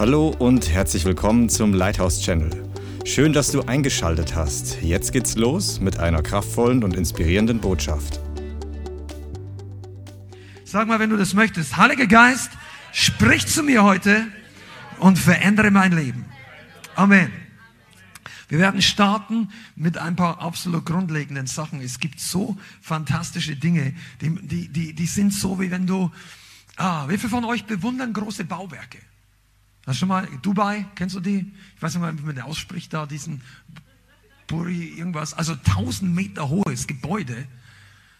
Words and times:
Hallo 0.00 0.34
und 0.38 0.70
herzlich 0.70 1.04
willkommen 1.04 1.50
zum 1.50 1.74
Lighthouse 1.74 2.22
Channel. 2.22 2.50
Schön, 3.04 3.34
dass 3.34 3.52
du 3.52 3.60
eingeschaltet 3.60 4.34
hast. 4.34 4.80
Jetzt 4.80 5.12
geht's 5.12 5.36
los 5.36 5.78
mit 5.78 5.98
einer 5.98 6.22
kraftvollen 6.22 6.82
und 6.84 6.96
inspirierenden 6.96 7.60
Botschaft. 7.60 8.18
Sag 10.64 10.88
mal, 10.88 11.00
wenn 11.00 11.10
du 11.10 11.18
das 11.18 11.34
möchtest, 11.34 11.76
Heiliger 11.76 12.06
Geist, 12.06 12.50
sprich 12.92 13.46
zu 13.46 13.62
mir 13.62 13.84
heute 13.84 14.26
und 15.00 15.18
verändere 15.18 15.70
mein 15.70 15.92
Leben. 15.92 16.24
Amen. 16.94 17.30
Wir 18.48 18.58
werden 18.58 18.80
starten 18.80 19.50
mit 19.76 19.98
ein 19.98 20.16
paar 20.16 20.40
absolut 20.40 20.86
grundlegenden 20.86 21.46
Sachen. 21.46 21.82
Es 21.82 22.00
gibt 22.00 22.20
so 22.20 22.56
fantastische 22.80 23.54
Dinge, 23.54 23.92
die, 24.22 24.30
die, 24.30 24.68
die, 24.68 24.94
die 24.94 25.06
sind 25.06 25.34
so, 25.34 25.60
wie 25.60 25.70
wenn 25.70 25.86
du, 25.86 26.10
ah, 26.78 27.06
wie 27.08 27.18
viele 27.18 27.28
von 27.28 27.44
euch 27.44 27.66
bewundern 27.66 28.14
große 28.14 28.46
Bauwerke? 28.46 28.96
Hast 29.86 29.96
du 29.96 30.00
schon 30.00 30.08
mal, 30.08 30.28
Dubai, 30.42 30.86
kennst 30.94 31.16
du 31.16 31.20
die? 31.20 31.52
Ich 31.76 31.82
weiß 31.82 31.94
nicht 31.94 32.02
mal, 32.02 32.18
wie 32.18 32.22
man 32.22 32.34
den 32.34 32.44
ausspricht 32.44 32.92
da, 32.92 33.06
diesen 33.06 33.42
Buri, 34.46 34.88
irgendwas, 34.96 35.32
also 35.32 35.52
1000 35.52 36.14
Meter 36.14 36.48
hohes 36.48 36.86
Gebäude. 36.86 37.46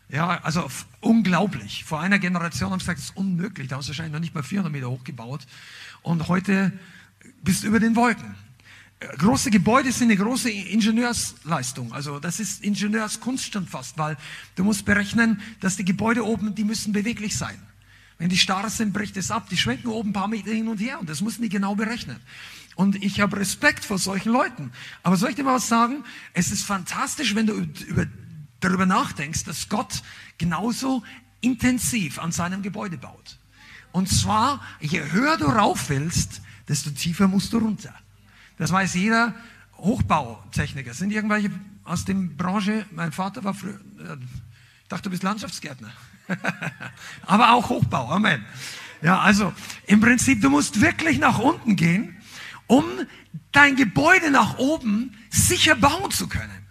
Ja, 0.09 0.41
also 0.43 0.69
unglaublich. 1.01 1.85
Vor 1.85 2.01
einer 2.01 2.19
Generation 2.19 2.71
haben 2.71 2.81
sie 2.81 2.85
gesagt, 2.85 2.99
das 2.99 3.11
ist 3.11 3.17
unmöglich. 3.17 3.69
Da 3.69 3.77
haben 3.77 3.83
sie 3.83 3.89
wahrscheinlich 3.89 4.13
noch 4.13 4.21
nicht 4.21 4.35
mal 4.35 4.43
400 4.43 4.73
Meter 4.73 4.91
hoch 4.91 5.05
gebaut. 5.05 5.47
Und 6.03 6.29
heute 6.29 6.73
bist 7.43 7.63
du 7.63 7.69
über 7.69 7.79
den 7.79 7.95
Wolken. 7.95 8.35
Große 9.19 9.51
Gebäude 9.51 9.93
sind 9.93 10.11
eine 10.11 10.17
große 10.17 10.51
Ingenieursleistung. 10.51 11.93
Also 11.93 12.21
das 12.21 12.39
ist 12.39 12.63
Ingenieurskunst 12.63 13.53
schon 13.53 13.67
fast, 13.67 13.97
weil 13.99 14.17
du 14.57 14.65
musst 14.65 14.85
berechnen, 14.85 15.41
dass 15.61 15.77
die 15.77 15.85
Gebäude 15.85 16.25
oben, 16.25 16.55
die 16.55 16.65
müssen 16.65 16.93
beweglich 16.93 17.37
sein. 17.37 17.59
Wenn 18.21 18.29
die 18.29 18.37
starr 18.37 18.69
sind, 18.69 18.93
bricht 18.93 19.17
es 19.17 19.31
ab. 19.31 19.49
Die 19.49 19.57
schwenken 19.57 19.89
oben 19.89 20.11
ein 20.11 20.13
paar 20.13 20.29
Meter 20.29 20.51
hin 20.51 20.69
und 20.69 20.77
her 20.77 21.01
und 21.01 21.09
das 21.09 21.23
müssen 21.23 21.41
die 21.41 21.49
genau 21.49 21.75
berechnen. 21.75 22.21
Und 22.75 23.03
ich 23.03 23.23
habe 23.23 23.39
Respekt 23.39 23.83
vor 23.83 23.97
solchen 23.97 24.31
Leuten. 24.31 24.73
Aber 25.03 25.17
soll 25.17 25.31
ich 25.31 25.37
dir 25.37 25.43
mal 25.43 25.55
was 25.55 25.69
sagen? 25.69 26.05
Es 26.35 26.53
ist 26.53 26.63
fantastisch, 26.65 27.35
wenn 27.35 27.47
du 27.47 27.55
über, 27.55 28.05
darüber 28.61 28.85
nachdenkst, 28.85 29.45
dass 29.45 29.71
Gott 29.71 30.03
genauso 30.37 31.03
intensiv 31.41 32.19
an 32.19 32.31
seinem 32.31 32.61
Gebäude 32.61 32.99
baut. 32.99 33.39
Und 33.91 34.11
zwar, 34.11 34.63
je 34.81 35.01
höher 35.01 35.39
du 35.39 35.47
rauf 35.47 35.89
willst, 35.89 36.43
desto 36.69 36.91
tiefer 36.91 37.27
musst 37.27 37.55
du 37.55 37.59
runter. 37.59 37.95
Das 38.59 38.71
weiß 38.71 38.97
jeder 38.97 39.35
Hochbautechniker. 39.79 40.93
Sind 40.93 41.11
irgendwelche 41.11 41.51
aus 41.85 42.05
der 42.05 42.13
Branche? 42.13 42.85
Mein 42.91 43.13
Vater 43.13 43.45
war 43.45 43.55
früher, 43.55 43.81
äh, 43.99 44.19
ich 44.83 44.89
dachte, 44.91 45.05
du 45.05 45.11
bist 45.11 45.23
Landschaftsgärtner. 45.23 45.91
Aber 47.27 47.53
auch 47.53 47.69
Hochbau. 47.69 48.11
Amen. 48.11 48.45
Ja, 49.03 49.21
also 49.21 49.53
im 49.87 50.01
Prinzip, 50.01 50.43
du 50.43 50.51
musst 50.51 50.81
wirklich 50.81 51.19
nach 51.19 51.39
unten 51.39 51.77
gehen, 51.77 52.17
um 52.67 52.85
dein 53.53 53.77
Gebäude 53.77 54.31
nach 54.31 54.59
oben 54.59 55.17
sicher 55.31 55.75
bauen 55.75 56.11
zu 56.11 56.29
können. 56.29 56.67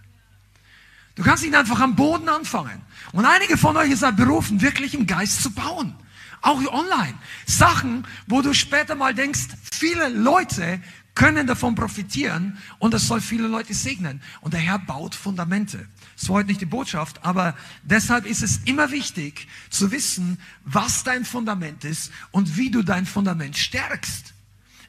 Du 1.16 1.24
kannst 1.24 1.44
nicht 1.44 1.56
einfach 1.56 1.80
am 1.82 1.96
Boden 1.96 2.30
anfangen. 2.30 2.82
Und 3.12 3.26
einige 3.26 3.58
von 3.58 3.76
euch 3.76 3.96
sind 3.96 4.16
berufen, 4.16 4.62
wirklich 4.62 4.94
im 4.94 5.06
Geist 5.08 5.44
zu 5.44 5.52
bauen. 5.52 5.96
Auch 6.42 6.60
online. 6.72 7.16
Sachen, 7.46 8.08
wo 8.28 8.42
du 8.42 8.54
später 8.54 8.96
mal 8.96 9.14
denkst, 9.14 9.48
viele 9.72 10.08
Leute 10.08 10.82
können 11.20 11.48
davon 11.48 11.76
profitieren 11.76 12.58
und 12.78 12.94
das 12.94 13.06
soll 13.06 13.20
viele 13.20 13.50
Leute 13.50 13.74
segnen. 13.74 14.22
Und 14.40 14.54
der 14.54 14.62
Herr 14.62 14.80
baut 14.80 15.16
Fundamente. 15.16 15.86
Das 16.16 16.30
war 16.30 16.38
heute 16.38 16.48
nicht 16.48 16.62
die 16.62 16.66
Botschaft, 16.66 17.26
aber 17.26 17.58
deshalb 17.84 18.26
ist 18.26 18.42
es 18.42 18.60
immer 18.64 18.90
wichtig 18.92 19.50
zu 19.70 19.92
wissen, 19.92 20.40
was 20.64 21.04
dein 21.04 21.26
Fundament 21.26 21.84
ist 21.84 22.14
und 22.32 22.56
wie 22.56 22.72
du 22.72 22.84
dein 22.84 23.06
Fundament 23.06 23.58
stärkst. 23.58 24.34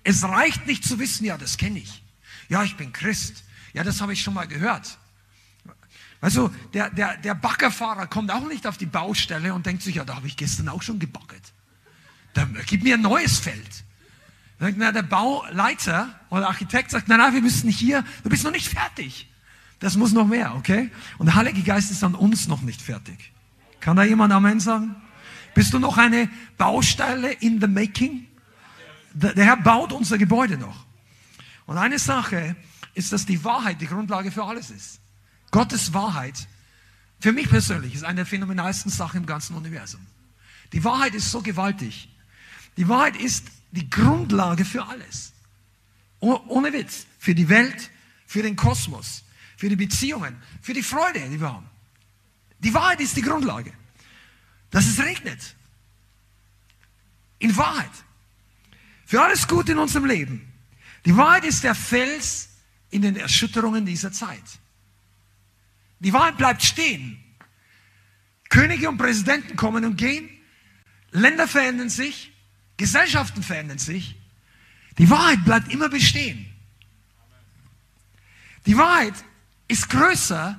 Es 0.04 0.22
reicht 0.22 0.68
nicht 0.68 0.84
zu 0.84 1.00
wissen, 1.00 1.24
ja, 1.24 1.36
das 1.36 1.56
kenne 1.56 1.80
ich. 1.80 2.00
Ja, 2.48 2.62
ich 2.62 2.76
bin 2.76 2.92
Christ. 2.92 3.42
Ja, 3.72 3.82
das 3.82 4.00
habe 4.00 4.12
ich 4.12 4.22
schon 4.22 4.34
mal 4.34 4.46
gehört. 4.46 4.98
Also 6.20 6.54
der, 6.74 6.90
der, 6.90 7.16
der 7.16 7.34
Baggerfahrer 7.34 8.06
kommt 8.06 8.30
auch 8.30 8.46
nicht 8.46 8.68
auf 8.68 8.78
die 8.78 8.86
Baustelle 8.86 9.52
und 9.52 9.66
denkt 9.66 9.82
sich, 9.82 9.96
ja, 9.96 10.04
da 10.04 10.14
habe 10.14 10.28
ich 10.28 10.36
gestern 10.36 10.68
auch 10.68 10.82
schon 10.82 11.00
gebaggert. 11.00 11.52
Da, 12.34 12.46
gib 12.66 12.84
mir 12.84 12.94
ein 12.94 13.02
neues 13.02 13.40
Feld. 13.40 13.84
Na, 14.60 14.92
der 14.92 15.02
Bauleiter 15.02 16.20
oder 16.28 16.48
Architekt 16.48 16.90
sagt, 16.90 17.08
nein, 17.08 17.18
nein, 17.18 17.32
wir 17.32 17.40
müssen 17.40 17.70
hier, 17.70 18.04
du 18.22 18.28
bist 18.28 18.44
noch 18.44 18.50
nicht 18.50 18.68
fertig. 18.68 19.26
Das 19.78 19.96
muss 19.96 20.12
noch 20.12 20.26
mehr, 20.26 20.54
okay? 20.54 20.90
Und 21.16 21.26
der 21.26 21.34
Heilige 21.34 21.62
Geist 21.62 21.90
ist 21.90 22.04
an 22.04 22.14
uns 22.14 22.46
noch 22.46 22.60
nicht 22.60 22.82
fertig. 22.82 23.32
Kann 23.80 23.96
da 23.96 24.04
jemand 24.04 24.34
Amen 24.34 24.60
sagen? 24.60 24.94
Bist 25.54 25.72
du 25.72 25.78
noch 25.78 25.96
eine 25.96 26.28
Baustelle 26.58 27.32
in 27.32 27.58
the 27.58 27.66
making? 27.66 28.26
Der 29.14 29.44
Herr 29.44 29.56
baut 29.56 29.92
unser 29.92 30.18
Gebäude 30.18 30.58
noch. 30.58 30.84
Und 31.64 31.78
eine 31.78 31.98
Sache 31.98 32.54
ist, 32.92 33.12
dass 33.12 33.24
die 33.24 33.42
Wahrheit 33.42 33.80
die 33.80 33.86
Grundlage 33.86 34.30
für 34.30 34.44
alles 34.44 34.70
ist. 34.70 35.00
Gottes 35.50 35.94
Wahrheit, 35.94 36.48
für 37.18 37.32
mich 37.32 37.48
persönlich, 37.48 37.94
ist 37.94 38.04
eine 38.04 38.16
der 38.16 38.26
phänomenalsten 38.26 38.90
Sachen 38.90 39.20
im 39.20 39.26
ganzen 39.26 39.56
Universum. 39.56 40.06
Die 40.74 40.84
Wahrheit 40.84 41.14
ist 41.14 41.30
so 41.30 41.40
gewaltig. 41.40 42.10
Die 42.76 42.88
Wahrheit 42.88 43.16
ist 43.16 43.46
die 43.70 43.88
Grundlage 43.88 44.64
für 44.64 44.84
alles. 44.86 45.32
Oh, 46.20 46.38
ohne 46.48 46.72
Witz. 46.72 47.06
Für 47.18 47.34
die 47.34 47.48
Welt, 47.48 47.90
für 48.26 48.42
den 48.42 48.56
Kosmos, 48.56 49.24
für 49.56 49.68
die 49.68 49.76
Beziehungen, 49.76 50.36
für 50.62 50.72
die 50.72 50.82
Freude, 50.82 51.20
die 51.28 51.40
wir 51.40 51.52
haben. 51.52 51.68
Die 52.58 52.72
Wahrheit 52.74 53.00
ist 53.00 53.16
die 53.16 53.22
Grundlage. 53.22 53.72
Dass 54.70 54.86
es 54.86 54.98
regnet. 55.00 55.56
In 57.38 57.56
Wahrheit. 57.56 57.90
Für 59.06 59.22
alles 59.22 59.48
Gute 59.48 59.72
in 59.72 59.78
unserem 59.78 60.04
Leben. 60.04 60.52
Die 61.04 61.16
Wahrheit 61.16 61.44
ist 61.44 61.64
der 61.64 61.74
Fels 61.74 62.50
in 62.90 63.02
den 63.02 63.16
Erschütterungen 63.16 63.86
dieser 63.86 64.12
Zeit. 64.12 64.42
Die 65.98 66.12
Wahrheit 66.12 66.36
bleibt 66.36 66.62
stehen. 66.62 67.22
Könige 68.48 68.88
und 68.88 68.98
Präsidenten 68.98 69.56
kommen 69.56 69.84
und 69.84 69.96
gehen. 69.96 70.28
Länder 71.12 71.48
verändern 71.48 71.88
sich. 71.88 72.29
Gesellschaften 72.80 73.42
verändern 73.42 73.78
sich. 73.78 74.16
Die 74.96 75.10
Wahrheit 75.10 75.44
bleibt 75.44 75.70
immer 75.70 75.90
bestehen. 75.90 76.46
Die 78.64 78.76
Wahrheit 78.76 79.14
ist 79.68 79.90
größer 79.90 80.58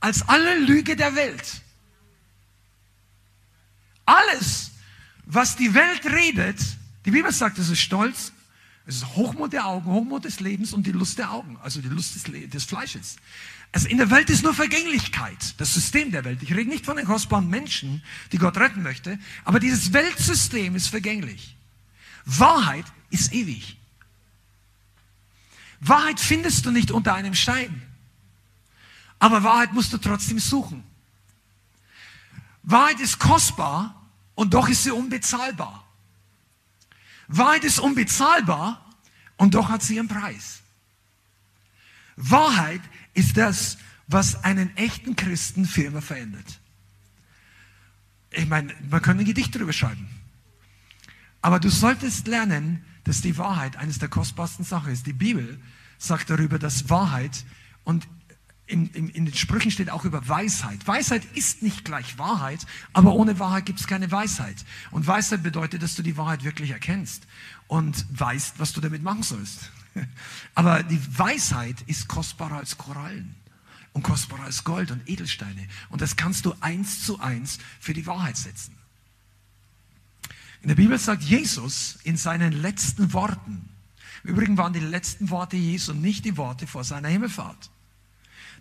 als 0.00 0.28
alle 0.28 0.58
Lüge 0.58 0.96
der 0.96 1.14
Welt. 1.14 1.62
Alles, 4.04 4.72
was 5.24 5.54
die 5.54 5.72
Welt 5.72 6.04
redet, 6.04 6.58
die 7.04 7.12
Bibel 7.12 7.30
sagt, 7.30 7.58
es 7.58 7.70
ist 7.70 7.80
Stolz, 7.80 8.32
es 8.84 8.96
ist 8.96 9.14
Hochmut 9.14 9.52
der 9.52 9.66
Augen, 9.66 9.86
Hochmut 9.86 10.24
des 10.24 10.40
Lebens 10.40 10.72
und 10.72 10.84
die 10.84 10.92
Lust 10.92 11.18
der 11.18 11.30
Augen, 11.30 11.56
also 11.62 11.80
die 11.80 11.88
Lust 11.88 12.16
des, 12.16 12.50
des 12.50 12.64
Fleisches. 12.64 13.16
Also 13.72 13.88
in 13.88 13.96
der 13.96 14.10
Welt 14.10 14.28
ist 14.28 14.42
nur 14.42 14.52
Vergänglichkeit, 14.52 15.54
das 15.58 15.72
System 15.72 16.10
der 16.12 16.24
Welt. 16.24 16.42
Ich 16.42 16.54
rede 16.54 16.68
nicht 16.68 16.84
von 16.84 16.96
den 16.96 17.06
kostbaren 17.06 17.48
Menschen, 17.48 18.02
die 18.30 18.38
Gott 18.38 18.58
retten 18.58 18.82
möchte, 18.82 19.18
aber 19.44 19.60
dieses 19.60 19.94
Weltsystem 19.94 20.76
ist 20.76 20.88
vergänglich. 20.88 21.56
Wahrheit 22.26 22.84
ist 23.08 23.32
ewig. 23.32 23.78
Wahrheit 25.80 26.20
findest 26.20 26.66
du 26.66 26.70
nicht 26.70 26.90
unter 26.90 27.14
einem 27.14 27.34
Stein, 27.34 27.82
aber 29.18 29.42
Wahrheit 29.42 29.72
musst 29.72 29.92
du 29.92 29.98
trotzdem 29.98 30.38
suchen. 30.38 30.84
Wahrheit 32.62 33.00
ist 33.00 33.18
kostbar 33.18 34.06
und 34.34 34.54
doch 34.54 34.68
ist 34.68 34.84
sie 34.84 34.92
unbezahlbar. 34.92 35.84
Wahrheit 37.26 37.64
ist 37.64 37.80
unbezahlbar 37.80 38.84
und 39.38 39.54
doch 39.54 39.70
hat 39.70 39.82
sie 39.82 39.96
ihren 39.96 40.08
Preis. 40.08 40.60
Wahrheit 42.16 42.82
ist 43.14 43.36
das, 43.36 43.78
was 44.08 44.44
einen 44.44 44.76
echten 44.76 45.16
Christen 45.16 45.64
für 45.64 45.82
immer 45.82 46.02
verändert. 46.02 46.60
Ich 48.30 48.48
meine, 48.48 48.74
man 48.88 49.02
kann 49.02 49.18
ein 49.18 49.24
Gedicht 49.24 49.54
darüber 49.54 49.72
schreiben. 49.72 50.08
Aber 51.42 51.60
du 51.60 51.70
solltest 51.70 52.26
lernen, 52.26 52.84
dass 53.04 53.20
die 53.20 53.36
Wahrheit 53.36 53.76
eines 53.76 53.98
der 53.98 54.08
kostbarsten 54.08 54.64
Sachen 54.64 54.92
ist. 54.92 55.06
Die 55.06 55.12
Bibel 55.12 55.60
sagt 55.98 56.30
darüber, 56.30 56.58
dass 56.58 56.88
Wahrheit 56.88 57.44
und 57.84 58.06
in, 58.66 58.88
in, 58.90 59.08
in, 59.08 59.26
den 59.26 59.34
Sprüchen 59.34 59.70
steht 59.70 59.90
auch 59.90 60.04
über 60.04 60.26
Weisheit. 60.28 60.86
Weisheit 60.86 61.24
ist 61.34 61.62
nicht 61.62 61.84
gleich 61.84 62.16
Wahrheit, 62.16 62.64
aber 62.92 63.12
ohne 63.12 63.38
Wahrheit 63.38 63.66
gibt 63.66 63.80
es 63.80 63.86
keine 63.86 64.10
Weisheit. 64.10 64.64
Und 64.92 65.06
Weisheit 65.06 65.42
bedeutet, 65.42 65.82
dass 65.82 65.94
du 65.94 66.02
die 66.02 66.16
Wahrheit 66.16 66.44
wirklich 66.44 66.70
erkennst 66.70 67.26
und 67.66 68.06
weißt, 68.18 68.58
was 68.58 68.72
du 68.72 68.80
damit 68.80 69.02
machen 69.02 69.24
sollst. 69.24 69.70
Aber 70.54 70.82
die 70.82 71.00
Weisheit 71.18 71.82
ist 71.82 72.08
kostbarer 72.08 72.56
als 72.56 72.78
Korallen 72.78 73.34
und 73.92 74.02
kostbarer 74.02 74.44
als 74.44 74.64
Gold 74.64 74.90
und 74.90 75.08
Edelsteine. 75.08 75.66
Und 75.90 76.00
das 76.00 76.16
kannst 76.16 76.46
du 76.46 76.54
eins 76.60 77.04
zu 77.04 77.20
eins 77.20 77.58
für 77.80 77.94
die 77.94 78.06
Wahrheit 78.06 78.36
setzen. 78.36 78.76
In 80.62 80.68
der 80.68 80.76
Bibel 80.76 80.98
sagt 80.98 81.22
Jesus 81.22 81.98
in 82.04 82.16
seinen 82.16 82.52
letzten 82.52 83.12
Worten, 83.12 83.68
übrigens 84.22 84.58
waren 84.58 84.72
die 84.72 84.80
letzten 84.80 85.30
Worte 85.30 85.56
Jesu 85.56 85.92
nicht 85.92 86.24
die 86.24 86.36
Worte 86.36 86.66
vor 86.66 86.84
seiner 86.84 87.08
Himmelfahrt. 87.08 87.70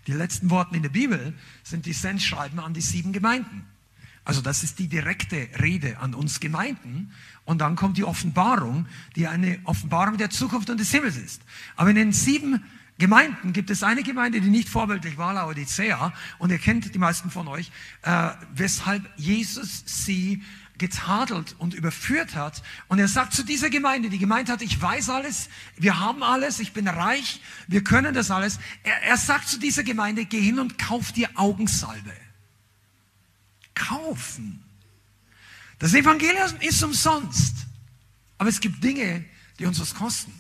Die 0.08 0.14
letzten 0.14 0.50
Worte 0.50 0.76
in 0.76 0.82
der 0.82 0.90
Bibel 0.90 1.34
sind 1.64 1.86
die 1.86 1.94
Sendschreiben 1.94 2.60
an 2.60 2.74
die 2.74 2.82
sieben 2.82 3.14
Gemeinden. 3.14 3.68
Also 4.24 4.42
das 4.42 4.64
ist 4.64 4.80
die 4.80 4.88
direkte 4.88 5.48
Rede 5.62 5.98
an 6.00 6.14
uns 6.14 6.40
Gemeinden. 6.40 7.12
Und 7.44 7.60
dann 7.60 7.76
kommt 7.76 7.98
die 7.98 8.04
Offenbarung, 8.04 8.88
die 9.16 9.28
eine 9.28 9.60
Offenbarung 9.64 10.18
der 10.18 10.30
Zukunft 10.30 10.70
und 10.70 10.80
des 10.80 10.92
Himmels 10.92 11.18
ist. 11.18 11.42
Aber 11.76 11.90
in 11.90 11.96
den 11.96 12.14
sieben 12.14 12.64
Gemeinden 13.00 13.52
gibt 13.52 13.72
es 13.72 13.82
eine 13.82 14.04
Gemeinde, 14.04 14.42
die 14.42 14.50
nicht 14.50 14.70
vorbildlich 14.70 15.18
war, 15.18 15.34
Laodicea. 15.34 16.14
Und 16.38 16.52
ihr 16.52 16.60
kennt 16.60 16.94
die 16.94 17.00
meisten 17.00 17.32
von 17.32 17.48
euch, 17.48 17.72
äh, 18.04 18.30
weshalb 18.54 19.10
Jesus 19.18 19.84
sie 19.86 20.44
getadelt 20.78 21.56
und 21.58 21.74
überführt 21.74 22.36
hat. 22.36 22.62
Und 22.90 23.00
er 23.00 23.08
sagt 23.08 23.34
zu 23.34 23.44
dieser 23.44 23.70
Gemeinde, 23.72 24.10
die 24.10 24.20
gemeint 24.20 24.50
hat, 24.50 24.62
ich 24.62 24.80
weiß 24.80 25.10
alles, 25.10 25.50
wir 25.78 26.00
haben 26.00 26.22
alles, 26.22 26.60
ich 26.60 26.74
bin 26.74 26.88
reich, 26.88 27.42
wir 27.68 27.84
können 27.84 28.14
das 28.14 28.30
alles. 28.30 28.60
Er, 28.84 29.02
er 29.04 29.18
sagt 29.18 29.48
zu 29.48 29.60
dieser 29.60 29.84
Gemeinde, 29.84 30.26
geh 30.26 30.42
hin 30.42 30.60
und 30.60 30.78
kauf 30.78 31.12
dir 31.12 31.30
Augensalbe. 31.36 32.14
Kaufen. 33.74 34.64
Das 35.80 35.94
Evangelium 35.94 36.60
ist 36.60 36.84
umsonst. 36.84 37.56
Aber 38.38 38.50
es 38.50 38.60
gibt 38.60 38.84
Dinge, 38.84 39.26
die 39.60 39.66
uns 39.66 39.80
was 39.80 39.94
kosten. 39.94 40.34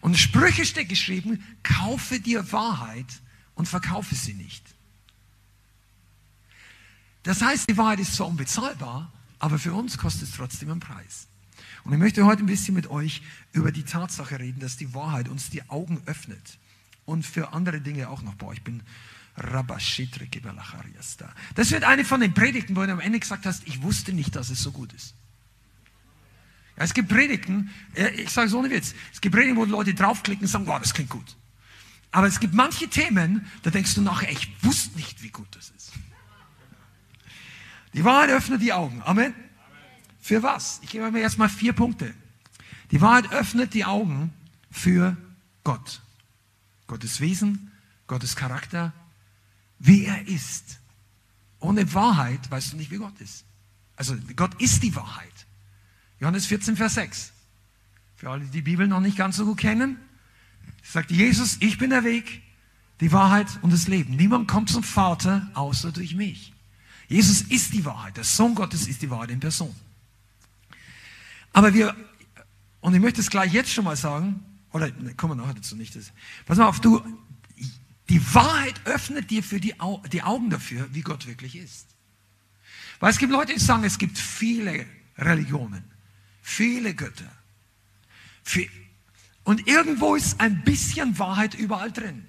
Und 0.00 0.12
in 0.12 0.18
Sprüche 0.18 0.64
steht 0.64 0.88
geschrieben, 0.88 1.44
kaufe 1.62 2.20
dir 2.20 2.52
Wahrheit 2.52 3.06
und 3.54 3.66
verkaufe 3.66 4.14
sie 4.14 4.34
nicht. 4.34 4.62
Das 7.22 7.42
heißt, 7.42 7.68
die 7.68 7.76
Wahrheit 7.76 8.00
ist 8.00 8.14
zwar 8.14 8.28
unbezahlbar, 8.28 9.12
aber 9.38 9.58
für 9.58 9.72
uns 9.72 9.98
kostet 9.98 10.28
es 10.28 10.36
trotzdem 10.36 10.70
einen 10.70 10.80
Preis. 10.80 11.26
Und 11.84 11.92
ich 11.92 11.98
möchte 11.98 12.24
heute 12.24 12.42
ein 12.42 12.46
bisschen 12.46 12.74
mit 12.74 12.88
euch 12.88 13.22
über 13.52 13.72
die 13.72 13.84
Tatsache 13.84 14.38
reden, 14.38 14.60
dass 14.60 14.76
die 14.76 14.94
Wahrheit 14.94 15.28
uns 15.28 15.50
die 15.50 15.68
Augen 15.68 16.02
öffnet. 16.06 16.58
Und 17.04 17.24
für 17.24 17.52
andere 17.52 17.80
Dinge 17.80 18.08
auch 18.10 18.22
noch. 18.22 18.34
Boah, 18.34 18.52
ich 18.52 18.62
bin 18.62 18.82
das 21.54 21.70
wird 21.70 21.84
eine 21.84 22.04
von 22.04 22.20
den 22.20 22.34
Predigten, 22.34 22.74
wo 22.74 22.84
du 22.84 22.92
am 22.92 23.00
Ende 23.00 23.20
gesagt 23.20 23.46
hast, 23.46 23.66
ich 23.66 23.82
wusste 23.82 24.12
nicht, 24.12 24.34
dass 24.34 24.50
es 24.50 24.62
so 24.62 24.72
gut 24.72 24.92
ist. 24.92 25.14
Es 26.76 26.92
gibt 26.92 27.08
Predigten, 27.08 27.70
ich 28.16 28.30
sage 28.30 28.48
es 28.48 28.54
ohne 28.54 28.70
Witz, 28.70 28.94
es 29.12 29.20
gibt 29.20 29.34
Predigten, 29.34 29.56
wo 29.56 29.64
Leute 29.64 29.94
draufklicken 29.94 30.44
und 30.44 30.50
sagen, 30.50 30.66
wow, 30.66 30.78
das 30.78 30.92
klingt 30.92 31.10
gut. 31.10 31.36
Aber 32.12 32.26
es 32.26 32.40
gibt 32.40 32.54
manche 32.54 32.88
Themen, 32.88 33.46
da 33.62 33.70
denkst 33.70 33.94
du 33.94 34.02
nachher, 34.02 34.30
ich 34.30 34.52
wusste 34.62 34.96
nicht, 34.96 35.22
wie 35.22 35.30
gut 35.30 35.48
das 35.54 35.70
ist. 35.70 35.92
Die 37.94 38.04
Wahrheit 38.04 38.30
öffnet 38.30 38.60
die 38.62 38.72
Augen. 38.72 39.02
Amen. 39.04 39.34
Für 40.20 40.42
was? 40.42 40.80
Ich 40.82 40.90
gebe 40.90 41.10
mir 41.10 41.20
erstmal 41.20 41.48
vier 41.48 41.72
Punkte. 41.72 42.14
Die 42.90 43.00
Wahrheit 43.00 43.32
öffnet 43.32 43.74
die 43.74 43.84
Augen 43.84 44.32
für 44.70 45.16
Gott. 45.64 46.02
Gottes 46.86 47.20
Wesen, 47.20 47.72
Gottes 48.06 48.36
Charakter, 48.36 48.92
wie 49.78 50.04
er 50.04 50.26
ist. 50.26 50.78
Ohne 51.60 51.92
Wahrheit 51.94 52.50
weißt 52.50 52.72
du 52.72 52.76
nicht, 52.76 52.90
wie 52.90 52.98
Gott 52.98 53.20
ist. 53.20 53.44
Also 53.96 54.16
Gott 54.34 54.60
ist 54.60 54.82
die 54.82 54.94
Wahrheit. 54.94 55.46
Johannes 56.20 56.46
14, 56.46 56.76
Vers 56.76 56.94
6. 56.94 57.32
Für 58.16 58.30
alle, 58.30 58.44
die 58.44 58.50
die 58.50 58.62
Bibel 58.62 58.86
noch 58.86 59.00
nicht 59.00 59.16
ganz 59.16 59.36
so 59.36 59.44
gut 59.44 59.58
kennen, 59.58 59.98
sagt 60.82 61.10
Jesus, 61.10 61.56
ich 61.60 61.78
bin 61.78 61.90
der 61.90 62.04
Weg, 62.04 62.42
die 63.00 63.12
Wahrheit 63.12 63.46
und 63.62 63.72
das 63.72 63.88
Leben. 63.88 64.16
Niemand 64.16 64.48
kommt 64.48 64.70
zum 64.70 64.82
Vater 64.82 65.50
außer 65.54 65.92
durch 65.92 66.14
mich. 66.14 66.52
Jesus 67.08 67.42
ist 67.42 67.72
die 67.72 67.84
Wahrheit. 67.84 68.16
Der 68.16 68.24
Sohn 68.24 68.54
Gottes 68.54 68.86
ist 68.86 69.02
die 69.02 69.10
Wahrheit 69.10 69.30
in 69.30 69.40
Person. 69.40 69.74
Aber 71.52 71.72
wir, 71.74 71.94
und 72.80 72.94
ich 72.94 73.00
möchte 73.00 73.20
es 73.20 73.30
gleich 73.30 73.52
jetzt 73.52 73.72
schon 73.72 73.84
mal 73.84 73.96
sagen, 73.96 74.44
oder 74.72 74.90
ne, 74.90 75.14
kommen 75.14 75.36
wir 75.38 75.42
nachher 75.42 75.54
dazu 75.54 75.76
nicht. 75.76 75.94
Das, 75.96 76.12
pass 76.44 76.58
mal 76.58 76.66
auf, 76.66 76.80
du, 76.80 77.02
die 78.08 78.34
Wahrheit 78.34 78.80
öffnet 78.84 79.30
dir 79.30 79.42
für 79.42 79.60
die, 79.60 79.74
die 80.12 80.22
Augen 80.22 80.50
dafür, 80.50 80.88
wie 80.92 81.02
Gott 81.02 81.26
wirklich 81.26 81.56
ist. 81.56 81.86
Weil 83.00 83.10
es 83.10 83.18
gibt 83.18 83.32
Leute, 83.32 83.52
die 83.52 83.60
sagen, 83.60 83.84
es 83.84 83.98
gibt 83.98 84.18
viele 84.18 84.86
Religionen, 85.18 85.84
viele 86.42 86.94
Götter. 86.94 87.30
Und 89.44 89.66
irgendwo 89.66 90.14
ist 90.14 90.40
ein 90.40 90.62
bisschen 90.62 91.18
Wahrheit 91.18 91.54
überall 91.54 91.92
drin. 91.92 92.26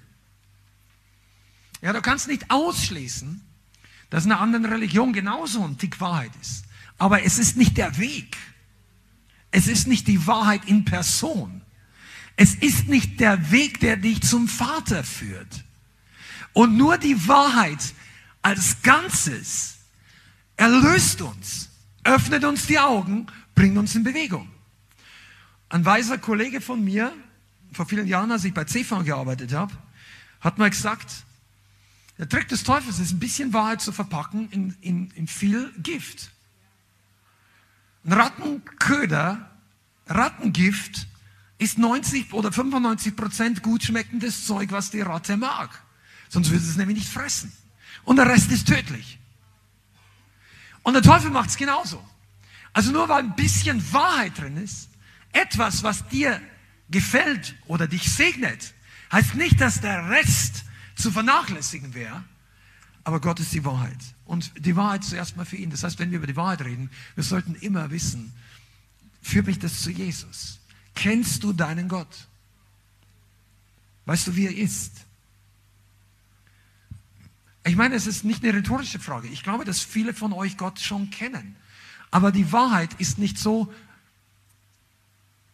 Ja, 1.80 1.92
du 1.92 2.02
kannst 2.02 2.26
nicht 2.26 2.50
ausschließen, 2.50 3.40
dass 4.10 4.24
in 4.24 4.32
einer 4.32 4.40
anderen 4.40 4.64
Religion 4.64 5.12
genauso 5.12 5.64
ein 5.64 5.78
Tick 5.78 6.00
Wahrheit 6.00 6.32
ist. 6.40 6.64
Aber 6.98 7.22
es 7.22 7.38
ist 7.38 7.56
nicht 7.56 7.76
der 7.76 7.98
Weg. 7.98 8.36
Es 9.50 9.68
ist 9.68 9.86
nicht 9.86 10.08
die 10.08 10.26
Wahrheit 10.26 10.64
in 10.66 10.84
Person. 10.84 11.62
Es 12.36 12.54
ist 12.54 12.88
nicht 12.88 13.20
der 13.20 13.50
Weg, 13.50 13.80
der 13.80 13.96
dich 13.96 14.22
zum 14.22 14.48
Vater 14.48 15.04
führt. 15.04 15.64
Und 16.52 16.76
nur 16.76 16.98
die 16.98 17.28
Wahrheit 17.28 17.94
als 18.42 18.82
Ganzes 18.82 19.78
erlöst 20.56 21.22
uns, 21.22 21.70
öffnet 22.04 22.44
uns 22.44 22.66
die 22.66 22.78
Augen, 22.78 23.26
bringt 23.54 23.76
uns 23.78 23.94
in 23.94 24.04
Bewegung. 24.04 24.48
Ein 25.68 25.84
weiser 25.84 26.18
Kollege 26.18 26.60
von 26.60 26.82
mir, 26.82 27.12
vor 27.72 27.86
vielen 27.86 28.06
Jahren, 28.06 28.32
als 28.32 28.44
ich 28.44 28.54
bei 28.54 28.64
CFA 28.64 29.02
gearbeitet 29.02 29.52
habe, 29.52 29.72
hat 30.40 30.58
mal 30.58 30.70
gesagt, 30.70 31.24
der 32.18 32.28
Trick 32.28 32.48
des 32.48 32.64
Teufels 32.64 32.98
ist, 32.98 33.12
ein 33.12 33.20
bisschen 33.20 33.52
Wahrheit 33.52 33.80
zu 33.80 33.92
verpacken 33.92 34.48
in, 34.50 34.76
in, 34.80 35.10
in 35.12 35.26
viel 35.28 35.72
Gift. 35.78 36.30
Ein 38.04 38.12
Rattenköder, 38.12 39.50
Rattengift 40.06 41.06
ist 41.58 41.78
90 41.78 42.32
oder 42.32 42.50
95 42.50 43.14
Prozent 43.14 43.62
gut 43.62 43.84
schmeckendes 43.84 44.46
Zeug, 44.46 44.72
was 44.72 44.90
die 44.90 45.00
Ratte 45.00 45.36
mag. 45.36 45.82
Sonst 46.28 46.50
würde 46.50 46.62
sie 46.62 46.70
es 46.70 46.76
nämlich 46.76 46.98
nicht 46.98 47.08
fressen. 47.08 47.52
Und 48.04 48.16
der 48.16 48.26
Rest 48.26 48.50
ist 48.50 48.68
tödlich. 48.68 49.18
Und 50.82 50.94
der 50.94 51.02
Teufel 51.02 51.30
macht 51.30 51.50
es 51.50 51.56
genauso. 51.56 52.02
Also 52.72 52.92
nur 52.92 53.08
weil 53.08 53.24
ein 53.24 53.36
bisschen 53.36 53.92
Wahrheit 53.92 54.38
drin 54.38 54.56
ist, 54.56 54.88
etwas, 55.32 55.82
was 55.82 56.06
dir 56.08 56.40
gefällt 56.90 57.54
oder 57.66 57.86
dich 57.86 58.10
segnet, 58.10 58.74
heißt 59.12 59.34
nicht, 59.34 59.60
dass 59.60 59.80
der 59.80 60.08
Rest 60.08 60.64
zu 60.94 61.10
vernachlässigen 61.10 61.94
wäre. 61.94 62.24
Aber 63.04 63.20
Gott 63.20 63.40
ist 63.40 63.52
die 63.52 63.64
Wahrheit. 63.64 63.98
Und 64.24 64.52
die 64.58 64.76
Wahrheit 64.76 65.04
zuerst 65.04 65.36
mal 65.36 65.46
für 65.46 65.56
ihn. 65.56 65.70
Das 65.70 65.82
heißt, 65.82 65.98
wenn 65.98 66.10
wir 66.10 66.18
über 66.18 66.26
die 66.26 66.36
Wahrheit 66.36 66.62
reden, 66.62 66.90
wir 67.14 67.24
sollten 67.24 67.54
immer 67.54 67.90
wissen, 67.90 68.32
führt 69.22 69.46
mich 69.46 69.58
das 69.58 69.80
zu 69.82 69.90
Jesus. 69.90 70.60
Kennst 70.94 71.42
du 71.42 71.52
deinen 71.52 71.88
Gott? 71.88 72.28
Weißt 74.04 74.26
du, 74.26 74.36
wie 74.36 74.46
er 74.46 74.56
ist? 74.56 74.92
Ich 77.68 77.76
meine, 77.76 77.94
es 77.94 78.06
ist 78.06 78.24
nicht 78.24 78.42
eine 78.42 78.54
rhetorische 78.54 78.98
Frage. 78.98 79.28
Ich 79.28 79.42
glaube, 79.42 79.64
dass 79.64 79.80
viele 79.80 80.14
von 80.14 80.32
euch 80.32 80.56
Gott 80.56 80.80
schon 80.80 81.10
kennen. 81.10 81.56
Aber 82.10 82.32
die 82.32 82.50
Wahrheit 82.52 82.90
ist 82.98 83.18
nicht 83.18 83.38
so, 83.38 83.72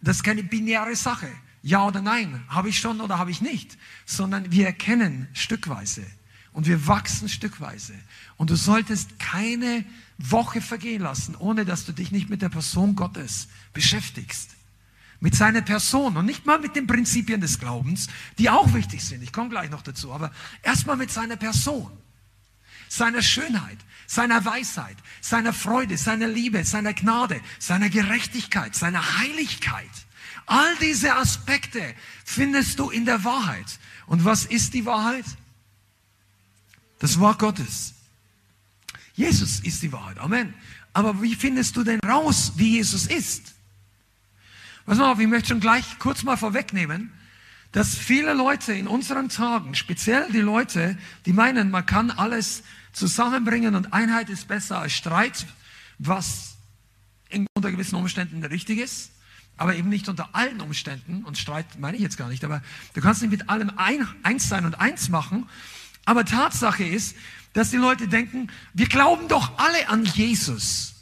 das 0.01 0.17
ist 0.17 0.23
keine 0.23 0.43
binäre 0.43 0.97
Sache 0.97 1.29
ja 1.65 1.87
oder 1.87 2.03
nein, 2.03 2.45
habe 2.49 2.69
ich 2.69 2.79
schon 2.79 3.01
oder 3.01 3.19
habe 3.19 3.31
ich 3.31 3.41
nicht, 3.41 3.79
sondern 4.05 4.53
wir 4.53 4.67
erkennen 4.67 5.29
stückweise 5.33 6.05
und 6.53 6.67
wir 6.67 6.87
wachsen 6.87 7.29
stückweise. 7.29 7.95
Und 8.37 8.51
du 8.51 8.57
solltest 8.57 9.19
keine 9.19 9.85
Woche 10.19 10.61
vergehen 10.61 11.01
lassen, 11.01 11.35
ohne 11.35 11.65
dass 11.65 11.87
du 11.87 11.93
dich 11.93 12.13
nicht 12.13 12.29
mit 12.29 12.43
der 12.43 12.51
Person 12.51 12.95
Gottes 12.95 13.49
beschäftigst. 13.73 14.51
Mit 15.21 15.35
seiner 15.35 15.63
Person 15.63 16.19
und 16.19 16.27
nicht 16.27 16.45
mal 16.45 16.59
mit 16.59 16.77
den 16.77 16.87
Prinzipien 16.87 17.41
des 17.41 17.59
Glaubens, 17.59 18.09
die 18.39 18.51
auch 18.51 18.75
wichtig 18.75 19.03
sind. 19.03 19.23
Ich 19.23 19.33
komme 19.33 19.49
gleich 19.49 19.71
noch 19.71 19.81
dazu, 19.81 20.13
aber 20.13 20.33
erstmal 20.63 20.99
mit 20.99 21.11
seiner 21.11 21.37
Person, 21.37 21.91
seiner 22.89 23.23
Schönheit, 23.23 23.79
seiner 24.07 24.45
Weisheit, 24.45 24.97
seiner 25.21 25.53
Freude, 25.53 25.97
seiner 25.97 26.29
Liebe, 26.29 26.65
seiner 26.65 26.93
Gnade, 26.93 27.41
seiner 27.59 27.91
Gerechtigkeit, 27.91 28.75
seiner 28.75 29.19
Heiligkeit. 29.19 29.91
All 30.47 30.77
diese 30.77 31.15
Aspekte 31.15 31.95
findest 32.25 32.79
du 32.79 32.91
in 32.91 33.05
der 33.05 33.25
Wahrheit. 33.25 33.79
Und 34.07 34.25
was 34.25 34.45
ist 34.45 34.75
die 34.75 34.85
Wahrheit? 34.85 35.25
Das 36.99 37.19
Wort 37.19 37.39
Gottes. 37.39 37.95
Jesus 39.15 39.61
ist 39.61 39.83
die 39.83 39.93
Wahrheit. 39.93 40.19
Amen. 40.19 40.55
Aber 40.93 41.23
wie 41.23 41.35
findest 41.35 41.77
du 41.77 41.85
denn 41.85 42.01
raus, 42.01 42.53
wie 42.57 42.77
Jesus 42.77 43.07
ist? 43.07 43.55
Pass 44.87 44.99
mal 44.99 45.13
auf, 45.13 45.19
ich 45.19 45.27
möchte 45.27 45.49
schon 45.49 45.61
gleich 45.61 45.99
kurz 45.99 46.23
mal 46.23 46.37
vorwegnehmen, 46.37 47.13
dass 47.75 47.97
viele 47.97 48.35
Leute 48.35 48.73
in 48.73 48.87
unseren 48.87 49.29
Tagen, 49.29 49.75
speziell 49.75 50.31
die 50.31 50.39
Leute, 50.39 50.97
die 51.27 51.33
meinen, 51.33 51.73
man 51.73 51.85
kann 51.85 52.13
alles 52.13 52.63
zusammenbringen 52.93 53.75
und 53.75 53.93
Einheit 53.93 54.31
ist 54.31 54.47
besser 54.47 54.79
als 54.79 54.93
Streit, 54.93 55.45
was 55.99 56.55
unter 57.57 57.73
gewissen 57.73 57.97
Umständen 57.97 58.45
richtig 58.45 58.79
ist, 58.79 59.11
aber 59.57 59.75
eben 59.75 59.89
nicht 59.89 60.09
unter 60.09 60.37
allen 60.37 60.61
Umständen, 60.61 61.25
und 61.25 61.37
Streit 61.37 61.67
meine 61.81 61.97
ich 61.97 62.03
jetzt 62.05 62.17
gar 62.17 62.29
nicht, 62.29 62.45
aber 62.45 62.63
du 62.95 63.01
kannst 63.01 63.23
nicht 63.23 63.33
mit 63.33 63.51
allem 63.51 63.73
ein, 63.77 64.07
eins 64.23 64.49
sein 64.49 64.67
und 64.67 64.79
eins 64.79 65.09
machen. 65.09 65.49
Aber 66.05 66.25
Tatsache 66.25 66.85
ist, 66.85 67.17
dass 67.55 67.71
die 67.71 67.77
Leute 67.77 68.07
denken, 68.07 68.53
wir 68.73 68.87
glauben 68.87 69.27
doch 69.27 69.59
alle 69.59 69.89
an 69.89 70.05
Jesus. 70.05 70.95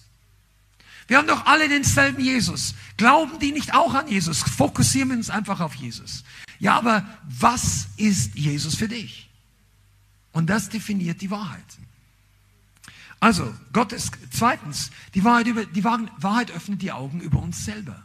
Wir 1.07 1.19
haben 1.19 1.29
doch 1.29 1.45
alle 1.45 1.69
denselben 1.69 2.23
Jesus. 2.23 2.75
Glauben 2.97 3.39
die 3.41 3.53
nicht 3.53 3.75
auch 3.75 3.93
an 3.93 4.09
Jesus? 4.09 4.41
Fokussieren 4.41 5.11
wir 5.11 5.17
uns 5.19 5.29
einfach 5.29 5.61
auf 5.61 5.75
Jesus. 5.75 6.25
Ja, 6.63 6.79
aber 6.79 7.05
was 7.25 7.89
ist 7.97 8.37
Jesus 8.37 8.77
für 8.77 8.87
dich? 8.87 9.29
Und 10.31 10.47
das 10.47 10.69
definiert 10.69 11.21
die 11.21 11.33
Wahrheit. 11.33 11.65
Also, 13.19 13.53
Gott 13.73 13.91
ist, 13.91 14.13
zweitens, 14.31 14.93
die 15.13 15.25
Wahrheit, 15.25 15.49
über, 15.49 15.67
die 15.67 15.83
Wahrheit 15.83 16.53
öffnet 16.53 16.81
die 16.81 16.93
Augen 16.93 17.21
über 17.21 17.43
uns 17.43 17.65
selber. 17.65 18.01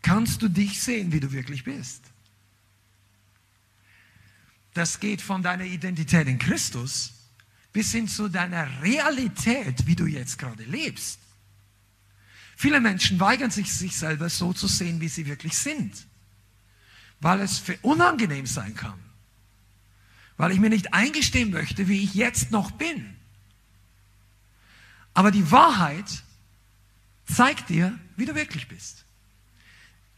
Kannst 0.00 0.42
du 0.42 0.48
dich 0.48 0.80
sehen, 0.80 1.10
wie 1.10 1.18
du 1.18 1.32
wirklich 1.32 1.64
bist? 1.64 2.04
Das 4.74 5.00
geht 5.00 5.22
von 5.22 5.42
deiner 5.42 5.64
Identität 5.64 6.28
in 6.28 6.38
Christus 6.38 7.14
bis 7.72 7.90
hin 7.90 8.06
zu 8.06 8.28
deiner 8.28 8.80
Realität, 8.80 9.88
wie 9.88 9.96
du 9.96 10.06
jetzt 10.06 10.38
gerade 10.38 10.62
lebst. 10.62 11.18
Viele 12.54 12.80
Menschen 12.80 13.18
weigern 13.18 13.50
sich, 13.50 13.72
sich 13.72 13.96
selber 13.96 14.28
so 14.28 14.52
zu 14.52 14.68
sehen, 14.68 15.00
wie 15.00 15.08
sie 15.08 15.26
wirklich 15.26 15.56
sind, 15.58 16.06
weil 17.20 17.40
es 17.40 17.58
für 17.58 17.76
unangenehm 17.82 18.46
sein 18.46 18.74
kann 18.74 19.04
weil 20.36 20.52
ich 20.52 20.60
mir 20.60 20.70
nicht 20.70 20.92
eingestehen 20.92 21.50
möchte, 21.50 21.88
wie 21.88 22.02
ich 22.02 22.14
jetzt 22.14 22.50
noch 22.50 22.72
bin. 22.72 23.14
Aber 25.12 25.30
die 25.30 25.50
Wahrheit 25.50 26.24
zeigt 27.26 27.68
dir, 27.68 27.96
wie 28.16 28.26
du 28.26 28.34
wirklich 28.34 28.68
bist. 28.68 29.04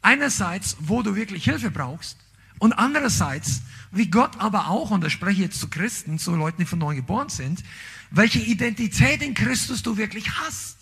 Einerseits, 0.00 0.76
wo 0.80 1.02
du 1.02 1.14
wirklich 1.14 1.44
Hilfe 1.44 1.70
brauchst 1.70 2.16
und 2.58 2.72
andererseits, 2.72 3.60
wie 3.90 4.08
Gott 4.08 4.38
aber 4.40 4.68
auch, 4.68 4.90
und 4.90 5.02
da 5.02 5.10
spreche 5.10 5.42
ich 5.42 5.48
jetzt 5.48 5.60
zu 5.60 5.68
Christen, 5.68 6.18
zu 6.18 6.34
Leuten, 6.34 6.62
die 6.62 6.66
von 6.66 6.78
neu 6.78 6.94
geboren 6.94 7.28
sind, 7.28 7.62
welche 8.10 8.38
Identität 8.38 9.22
in 9.22 9.34
Christus 9.34 9.82
du 9.82 9.96
wirklich 9.96 10.30
hast. 10.38 10.76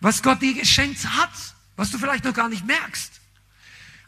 Was 0.00 0.22
Gott 0.22 0.42
dir 0.42 0.52
geschenkt 0.52 1.06
hat, 1.06 1.32
was 1.76 1.90
du 1.90 1.98
vielleicht 1.98 2.24
noch 2.24 2.34
gar 2.34 2.50
nicht 2.50 2.66
merkst. 2.66 3.15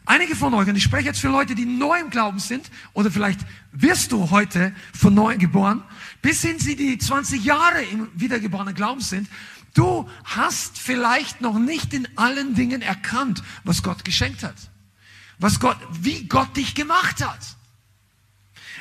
Einige 0.05 0.35
von 0.35 0.53
euch, 0.53 0.67
und 0.67 0.75
ich 0.75 0.83
spreche 0.83 1.07
jetzt 1.07 1.19
für 1.19 1.27
Leute, 1.27 1.53
die 1.55 1.65
neu 1.65 1.99
im 1.99 2.09
Glauben 2.09 2.39
sind, 2.39 2.71
oder 2.93 3.11
vielleicht 3.11 3.41
wirst 3.71 4.11
du 4.11 4.31
heute 4.31 4.73
von 4.93 5.13
neu 5.13 5.37
geboren, 5.37 5.83
bis 6.21 6.41
hin 6.41 6.57
sie 6.57 6.75
die 6.75 6.97
20 6.97 7.43
Jahre 7.43 7.83
im 7.83 8.09
wiedergeborenen 8.15 8.73
Glauben 8.73 9.01
sind, 9.01 9.29
du 9.75 10.09
hast 10.23 10.79
vielleicht 10.79 11.41
noch 11.41 11.59
nicht 11.59 11.93
in 11.93 12.07
allen 12.17 12.55
Dingen 12.55 12.81
erkannt, 12.81 13.43
was 13.63 13.83
Gott 13.83 14.03
geschenkt 14.03 14.43
hat. 14.43 14.55
Was 15.37 15.59
Gott, 15.59 15.77
wie 15.91 16.27
Gott 16.27 16.57
dich 16.57 16.75
gemacht 16.75 17.23
hat. 17.25 17.39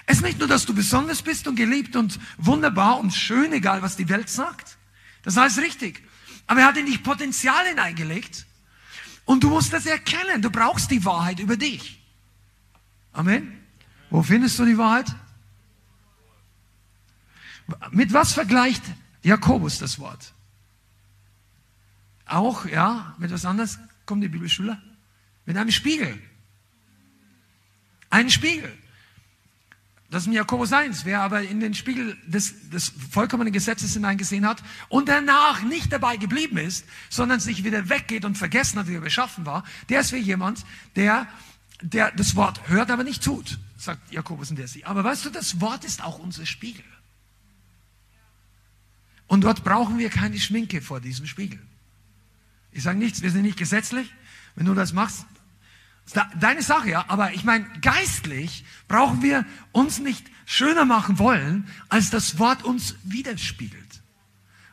Es 0.07 0.17
ist 0.17 0.23
nicht 0.25 0.39
nur, 0.39 0.49
dass 0.49 0.65
du 0.65 0.75
besonders 0.75 1.21
bist 1.23 1.47
und 1.47 1.57
geliebt 1.57 1.95
und 1.95 2.19
wunderbar 2.39 2.99
und 2.99 3.13
schön, 3.13 3.53
egal 3.53 3.83
was 3.83 3.97
die 3.97 4.09
Welt 4.09 4.31
sagt. 4.31 4.79
Das 5.23 5.37
heißt 5.37 5.59
richtig. 5.59 6.03
Aber 6.47 6.61
er 6.61 6.67
hat 6.67 6.79
in 6.79 6.87
dich 6.87 7.03
Potenzial 7.03 7.67
hineingelegt, 7.67 8.47
und 9.29 9.45
du 9.45 9.51
musst 9.51 9.75
das 9.75 9.85
erkennen. 9.85 10.41
Du 10.41 10.51
brauchst 10.51 10.91
die 10.91 11.05
Wahrheit 11.05 11.39
über 11.39 11.59
dich. 11.59 12.03
Amen. 13.13 13.63
Wo 14.09 14.23
findest 14.23 14.59
du 14.59 14.65
die 14.65 14.79
Wahrheit? 14.79 15.15
Mit 17.91 18.15
was 18.15 18.33
vergleicht 18.33 18.83
Jakobus 19.23 19.79
das 19.79 19.99
Wort? 19.99 20.33
Auch, 22.25 22.65
ja, 22.65 23.15
mit 23.19 23.31
was 23.31 23.45
anderes 23.45 23.79
kommt 24.07 24.23
die 24.23 24.29
Bibelschule? 24.29 24.81
Mit 25.45 25.59
einem 25.59 25.73
Spiegel. 25.73 26.19
Ein 28.09 28.31
Spiegel. 28.31 28.73
Das 30.11 30.27
ist 30.27 30.33
Jakobus 30.33 30.73
1. 30.73 31.05
Wer 31.05 31.21
aber 31.21 31.43
in 31.43 31.61
den 31.61 31.75
Spiegel 31.75 32.17
des, 32.27 32.71
des 32.71 32.93
vollkommenen 33.11 33.53
Gesetzes 33.53 33.93
hineingesehen 33.93 34.47
hat 34.47 34.63
und 34.89 35.09
danach 35.09 35.63
nicht 35.63 35.93
dabei 35.93 36.17
geblieben 36.17 36.57
ist, 36.57 36.87
sondern 37.11 37.41
sich 37.41 37.63
wieder 37.63 37.91
weggeht 37.91 38.25
und 38.25 38.39
vergessen 38.39 38.79
hat, 38.79 38.89
wie 38.89 38.95
er 38.95 39.03
beschaffen 39.03 39.45
war, 39.45 39.65
der 39.91 40.01
ist 40.01 40.13
wie 40.13 40.19
jemand, 40.19 40.65
der, 40.97 41.27
der 41.83 42.11
das 42.13 42.37
Wort 42.37 42.69
hört, 42.69 42.91
aber 42.91 43.05
nicht 43.05 43.23
tut, 43.23 43.59
sagt 43.77 44.11
Jakobus 44.11 44.49
in 44.49 44.57
der 44.57 44.67
Sie. 44.69 44.87
Aber 44.87 45.05
weißt 45.05 45.27
du, 45.27 45.31
das 45.31 45.61
Wort 45.61 45.85
ist 45.85 46.03
auch 46.03 46.19
unser 46.19 46.47
Spiegel. 46.47 46.85
Und 49.27 49.43
dort 49.43 49.63
brauchen 49.63 49.99
wir 49.99 50.09
keine 50.09 50.41
Schminke 50.41 50.81
vor 50.81 51.01
diesem 51.01 51.27
Spiegel. 51.27 51.61
Ich 52.73 52.83
sage 52.83 52.99
nichts, 52.99 53.21
wir 53.21 53.31
sind 53.31 53.43
nicht 53.43 53.59
gesetzlich. 53.59 54.11
Wenn 54.55 54.65
du 54.65 54.73
das 54.73 54.95
machst, 54.95 55.27
Deine 56.41 56.63
Sache, 56.63 56.89
ja, 56.89 57.05
aber 57.09 57.33
ich 57.35 57.45
meine, 57.45 57.67
geistlich 57.81 58.65
brauchen 58.87 59.23
wir 59.23 59.45
uns 59.73 59.99
nicht 59.99 60.27
schöner 60.47 60.85
machen 60.85 61.19
wollen, 61.19 61.69
als 61.89 62.11
das 62.11 62.39
Wort 62.39 62.65
uns 62.65 62.95
widerspiegelt. 63.05 64.03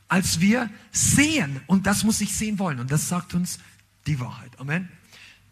Als 0.07 0.39
wir 0.39 0.69
sehen, 0.91 1.59
und 1.67 1.87
das 1.87 2.03
muss 2.03 2.21
ich 2.21 2.33
sehen 2.35 2.59
wollen, 2.59 2.79
und 2.79 2.91
das 2.91 3.09
sagt 3.09 3.33
uns 3.33 3.59
die 4.07 4.19
Wahrheit. 4.19 4.57
Amen. 4.59 4.87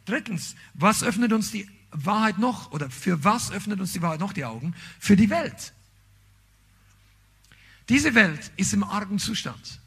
Drittens, 0.06 0.56
was 0.74 1.04
öffnet 1.04 1.34
uns 1.34 1.52
die 1.52 1.70
Wahrheit 1.92 2.38
noch, 2.38 2.72
oder 2.72 2.90
für 2.90 3.24
was 3.24 3.52
öffnet 3.52 3.80
uns 3.80 3.92
die 3.94 4.02
Wahrheit 4.02 4.20
noch 4.20 4.34
die 4.34 4.46
Augen? 4.46 4.76
Für 5.00 5.18
die 5.18 5.30
Welt. 5.30 5.74
Diese 7.90 8.16
Welt 8.16 8.52
ist 8.56 8.74
im 8.74 8.84
argen 8.84 9.20
Zustand. 9.20 9.82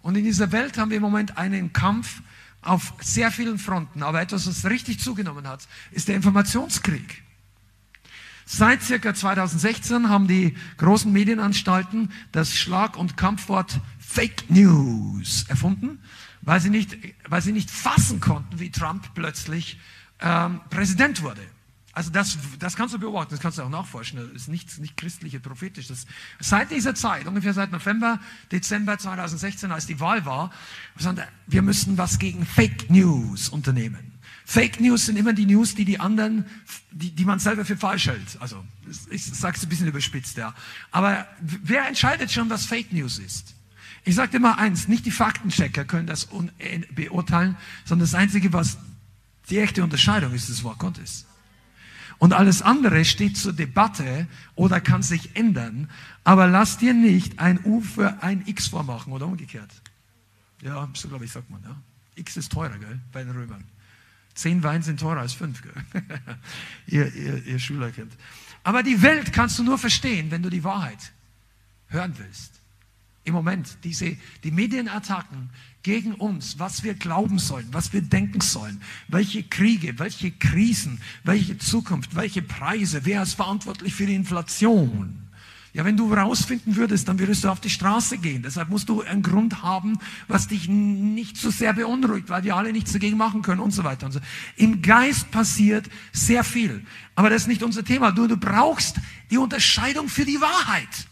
Und 0.00 0.16
in 0.16 0.24
dieser 0.24 0.50
Welt 0.52 0.78
haben 0.78 0.90
wir 0.90 0.96
im 0.96 1.02
Moment 1.02 1.36
einen 1.36 1.72
Kampf 1.72 2.22
auf 2.62 2.94
sehr 3.00 3.30
vielen 3.30 3.58
Fronten. 3.58 4.02
Aber 4.02 4.20
etwas, 4.20 4.46
was 4.46 4.64
richtig 4.64 5.00
zugenommen 5.00 5.46
hat, 5.46 5.66
ist 5.90 6.08
der 6.08 6.16
Informationskrieg. 6.16 7.22
Seit 8.44 8.82
circa 8.82 9.14
2016 9.14 10.08
haben 10.08 10.26
die 10.28 10.56
großen 10.78 11.12
Medienanstalten 11.12 12.12
das 12.32 12.54
Schlag- 12.54 12.96
und 12.96 13.16
Kampfwort 13.16 13.80
Fake 13.98 14.50
News 14.50 15.46
erfunden, 15.48 16.00
weil 16.42 16.60
sie 16.60 16.70
nicht, 16.70 16.96
weil 17.28 17.40
sie 17.40 17.52
nicht 17.52 17.70
fassen 17.70 18.20
konnten, 18.20 18.58
wie 18.58 18.70
Trump 18.70 19.14
plötzlich 19.14 19.78
ähm, 20.20 20.60
Präsident 20.70 21.22
wurde. 21.22 21.40
Also 21.94 22.10
das, 22.10 22.38
das 22.58 22.74
kannst 22.74 22.94
du 22.94 22.98
beobachten, 22.98 23.32
das 23.32 23.40
kannst 23.40 23.58
du 23.58 23.62
auch 23.62 23.68
nachforschen. 23.68 24.18
Das 24.18 24.42
ist 24.42 24.48
nichts 24.48 24.78
nicht 24.78 24.96
christliche, 24.96 25.40
prophetisch. 25.40 25.88
Das, 25.88 26.06
seit 26.40 26.70
dieser 26.70 26.94
Zeit, 26.94 27.26
ungefähr 27.26 27.52
seit 27.52 27.70
November, 27.70 28.18
Dezember 28.50 28.98
2016, 28.98 29.70
als 29.70 29.86
die 29.86 30.00
Wahl 30.00 30.24
war, 30.24 30.50
wir 31.46 31.62
müssen 31.62 31.98
was 31.98 32.18
gegen 32.18 32.46
Fake 32.46 32.88
News 32.88 33.50
unternehmen. 33.50 34.12
Fake 34.44 34.80
News 34.80 35.06
sind 35.06 35.16
immer 35.16 35.34
die 35.34 35.46
News, 35.46 35.74
die 35.74 35.84
die 35.84 36.00
anderen, 36.00 36.46
die, 36.90 37.10
die 37.10 37.24
man 37.24 37.38
selber 37.38 37.64
für 37.64 37.76
falsch 37.76 38.06
hält. 38.06 38.38
Also 38.40 38.64
ich 39.10 39.24
sage 39.24 39.56
es 39.56 39.62
ein 39.62 39.68
bisschen 39.68 39.86
überspitzt, 39.86 40.36
ja. 40.36 40.54
Aber 40.90 41.26
wer 41.40 41.86
entscheidet 41.86 42.32
schon, 42.32 42.48
was 42.50 42.64
Fake 42.66 42.92
News 42.92 43.18
ist? 43.18 43.54
Ich 44.04 44.14
sage 44.14 44.40
mal 44.40 44.54
eins, 44.54 44.88
nicht 44.88 45.06
die 45.06 45.10
Faktenchecker 45.10 45.84
können 45.84 46.06
das 46.06 46.28
beurteilen, 46.94 47.56
sondern 47.84 48.06
das 48.06 48.14
Einzige, 48.14 48.52
was 48.52 48.78
die 49.48 49.58
echte 49.58 49.84
Unterscheidung 49.84 50.32
ist, 50.32 50.48
das 50.48 50.64
Wort 50.64 50.78
Gottes. 50.78 51.26
Und 52.22 52.34
alles 52.34 52.62
andere 52.62 53.04
steht 53.04 53.36
zur 53.36 53.52
Debatte 53.52 54.28
oder 54.54 54.80
kann 54.80 55.02
sich 55.02 55.34
ändern. 55.34 55.90
Aber 56.22 56.46
lass 56.46 56.78
dir 56.78 56.94
nicht 56.94 57.40
ein 57.40 57.58
U 57.64 57.80
für 57.80 58.22
ein 58.22 58.46
X 58.46 58.68
vormachen 58.68 59.12
oder 59.12 59.26
umgekehrt. 59.26 59.72
Ja, 60.60 60.88
so 60.94 61.08
glaube 61.08 61.24
ich, 61.24 61.32
sagt 61.32 61.50
man. 61.50 61.60
Ja. 61.64 61.74
X 62.14 62.36
ist 62.36 62.52
teurer, 62.52 62.78
gell, 62.78 63.00
bei 63.10 63.24
den 63.24 63.32
Römern. 63.32 63.64
Zehn 64.34 64.62
Wein 64.62 64.84
sind 64.84 65.00
teurer 65.00 65.18
als 65.18 65.32
fünf, 65.32 65.62
gell? 65.62 65.72
ihr, 66.86 67.12
ihr, 67.12 67.44
ihr 67.44 67.58
Schüler 67.58 67.90
kennt. 67.90 68.12
Aber 68.62 68.84
die 68.84 69.02
Welt 69.02 69.32
kannst 69.32 69.58
du 69.58 69.64
nur 69.64 69.76
verstehen, 69.76 70.30
wenn 70.30 70.44
du 70.44 70.48
die 70.48 70.62
Wahrheit 70.62 71.10
hören 71.88 72.14
willst. 72.18 72.52
Im 73.24 73.34
Moment, 73.34 73.78
diese, 73.82 74.16
die 74.44 74.52
Medienattacken 74.52 75.50
gegen 75.82 76.14
uns, 76.14 76.58
was 76.58 76.84
wir 76.84 76.94
glauben 76.94 77.38
sollen, 77.38 77.66
was 77.72 77.92
wir 77.92 78.02
denken 78.02 78.40
sollen, 78.40 78.80
welche 79.08 79.42
Kriege, 79.42 79.98
welche 79.98 80.30
Krisen, 80.30 81.00
welche 81.24 81.58
Zukunft, 81.58 82.14
welche 82.14 82.42
Preise, 82.42 83.04
wer 83.04 83.22
ist 83.22 83.34
verantwortlich 83.34 83.94
für 83.94 84.06
die 84.06 84.14
Inflation. 84.14 85.18
Ja, 85.74 85.86
wenn 85.86 85.96
du 85.96 86.12
rausfinden 86.12 86.76
würdest, 86.76 87.08
dann 87.08 87.18
würdest 87.18 87.44
du 87.44 87.48
auf 87.48 87.58
die 87.58 87.70
Straße 87.70 88.18
gehen. 88.18 88.42
Deshalb 88.42 88.68
musst 88.68 88.90
du 88.90 89.00
einen 89.00 89.22
Grund 89.22 89.62
haben, 89.62 89.98
was 90.28 90.46
dich 90.46 90.68
nicht 90.68 91.38
so 91.38 91.50
sehr 91.50 91.72
beunruhigt, 91.72 92.28
weil 92.28 92.44
wir 92.44 92.56
alle 92.56 92.72
nichts 92.72 92.92
dagegen 92.92 93.16
machen 93.16 93.40
können 93.40 93.60
und 93.60 93.70
so 93.70 93.82
weiter 93.82 94.04
und 94.04 94.12
so. 94.12 94.20
Im 94.56 94.82
Geist 94.82 95.30
passiert 95.30 95.88
sehr 96.12 96.44
viel. 96.44 96.84
Aber 97.14 97.30
das 97.30 97.42
ist 97.42 97.48
nicht 97.48 97.62
unser 97.62 97.84
Thema. 97.84 98.12
Du, 98.12 98.26
du 98.26 98.36
brauchst 98.36 98.96
die 99.30 99.38
Unterscheidung 99.38 100.10
für 100.10 100.26
die 100.26 100.42
Wahrheit. 100.42 101.06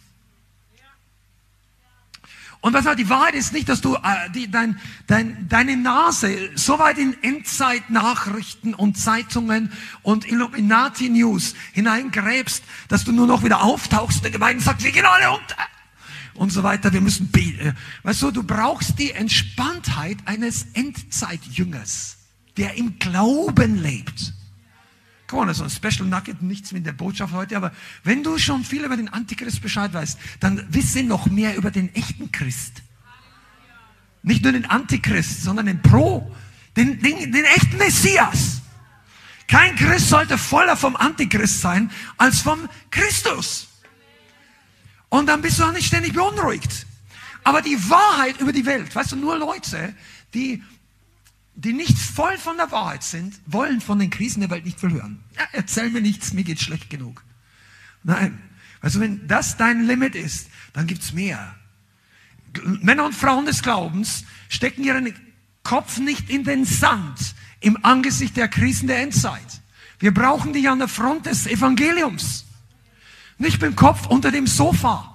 Und 2.62 2.74
was 2.74 2.84
halt 2.84 2.98
die 2.98 3.08
Wahrheit 3.08 3.34
ist 3.34 3.54
nicht, 3.54 3.68
dass 3.70 3.80
du 3.80 3.94
äh, 3.94 4.30
die, 4.34 4.50
dein, 4.50 4.78
dein, 5.06 5.48
deine 5.48 5.76
Nase 5.78 6.50
so 6.56 6.78
weit 6.78 6.98
in 6.98 7.16
Endzeit-Nachrichten 7.22 8.74
und 8.74 8.98
Zeitungen 8.98 9.72
und 10.02 10.30
Illuminati-News 10.30 11.54
hineingräbst, 11.72 12.62
dass 12.88 13.04
du 13.04 13.12
nur 13.12 13.26
noch 13.26 13.44
wieder 13.44 13.62
auftauchst 13.62 14.18
in 14.18 14.22
der 14.24 14.30
Gemeinde 14.32 14.58
und 14.58 14.64
sagst, 14.64 14.84
wir 14.84 14.92
gehen 14.92 15.06
alle 15.06 15.30
unter 15.30 15.56
und 16.34 16.50
so 16.50 16.62
weiter, 16.62 16.92
wir 16.92 17.00
müssen 17.00 17.30
beten. 17.30 17.76
Weißt 18.02 18.22
du, 18.22 18.30
du 18.30 18.42
brauchst 18.42 18.98
die 18.98 19.12
Entspanntheit 19.12 20.18
eines 20.26 20.66
Endzeitjüngers, 20.74 22.18
der 22.56 22.74
im 22.76 22.98
Glauben 22.98 23.82
lebt. 23.82 24.34
Guck 25.30 25.38
mal, 25.38 25.46
das 25.46 25.62
ein 25.62 25.70
Special 25.70 26.08
Nugget, 26.08 26.42
nichts 26.42 26.72
mit 26.72 26.84
der 26.84 26.92
Botschaft 26.92 27.32
heute, 27.32 27.56
aber 27.56 27.70
wenn 28.02 28.24
du 28.24 28.36
schon 28.36 28.64
viel 28.64 28.84
über 28.84 28.96
den 28.96 29.08
Antichrist 29.08 29.62
Bescheid 29.62 29.94
weißt, 29.94 30.18
dann 30.40 30.66
wisse 30.70 31.04
noch 31.04 31.26
mehr 31.26 31.56
über 31.56 31.70
den 31.70 31.94
echten 31.94 32.32
Christ. 32.32 32.82
Nicht 34.24 34.42
nur 34.42 34.50
den 34.50 34.66
Antichrist, 34.66 35.44
sondern 35.44 35.66
den 35.66 35.80
Pro, 35.82 36.34
den, 36.76 37.00
den, 37.00 37.30
den 37.30 37.44
echten 37.44 37.76
Messias. 37.76 38.60
Kein 39.46 39.76
Christ 39.76 40.08
sollte 40.08 40.36
voller 40.36 40.76
vom 40.76 40.96
Antichrist 40.96 41.60
sein 41.60 41.92
als 42.16 42.40
vom 42.40 42.68
Christus. 42.90 43.68
Und 45.10 45.28
dann 45.28 45.42
bist 45.42 45.60
du 45.60 45.64
auch 45.64 45.72
nicht 45.72 45.86
ständig 45.86 46.12
beunruhigt. 46.12 46.86
Aber 47.44 47.62
die 47.62 47.78
Wahrheit 47.88 48.40
über 48.40 48.52
die 48.52 48.66
Welt, 48.66 48.92
weißt 48.92 49.12
du, 49.12 49.16
nur 49.16 49.38
Leute, 49.38 49.94
die, 50.34 50.64
die 51.54 51.72
nicht 51.72 51.98
voll 51.98 52.36
von 52.38 52.56
der 52.56 52.70
Wahrheit 52.70 53.02
sind, 53.02 53.34
wollen 53.46 53.80
von 53.80 53.98
den 53.98 54.10
Krisen 54.10 54.40
der 54.40 54.50
Welt 54.50 54.64
nicht 54.64 54.80
viel 54.80 54.92
hören. 54.92 55.22
Ja, 55.36 55.42
erzähl 55.52 55.90
mir 55.90 56.00
nichts, 56.00 56.32
mir 56.32 56.44
geht 56.44 56.60
schlecht 56.60 56.90
genug. 56.90 57.24
Nein. 58.02 58.40
Also 58.80 59.00
wenn 59.00 59.26
das 59.28 59.56
dein 59.56 59.84
Limit 59.86 60.14
ist, 60.14 60.48
dann 60.72 60.86
gibt's 60.86 61.12
mehr. 61.12 61.54
Männer 62.64 63.04
und 63.04 63.14
Frauen 63.14 63.46
des 63.46 63.62
Glaubens 63.62 64.24
stecken 64.48 64.82
ihren 64.82 65.14
Kopf 65.62 65.98
nicht 65.98 66.30
in 66.30 66.44
den 66.44 66.64
Sand 66.64 67.34
im 67.60 67.84
Angesicht 67.84 68.36
der 68.36 68.48
Krisen 68.48 68.88
der 68.88 69.00
Endzeit. 69.00 69.60
Wir 69.98 70.14
brauchen 70.14 70.52
dich 70.52 70.68
an 70.68 70.78
der 70.78 70.88
Front 70.88 71.26
des 71.26 71.46
Evangeliums. 71.46 72.46
Nicht 73.36 73.60
mit 73.60 73.72
dem 73.72 73.76
Kopf 73.76 74.06
unter 74.06 74.30
dem 74.30 74.46
Sofa. 74.46 75.10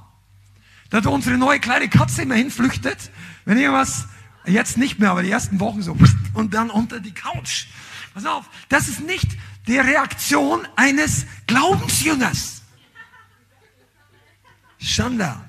Da 0.90 1.00
unsere 1.10 1.38
neue 1.38 1.60
kleine 1.60 1.90
Katze 1.90 2.22
immer 2.22 2.36
hinflüchtet, 2.36 3.12
wenn 3.46 3.58
irgendwas, 3.58 4.08
jetzt 4.48 4.78
nicht 4.78 5.00
mehr, 5.00 5.12
aber 5.12 5.24
die 5.24 5.32
ersten 5.32 5.60
Wochen 5.60 5.82
so, 5.82 5.98
und 6.34 6.54
dann 6.54 6.70
unter 6.70 7.00
die 7.00 7.14
Couch. 7.14 7.66
Pass 8.14 8.26
auf, 8.26 8.50
das 8.70 8.88
ist 8.88 9.02
nicht 9.02 9.28
die 9.68 9.78
Reaktion 9.78 10.68
eines 10.76 11.26
Glaubensjüngers. 11.48 12.64
Schanda. 14.80 15.44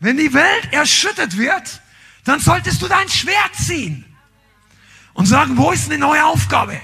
Wenn 0.00 0.16
die 0.16 0.32
Welt 0.32 0.72
erschüttert 0.72 1.36
wird, 1.36 1.80
dann 2.24 2.40
solltest 2.40 2.82
du 2.82 2.88
dein 2.88 3.08
Schwert 3.08 3.54
ziehen 3.54 4.04
und 5.14 5.26
sagen, 5.26 5.56
wo 5.56 5.72
ist 5.72 5.90
eine 5.90 5.98
neue 5.98 6.24
Aufgabe? 6.24 6.80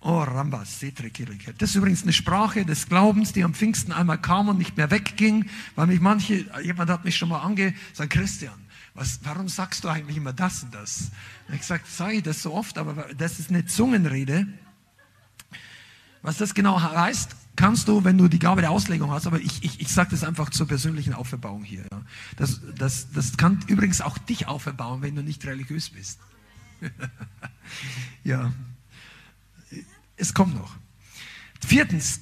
Oh, 0.00 0.20
Ramba, 0.20 0.60
Das 0.60 1.70
ist 1.70 1.74
übrigens 1.74 2.02
eine 2.04 2.12
Sprache 2.12 2.64
des 2.64 2.88
Glaubens, 2.88 3.32
die 3.32 3.44
am 3.44 3.52
Pfingsten 3.52 3.92
einmal 3.92 4.20
kam 4.20 4.48
und 4.48 4.56
nicht 4.56 4.76
mehr 4.76 4.90
wegging, 4.90 5.50
weil 5.74 5.88
mich 5.88 6.00
manche, 6.00 6.46
jemand 6.62 6.88
hat 6.88 7.04
mich 7.04 7.16
schon 7.16 7.28
mal 7.28 7.40
angesagt, 7.40 8.10
Christian, 8.10 8.54
was, 8.98 9.20
warum 9.22 9.48
sagst 9.48 9.84
du 9.84 9.88
eigentlich 9.88 10.16
immer 10.16 10.32
das 10.32 10.64
und 10.64 10.74
das? 10.74 11.10
Und 11.46 11.54
ich 11.54 11.60
gesagt, 11.60 11.86
sage 11.86 12.14
ich 12.14 12.22
das 12.24 12.42
so 12.42 12.52
oft, 12.52 12.78
aber 12.78 13.06
das 13.16 13.38
ist 13.38 13.50
eine 13.50 13.64
Zungenrede. 13.64 14.46
Was 16.22 16.36
das 16.38 16.52
genau 16.52 16.80
heißt, 16.80 17.36
kannst 17.54 17.86
du, 17.86 18.02
wenn 18.02 18.18
du 18.18 18.26
die 18.26 18.40
Gabe 18.40 18.60
der 18.60 18.72
Auslegung 18.72 19.12
hast, 19.12 19.28
aber 19.28 19.40
ich, 19.40 19.62
ich, 19.62 19.80
ich 19.80 19.88
sage 19.88 20.10
das 20.10 20.24
einfach 20.24 20.50
zur 20.50 20.66
persönlichen 20.66 21.14
Auferbauung 21.14 21.62
hier. 21.62 21.84
Ja. 21.92 22.02
Das, 22.36 22.60
das, 22.76 23.12
das 23.12 23.36
kann 23.36 23.60
übrigens 23.68 24.00
auch 24.00 24.18
dich 24.18 24.48
auferbauen, 24.48 25.00
wenn 25.02 25.14
du 25.14 25.22
nicht 25.22 25.44
religiös 25.46 25.90
bist. 25.90 26.18
ja, 28.24 28.52
es 30.16 30.34
kommt 30.34 30.56
noch. 30.56 30.74
Viertens, 31.64 32.20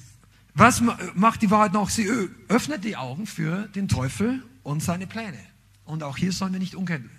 was 0.53 0.81
macht 1.15 1.41
die 1.41 1.49
Wahrheit 1.49 1.73
noch? 1.73 1.89
Sie 1.89 2.07
öffnet 2.47 2.83
die 2.83 2.97
Augen 2.97 3.25
für 3.25 3.67
den 3.69 3.87
Teufel 3.87 4.43
und 4.61 4.83
seine 4.83 5.07
Pläne. 5.07 5.39
Und 5.87 6.03
auch 6.03 6.17
hier 6.17 6.31
sollen 6.31 6.53
wir 6.53 6.59
nicht 6.59 6.75
un 6.75 7.09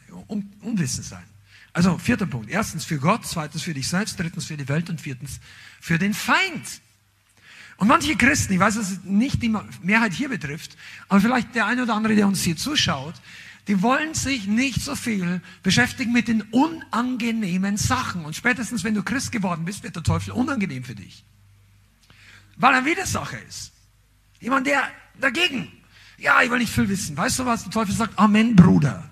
unwissend 0.61 1.07
sein. 1.07 1.25
Also 1.73 1.99
vierter 1.99 2.27
Punkt. 2.27 2.51
Erstens 2.51 2.85
für 2.85 2.99
Gott, 2.99 3.27
zweitens 3.27 3.63
für 3.63 3.75
dich 3.75 3.89
selbst, 3.89 4.19
drittens 4.19 4.47
für 4.47 4.57
die 4.57 4.69
Welt 4.69 4.91
und 4.91 5.01
viertens 5.01 5.41
für 5.81 5.99
den 5.99 6.15
Feind. 6.15 6.81
Und 7.79 7.89
manche 7.89 8.17
Christen, 8.17 8.53
ich 8.53 8.59
weiß, 8.59 8.75
dass 8.75 8.91
es 8.91 9.05
nicht 9.05 9.43
die 9.43 9.55
Mehrheit 9.83 10.13
hier 10.13 10.29
betrifft, 10.29 10.77
aber 11.09 11.21
vielleicht 11.21 11.55
der 11.55 11.67
eine 11.67 11.85
oder 11.85 11.95
andere, 11.95 12.15
der 12.15 12.27
uns 12.27 12.43
hier 12.43 12.57
zuschaut, 12.57 13.15
die 13.69 13.83
wollen 13.83 14.15
sich 14.15 14.47
nicht 14.47 14.83
so 14.83 14.97
viel 14.97 15.41
beschäftigen 15.63 16.13
mit 16.13 16.27
den 16.27 16.43
unangenehmen 16.43 17.77
Sachen. 17.77 18.25
Und 18.25 18.35
spätestens, 18.35 18.83
wenn 18.83 18.95
du 18.95 19.03
Christ 19.03 19.31
geworden 19.31 19.65
bist, 19.65 19.83
wird 19.83 19.95
der 19.95 20.03
Teufel 20.03 20.33
unangenehm 20.33 20.85
für 20.85 20.95
dich. 20.95 21.23
Weil 22.57 22.75
er 22.75 22.85
Widersacher 22.85 23.41
ist. 23.47 23.73
Jemand, 24.41 24.67
der 24.67 24.83
dagegen, 25.21 25.71
ja, 26.19 26.43
ich 26.43 26.51
will 26.51 26.59
nicht 26.59 26.73
viel 26.73 26.89
wissen. 26.89 27.17
Weißt 27.17 27.39
du 27.39 27.47
was? 27.47 27.63
Der 27.63 27.73
Teufel 27.73 27.95
sagt, 27.95 28.19
Amen, 28.19 28.57
Bruder. 28.57 29.09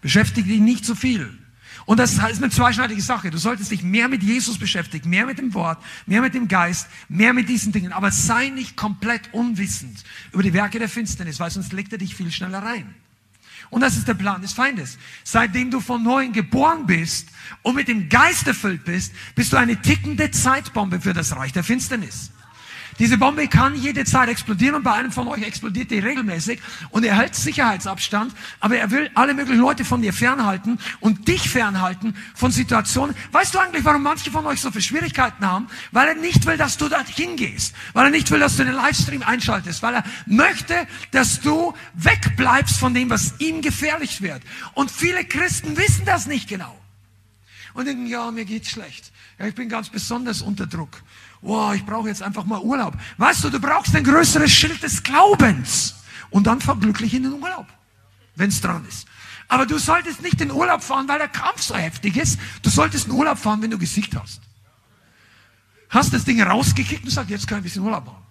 Beschäftige 0.00 0.48
dich 0.48 0.60
nicht 0.60 0.84
so 0.84 0.94
viel. 0.94 1.38
Und 1.84 1.98
das 1.98 2.12
ist 2.12 2.20
eine 2.20 2.50
zweischneidige 2.50 3.02
Sache. 3.02 3.30
Du 3.30 3.38
solltest 3.38 3.70
dich 3.70 3.82
mehr 3.82 4.08
mit 4.08 4.22
Jesus 4.22 4.58
beschäftigen, 4.58 5.10
mehr 5.10 5.26
mit 5.26 5.38
dem 5.38 5.52
Wort, 5.54 5.82
mehr 6.06 6.20
mit 6.20 6.34
dem 6.34 6.48
Geist, 6.48 6.88
mehr 7.08 7.32
mit 7.32 7.48
diesen 7.48 7.72
Dingen. 7.72 7.92
Aber 7.92 8.10
sei 8.10 8.48
nicht 8.48 8.76
komplett 8.76 9.32
unwissend 9.32 10.04
über 10.32 10.42
die 10.42 10.52
Werke 10.52 10.78
der 10.78 10.88
Finsternis, 10.88 11.40
weil 11.40 11.50
sonst 11.50 11.72
legt 11.72 11.92
er 11.92 11.98
dich 11.98 12.14
viel 12.14 12.30
schneller 12.30 12.62
rein. 12.62 12.94
Und 13.70 13.80
das 13.80 13.96
ist 13.96 14.06
der 14.06 14.14
Plan 14.14 14.42
des 14.42 14.52
Feindes. 14.52 14.98
Seitdem 15.24 15.70
du 15.70 15.80
von 15.80 16.02
neuem 16.02 16.32
geboren 16.32 16.86
bist 16.86 17.28
und 17.62 17.74
mit 17.74 17.88
dem 17.88 18.08
Geist 18.08 18.46
erfüllt 18.46 18.84
bist, 18.84 19.12
bist 19.34 19.52
du 19.52 19.56
eine 19.56 19.80
tickende 19.80 20.30
Zeitbombe 20.30 21.00
für 21.00 21.14
das 21.14 21.34
Reich 21.34 21.52
der 21.52 21.64
Finsternis. 21.64 22.30
Diese 23.02 23.18
Bombe 23.18 23.48
kann 23.48 23.74
jede 23.74 24.04
Zeit 24.04 24.28
explodieren 24.28 24.76
und 24.76 24.84
bei 24.84 24.92
einem 24.92 25.10
von 25.10 25.26
euch 25.26 25.42
explodiert 25.42 25.90
die 25.90 25.98
regelmäßig 25.98 26.60
und 26.90 27.02
er 27.02 27.16
hält 27.16 27.34
Sicherheitsabstand, 27.34 28.32
aber 28.60 28.76
er 28.76 28.92
will 28.92 29.10
alle 29.16 29.34
möglichen 29.34 29.60
Leute 29.60 29.84
von 29.84 30.02
dir 30.02 30.12
fernhalten 30.12 30.78
und 31.00 31.26
dich 31.26 31.50
fernhalten 31.50 32.14
von 32.36 32.52
Situationen. 32.52 33.16
Weißt 33.32 33.56
du 33.56 33.58
eigentlich, 33.58 33.84
warum 33.84 34.04
manche 34.04 34.30
von 34.30 34.46
euch 34.46 34.60
so 34.60 34.70
viele 34.70 34.82
Schwierigkeiten 34.82 35.44
haben? 35.44 35.66
Weil 35.90 36.10
er 36.10 36.14
nicht 36.14 36.46
will, 36.46 36.56
dass 36.56 36.76
du 36.76 36.88
dorthin 36.88 37.34
gehst, 37.34 37.74
weil 37.92 38.04
er 38.04 38.12
nicht 38.12 38.30
will, 38.30 38.38
dass 38.38 38.56
du 38.56 38.64
den 38.64 38.74
Livestream 38.74 39.22
einschaltest, 39.24 39.82
weil 39.82 39.96
er 39.96 40.04
möchte, 40.26 40.86
dass 41.10 41.40
du 41.40 41.74
wegbleibst 41.94 42.78
von 42.78 42.94
dem, 42.94 43.10
was 43.10 43.34
ihm 43.40 43.62
gefährlich 43.62 44.22
wird. 44.22 44.44
Und 44.74 44.92
viele 44.92 45.24
Christen 45.24 45.76
wissen 45.76 46.04
das 46.04 46.28
nicht 46.28 46.48
genau. 46.48 46.78
Und 47.74 47.86
denken, 47.86 48.06
ja, 48.06 48.30
mir 48.30 48.44
geht's 48.44 48.70
schlecht. 48.70 49.10
Ja, 49.40 49.46
ich 49.48 49.56
bin 49.56 49.68
ganz 49.68 49.88
besonders 49.88 50.40
unter 50.40 50.68
Druck 50.68 51.02
wow, 51.42 51.74
ich 51.74 51.84
brauche 51.84 52.08
jetzt 52.08 52.22
einfach 52.22 52.44
mal 52.44 52.60
Urlaub. 52.60 52.94
Weißt 53.18 53.44
du, 53.44 53.50
du 53.50 53.60
brauchst 53.60 53.94
ein 53.94 54.04
größeres 54.04 54.50
Schild 54.50 54.82
des 54.82 55.02
Glaubens. 55.02 55.96
Und 56.30 56.46
dann 56.46 56.60
fahr 56.60 56.76
glücklich 56.76 57.12
in 57.12 57.24
den 57.24 57.34
Urlaub, 57.34 57.66
wenn 58.36 58.48
es 58.48 58.60
dran 58.60 58.86
ist. 58.88 59.06
Aber 59.48 59.66
du 59.66 59.76
solltest 59.76 60.22
nicht 60.22 60.40
in 60.40 60.48
den 60.48 60.52
Urlaub 60.52 60.82
fahren, 60.82 61.06
weil 61.08 61.18
der 61.18 61.28
Kampf 61.28 61.60
so 61.60 61.74
heftig 61.74 62.16
ist. 62.16 62.38
Du 62.62 62.70
solltest 62.70 63.04
in 63.04 63.12
den 63.12 63.18
Urlaub 63.18 63.36
fahren, 63.38 63.60
wenn 63.60 63.70
du 63.70 63.76
gesiegt 63.76 64.16
hast. 64.16 64.40
Hast 65.90 66.14
das 66.14 66.24
Ding 66.24 66.40
rausgekickt 66.40 67.04
und 67.04 67.10
sagst, 67.10 67.28
jetzt 67.28 67.46
kann 67.46 67.58
ich 67.58 67.60
ein 67.60 67.64
bisschen 67.64 67.82
Urlaub 67.82 68.06
machen. 68.06 68.22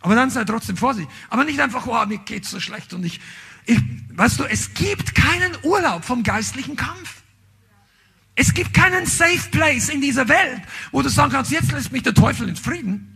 Aber 0.00 0.16
dann 0.16 0.30
sei 0.30 0.44
trotzdem 0.44 0.76
vorsichtig. 0.76 1.14
Aber 1.30 1.44
nicht 1.44 1.60
einfach, 1.60 1.86
wow, 1.86 2.04
mir 2.06 2.18
geht's 2.18 2.50
so 2.50 2.58
schlecht 2.58 2.92
und 2.92 3.04
ich, 3.04 3.20
ich, 3.66 3.80
weißt 4.14 4.40
du, 4.40 4.44
es 4.44 4.74
gibt 4.74 5.14
keinen 5.14 5.56
Urlaub 5.62 6.04
vom 6.04 6.24
geistlichen 6.24 6.76
Kampf. 6.76 7.22
Es 8.36 8.52
gibt 8.52 8.74
keinen 8.74 9.06
Safe 9.06 9.48
Place 9.50 9.88
in 9.88 10.00
dieser 10.00 10.28
Welt, 10.28 10.62
wo 10.90 11.02
du 11.02 11.08
sagen 11.08 11.30
kannst, 11.32 11.52
jetzt 11.52 11.70
lässt 11.72 11.92
mich 11.92 12.02
der 12.02 12.14
Teufel 12.14 12.48
in 12.48 12.56
Frieden. 12.56 13.10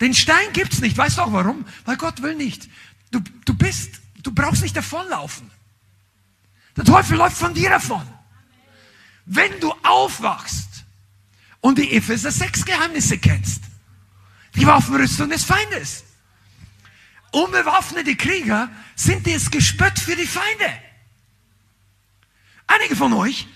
Den 0.00 0.14
Stein 0.14 0.52
gibt's 0.52 0.80
nicht. 0.80 0.98
Weißt 0.98 1.18
du 1.18 1.22
auch 1.22 1.32
warum? 1.32 1.64
Weil 1.84 1.96
Gott 1.96 2.22
will 2.22 2.34
nicht. 2.34 2.68
Du, 3.12 3.20
du 3.44 3.54
bist, 3.54 4.00
du 4.22 4.32
brauchst 4.32 4.62
nicht 4.62 4.76
davonlaufen. 4.76 5.50
Der 6.76 6.84
Teufel 6.84 7.16
läuft 7.16 7.36
von 7.36 7.54
dir 7.54 7.70
davon. 7.70 8.02
Wenn 9.24 9.60
du 9.60 9.72
aufwachst 9.84 10.84
und 11.60 11.78
die 11.78 11.92
Epheser 11.92 12.32
6 12.32 12.64
Geheimnisse 12.64 13.18
kennst, 13.18 13.62
die 14.56 14.66
Waffenrüstung 14.66 15.30
des 15.30 15.44
Feindes. 15.44 16.04
Unbewaffnete 17.30 18.16
Krieger 18.16 18.68
sind 18.96 19.26
das 19.26 19.50
Gespött 19.50 19.98
für 19.98 20.16
die 20.16 20.26
Feinde. 20.26 20.66
Einige 22.74 22.96
von 22.96 23.12
euch, 23.12 23.48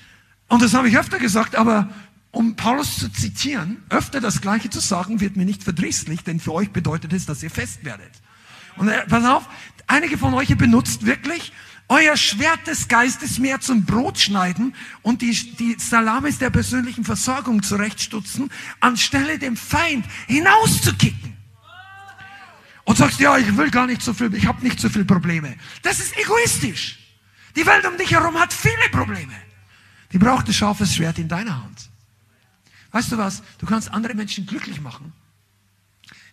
und 0.49 0.63
das 0.63 0.75
habe 0.75 0.89
ich 0.89 0.99
öfter 0.99 1.19
gesagt, 1.19 1.57
aber 1.57 1.89
um 2.31 2.55
Paulus 2.57 2.99
zu 2.99 3.11
zitieren, 3.11 3.83
öfter 3.89 4.21
das 4.21 4.41
Gleiche 4.41 4.69
zu 4.69 4.81
sagen, 4.81 5.21
wird 5.21 5.37
mir 5.37 5.47
nicht 5.47 5.63
verdrießlich, 5.63 6.23
denn 6.23 6.39
für 6.39 6.53
euch 6.53 6.71
bedeutet 6.71 7.13
es, 7.13 7.25
dass 7.25 7.43
ihr 7.43 7.51
fest 7.51 7.85
werdet. 7.85 8.11
Und 8.77 8.89
äh, 8.89 9.07
pass 9.07 9.25
auf, 9.25 9.49
einige 9.87 10.19
von 10.19 10.35
euch, 10.35 10.55
benutzt 10.57 11.07
wirklich 11.07 11.53
euer 11.89 12.17
Schwert 12.17 12.67
des 12.67 12.89
Geistes 12.89 13.39
mehr 13.39 13.61
zum 13.61 13.85
Brotschneiden 13.85 14.75
und 15.03 15.23
die, 15.23 15.33
die 15.57 15.77
Salamis 15.79 16.39
der 16.39 16.51
persönlichen 16.51 17.05
Versorgung 17.05 17.63
zurechtstutzen, 17.63 18.51
anstelle 18.81 19.39
dem 19.39 19.57
Feind 19.57 20.05
hinauszukicken. 20.27 21.37
Und 22.85 22.99
sagst, 22.99 23.19
ja, 23.19 23.39
ich 23.39 23.57
will 23.57 23.71
gar 23.71 23.87
nicht 23.87 24.03
so 24.03 24.13
viel, 24.13 24.33
ich 24.35 24.47
habe 24.47 24.63
nicht 24.63 24.79
so 24.79 24.89
viele 24.89 25.05
Probleme. 25.05 25.57
Das 25.83 26.01
ist 26.01 26.17
egoistisch. 26.19 27.06
Die 27.57 27.65
Welt 27.65 27.87
um 27.87 27.97
dich 27.97 28.11
herum 28.11 28.39
hat 28.39 28.53
viele 28.53 28.89
Probleme. 28.93 29.35
Die 30.13 30.19
braucht 30.19 30.47
ein 30.47 30.53
scharfes 30.53 30.95
Schwert 30.95 31.19
in 31.19 31.29
deiner 31.29 31.63
Hand. 31.63 31.91
Weißt 32.93 33.11
du 33.11 33.19
was? 33.19 33.43
Du 33.59 33.67
kannst 33.67 33.91
andere 33.91 34.15
Menschen 34.15 34.47
glücklich 34.47 34.81
machen, 34.81 35.13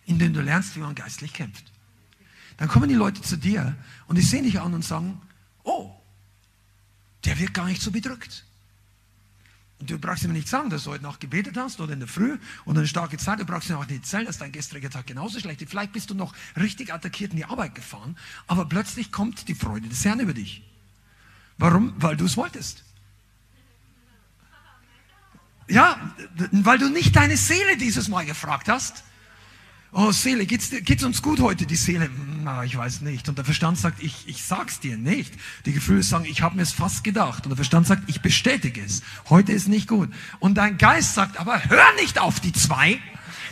indem 0.06 0.34
du 0.34 0.42
lernst, 0.42 0.76
wie 0.76 0.82
man 0.82 0.96
geistlich 0.96 1.34
kämpft. 1.34 1.72
Dann 2.58 2.68
kommen 2.68 2.90
die 2.90 2.96
Leute 2.96 3.22
zu 3.22 3.38
dir 3.38 3.76
und 4.08 4.18
die 4.18 4.22
sehen 4.22 4.44
dich 4.44 4.60
an 4.60 4.74
und 4.74 4.84
sagen, 4.84 5.20
oh, 5.64 5.92
der 7.26 7.40
wird 7.40 7.54
gar 7.54 7.66
nicht 7.66 7.82
so 7.82 7.90
bedrückt. 7.90 8.46
Und 9.80 9.90
du 9.90 9.98
brauchst 9.98 10.24
ihm 10.24 10.34
nicht 10.34 10.48
sagen, 10.48 10.70
dass 10.70 10.84
du 10.84 10.92
heute 10.92 11.04
Nacht 11.04 11.20
gebetet 11.20 11.58
hast 11.58 11.82
oder 11.82 11.94
in 11.94 12.00
der 12.00 12.08
Früh 12.08 12.38
oder 12.66 12.80
eine 12.80 12.88
starke 12.88 13.18
Zeit. 13.18 13.40
Du 13.40 13.46
brauchst 13.46 13.70
ihm 13.70 13.78
auch 13.78 13.88
nicht 13.88 14.04
erzählen, 14.04 14.26
dass 14.26 14.38
dein 14.38 14.52
gestriger 14.52 14.90
Tag 14.90 15.08
genauso 15.08 15.40
schlecht 15.40 15.62
ist. 15.62 15.70
Vielleicht 15.70 15.94
bist 15.94 16.10
du 16.10 16.16
noch 16.16 16.34
richtig 16.58 16.94
attackiert 16.94 17.32
in 17.32 17.38
die 17.38 17.46
Arbeit 17.46 17.76
gefahren, 17.76 18.18
aber 18.48 18.66
plötzlich 18.66 19.12
kommt 19.12 19.48
die 19.48 19.56
Freude 19.56 19.88
des 19.88 20.06
Herrn 20.06 20.20
über 20.20 20.34
dich. 20.34 20.64
Warum? 21.58 21.94
Weil 21.98 22.18
du 22.18 22.26
es 22.26 22.38
wolltest. 22.38 22.84
Ja, 25.68 25.98
weil 26.52 26.78
du 26.78 26.90
nicht 26.90 27.16
deine 27.16 27.38
Seele 27.38 27.78
dieses 27.78 28.10
Mal 28.10 28.26
gefragt 28.26 28.68
hast. 28.68 29.04
Oh, 29.96 30.12
Seele, 30.12 30.48
geht's, 30.48 30.72
geht's 30.72 31.04
uns 31.04 31.22
gut 31.22 31.40
heute, 31.40 31.68
die 31.68 31.76
Seele? 31.76 32.10
Na, 32.44 32.64
ich 32.64 32.76
weiß 32.76 33.02
nicht. 33.02 33.30
Und 33.30 33.38
der 33.38 33.46
Verstand 33.46 33.78
sagt, 33.78 34.02
ich, 34.02 34.28
ich 34.28 34.44
sag's 34.44 34.80
dir 34.80 34.98
nicht. 34.98 35.32
Die 35.66 35.74
Gefühle 35.74 36.02
sagen, 36.02 36.26
ich 36.26 36.42
habe 36.42 36.56
mir 36.56 36.64
es 36.64 36.74
fast 36.74 37.04
gedacht. 37.04 37.46
Und 37.46 37.52
der 37.52 37.58
Verstand 37.58 37.86
sagt, 37.86 38.04
ich 38.08 38.22
bestätige 38.22 38.84
es. 38.84 39.04
Heute 39.30 39.52
ist 39.52 39.68
nicht 39.68 39.88
gut. 39.88 40.10
Und 40.40 40.56
dein 40.56 40.80
Geist 40.80 41.14
sagt, 41.14 41.40
aber 41.40 41.64
hör 41.66 41.94
nicht 42.02 42.18
auf 42.20 42.40
die 42.40 42.54
zwei. 42.54 43.00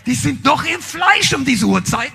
Die 0.07 0.15
sind 0.15 0.43
noch 0.43 0.63
im 0.63 0.81
Fleisch 0.81 1.31
um 1.33 1.45
diese 1.45 1.67
Uhrzeit. 1.67 2.13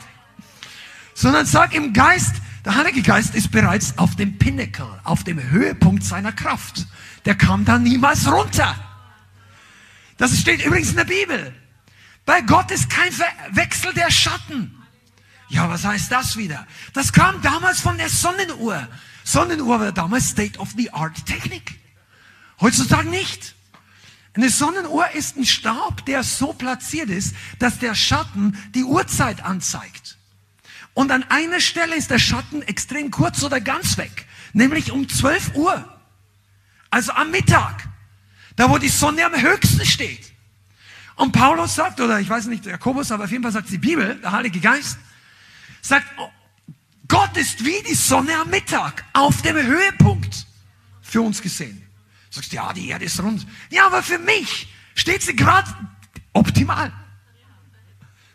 Sondern 1.14 1.46
sag 1.46 1.72
im 1.72 1.92
Geist, 1.92 2.35
der 2.66 2.74
Heilige 2.74 3.00
Geist 3.00 3.37
ist 3.37 3.52
bereits 3.52 3.96
auf 3.96 4.16
dem 4.16 4.38
Pinnacle, 4.38 5.00
auf 5.05 5.22
dem 5.22 5.40
Höhepunkt 5.40 6.02
seiner 6.02 6.33
Kraft. 6.33 6.85
Der 7.24 7.37
kam 7.37 7.64
da 7.64 7.79
niemals 7.79 8.26
runter. 8.26 8.74
Das 10.16 10.37
steht 10.37 10.66
übrigens 10.66 10.90
in 10.90 10.96
der 10.96 11.05
Bibel. 11.05 11.55
Bei 12.24 12.40
Gott 12.40 12.72
ist 12.72 12.90
kein 12.90 13.12
Wechsel 13.52 13.94
der 13.94 14.11
Schatten. 14.11 14.83
Ja, 15.48 15.70
was 15.70 15.85
heißt 15.85 16.11
das 16.11 16.37
wieder? 16.37 16.66
Das 16.92 17.12
kam 17.12 17.40
damals 17.40 17.81
von 17.81 17.98
der 17.98 18.09
Sonnenuhr. 18.09 18.88
Sonnenuhr 19.22 19.79
war 19.79 19.92
damals 19.92 20.31
State 20.31 20.59
of 20.59 20.70
the 20.76 20.92
Art 20.92 21.24
Technik. 21.24 21.79
Heutzutage 22.61 23.09
nicht. 23.09 23.55
Eine 24.35 24.50
Sonnenuhr 24.50 25.09
ist 25.12 25.37
ein 25.37 25.46
Stab, 25.46 26.05
der 26.07 26.24
so 26.24 26.52
platziert 26.52 27.11
ist, 27.11 27.37
dass 27.61 27.79
der 27.79 27.94
Schatten 27.94 28.59
die 28.74 28.83
Uhrzeit 28.83 29.44
anzeigt. 29.44 30.15
Und 30.96 31.11
an 31.11 31.24
einer 31.24 31.61
Stelle 31.61 31.94
ist 31.94 32.11
der 32.11 32.18
Schatten 32.18 32.62
extrem 32.62 33.11
kurz 33.11 33.42
oder 33.42 33.61
ganz 33.61 33.98
weg, 33.98 34.24
nämlich 34.54 34.92
um 34.92 35.06
12 35.06 35.54
Uhr. 35.54 35.85
Also 36.88 37.12
am 37.12 37.30
Mittag, 37.30 37.87
da 38.56 38.70
wo 38.70 38.78
die 38.78 38.88
Sonne 38.88 39.26
am 39.26 39.38
höchsten 39.38 39.85
steht. 39.85 40.32
Und 41.16 41.32
Paulus 41.32 41.74
sagt, 41.74 42.00
oder 42.00 42.18
ich 42.18 42.30
weiß 42.30 42.46
nicht, 42.46 42.64
Jakobus, 42.64 43.12
aber 43.12 43.24
auf 43.24 43.30
jeden 43.30 43.42
Fall 43.42 43.52
sagt 43.52 43.68
die 43.68 43.76
Bibel, 43.76 44.18
der 44.22 44.32
Heilige 44.32 44.59
Geist, 44.59 44.96
sagt, 45.82 46.06
oh, 46.16 46.30
Gott 47.06 47.37
ist 47.37 47.62
wie 47.62 47.82
die 47.87 47.94
Sonne 47.94 48.35
am 48.35 48.48
Mittag, 48.48 49.04
auf 49.12 49.42
dem 49.42 49.56
Höhepunkt 49.56 50.46
für 51.02 51.20
uns 51.20 51.42
gesehen. 51.42 51.87
Du 52.30 52.37
sagst, 52.37 52.54
ja, 52.54 52.72
die 52.72 52.88
Erde 52.88 53.04
ist 53.04 53.22
rund. 53.22 53.46
Ja, 53.68 53.87
aber 53.87 54.02
für 54.02 54.18
mich 54.18 54.72
steht 54.94 55.20
sie 55.20 55.37
gerade 55.37 55.70
optimal. 56.32 56.90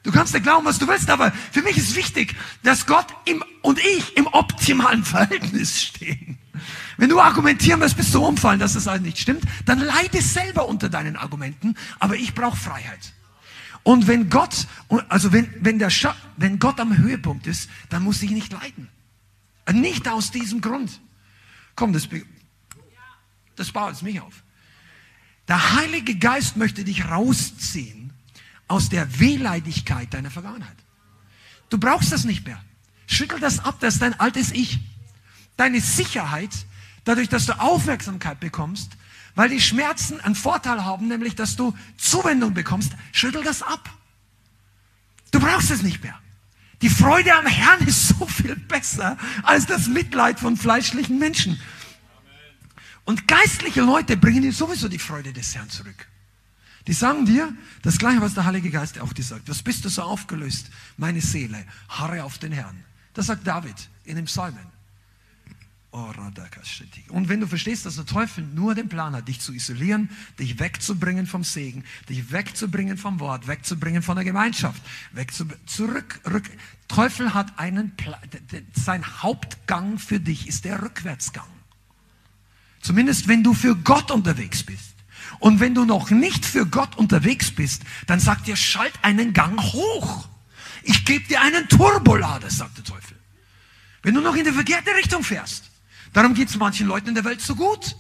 Du 0.04 0.12
kannst 0.12 0.34
dir 0.34 0.42
glauben, 0.42 0.66
was 0.66 0.80
du 0.80 0.88
willst, 0.88 1.10
aber 1.10 1.32
für 1.52 1.62
mich 1.62 1.78
ist 1.78 1.96
wichtig, 1.96 2.36
dass 2.64 2.88
Gott 2.88 3.06
im, 3.26 3.44
und 3.62 3.80
ich 3.80 4.18
im 4.18 4.28
optimalen 4.28 5.04
Verhältnis 5.06 5.82
stehen. 5.82 6.38
Wenn 6.98 7.10
du 7.10 7.20
argumentieren 7.20 7.82
wirst, 7.82 7.98
bist 7.98 8.14
du 8.14 8.26
umfallen, 8.26 8.60
dass 8.60 8.74
das 8.74 8.88
alles 8.88 9.02
nicht 9.02 9.20
stimmt, 9.20 9.44
dann 9.66 9.80
leide 9.80 10.22
selber 10.22 10.68
unter 10.68 10.90
deinen 10.90 11.16
Argumenten, 11.16 11.76
aber 12.00 12.16
ich 12.16 12.34
brauche 12.34 12.58
Freiheit. 12.58 13.14
Und 13.84 14.08
wenn 14.08 14.30
Gott, 14.30 14.68
also 15.10 15.32
wenn, 15.34 15.52
wenn, 15.60 15.80
der 15.80 15.90
wenn 16.38 16.60
Gott 16.60 16.80
am 16.80 16.98
Höhepunkt 16.98 17.48
ist, 17.48 17.70
dann 17.90 18.04
muss 18.04 18.22
ich 18.22 18.32
nicht 18.32 18.52
leiden. 18.52 18.90
Nicht 19.72 20.08
aus 20.08 20.32
diesem 20.32 20.62
Grund. 20.62 21.00
Komm, 21.76 21.94
das, 21.94 22.08
das 23.56 23.72
baut 23.72 23.94
es 23.94 24.02
mich 24.02 24.22
auf. 24.22 24.44
Der 25.48 25.76
Heilige 25.76 26.16
Geist 26.16 26.58
möchte 26.58 26.84
dich 26.84 27.06
rausziehen 27.10 28.01
aus 28.72 28.90
der 28.90 29.20
Wehleidigkeit 29.20 30.14
deiner 30.14 30.32
Vergangenheit. 30.32 30.78
Du 31.70 31.78
brauchst 31.78 32.12
das 32.12 32.24
nicht 32.24 32.46
mehr. 32.46 32.64
Schüttel 33.06 33.40
das 33.40 33.60
ab, 33.60 33.78
das 33.82 33.96
ist 33.96 34.02
dein 34.02 34.20
altes 34.20 34.52
Ich. 34.52 34.80
Deine 35.58 35.82
Sicherheit 35.82 36.52
dadurch, 37.04 37.30
dass 37.30 37.46
du 37.46 37.60
Aufmerksamkeit 37.60 38.40
bekommst, 38.40 38.94
weil 39.36 39.50
die 39.50 39.62
Schmerzen 39.62 40.22
einen 40.22 40.36
Vorteil 40.36 40.86
haben, 40.86 41.08
nämlich 41.10 41.36
dass 41.36 41.56
du 41.56 41.76
Zuwendung 41.98 42.54
bekommst, 42.54 42.94
schüttel 43.12 43.44
das 43.44 43.62
ab. 43.62 43.90
Du 45.32 45.40
brauchst 45.40 45.72
es 45.72 45.82
nicht 45.82 46.02
mehr. 46.04 46.18
Die 46.82 46.90
Freude 46.90 47.34
am 47.36 47.46
Herrn 47.46 47.86
ist 47.86 48.08
so 48.08 48.26
viel 48.26 48.56
besser 48.56 49.18
als 49.44 49.66
das 49.66 49.88
Mitleid 49.88 50.40
von 50.40 50.58
fleischlichen 50.58 51.20
Menschen. 51.20 51.60
Und 53.04 53.28
geistliche 53.28 53.82
Leute 53.82 54.16
bringen 54.18 54.42
dir 54.42 54.54
sowieso 54.54 54.88
die 54.88 55.00
Freude 55.00 55.34
des 55.34 55.56
Herrn 55.56 55.70
zurück. 55.70 56.08
Die 56.88 56.94
sagen 56.94 57.26
dir 57.26 57.54
das 57.84 57.98
Gleiche, 57.98 58.22
was 58.22 58.34
der 58.34 58.46
Heilige 58.46 58.72
Geist 58.72 59.00
auch 59.00 59.14
dir 59.14 59.24
sagt. 59.24 59.48
Was 59.50 59.62
bist 59.62 59.86
du 59.86 59.90
so 59.90 60.02
aufgelöst, 60.02 60.72
meine 60.98 61.22
Seele? 61.22 61.64
Harre 61.90 62.24
auf 62.24 62.38
den 62.38 62.52
Herrn. 62.52 62.84
Das 63.14 63.28
sagt 63.28 63.46
David 63.46 63.76
in 64.06 64.16
dem 64.16 64.26
Psalmen. 64.26 64.72
Und 65.92 67.28
wenn 67.28 67.42
du 67.42 67.48
verstehst, 67.48 67.86
dass 67.86 67.98
der 67.98 68.06
Teufel 68.06 68.46
nur 68.46 68.76
den 68.76 68.88
Plan 68.88 69.14
hat, 69.14 69.28
dich 69.28 69.42
zu 69.42 69.52
isolieren, 69.52 70.10
dich 70.40 70.58
wegzubringen 70.58 71.28
vom 71.28 71.44
Segen, 71.44 71.84
dich 72.08 72.32
wegzubringen 72.32 72.98
vom 72.98 73.20
Wort, 73.20 73.48
wegzubringen 73.48 74.02
von 74.02 74.16
der 74.16 74.24
Gemeinschaft, 74.24 74.82
wegzu 75.12 75.46
zurück, 75.66 76.22
rück. 76.26 76.50
Teufel 76.88 77.34
hat 77.34 77.60
einen 77.60 77.94
Plan, 77.98 78.22
sein 78.74 79.22
Hauptgang 79.22 80.00
für 80.00 80.22
dich 80.22 80.48
ist 80.48 80.64
der 80.64 80.82
Rückwärtsgang. 80.82 81.48
Zumindest 82.80 83.28
wenn 83.28 83.44
du 83.44 83.54
für 83.54 83.76
Gott 83.76 84.12
unterwegs 84.12 84.64
bist. 84.64 84.96
Und 85.40 85.60
wenn 85.60 85.74
du 85.74 85.86
noch 85.86 86.10
nicht 86.10 86.46
für 86.46 86.66
Gott 86.66 86.98
unterwegs 86.98 87.52
bist, 87.52 87.84
dann 88.08 88.20
sagt 88.20 88.48
dir, 88.48 88.56
schalt 88.56 88.94
einen 89.02 89.34
Gang 89.34 89.62
hoch. 89.62 90.28
Ich 90.84 91.06
gebe 91.06 91.28
dir 91.28 91.42
einen 91.42 91.68
Turbolader, 91.68 92.50
sagt 92.50 92.78
der 92.78 92.84
Teufel. 92.84 93.18
Wenn 94.04 94.16
du 94.16 94.22
noch 94.22 94.36
in 94.36 94.46
die 94.46 94.52
verkehrte 94.52 94.96
Richtung 94.96 95.24
fährst. 95.24 95.70
Darum 96.14 96.34
geht 96.34 96.50
es 96.50 96.58
manchen 96.58 96.88
Leuten 96.88 97.10
in 97.10 97.16
der 97.16 97.24
Welt 97.24 97.42
so 97.42 97.56
gut. 97.56 97.96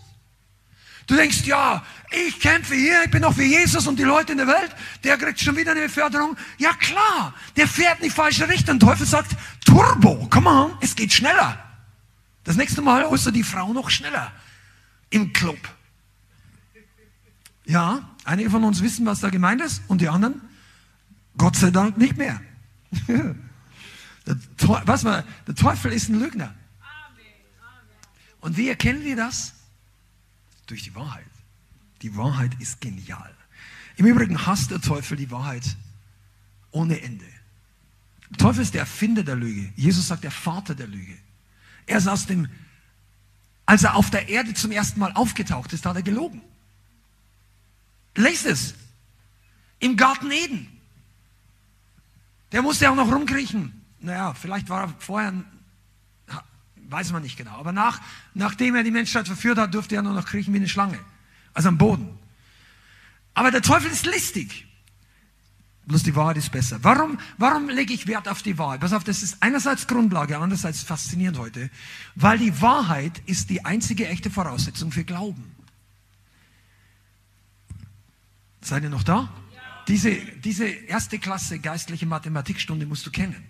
Du 1.08 1.15
denkst, 1.15 1.44
ja, 1.46 1.84
ich 2.12 2.39
kämpfe 2.39 2.76
hier, 2.76 3.04
ich 3.04 3.12
bin 3.12 3.22
noch 3.22 3.34
für 3.34 3.44
Jesus 3.44 3.88
und 3.88 3.98
die 3.98 4.04
Leute 4.04 4.32
in 4.32 4.38
der 4.38 4.48
Welt, 4.48 4.76
der 5.04 5.17
kriegt 5.17 5.39
schon 5.39 5.58
wieder 5.58 5.72
eine 5.72 5.82
Beförderung. 5.82 6.38
Ja 6.58 6.74
klar, 6.74 7.34
der 7.56 7.67
fährt 7.67 8.00
in 8.00 8.06
die 8.06 8.10
falsche 8.10 8.48
Richtung. 8.48 8.80
Der 8.80 8.89
Teufel 8.89 9.06
sagt, 9.06 9.32
Turbo, 9.65 10.28
come 10.30 10.50
on, 10.50 10.78
es 10.80 10.96
geht 10.96 11.12
schneller. 11.12 11.58
Das 12.44 12.56
nächste 12.56 12.82
Mal 12.82 13.04
holst 13.06 13.26
du 13.26 13.32
die 13.32 13.44
Frau 13.44 13.74
noch 13.74 13.89
schneller 13.89 14.32
im 15.10 15.34
Club. 15.34 15.58
Ja, 17.72 18.02
einige 18.26 18.50
von 18.50 18.66
uns 18.66 18.82
wissen, 18.82 19.06
was 19.06 19.22
da 19.22 19.30
gemeint 19.30 19.62
ist 19.62 19.82
und 19.88 20.02
die 20.02 20.10
anderen, 20.10 20.42
Gott 21.38 21.56
sei 21.56 21.72
Dank 21.72 21.98
nicht 21.98 22.18
mehr. 22.18 22.42
der, 23.08 24.38
Teufel, 24.58 24.88
was 24.88 25.04
mal, 25.04 25.24
der 25.48 25.56
Teufel 25.56 25.94
ist 25.94 26.10
ein 26.10 26.20
Lügner. 26.20 26.54
Und 28.42 28.58
wie 28.58 28.68
erkennen 28.68 29.06
wir 29.06 29.16
das? 29.16 29.54
Durch 30.68 30.84
die 30.84 30.94
Wahrheit. 30.96 31.24
Die 32.02 32.18
Wahrheit 32.18 32.52
ist 32.60 32.82
genial. 32.82 33.34
Im 33.96 34.06
Übrigen 34.06 34.46
hasst 34.46 34.72
der 34.72 34.82
Teufel 34.82 35.16
die 35.16 35.32
Wahrheit 35.32 35.78
ohne 36.72 37.00
Ende. 37.02 37.26
Der 38.32 38.38
Teufel 38.38 38.64
ist 38.64 38.74
der 38.74 38.82
Erfinder 38.82 39.24
der 39.24 39.38
Lüge. 39.38 39.72
Jesus 39.78 40.10
sagt 40.10 40.26
der 40.26 40.32
Vater 40.32 40.76
der 40.76 40.88
Lüge. 40.88 41.18
Er 41.86 42.00
ist 42.00 42.08
aus 42.10 42.26
dem, 42.26 42.50
als 43.66 43.84
er 43.84 43.96
auf 43.96 44.10
der 44.10 44.28
Erde 44.28 44.54
zum 44.56 44.72
ersten 44.72 45.00
Mal 45.00 45.14
aufgetaucht 45.14 45.72
ist, 45.72 45.86
hat 45.86 45.96
er 45.96 46.02
gelogen. 46.02 46.42
Lest 48.15 48.45
es. 48.45 48.74
Im 49.80 49.97
Garten 49.97 50.32
Eden. 50.32 50.67
Der 52.52 52.62
musste 52.62 52.89
auch 52.89 52.95
noch 52.95 53.12
rumkriechen. 53.12 53.82
Naja, 54.00 54.34
vielleicht 54.34 54.69
war 54.69 54.84
er 54.84 54.95
vorher 55.00 55.34
Weiß 56.91 57.13
man 57.13 57.24
nicht 57.24 57.38
genau. 57.38 57.52
Aber 57.52 57.71
nach, 57.71 58.02
nachdem 58.34 58.76
er 58.76 58.84
die 58.84 58.91
Menschheit 58.91 59.26
verführt 59.26 59.58
hat, 59.58 59.74
durfte 59.74 59.95
er 59.95 60.02
nur 60.02 60.13
noch 60.13 60.26
kriechen 60.26 60.54
wie 60.54 60.58
eine 60.58 60.67
Schlange. 60.67 61.00
Also 61.54 61.69
am 61.69 61.78
Boden. 61.78 62.19
Aber 63.34 63.50
der 63.50 63.62
Teufel 63.62 63.89
ist 63.89 64.06
listig. 64.06 64.67
Bloß 65.86 66.04
die 66.04 66.15
Wahrheit 66.17 66.36
ist 66.36 66.52
besser. 66.52 66.80
Warum, 66.82 67.17
warum 67.38 67.69
lege 67.69 67.93
ich 67.93 68.08
Wert 68.08 68.28
auf 68.28 68.43
die 68.43 68.58
Wahrheit? 68.58 68.82
Pass 68.82 68.91
auf, 68.91 69.06
das 69.06 69.24
ist 69.24 69.38
einerseits 69.39 69.88
Grundlage, 69.88 70.38
andererseits 70.38 70.84
faszinierend 70.84 71.39
heute. 71.39 71.69
Weil 72.15 72.38
die 72.38 72.62
Wahrheit 72.62 73.21
ist 73.26 73.50
die 73.50 73.63
einzige 73.63 74.08
echte 74.10 74.30
Voraussetzung 74.30 74.91
für 74.91 75.06
Glauben. 75.06 75.51
Seid 78.62 78.84
ihr 78.84 78.89
noch 78.89 79.04
da? 79.04 79.30
Diese, 79.88 80.15
diese 80.15 80.67
erste 80.67 81.19
Klasse 81.19 81.60
geistliche 81.60 82.06
Mathematikstunde 82.06 82.86
musst 82.86 83.06
du 83.06 83.12
kennen. 83.12 83.43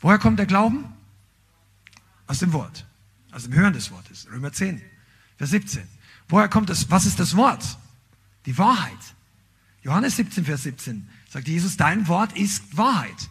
Woher 0.00 0.18
kommt 0.18 0.38
der 0.38 0.46
Glauben? 0.46 0.92
Aus 2.26 2.38
dem 2.40 2.52
Wort. 2.52 2.86
Aus 3.32 3.44
dem 3.44 3.54
Hören 3.54 3.72
des 3.72 3.90
Wortes. 3.90 4.26
Römer 4.30 4.52
10, 4.52 4.82
Vers 5.36 5.50
17. 5.50 5.86
Woher 6.28 6.48
kommt 6.48 6.70
das? 6.70 6.90
Was 6.90 7.06
ist 7.06 7.20
das 7.20 7.36
Wort? 7.36 7.78
Die 8.46 8.56
Wahrheit. 8.58 8.98
Johannes 9.82 10.16
17, 10.16 10.44
Vers 10.44 10.64
17 10.64 11.08
sagt 11.28 11.46
Jesus, 11.46 11.76
dein 11.76 12.08
Wort 12.08 12.36
ist 12.36 12.76
Wahrheit. 12.76 13.30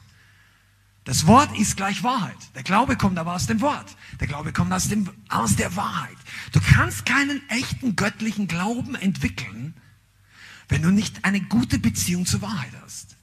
Das 1.04 1.28
Wort 1.28 1.56
ist 1.58 1.78
gleich 1.78 2.02
Wahrheit. 2.04 2.38
Der 2.56 2.64
Glaube 2.64 2.96
kommt 2.96 3.18
aber 3.20 3.34
aus 3.34 3.46
dem 3.46 3.62
Wort. 3.62 3.96
Der 4.20 4.28
Glaube 4.28 4.54
kommt 4.54 4.72
aus, 4.74 4.88
dem, 4.88 5.10
aus 5.30 5.56
der 5.56 5.76
Wahrheit. 5.76 6.18
Du 6.52 6.60
kannst 6.60 7.06
keinen 7.06 7.48
echten 7.50 7.96
göttlichen 7.96 8.48
Glauben 8.48 8.96
entwickeln, 8.96 9.76
wenn 10.70 10.82
du 10.82 10.92
nicht 10.92 11.24
eine 11.24 11.42
gute 11.42 11.80
Beziehung 11.80 12.26
zur 12.26 12.42
Wahrheit 12.42 12.72
hast. 12.84 13.16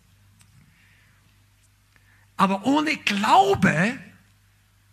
Aber 2.37 2.65
ohne 2.67 2.97
Glaube 2.97 3.99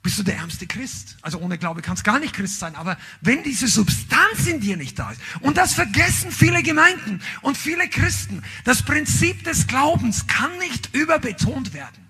bist 0.01 0.17
du 0.17 0.23
der 0.23 0.37
ärmste 0.37 0.65
Christ. 0.65 1.17
Also 1.21 1.39
ohne 1.39 1.57
Glaube 1.57 1.81
kannst 1.81 2.03
gar 2.03 2.19
nicht 2.19 2.33
Christ 2.33 2.59
sein. 2.59 2.75
Aber 2.75 2.97
wenn 3.21 3.43
diese 3.43 3.67
Substanz 3.67 4.47
in 4.47 4.59
dir 4.59 4.77
nicht 4.77 4.97
da 4.97 5.11
ist, 5.11 5.21
und 5.41 5.57
das 5.57 5.73
vergessen 5.73 6.31
viele 6.31 6.63
Gemeinden 6.63 7.21
und 7.41 7.57
viele 7.57 7.89
Christen, 7.89 8.43
das 8.63 8.83
Prinzip 8.83 9.43
des 9.43 9.67
Glaubens 9.67 10.27
kann 10.27 10.57
nicht 10.59 10.95
überbetont 10.95 11.73
werden. 11.73 12.09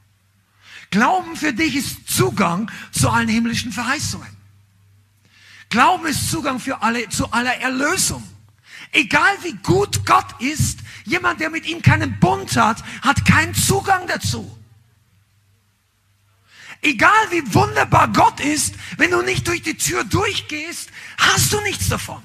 Glauben 0.91 1.35
für 1.35 1.53
dich 1.53 1.75
ist 1.75 2.09
Zugang 2.09 2.71
zu 2.91 3.09
allen 3.09 3.27
himmlischen 3.27 3.71
Verheißungen. 3.71 4.39
Glauben 5.69 6.07
ist 6.07 6.31
Zugang 6.31 6.59
für 6.59 6.81
alle, 6.81 7.09
zu 7.09 7.31
aller 7.31 7.55
Erlösung. 7.57 8.23
Egal 8.91 9.37
wie 9.43 9.53
gut 9.53 10.05
Gott 10.05 10.39
ist, 10.39 10.79
jemand, 11.05 11.39
der 11.39 11.49
mit 11.49 11.65
ihm 11.67 11.81
keinen 11.81 12.19
Bund 12.19 12.55
hat, 12.55 12.83
hat 13.01 13.23
keinen 13.25 13.53
Zugang 13.53 14.07
dazu. 14.07 14.55
Egal 16.81 17.31
wie 17.31 17.53
wunderbar 17.53 18.07
Gott 18.07 18.39
ist, 18.39 18.75
wenn 18.97 19.11
du 19.11 19.21
nicht 19.21 19.47
durch 19.47 19.61
die 19.61 19.75
Tür 19.75 20.03
durchgehst, 20.05 20.89
hast 21.17 21.51
du 21.51 21.59
nichts 21.61 21.89
davon. 21.89 22.23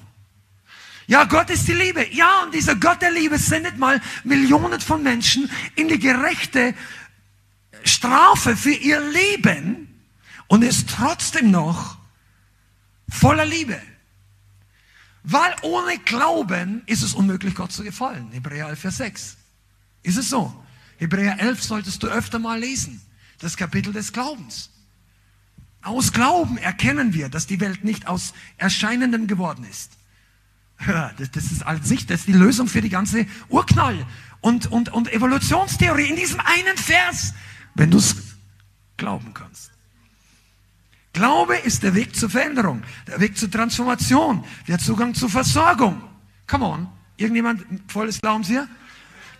Ja, 1.06 1.24
Gott 1.24 1.50
ist 1.50 1.68
die 1.68 1.74
Liebe. 1.74 2.06
Ja, 2.14 2.44
und 2.44 2.54
dieser 2.54 2.76
Gott 2.76 3.02
der 3.02 3.10
Liebe 3.10 3.36
sendet 3.36 3.78
mal 3.78 4.00
Millionen 4.22 4.80
von 4.80 5.02
Menschen 5.02 5.50
in 5.74 5.88
die 5.88 5.98
gerechte 5.98 6.74
Strafe 7.82 8.56
für 8.56 8.72
ihr 8.72 9.00
Leben 9.00 10.02
und 10.46 10.62
ist 10.62 10.88
trotzdem 10.88 11.50
noch 11.50 11.98
voller 13.08 13.44
Liebe. 13.44 13.80
Weil 15.24 15.56
ohne 15.62 15.98
Glauben 15.98 16.82
ist 16.86 17.02
es 17.02 17.14
unmöglich, 17.14 17.54
Gott 17.54 17.72
zu 17.72 17.82
gefallen. 17.82 18.30
Hebräer 18.32 18.68
11, 18.68 18.78
Vers 18.78 18.96
6. 18.98 19.36
Ist 20.02 20.18
es 20.18 20.28
so? 20.28 20.54
Hebräer 20.98 21.40
11 21.40 21.62
solltest 21.62 22.02
du 22.02 22.08
öfter 22.08 22.38
mal 22.38 22.60
lesen 22.60 23.00
das 23.38 23.56
Kapitel 23.56 23.92
des 23.92 24.12
Glaubens. 24.12 24.70
Aus 25.82 26.12
Glauben 26.12 26.56
erkennen 26.56 27.12
wir, 27.12 27.28
dass 27.28 27.46
die 27.46 27.60
Welt 27.60 27.84
nicht 27.84 28.06
aus 28.06 28.32
Erscheinendem 28.56 29.26
geworden 29.26 29.64
ist. 29.64 29.92
Das, 31.18 31.30
das 31.30 31.52
ist 31.52 31.64
als 31.64 31.88
sich, 31.88 32.06
das 32.06 32.20
ist 32.20 32.28
die 32.28 32.32
Lösung 32.32 32.66
für 32.68 32.80
die 32.80 32.88
ganze 32.88 33.26
Urknall 33.48 34.06
und, 34.40 34.66
und, 34.66 34.88
und 34.92 35.12
Evolutionstheorie 35.12 36.08
in 36.08 36.16
diesem 36.16 36.40
einen 36.40 36.76
Vers, 36.76 37.34
wenn 37.74 37.90
du 37.90 37.98
es 37.98 38.16
glauben 38.96 39.32
kannst. 39.34 39.73
Glaube 41.14 41.56
ist 41.56 41.84
der 41.84 41.94
Weg 41.94 42.14
zur 42.14 42.28
Veränderung, 42.28 42.82
der 43.06 43.20
Weg 43.20 43.38
zur 43.38 43.50
Transformation, 43.50 44.44
der 44.66 44.78
Zugang 44.78 45.14
zur 45.14 45.30
Versorgung. 45.30 46.02
Come 46.48 46.66
on, 46.66 46.88
irgendjemand 47.16 47.64
volles 47.90 48.20
Glaubens 48.20 48.48
hier? 48.48 48.68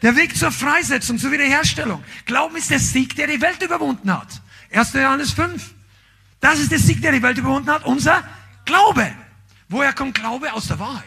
Der 0.00 0.14
Weg 0.16 0.36
zur 0.36 0.52
Freisetzung, 0.52 1.18
zur 1.18 1.32
Wiederherstellung. 1.32 2.02
Glauben 2.26 2.56
ist 2.56 2.70
der 2.70 2.78
Sieg, 2.78 3.16
der 3.16 3.26
die 3.26 3.40
Welt 3.40 3.60
überwunden 3.60 4.12
hat. 4.12 4.40
1. 4.72 4.92
Johannes 4.92 5.32
5. 5.32 5.74
Das 6.40 6.60
ist 6.60 6.70
der 6.70 6.78
Sieg, 6.78 7.02
der 7.02 7.10
die 7.10 7.22
Welt 7.22 7.38
überwunden 7.38 7.70
hat. 7.70 7.84
Unser 7.84 8.22
Glaube. 8.64 9.12
Woher 9.68 9.92
kommt 9.92 10.14
Glaube? 10.14 10.52
Aus 10.52 10.68
der 10.68 10.78
Wahrheit. 10.78 11.04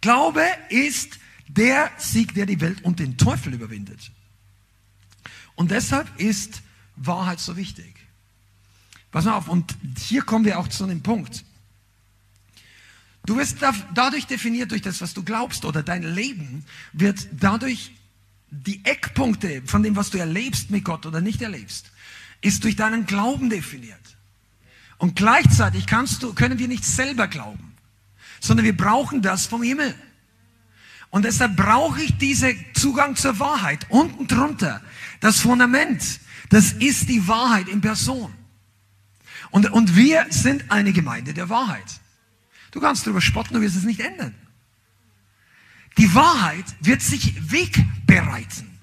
Glaube 0.00 0.44
ist 0.68 1.20
der 1.46 1.90
Sieg, 1.96 2.34
der 2.34 2.46
die 2.46 2.60
Welt 2.60 2.82
und 2.82 2.98
den 2.98 3.16
Teufel 3.18 3.54
überwindet. 3.54 4.10
Und 5.54 5.70
deshalb 5.70 6.08
ist 6.18 6.62
Wahrheit 6.96 7.38
so 7.38 7.56
wichtig. 7.56 8.01
Pass 9.12 9.26
mal 9.26 9.34
auf, 9.34 9.48
und 9.48 9.76
hier 9.98 10.22
kommen 10.22 10.44
wir 10.44 10.58
auch 10.58 10.68
zu 10.68 10.84
einem 10.84 11.02
Punkt. 11.02 11.44
Du 13.24 13.36
wirst 13.36 13.58
dadurch 13.94 14.26
definiert 14.26 14.72
durch 14.72 14.82
das, 14.82 15.00
was 15.00 15.14
du 15.14 15.22
glaubst 15.22 15.64
oder 15.64 15.82
dein 15.84 16.02
Leben 16.02 16.64
wird 16.92 17.28
dadurch 17.30 17.92
die 18.50 18.84
Eckpunkte 18.84 19.62
von 19.64 19.82
dem, 19.82 19.94
was 19.94 20.10
du 20.10 20.18
erlebst 20.18 20.70
mit 20.70 20.84
Gott 20.84 21.06
oder 21.06 21.20
nicht 21.20 21.40
erlebst, 21.40 21.92
ist 22.40 22.64
durch 22.64 22.74
deinen 22.74 23.06
Glauben 23.06 23.48
definiert. 23.48 24.00
Und 24.98 25.14
gleichzeitig 25.14 25.86
kannst 25.86 26.22
du, 26.22 26.34
können 26.34 26.58
wir 26.58 26.68
nicht 26.68 26.84
selber 26.84 27.28
glauben, 27.28 27.74
sondern 28.40 28.64
wir 28.64 28.76
brauchen 28.76 29.22
das 29.22 29.46
vom 29.46 29.62
Himmel. 29.62 29.94
Und 31.10 31.24
deshalb 31.24 31.56
brauche 31.56 32.02
ich 32.02 32.16
diesen 32.18 32.56
Zugang 32.74 33.14
zur 33.16 33.38
Wahrheit. 33.38 33.86
Unten 33.90 34.26
drunter, 34.26 34.82
das 35.20 35.40
Fundament, 35.40 36.20
das 36.48 36.72
ist 36.72 37.08
die 37.08 37.28
Wahrheit 37.28 37.68
in 37.68 37.80
Person. 37.80 38.32
Und, 39.52 39.70
und 39.70 39.94
wir 39.94 40.26
sind 40.30 40.70
eine 40.70 40.92
Gemeinde 40.92 41.34
der 41.34 41.48
Wahrheit. 41.48 42.00
Du 42.72 42.80
kannst 42.80 43.06
darüber 43.06 43.20
spotten, 43.20 43.54
du 43.54 43.60
wirst 43.60 43.76
es 43.76 43.84
nicht 43.84 44.00
ändern. 44.00 44.34
Die 45.98 46.14
Wahrheit 46.14 46.64
wird 46.80 47.02
sich 47.02 47.52
Weg 47.52 47.84
bereiten. 48.06 48.78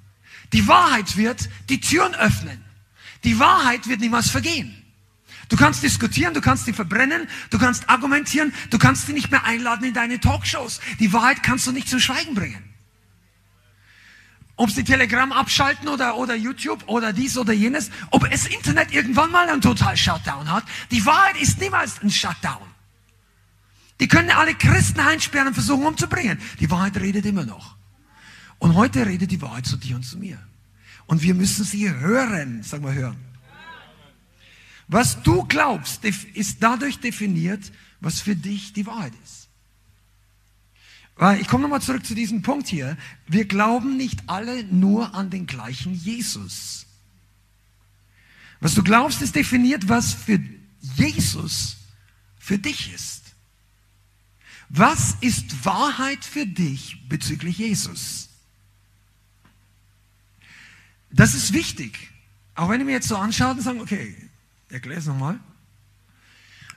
Die 0.53 0.67
Wahrheit 0.67 1.17
wird 1.17 1.49
die 1.69 1.81
Türen 1.81 2.13
öffnen. 2.13 2.63
Die 3.23 3.39
Wahrheit 3.39 3.87
wird 3.87 3.99
niemals 3.99 4.29
vergehen. 4.29 4.75
Du 5.49 5.57
kannst 5.57 5.81
diskutieren, 5.81 6.35
du 6.35 6.41
kannst 6.41 6.65
sie 6.65 6.73
verbrennen, 6.73 7.27
du 7.49 7.57
kannst 7.57 7.89
argumentieren, 7.89 8.53
du 8.69 8.77
kannst 8.77 9.07
sie 9.07 9.13
nicht 9.13 9.31
mehr 9.31 9.45
einladen 9.45 9.85
in 9.85 9.95
deine 9.95 10.19
Talkshows. 10.19 10.79
Die 10.99 11.11
Wahrheit 11.11 11.41
kannst 11.41 11.65
du 11.65 11.71
nicht 11.71 11.89
zum 11.89 11.99
Schweigen 11.99 12.35
bringen. 12.35 12.63
Ob 14.59 14.69
sie 14.69 14.83
Telegram 14.83 15.31
abschalten 15.31 15.87
oder, 15.87 16.17
oder 16.17 16.35
YouTube 16.35 16.83
oder 16.87 17.13
dies 17.13 17.37
oder 17.37 17.53
jenes, 17.53 17.91
ob 18.11 18.29
es 18.29 18.45
Internet 18.45 18.91
irgendwann 18.91 19.31
mal 19.31 19.47
einen 19.47 19.61
total 19.61 19.95
Shutdown 19.95 20.51
hat, 20.51 20.65
die 20.91 21.05
Wahrheit 21.05 21.39
ist 21.39 21.61
niemals 21.61 22.01
ein 22.03 22.11
Shutdown. 22.11 22.67
Die 24.01 24.09
können 24.09 24.29
alle 24.31 24.53
Christen 24.53 24.99
einsperren 24.99 25.47
und 25.47 25.53
versuchen 25.53 25.85
umzubringen. 25.85 26.41
Die 26.59 26.69
Wahrheit 26.69 26.97
redet 26.97 27.25
immer 27.25 27.45
noch. 27.45 27.77
Und 28.57 28.75
heute 28.75 29.05
redet 29.05 29.31
die 29.31 29.41
Wahrheit 29.41 29.65
zu 29.65 29.77
dir 29.77 29.95
und 29.95 30.03
zu 30.03 30.17
mir. 30.17 30.37
Und 31.05 31.21
wir 31.21 31.35
müssen 31.35 31.63
sie 31.63 31.89
hören, 31.89 32.61
sagen 32.61 32.83
wir 32.83 32.93
hören. 32.93 33.15
Was 34.89 35.23
du 35.23 35.45
glaubst, 35.45 36.03
ist 36.03 36.61
dadurch 36.61 36.99
definiert, 36.99 37.71
was 38.01 38.19
für 38.19 38.35
dich 38.35 38.73
die 38.73 38.85
Wahrheit 38.85 39.13
ist. 39.23 39.38
Ich 41.39 41.47
komme 41.49 41.63
nochmal 41.63 41.81
zurück 41.81 42.05
zu 42.05 42.15
diesem 42.15 42.41
Punkt 42.41 42.67
hier. 42.67 42.97
Wir 43.27 43.45
glauben 43.45 43.97
nicht 43.97 44.21
alle 44.27 44.63
nur 44.63 45.13
an 45.15 45.29
den 45.29 45.47
gleichen 45.47 45.93
Jesus. 45.93 46.85
Was 48.61 48.73
du 48.73 48.83
glaubst, 48.83 49.21
ist 49.21 49.35
definiert, 49.35 49.89
was 49.89 50.13
für 50.13 50.39
Jesus 50.95 51.77
für 52.37 52.57
dich 52.57 52.93
ist. 52.93 53.23
Was 54.69 55.17
ist 55.19 55.65
Wahrheit 55.65 56.23
für 56.23 56.45
dich 56.45 57.09
bezüglich 57.09 57.57
Jesus? 57.57 58.29
Das 61.11 61.33
ist 61.33 61.53
wichtig. 61.53 62.11
Auch 62.55 62.69
wenn 62.69 62.79
ihr 62.79 62.85
mir 62.85 62.93
jetzt 62.93 63.07
so 63.07 63.17
anschaut 63.17 63.57
und 63.57 63.63
sagt, 63.63 63.81
okay, 63.81 64.15
erklär 64.69 64.99
es 64.99 65.05
nochmal. 65.05 65.39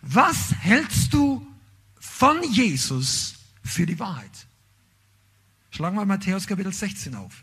Was 0.00 0.52
hältst 0.54 1.14
du 1.14 1.46
von 2.00 2.42
Jesus 2.42 3.34
für 3.62 3.86
die 3.86 3.98
Wahrheit? 3.98 4.46
Schlagen 5.70 5.96
wir 5.96 6.04
Matthäus 6.04 6.46
Kapitel 6.46 6.72
16 6.72 7.14
auf. 7.14 7.42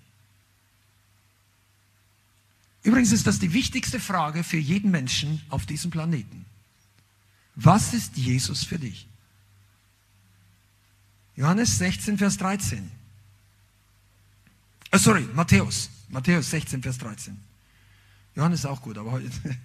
Übrigens 2.84 3.12
ist 3.12 3.28
das 3.28 3.40
die 3.40 3.54
wichtigste 3.54 4.00
Frage 4.00 4.44
für 4.44 4.58
jeden 4.58 4.92
Menschen 4.92 5.42
auf 5.50 5.66
diesem 5.66 5.92
Planeten. 5.92 6.46
Was 7.56 7.94
ist 7.94 8.16
Jesus 8.16 8.64
für 8.64 8.80
dich? 8.80 9.08
Johannes 11.36 11.78
16, 11.78 12.18
Vers 12.18 12.38
13. 12.38 12.90
Oh, 14.92 14.98
sorry, 14.98 15.28
Matthäus. 15.34 15.90
Matthäus 16.10 16.50
16, 16.52 16.82
Vers 16.82 16.98
13. 16.98 17.38
Johannes 18.36 18.62
ist 18.62 18.66
auch 18.66 18.82
gut, 18.82 18.98
aber 18.98 19.12
heute. 19.12 19.30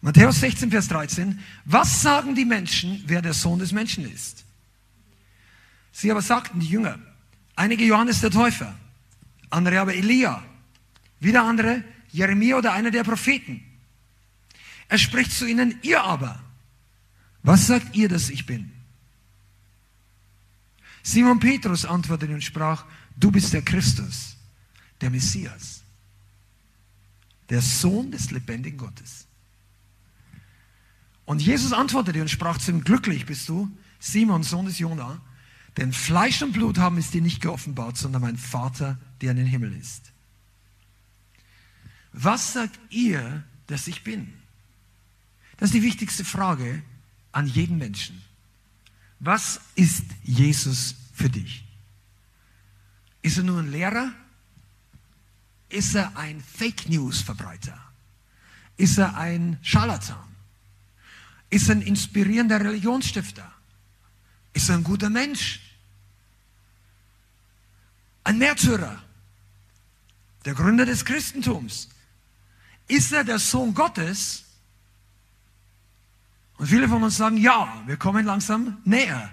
Matthäus 0.00 0.40
16, 0.40 0.70
Vers 0.70 0.88
13. 0.88 1.38
Was 1.64 2.02
sagen 2.02 2.34
die 2.34 2.44
Menschen, 2.44 3.02
wer 3.06 3.22
der 3.22 3.34
Sohn 3.34 3.58
des 3.58 3.72
Menschen 3.72 4.10
ist? 4.10 4.44
Sie 5.92 6.10
aber 6.10 6.22
sagten, 6.22 6.60
die 6.60 6.68
Jünger, 6.68 6.98
einige 7.54 7.84
Johannes 7.84 8.20
der 8.20 8.30
Täufer, 8.30 8.74
andere 9.50 9.80
aber 9.80 9.94
Elia, 9.94 10.42
wieder 11.20 11.44
andere 11.44 11.84
Jeremia 12.10 12.56
oder 12.56 12.72
einer 12.72 12.90
der 12.90 13.04
Propheten. 13.04 13.62
Er 14.88 14.98
spricht 14.98 15.32
zu 15.32 15.46
ihnen, 15.46 15.78
ihr 15.82 16.02
aber, 16.02 16.42
was 17.42 17.66
sagt 17.66 17.94
ihr, 17.94 18.08
dass 18.08 18.30
ich 18.30 18.46
bin? 18.46 18.72
Simon 21.02 21.40
Petrus 21.40 21.84
antwortete 21.84 22.32
und 22.32 22.44
sprach, 22.44 22.84
du 23.16 23.30
bist 23.30 23.52
der 23.52 23.62
Christus, 23.62 24.36
der 25.00 25.10
Messias, 25.10 25.82
der 27.48 27.60
Sohn 27.60 28.10
des 28.10 28.30
lebendigen 28.30 28.78
Gottes. 28.78 29.26
Und 31.24 31.42
Jesus 31.42 31.72
antwortete 31.72 32.20
und 32.20 32.28
sprach 32.28 32.58
zu 32.58 32.70
ihm, 32.70 32.84
glücklich 32.84 33.26
bist 33.26 33.48
du, 33.48 33.70
Simon, 33.98 34.42
Sohn 34.42 34.66
des 34.66 34.78
Jona, 34.78 35.20
denn 35.76 35.92
Fleisch 35.92 36.42
und 36.42 36.52
Blut 36.52 36.78
haben 36.78 36.98
es 36.98 37.10
dir 37.10 37.22
nicht 37.22 37.40
geoffenbart, 37.40 37.96
sondern 37.96 38.22
mein 38.22 38.36
Vater, 38.36 38.98
der 39.20 39.30
in 39.30 39.38
den 39.38 39.46
Himmel 39.46 39.74
ist. 39.74 40.12
Was 42.12 42.52
sagt 42.52 42.78
ihr, 42.90 43.44
dass 43.68 43.86
ich 43.86 44.04
bin? 44.04 44.32
Das 45.56 45.68
ist 45.70 45.74
die 45.74 45.82
wichtigste 45.82 46.24
Frage 46.24 46.82
an 47.32 47.46
jeden 47.46 47.78
Menschen. 47.78 48.22
Was 49.18 49.60
ist 49.74 50.04
Jesus 50.22 50.96
für 51.14 51.30
dich? 51.30 51.64
Ist 53.22 53.38
er 53.38 53.44
nur 53.44 53.60
ein 53.60 53.70
Lehrer? 53.70 54.12
Ist 55.68 55.94
er 55.94 56.16
ein 56.18 56.42
Fake 56.42 56.88
News 56.88 57.22
Verbreiter? 57.22 57.80
Ist 58.76 58.98
er 58.98 59.16
ein 59.16 59.58
Scharlatan? 59.62 60.18
Ist 61.48 61.68
er 61.68 61.76
ein 61.76 61.82
inspirierender 61.82 62.60
Religionsstifter? 62.60 63.50
Ist 64.52 64.68
er 64.68 64.76
ein 64.76 64.84
guter 64.84 65.10
Mensch? 65.10 65.60
Ein 68.24 68.38
Märtyrer? 68.38 69.02
Der 70.44 70.54
Gründer 70.54 70.86
des 70.86 71.04
Christentums? 71.04 71.88
Ist 72.88 73.12
er 73.12 73.24
der 73.24 73.38
Sohn 73.38 73.74
Gottes? 73.74 74.44
Und 76.58 76.66
viele 76.66 76.88
von 76.88 77.02
uns 77.02 77.16
sagen, 77.16 77.36
ja, 77.36 77.82
wir 77.86 77.96
kommen 77.96 78.24
langsam 78.24 78.78
näher. 78.84 79.30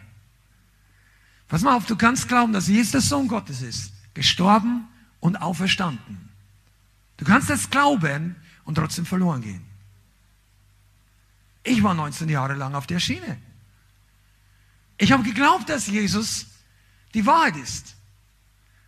Pass 1.47 1.61
mal 1.61 1.75
auf, 1.75 1.85
du 1.85 1.95
kannst 1.95 2.27
glauben, 2.27 2.53
dass 2.53 2.67
Jesus 2.67 2.91
der 2.91 3.01
Sohn 3.01 3.27
Gottes 3.27 3.61
ist, 3.61 3.91
gestorben 4.13 4.87
und 5.19 5.35
auferstanden. 5.35 6.29
Du 7.17 7.25
kannst 7.25 7.49
das 7.49 7.69
glauben 7.69 8.35
und 8.63 8.75
trotzdem 8.75 9.05
verloren 9.05 9.41
gehen. 9.41 9.65
Ich 11.63 11.83
war 11.83 11.93
19 11.93 12.29
Jahre 12.29 12.53
lang 12.53 12.75
auf 12.75 12.87
der 12.87 12.99
Schiene. 12.99 13.37
Ich 14.99 15.11
habe 15.11 15.23
geglaubt, 15.23 15.69
dass 15.69 15.87
Jesus 15.87 16.45
die 17.13 17.25
Wahrheit 17.25 17.55
ist. 17.57 17.95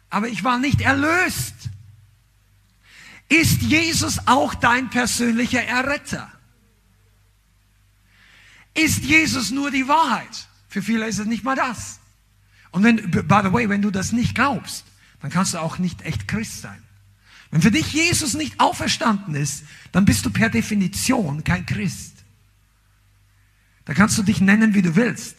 Aber 0.10 0.28
ich 0.28 0.44
war 0.44 0.60
nicht 0.60 0.82
erlöst. 0.82 1.56
Ist 3.30 3.62
Jesus 3.62 4.28
auch 4.28 4.54
dein 4.54 4.90
persönlicher 4.90 5.64
Erretter? 5.64 6.30
Ist 8.74 9.04
Jesus 9.04 9.52
nur 9.52 9.72
die 9.72 9.88
Wahrheit? 9.88 10.48
Für 10.68 10.82
viele 10.82 11.08
ist 11.08 11.18
es 11.18 11.26
nicht 11.26 11.46
mal 11.46 11.56
das. 11.56 12.00
Und 12.72 12.84
wenn, 12.84 13.10
by 13.10 13.42
the 13.44 13.54
way, 13.54 13.70
wenn 13.70 13.82
du 13.82 13.90
das 13.90 14.12
nicht 14.12 14.36
glaubst, 14.36 14.86
dann 15.22 15.32
kannst 15.32 15.54
du 15.54 15.60
auch 15.60 15.78
nicht 15.78 16.02
echt 16.02 16.28
Christ 16.28 16.62
sein. 16.62 16.82
Wenn 17.52 17.62
für 17.62 17.72
dich 17.72 17.92
Jesus 17.94 18.34
nicht 18.34 18.60
auferstanden 18.60 19.36
ist, 19.36 19.64
dann 19.94 20.06
bist 20.06 20.26
du 20.26 20.30
per 20.30 20.50
Definition 20.50 21.44
kein 21.44 21.66
Christ. 21.66 22.16
Da 23.86 23.94
kannst 23.94 24.18
du 24.18 24.24
dich 24.24 24.42
nennen, 24.42 24.74
wie 24.74 24.82
du 24.82 24.96
willst. 24.96 25.38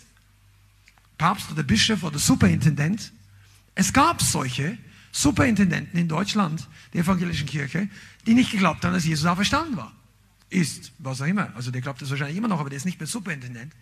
Papst 1.22 1.52
oder 1.52 1.62
Bischof 1.62 2.02
oder 2.02 2.18
Superintendent. 2.18 3.12
Es 3.76 3.92
gab 3.92 4.20
solche 4.20 4.76
Superintendenten 5.12 5.96
in 5.96 6.08
Deutschland, 6.08 6.66
der 6.92 7.02
evangelischen 7.02 7.46
Kirche, 7.46 7.88
die 8.26 8.34
nicht 8.34 8.50
geglaubt 8.50 8.84
haben, 8.84 8.92
dass 8.92 9.04
Jesus 9.04 9.24
auferstanden 9.26 9.76
war. 9.76 9.92
Ist, 10.50 10.90
was 10.98 11.20
auch 11.20 11.26
immer. 11.26 11.54
Also 11.54 11.70
der 11.70 11.80
glaubt 11.80 12.02
das 12.02 12.10
wahrscheinlich 12.10 12.36
immer 12.36 12.48
noch, 12.48 12.58
aber 12.58 12.70
der 12.70 12.76
ist 12.76 12.86
nicht 12.86 12.98
mehr 12.98 13.06
Superintendent. 13.06 13.72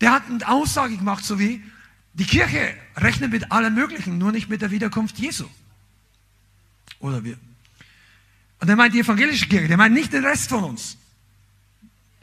Der 0.00 0.12
hat 0.12 0.22
eine 0.30 0.46
Aussage 0.46 0.96
gemacht, 0.96 1.24
so 1.24 1.40
wie, 1.40 1.64
die 2.14 2.26
Kirche 2.26 2.76
rechnet 2.96 3.32
mit 3.32 3.50
allem 3.50 3.74
Möglichen, 3.74 4.18
nur 4.18 4.30
nicht 4.30 4.48
mit 4.48 4.62
der 4.62 4.70
Wiederkunft 4.70 5.18
Jesu. 5.18 5.46
Oder 7.00 7.24
wir. 7.24 7.38
Und 8.60 8.68
er 8.68 8.76
meint 8.76 8.94
die 8.94 9.00
evangelische 9.00 9.48
Kirche, 9.48 9.66
der 9.66 9.76
meint 9.76 9.94
nicht 9.94 10.12
den 10.12 10.24
Rest 10.24 10.48
von 10.48 10.62
uns. 10.62 10.96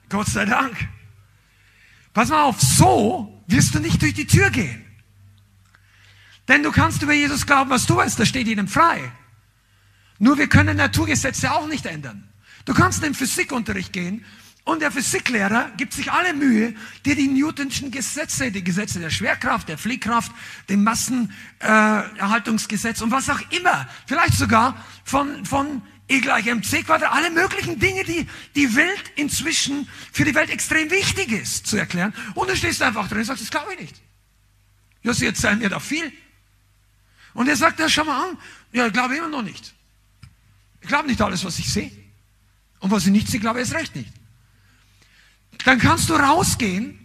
Gott 0.07 0.27
sei 0.27 0.45
Dank. 0.45 0.77
Pass 2.13 2.29
mal 2.29 2.43
auf, 2.43 2.61
so 2.61 3.34
wirst 3.47 3.75
du 3.75 3.79
nicht 3.79 4.01
durch 4.01 4.13
die 4.13 4.27
Tür 4.27 4.49
gehen. 4.49 4.85
Denn 6.47 6.63
du 6.63 6.71
kannst 6.71 7.01
über 7.01 7.13
Jesus 7.13 7.45
glauben, 7.45 7.69
was 7.69 7.85
du 7.85 7.97
willst, 7.97 8.19
das 8.19 8.27
steht 8.27 8.47
jedem 8.47 8.67
frei. 8.67 9.11
Nur 10.19 10.37
wir 10.37 10.47
können 10.47 10.77
Naturgesetze 10.77 11.51
auch 11.51 11.67
nicht 11.67 11.85
ändern. 11.85 12.29
Du 12.65 12.73
kannst 12.73 12.99
in 12.99 13.11
den 13.11 13.15
Physikunterricht 13.15 13.93
gehen 13.93 14.25
und 14.63 14.81
der 14.81 14.91
Physiklehrer 14.91 15.71
gibt 15.77 15.93
sich 15.93 16.11
alle 16.11 16.33
Mühe, 16.33 16.73
dir 17.05 17.15
die 17.15 17.27
Newtonschen 17.27 17.91
Gesetze, 17.91 18.51
die 18.51 18.63
Gesetze 18.63 18.99
der 18.99 19.11
Schwerkraft, 19.11 19.69
der 19.69 19.77
Fliehkraft, 19.77 20.31
dem 20.69 20.83
Massenerhaltungsgesetz 20.83 23.01
äh, 23.01 23.03
und 23.03 23.11
was 23.11 23.29
auch 23.29 23.41
immer, 23.51 23.87
vielleicht 24.07 24.33
sogar 24.33 24.83
von, 25.03 25.45
von 25.45 25.83
E 26.07 26.19
gleich 26.19 26.45
mc 26.45 26.83
Quadrat, 26.83 27.11
alle 27.11 27.31
möglichen 27.31 27.79
Dinge, 27.79 28.03
die 28.03 28.27
die 28.55 28.75
Welt 28.75 29.11
inzwischen 29.15 29.89
für 30.11 30.23
die 30.23 30.35
Welt 30.35 30.49
extrem 30.49 30.91
wichtig 30.91 31.31
ist, 31.31 31.65
zu 31.65 31.77
erklären. 31.77 32.13
Und 32.35 32.49
du 32.49 32.55
stehst 32.55 32.81
einfach 32.81 33.07
drin 33.07 33.19
und 33.19 33.25
sagst, 33.25 33.41
das 33.41 33.49
glaube 33.49 33.73
ich 33.73 33.79
nicht. 33.79 34.01
Ja, 35.01 35.13
sie 35.13 35.25
erzählen 35.25 35.57
mir 35.57 35.69
da 35.69 35.79
viel. 35.79 36.11
Und 37.33 37.47
er 37.47 37.55
sagt, 37.55 37.79
ja, 37.79 37.89
schau 37.89 38.03
mal 38.03 38.29
an, 38.29 38.37
ja, 38.71 38.87
ich 38.87 38.93
glaube 38.93 39.15
immer 39.15 39.27
noch 39.27 39.41
nicht. 39.41 39.73
Ich 40.81 40.87
glaube 40.87 41.07
nicht 41.07 41.21
alles, 41.21 41.43
was 41.43 41.57
ich 41.59 41.71
sehe. 41.71 41.91
Und 42.79 42.91
was 42.91 43.05
ich 43.05 43.11
nicht 43.11 43.27
sehe, 43.27 43.39
glaube 43.39 43.59
ich 43.59 43.67
erst 43.67 43.73
recht 43.73 43.95
nicht 43.95 44.13
dann 45.65 45.79
kannst 45.79 46.09
du 46.09 46.13
rausgehen 46.13 46.99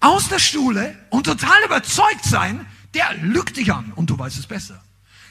aus 0.00 0.28
der 0.28 0.38
Schule 0.38 0.96
und 1.10 1.24
total 1.24 1.64
überzeugt 1.64 2.24
sein, 2.24 2.66
der 2.94 3.14
lügt 3.14 3.56
dich 3.56 3.72
an 3.72 3.92
und 3.94 4.10
du 4.10 4.18
weißt 4.18 4.38
es 4.38 4.46
besser. 4.46 4.82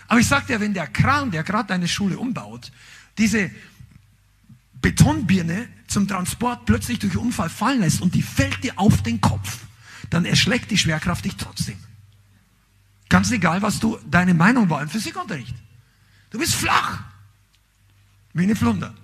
Aber 0.09 0.19
ich 0.19 0.27
sag 0.27 0.47
dir, 0.47 0.59
wenn 0.59 0.73
der 0.73 0.87
Kran, 0.87 1.29
der 1.29 1.43
gerade 1.43 1.67
deine 1.67 1.87
Schule 1.87 2.17
umbaut, 2.17 2.71
diese 3.19 3.51
Betonbirne 4.81 5.69
zum 5.87 6.07
Transport 6.07 6.65
plötzlich 6.65 6.97
durch 6.97 7.15
Unfall 7.15 7.49
fallen 7.49 7.81
lässt 7.81 8.01
und 8.01 8.15
die 8.15 8.23
fällt 8.23 8.63
dir 8.63 8.73
auf 8.77 9.03
den 9.03 9.21
Kopf, 9.21 9.59
dann 10.09 10.25
erschlägt 10.25 10.71
die 10.71 10.79
Schwerkraft 10.79 11.25
dich 11.25 11.35
trotzdem. 11.35 11.77
Ganz 13.07 13.29
egal, 13.31 13.61
was 13.61 13.79
du 13.79 13.99
deine 14.09 14.33
Meinung 14.33 14.69
war 14.69 14.81
im 14.81 14.89
Physikunterricht. 14.89 15.55
Du 16.31 16.39
bist 16.39 16.55
flach. 16.55 17.03
Wie 18.33 18.43
eine 18.43 18.55
Flunder. 18.55 18.95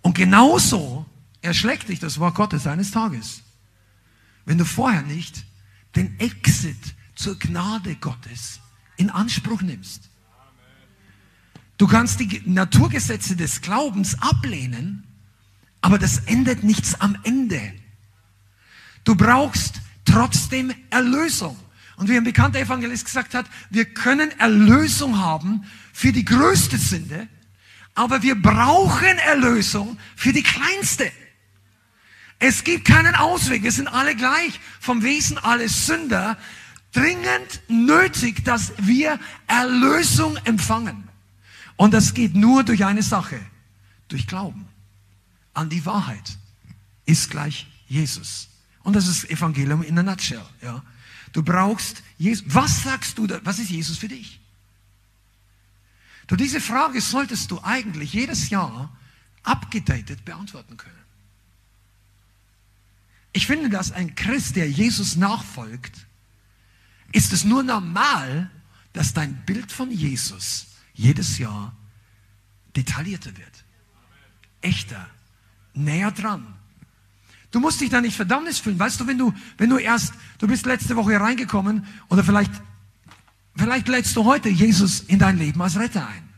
Und 0.00 0.14
genauso 0.14 1.04
erschlägt 1.42 1.90
dich 1.90 1.98
das 1.98 2.18
Wort 2.20 2.34
Gottes 2.34 2.66
eines 2.66 2.90
Tages. 2.90 3.42
Wenn 4.46 4.56
du 4.56 4.64
vorher 4.64 5.02
nicht 5.02 5.44
den 5.94 6.18
Exit 6.20 6.95
zur 7.16 7.38
Gnade 7.38 7.96
Gottes 7.96 8.60
in 8.96 9.10
Anspruch 9.10 9.62
nimmst. 9.62 10.10
Du 11.78 11.86
kannst 11.86 12.20
die 12.20 12.42
Naturgesetze 12.46 13.36
des 13.36 13.60
Glaubens 13.60 14.16
ablehnen, 14.22 15.04
aber 15.80 15.98
das 15.98 16.20
ändert 16.20 16.62
nichts 16.62 16.98
am 17.00 17.18
Ende. 17.24 17.74
Du 19.04 19.14
brauchst 19.14 19.80
trotzdem 20.04 20.72
Erlösung. 20.90 21.56
Und 21.96 22.08
wie 22.08 22.16
ein 22.16 22.24
bekannter 22.24 22.60
Evangelist 22.60 23.04
gesagt 23.06 23.34
hat, 23.34 23.46
wir 23.70 23.86
können 23.86 24.30
Erlösung 24.38 25.18
haben 25.18 25.64
für 25.92 26.12
die 26.12 26.24
größte 26.24 26.76
Sünde, 26.76 27.28
aber 27.94 28.22
wir 28.22 28.40
brauchen 28.40 29.18
Erlösung 29.18 29.98
für 30.14 30.32
die 30.32 30.42
kleinste. 30.42 31.10
Es 32.38 32.64
gibt 32.64 32.86
keinen 32.86 33.14
Ausweg. 33.14 33.62
Wir 33.62 33.72
sind 33.72 33.88
alle 33.88 34.14
gleich. 34.14 34.60
Vom 34.78 35.02
Wesen 35.02 35.38
alles 35.38 35.86
Sünder. 35.86 36.36
Dringend 36.96 37.60
nötig, 37.68 38.42
dass 38.42 38.72
wir 38.78 39.20
Erlösung 39.46 40.38
empfangen. 40.44 41.06
Und 41.76 41.92
das 41.92 42.14
geht 42.14 42.34
nur 42.34 42.64
durch 42.64 42.86
eine 42.86 43.02
Sache. 43.02 43.38
Durch 44.08 44.26
Glauben. 44.26 44.66
An 45.52 45.68
die 45.68 45.84
Wahrheit. 45.84 46.38
Ist 47.04 47.30
gleich 47.30 47.66
Jesus. 47.86 48.48
Und 48.82 48.96
das 48.96 49.08
ist 49.08 49.28
Evangelium 49.28 49.82
in 49.82 49.98
a 49.98 50.02
nutshell. 50.02 50.46
Ja. 50.62 50.82
Du 51.34 51.42
brauchst 51.42 52.02
Jesus. 52.16 52.46
Was 52.48 52.84
sagst 52.84 53.18
du 53.18 53.26
da? 53.26 53.40
Was 53.44 53.58
ist 53.58 53.68
Jesus 53.68 53.98
für 53.98 54.08
dich? 54.08 54.40
Du, 56.28 56.34
diese 56.34 56.62
Frage 56.62 57.02
solltest 57.02 57.50
du 57.50 57.60
eigentlich 57.62 58.14
jedes 58.14 58.48
Jahr 58.48 58.96
abgedatet 59.42 60.24
beantworten 60.24 60.78
können. 60.78 60.96
Ich 63.34 63.46
finde, 63.46 63.68
dass 63.68 63.92
ein 63.92 64.14
Christ, 64.14 64.56
der 64.56 64.70
Jesus 64.70 65.16
nachfolgt, 65.16 66.06
ist 67.12 67.32
es 67.32 67.44
nur 67.44 67.62
normal, 67.62 68.50
dass 68.92 69.14
dein 69.14 69.34
Bild 69.46 69.72
von 69.72 69.90
Jesus 69.90 70.66
jedes 70.94 71.38
Jahr 71.38 71.76
detaillierter 72.74 73.36
wird. 73.36 73.64
Echter, 74.60 75.06
näher 75.74 76.10
dran. 76.10 76.46
Du 77.50 77.60
musst 77.60 77.80
dich 77.80 77.90
da 77.90 78.00
nicht 78.00 78.16
Verdammnis 78.16 78.58
fühlen. 78.58 78.78
Weißt 78.78 79.00
du, 79.00 79.06
wenn 79.06 79.18
du, 79.18 79.32
wenn 79.56 79.70
du 79.70 79.78
erst, 79.78 80.14
du 80.38 80.46
bist 80.46 80.66
letzte 80.66 80.96
Woche 80.96 81.18
reingekommen 81.20 81.86
oder 82.08 82.24
vielleicht 82.24 82.52
Vielleicht 83.56 83.88
lädst 83.88 84.14
du 84.16 84.24
heute 84.24 84.48
Jesus 84.48 85.00
in 85.00 85.18
dein 85.18 85.38
Leben 85.38 85.60
als 85.62 85.78
Retter 85.78 86.06
ein. 86.06 86.28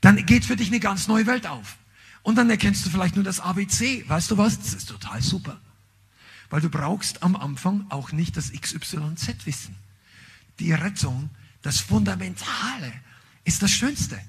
Dann 0.00 0.24
geht 0.26 0.44
für 0.44 0.56
dich 0.56 0.68
eine 0.68 0.80
ganz 0.80 1.08
neue 1.08 1.26
Welt 1.26 1.46
auf. 1.46 1.78
Und 2.22 2.36
dann 2.36 2.50
erkennst 2.50 2.84
du 2.84 2.90
vielleicht 2.90 3.16
nur 3.16 3.24
das 3.24 3.40
ABC. 3.40 4.04
Weißt 4.06 4.30
du 4.30 4.36
was? 4.36 4.58
Das 4.58 4.74
ist 4.74 4.88
total 4.88 5.22
super. 5.22 5.58
Weil 6.50 6.60
du 6.60 6.68
brauchst 6.68 7.22
am 7.22 7.36
Anfang 7.36 7.86
auch 7.88 8.12
nicht 8.12 8.36
das 8.36 8.52
XYZ-Wissen. 8.52 9.76
Die 10.58 10.72
Rettung, 10.72 11.30
das 11.62 11.78
Fundamentale, 11.78 12.92
ist 13.44 13.62
das 13.62 13.70
Schönste. 13.70 14.20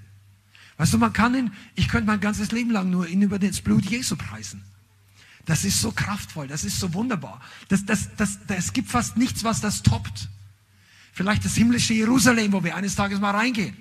Weißt 0.78 0.94
du, 0.94 0.98
man 0.98 1.14
kann 1.14 1.36
ihn, 1.36 1.52
ich 1.76 1.90
könnte 1.90 2.08
mein 2.08 2.20
ganzes 2.20 2.52
Leben 2.52 2.72
lang 2.72 2.90
nur 2.90 3.08
ihn 3.08 3.22
über 3.22 3.40
das 3.40 3.62
Blut 3.62 3.86
Jesu 3.86 4.16
preisen. 4.16 4.64
Das 5.46 5.66
ist 5.66 5.82
so 5.82 5.92
kraftvoll, 5.92 6.48
das 6.48 6.64
ist 6.64 6.80
so 6.80 6.94
wunderbar. 6.94 7.42
Das, 7.68 7.86
das, 7.86 8.16
das, 8.16 8.40
das, 8.46 8.58
es 8.58 8.74
gibt 8.74 8.90
fast 8.90 9.18
nichts, 9.18 9.44
was 9.44 9.60
das 9.60 9.82
toppt. 9.82 10.30
Vielleicht 11.14 11.44
das 11.44 11.56
himmlische 11.56 11.94
Jerusalem, 11.94 12.54
wo 12.54 12.64
wir 12.64 12.76
eines 12.76 12.96
Tages 12.96 13.20
mal 13.20 13.32
reingehen. 13.32 13.76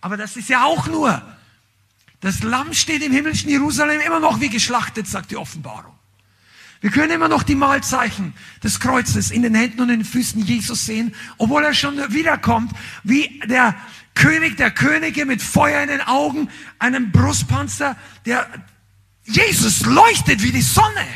Aber 0.00 0.16
das 0.16 0.36
ist 0.36 0.48
ja 0.48 0.64
auch 0.64 0.88
nur. 0.88 1.22
Das 2.20 2.42
Lamm 2.42 2.72
steht 2.72 3.02
im 3.02 3.12
himmlischen 3.12 3.50
Jerusalem 3.50 4.00
immer 4.00 4.20
noch 4.20 4.40
wie 4.40 4.48
geschlachtet, 4.48 5.06
sagt 5.06 5.30
die 5.30 5.36
Offenbarung. 5.36 5.94
Wir 6.82 6.90
können 6.90 7.12
immer 7.12 7.28
noch 7.28 7.44
die 7.44 7.54
Malzeichen 7.54 8.34
des 8.62 8.80
Kreuzes 8.80 9.30
in 9.30 9.42
den 9.42 9.54
Händen 9.54 9.80
und 9.80 9.88
in 9.88 10.00
den 10.00 10.04
Füßen 10.04 10.44
Jesus 10.44 10.84
sehen, 10.84 11.14
obwohl 11.38 11.64
er 11.64 11.74
schon 11.74 11.96
wiederkommt, 12.12 12.72
wie 13.04 13.40
der 13.46 13.76
König 14.14 14.56
der 14.56 14.72
Könige 14.72 15.24
mit 15.24 15.40
Feuer 15.40 15.80
in 15.82 15.88
den 15.88 16.00
Augen, 16.00 16.48
einem 16.80 17.12
Brustpanzer, 17.12 17.96
der 18.26 18.48
Jesus 19.24 19.86
leuchtet 19.86 20.42
wie 20.42 20.50
die 20.50 20.60
Sonne. 20.60 21.06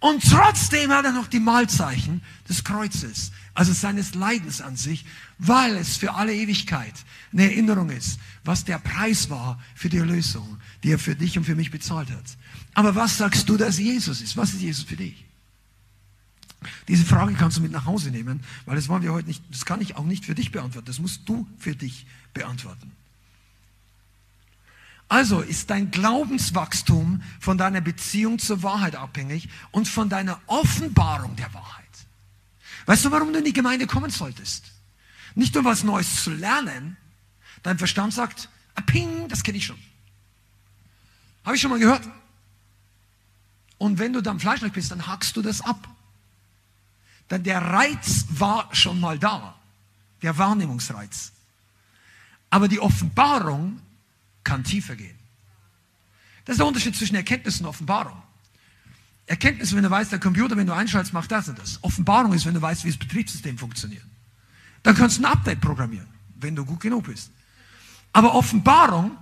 Und 0.00 0.22
trotzdem 0.30 0.92
hat 0.92 1.06
er 1.06 1.12
noch 1.12 1.26
die 1.26 1.40
Malzeichen 1.40 2.22
des 2.48 2.62
Kreuzes, 2.62 3.32
also 3.54 3.72
seines 3.72 4.14
Leidens 4.14 4.60
an 4.60 4.76
sich, 4.76 5.06
weil 5.38 5.74
es 5.76 5.96
für 5.96 6.14
alle 6.14 6.34
Ewigkeit 6.34 6.94
eine 7.32 7.44
Erinnerung 7.44 7.88
ist, 7.90 8.20
was 8.44 8.64
der 8.64 8.78
Preis 8.78 9.30
war 9.30 9.58
für 9.74 9.88
die 9.88 9.98
Erlösung, 9.98 10.60
die 10.84 10.92
er 10.92 10.98
für 10.98 11.16
dich 11.16 11.38
und 11.38 11.44
für 11.44 11.56
mich 11.56 11.70
bezahlt 11.70 12.10
hat. 12.10 12.36
Aber 12.78 12.94
was 12.94 13.16
sagst 13.16 13.48
du, 13.48 13.56
dass 13.56 13.76
Jesus 13.76 14.20
ist? 14.20 14.36
Was 14.36 14.54
ist 14.54 14.60
Jesus 14.60 14.84
für 14.84 14.94
dich? 14.94 15.24
Diese 16.86 17.04
Frage 17.04 17.34
kannst 17.34 17.56
du 17.56 17.60
mit 17.60 17.72
nach 17.72 17.86
Hause 17.86 18.12
nehmen, 18.12 18.38
weil 18.66 18.76
das 18.76 18.88
wollen 18.88 19.02
wir 19.02 19.12
heute 19.12 19.26
nicht, 19.26 19.42
das 19.50 19.64
kann 19.64 19.80
ich 19.80 19.96
auch 19.96 20.04
nicht 20.04 20.24
für 20.24 20.36
dich 20.36 20.52
beantworten, 20.52 20.86
das 20.86 21.00
musst 21.00 21.28
du 21.28 21.48
für 21.58 21.74
dich 21.74 22.06
beantworten. 22.34 22.92
Also 25.08 25.40
ist 25.40 25.70
dein 25.70 25.90
Glaubenswachstum 25.90 27.20
von 27.40 27.58
deiner 27.58 27.80
Beziehung 27.80 28.38
zur 28.38 28.62
Wahrheit 28.62 28.94
abhängig 28.94 29.48
und 29.72 29.88
von 29.88 30.08
deiner 30.08 30.40
Offenbarung 30.46 31.34
der 31.34 31.52
Wahrheit. 31.52 31.84
Weißt 32.86 33.04
du, 33.04 33.10
warum 33.10 33.32
du 33.32 33.40
in 33.40 33.44
die 33.44 33.52
Gemeinde 33.52 33.88
kommen 33.88 34.12
solltest? 34.12 34.70
Nicht 35.34 35.56
um 35.56 35.64
was 35.64 35.82
Neues 35.82 36.22
zu 36.22 36.30
lernen. 36.30 36.96
Dein 37.64 37.76
Verstand 37.76 38.14
sagt, 38.14 38.48
ah, 38.76 38.82
ping, 38.82 39.26
das 39.26 39.42
kenne 39.42 39.58
ich 39.58 39.66
schon. 39.66 39.78
Habe 41.44 41.56
ich 41.56 41.60
schon 41.60 41.72
mal 41.72 41.80
gehört. 41.80 42.08
Und 43.78 43.98
wenn 43.98 44.12
du 44.12 44.20
dann 44.20 44.40
fleischlich 44.40 44.72
bist, 44.72 44.90
dann 44.90 45.06
hackst 45.06 45.36
du 45.36 45.42
das 45.42 45.60
ab. 45.60 45.88
Denn 47.30 47.42
der 47.44 47.62
Reiz 47.62 48.26
war 48.30 48.68
schon 48.74 49.00
mal 49.00 49.18
da. 49.18 49.54
Der 50.22 50.36
Wahrnehmungsreiz. 50.36 51.32
Aber 52.50 52.66
die 52.66 52.80
Offenbarung 52.80 53.80
kann 54.42 54.64
tiefer 54.64 54.96
gehen. 54.96 55.16
Das 56.44 56.54
ist 56.54 56.58
der 56.58 56.66
Unterschied 56.66 56.96
zwischen 56.96 57.14
Erkenntnis 57.14 57.60
und 57.60 57.66
Offenbarung. 57.66 58.20
Erkenntnis, 59.26 59.74
wenn 59.76 59.82
du 59.82 59.90
weißt, 59.90 60.10
der 60.10 60.18
Computer, 60.18 60.56
wenn 60.56 60.66
du 60.66 60.72
einschaltest, 60.72 61.12
macht 61.12 61.30
das 61.30 61.48
und 61.48 61.58
das. 61.58 61.78
Offenbarung 61.84 62.32
ist, 62.32 62.46
wenn 62.46 62.54
du 62.54 62.62
weißt, 62.62 62.84
wie 62.84 62.88
das 62.88 62.96
Betriebssystem 62.96 63.58
funktioniert. 63.58 64.02
Dann 64.82 64.96
kannst 64.96 65.18
du 65.18 65.22
ein 65.22 65.26
Update 65.26 65.60
programmieren, 65.60 66.08
wenn 66.36 66.56
du 66.56 66.64
gut 66.64 66.80
genug 66.80 67.04
bist. 67.04 67.30
Aber 68.12 68.34
Offenbarung 68.34 69.16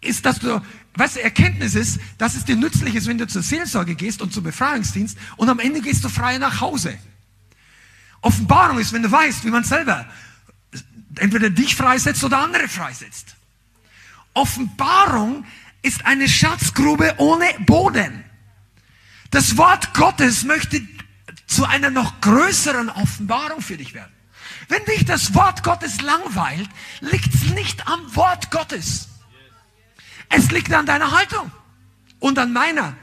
ist, 0.00 0.24
dass 0.26 0.38
du, 0.38 0.60
weißt 0.94 1.16
du, 1.16 1.22
Erkenntnis 1.22 1.74
ist, 1.74 1.98
dass 2.18 2.34
es 2.34 2.44
dir 2.44 2.56
nützlich 2.56 2.94
ist, 2.94 3.06
wenn 3.06 3.18
du 3.18 3.26
zur 3.26 3.42
Seelsorge 3.42 3.94
gehst 3.94 4.22
und 4.22 4.32
zum 4.32 4.44
Befreiungsdienst 4.44 5.16
und 5.36 5.48
am 5.48 5.58
Ende 5.58 5.80
gehst 5.80 6.04
du 6.04 6.08
frei 6.08 6.38
nach 6.38 6.60
Hause. 6.60 6.98
Offenbarung 8.20 8.78
ist, 8.78 8.92
wenn 8.92 9.02
du 9.02 9.10
weißt, 9.10 9.44
wie 9.44 9.50
man 9.50 9.64
selber 9.64 10.06
entweder 11.18 11.50
dich 11.50 11.74
freisetzt 11.76 12.22
oder 12.24 12.38
andere 12.38 12.68
freisetzt. 12.68 13.36
Offenbarung 14.34 15.44
ist 15.82 16.04
eine 16.04 16.28
Schatzgrube 16.28 17.14
ohne 17.18 17.46
Boden. 17.60 18.24
Das 19.30 19.56
Wort 19.56 19.94
Gottes 19.94 20.44
möchte 20.44 20.82
zu 21.46 21.64
einer 21.64 21.90
noch 21.90 22.20
größeren 22.20 22.90
Offenbarung 22.90 23.60
für 23.60 23.76
dich 23.76 23.94
werden. 23.94 24.12
Wenn 24.68 24.84
dich 24.84 25.04
das 25.04 25.34
Wort 25.34 25.62
Gottes 25.62 26.00
langweilt, 26.00 26.68
liegt 27.00 27.32
es 27.34 27.42
nicht 27.54 27.86
am 27.86 28.14
Wort 28.16 28.50
Gottes. 28.50 29.08
Es 30.28 30.50
liegt 30.50 30.72
an 30.72 30.86
deiner 30.86 31.10
Haltung 31.12 31.50
und 32.18 32.38
an 32.38 32.52
meiner. 32.52 32.96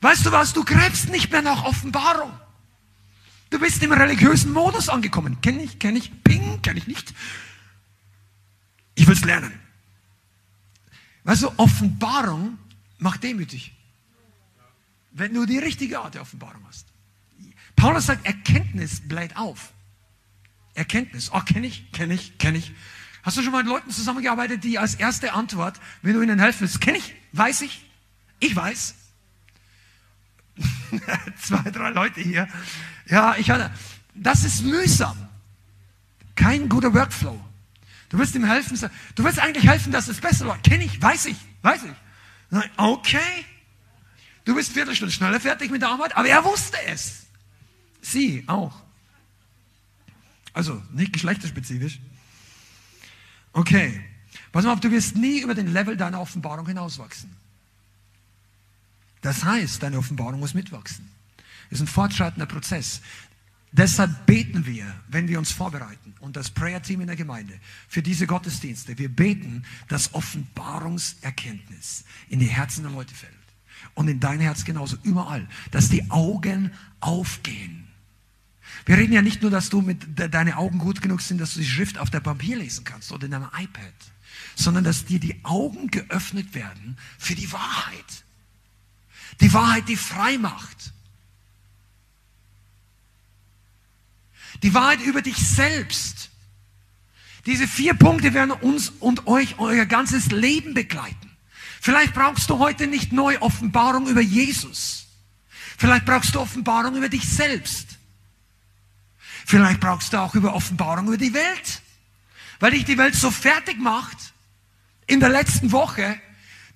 Weißt 0.00 0.24
du 0.24 0.32
was, 0.32 0.52
du 0.52 0.64
gräbst 0.64 1.08
nicht 1.10 1.30
mehr 1.30 1.42
nach 1.42 1.64
Offenbarung. 1.64 2.32
Du 3.50 3.58
bist 3.58 3.82
im 3.82 3.92
religiösen 3.92 4.52
Modus 4.52 4.88
angekommen. 4.88 5.40
Kenne 5.40 5.62
ich, 5.62 5.78
kenne 5.78 5.98
ich, 5.98 6.22
ping, 6.22 6.62
kenne 6.62 6.78
ich 6.78 6.86
nicht. 6.86 7.12
Ich 8.94 9.06
will 9.06 9.14
es 9.14 9.24
lernen. 9.24 9.52
Weißt 11.24 11.42
du, 11.42 11.52
Offenbarung 11.56 12.58
macht 12.98 13.22
demütig. 13.22 13.74
Wenn 15.12 15.34
du 15.34 15.44
die 15.44 15.58
richtige 15.58 15.98
Art 16.00 16.14
der 16.14 16.22
Offenbarung 16.22 16.64
hast. 16.68 16.86
Paulus 17.76 18.06
sagt, 18.06 18.24
Erkenntnis 18.24 19.00
bläht 19.06 19.36
auf. 19.36 19.72
Erkenntnis. 20.74 21.30
Oh, 21.32 21.40
kenne 21.40 21.66
ich, 21.66 21.90
kenne 21.92 22.14
ich, 22.14 22.38
kenne 22.38 22.58
ich. 22.58 22.72
Hast 23.22 23.36
du 23.36 23.42
schon 23.42 23.52
mal 23.52 23.62
mit 23.62 23.68
Leuten 23.68 23.90
zusammengearbeitet, 23.90 24.64
die 24.64 24.78
als 24.78 24.94
erste 24.94 25.32
Antwort, 25.32 25.78
wenn 26.02 26.14
du 26.14 26.22
ihnen 26.22 26.38
helfen 26.38 26.62
willst, 26.62 26.80
kenne 26.80 26.98
ich, 26.98 27.14
weiß 27.32 27.60
ich, 27.62 27.84
ich 28.38 28.56
weiß. 28.56 28.94
Zwei, 31.40 31.70
drei 31.70 31.90
Leute 31.90 32.20
hier. 32.20 32.48
Ja, 33.06 33.36
ich 33.36 33.50
hatte, 33.50 33.70
das 34.14 34.44
ist 34.44 34.62
mühsam. 34.62 35.28
Kein 36.34 36.68
guter 36.68 36.94
Workflow. 36.94 37.38
Du 38.08 38.18
wirst 38.18 38.34
ihm 38.34 38.44
helfen, 38.44 38.78
du 39.14 39.24
wirst 39.24 39.38
eigentlich 39.38 39.68
helfen, 39.68 39.92
dass 39.92 40.08
es 40.08 40.20
besser 40.20 40.46
läuft. 40.46 40.64
Kenne 40.64 40.84
ich, 40.84 41.00
weiß 41.00 41.26
ich, 41.26 41.36
weiß 41.62 41.82
ich. 41.84 42.60
Okay. 42.76 43.44
Du 44.44 44.54
bist 44.54 44.72
Viertelstunde 44.72 45.12
schneller 45.12 45.38
fertig 45.38 45.70
mit 45.70 45.82
der 45.82 45.90
Arbeit, 45.90 46.16
aber 46.16 46.28
er 46.28 46.44
wusste 46.44 46.76
es. 46.86 47.26
Sie 48.00 48.44
auch. 48.48 48.82
Also 50.52 50.82
nicht 50.90 51.12
geschlechterspezifisch. 51.12 52.00
Okay. 53.52 54.00
Pass 54.52 54.64
mal 54.64 54.72
auf, 54.72 54.80
du 54.80 54.90
wirst 54.90 55.16
nie 55.16 55.40
über 55.40 55.54
den 55.54 55.72
Level 55.72 55.96
deiner 55.96 56.20
Offenbarung 56.20 56.66
hinauswachsen. 56.66 57.30
Das 59.22 59.44
heißt, 59.44 59.82
deine 59.82 59.98
Offenbarung 59.98 60.40
muss 60.40 60.54
mitwachsen. 60.54 61.08
Es 61.68 61.78
ist 61.78 61.82
ein 61.82 61.86
fortschreitender 61.86 62.46
Prozess. 62.46 63.00
Deshalb 63.72 64.26
beten 64.26 64.66
wir, 64.66 64.84
wenn 65.08 65.28
wir 65.28 65.38
uns 65.38 65.52
vorbereiten 65.52 66.14
und 66.20 66.34
das 66.36 66.50
Prayer-Team 66.50 67.02
in 67.02 67.06
der 67.06 67.14
Gemeinde 67.14 67.54
für 67.86 68.02
diese 68.02 68.26
Gottesdienste. 68.26 68.98
Wir 68.98 69.08
beten, 69.08 69.64
dass 69.86 70.12
Offenbarungserkenntnis 70.14 72.04
in 72.28 72.40
die 72.40 72.46
Herzen 72.46 72.82
der 72.82 72.90
Leute 72.90 73.14
fällt. 73.14 73.32
Und 73.94 74.08
in 74.08 74.18
dein 74.18 74.40
Herz 74.40 74.64
genauso, 74.64 74.96
überall. 75.04 75.46
Dass 75.70 75.88
die 75.88 76.10
Augen 76.10 76.72
aufgehen. 76.98 77.86
Wir 78.86 78.96
reden 78.96 79.12
ja 79.12 79.22
nicht 79.22 79.42
nur, 79.42 79.50
dass 79.50 79.68
du 79.68 79.80
mit 79.82 80.18
de 80.18 80.28
deine 80.28 80.56
Augen 80.56 80.78
gut 80.78 81.02
genug 81.02 81.20
sind, 81.20 81.40
dass 81.40 81.54
du 81.54 81.60
die 81.60 81.66
Schrift 81.66 81.98
auf 81.98 82.10
der 82.10 82.20
Papier 82.20 82.56
lesen 82.56 82.84
kannst 82.84 83.12
oder 83.12 83.26
in 83.26 83.34
einem 83.34 83.48
iPad, 83.56 83.92
sondern 84.54 84.84
dass 84.84 85.04
dir 85.04 85.20
die 85.20 85.44
Augen 85.44 85.90
geöffnet 85.90 86.54
werden 86.54 86.96
für 87.18 87.34
die 87.34 87.52
Wahrheit. 87.52 88.24
Die 89.40 89.52
Wahrheit, 89.52 89.88
die 89.88 89.96
frei 89.96 90.38
macht. 90.38 90.92
Die 94.62 94.74
Wahrheit 94.74 95.00
über 95.00 95.22
dich 95.22 95.36
selbst. 95.36 96.30
Diese 97.46 97.66
vier 97.66 97.94
Punkte 97.94 98.34
werden 98.34 98.50
uns 98.50 98.90
und 99.00 99.26
euch 99.26 99.58
euer 99.58 99.86
ganzes 99.86 100.30
Leben 100.30 100.74
begleiten. 100.74 101.30
Vielleicht 101.80 102.12
brauchst 102.12 102.50
du 102.50 102.58
heute 102.58 102.86
nicht 102.86 103.12
neue 103.12 103.40
Offenbarung 103.40 104.06
über 104.06 104.20
Jesus. 104.20 105.06
Vielleicht 105.78 106.04
brauchst 106.04 106.34
du 106.34 106.40
Offenbarung 106.40 106.96
über 106.96 107.08
dich 107.08 107.26
selbst. 107.26 107.99
Vielleicht 109.46 109.80
brauchst 109.80 110.12
du 110.12 110.18
auch 110.18 110.34
über 110.34 110.54
Offenbarung 110.54 111.08
über 111.08 111.16
die 111.16 111.34
Welt. 111.34 111.82
Weil 112.58 112.72
dich 112.72 112.84
die 112.84 112.98
Welt 112.98 113.14
so 113.14 113.30
fertig 113.30 113.78
macht 113.78 114.16
in 115.06 115.20
der 115.20 115.30
letzten 115.30 115.72
Woche, 115.72 116.20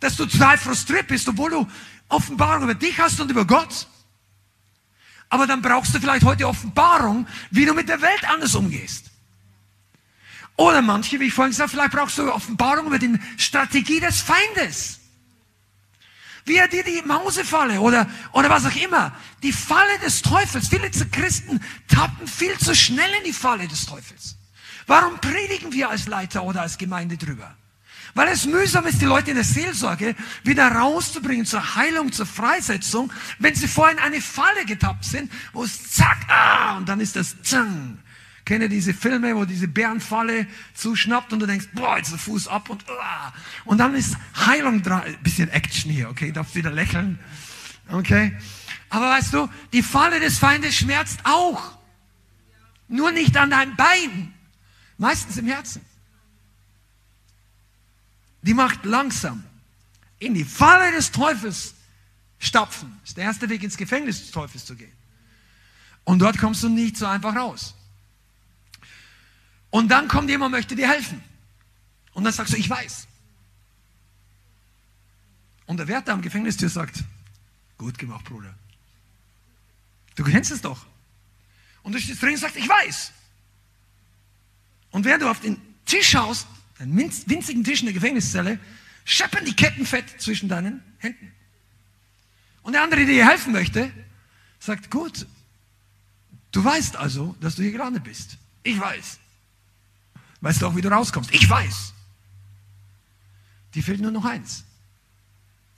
dass 0.00 0.16
du 0.16 0.26
total 0.26 0.58
frustriert 0.58 1.06
bist, 1.06 1.28
obwohl 1.28 1.50
du 1.50 1.68
Offenbarung 2.08 2.64
über 2.64 2.74
dich 2.74 2.98
hast 2.98 3.20
und 3.20 3.30
über 3.30 3.44
Gott. 3.44 3.86
Aber 5.28 5.46
dann 5.46 5.62
brauchst 5.62 5.94
du 5.94 6.00
vielleicht 6.00 6.24
heute 6.24 6.46
Offenbarung, 6.48 7.26
wie 7.50 7.64
du 7.64 7.74
mit 7.74 7.88
der 7.88 8.00
Welt 8.00 8.28
anders 8.28 8.54
umgehst. 8.54 9.10
Oder 10.56 10.82
manche, 10.82 11.18
wie 11.18 11.24
ich 11.24 11.34
vorhin 11.34 11.50
gesagt 11.50 11.72
habe, 11.72 11.76
vielleicht 11.76 11.92
brauchst 11.92 12.18
du 12.18 12.32
Offenbarung 12.32 12.86
über 12.86 12.98
die 12.98 13.18
Strategie 13.36 14.00
des 14.00 14.20
Feindes. 14.20 15.00
Wie 16.44 16.56
er 16.56 16.68
dir 16.68 16.84
die 16.84 17.02
Mausefalle 17.06 17.80
oder, 17.80 18.06
oder 18.32 18.50
was 18.50 18.66
auch 18.66 18.76
immer, 18.76 19.12
die 19.42 19.52
Falle 19.52 19.98
des 20.04 20.20
Teufels. 20.22 20.68
Viele 20.68 20.90
Christen 20.90 21.60
tappen 21.88 22.26
viel 22.26 22.56
zu 22.58 22.74
schnell 22.74 23.10
in 23.18 23.24
die 23.24 23.32
Falle 23.32 23.66
des 23.66 23.86
Teufels. 23.86 24.36
Warum 24.86 25.18
predigen 25.18 25.72
wir 25.72 25.88
als 25.88 26.06
Leiter 26.06 26.42
oder 26.44 26.60
als 26.60 26.76
Gemeinde 26.76 27.16
drüber? 27.16 27.56
Weil 28.12 28.28
es 28.28 28.46
mühsam 28.46 28.86
ist, 28.86 29.00
die 29.00 29.06
Leute 29.06 29.30
in 29.30 29.36
der 29.36 29.44
Seelsorge 29.44 30.14
wieder 30.44 30.68
rauszubringen 30.68 31.46
zur 31.46 31.74
Heilung, 31.74 32.12
zur 32.12 32.26
Freisetzung, 32.26 33.12
wenn 33.38 33.54
sie 33.54 33.66
vorhin 33.66 33.98
eine 33.98 34.20
Falle 34.20 34.64
getappt 34.66 35.04
sind, 35.04 35.32
wo 35.52 35.64
es 35.64 35.90
zack, 35.90 36.18
ah, 36.28 36.76
und 36.76 36.88
dann 36.88 37.00
ist 37.00 37.16
das 37.16 37.34
zang. 37.42 37.98
Kenne 38.44 38.68
diese 38.68 38.92
Filme, 38.92 39.34
wo 39.36 39.44
diese 39.44 39.68
Bärenfalle 39.68 40.46
zuschnappt 40.74 41.32
und 41.32 41.40
du 41.40 41.46
denkst, 41.46 41.68
boah, 41.72 41.96
jetzt 41.96 42.12
der 42.12 42.18
Fuß 42.18 42.48
ab 42.48 42.68
und 42.68 42.84
ah. 42.90 43.32
Und 43.64 43.78
dann 43.78 43.94
ist 43.94 44.16
Heilung 44.36 44.82
dran. 44.82 45.02
Bisschen 45.22 45.48
Action 45.48 45.90
hier, 45.90 46.10
okay? 46.10 46.30
Darfst 46.30 46.54
wieder 46.54 46.70
lächeln. 46.70 47.18
Okay? 47.88 48.36
Aber 48.90 49.08
weißt 49.10 49.32
du, 49.32 49.48
die 49.72 49.82
Falle 49.82 50.20
des 50.20 50.38
Feindes 50.38 50.74
schmerzt 50.76 51.20
auch. 51.24 51.78
Nur 52.88 53.12
nicht 53.12 53.36
an 53.36 53.50
deinem 53.50 53.76
Bein. 53.76 54.34
Meistens 54.98 55.38
im 55.38 55.46
Herzen 55.46 55.80
die 58.44 58.54
macht 58.54 58.84
langsam 58.84 59.42
in 60.18 60.34
die 60.34 60.44
Falle 60.44 60.92
des 60.92 61.10
Teufels 61.10 61.74
Stapfen. 62.38 62.92
Das 63.00 63.10
ist 63.10 63.16
der 63.16 63.24
erste 63.24 63.48
Weg 63.48 63.62
ins 63.62 63.76
Gefängnis 63.76 64.20
des 64.20 64.30
Teufels 64.30 64.66
zu 64.66 64.76
gehen. 64.76 64.92
Und 66.04 66.18
dort 66.18 66.36
kommst 66.36 66.62
du 66.62 66.68
nicht 66.68 66.98
so 66.98 67.06
einfach 67.06 67.34
raus. 67.34 67.74
Und 69.74 69.88
dann 69.88 70.06
kommt 70.06 70.30
jemand, 70.30 70.52
möchte 70.52 70.76
dir 70.76 70.88
helfen. 70.88 71.20
Und 72.12 72.22
dann 72.22 72.32
sagst 72.32 72.52
du, 72.52 72.56
ich 72.56 72.70
weiß. 72.70 73.08
Und 75.66 75.78
der 75.78 75.88
Wärter 75.88 76.12
am 76.12 76.22
Gefängnistür 76.22 76.68
sagt, 76.68 77.02
gut 77.76 77.98
gemacht, 77.98 78.24
Bruder. 78.24 78.54
Du 80.14 80.22
kennst 80.22 80.52
es 80.52 80.60
doch. 80.60 80.86
Und 81.82 81.92
du 81.92 81.98
stehst 82.00 82.22
drin 82.22 82.34
und 82.34 82.36
sagst, 82.36 82.54
ich 82.54 82.68
weiß. 82.68 83.10
Und 84.92 85.04
während 85.04 85.24
du 85.24 85.28
auf 85.28 85.40
den 85.40 85.60
Tisch 85.86 86.10
schaust, 86.10 86.46
einen 86.78 86.96
winzigen 86.96 87.64
Tisch 87.64 87.80
in 87.80 87.86
der 87.86 87.94
Gefängniszelle, 87.94 88.60
scheppern 89.04 89.44
die 89.44 89.56
Ketten 89.56 89.86
fett 89.86 90.20
zwischen 90.22 90.48
deinen 90.48 90.84
Händen. 90.98 91.32
Und 92.62 92.74
der 92.74 92.84
andere, 92.84 93.00
der 93.00 93.12
dir 93.12 93.28
helfen 93.28 93.52
möchte, 93.52 93.90
sagt, 94.60 94.88
gut, 94.88 95.26
du 96.52 96.62
weißt 96.62 96.94
also, 96.94 97.34
dass 97.40 97.56
du 97.56 97.62
hier 97.62 97.72
gerade 97.72 97.98
bist. 97.98 98.38
Ich 98.62 98.78
weiß. 98.78 99.18
Weißt 100.44 100.60
du 100.60 100.66
auch, 100.66 100.76
wie 100.76 100.82
du 100.82 100.90
rauskommst? 100.90 101.32
Ich 101.32 101.48
weiß. 101.48 101.94
Die 103.72 103.80
fehlt 103.80 104.02
nur 104.02 104.10
noch 104.10 104.26
eins. 104.26 104.64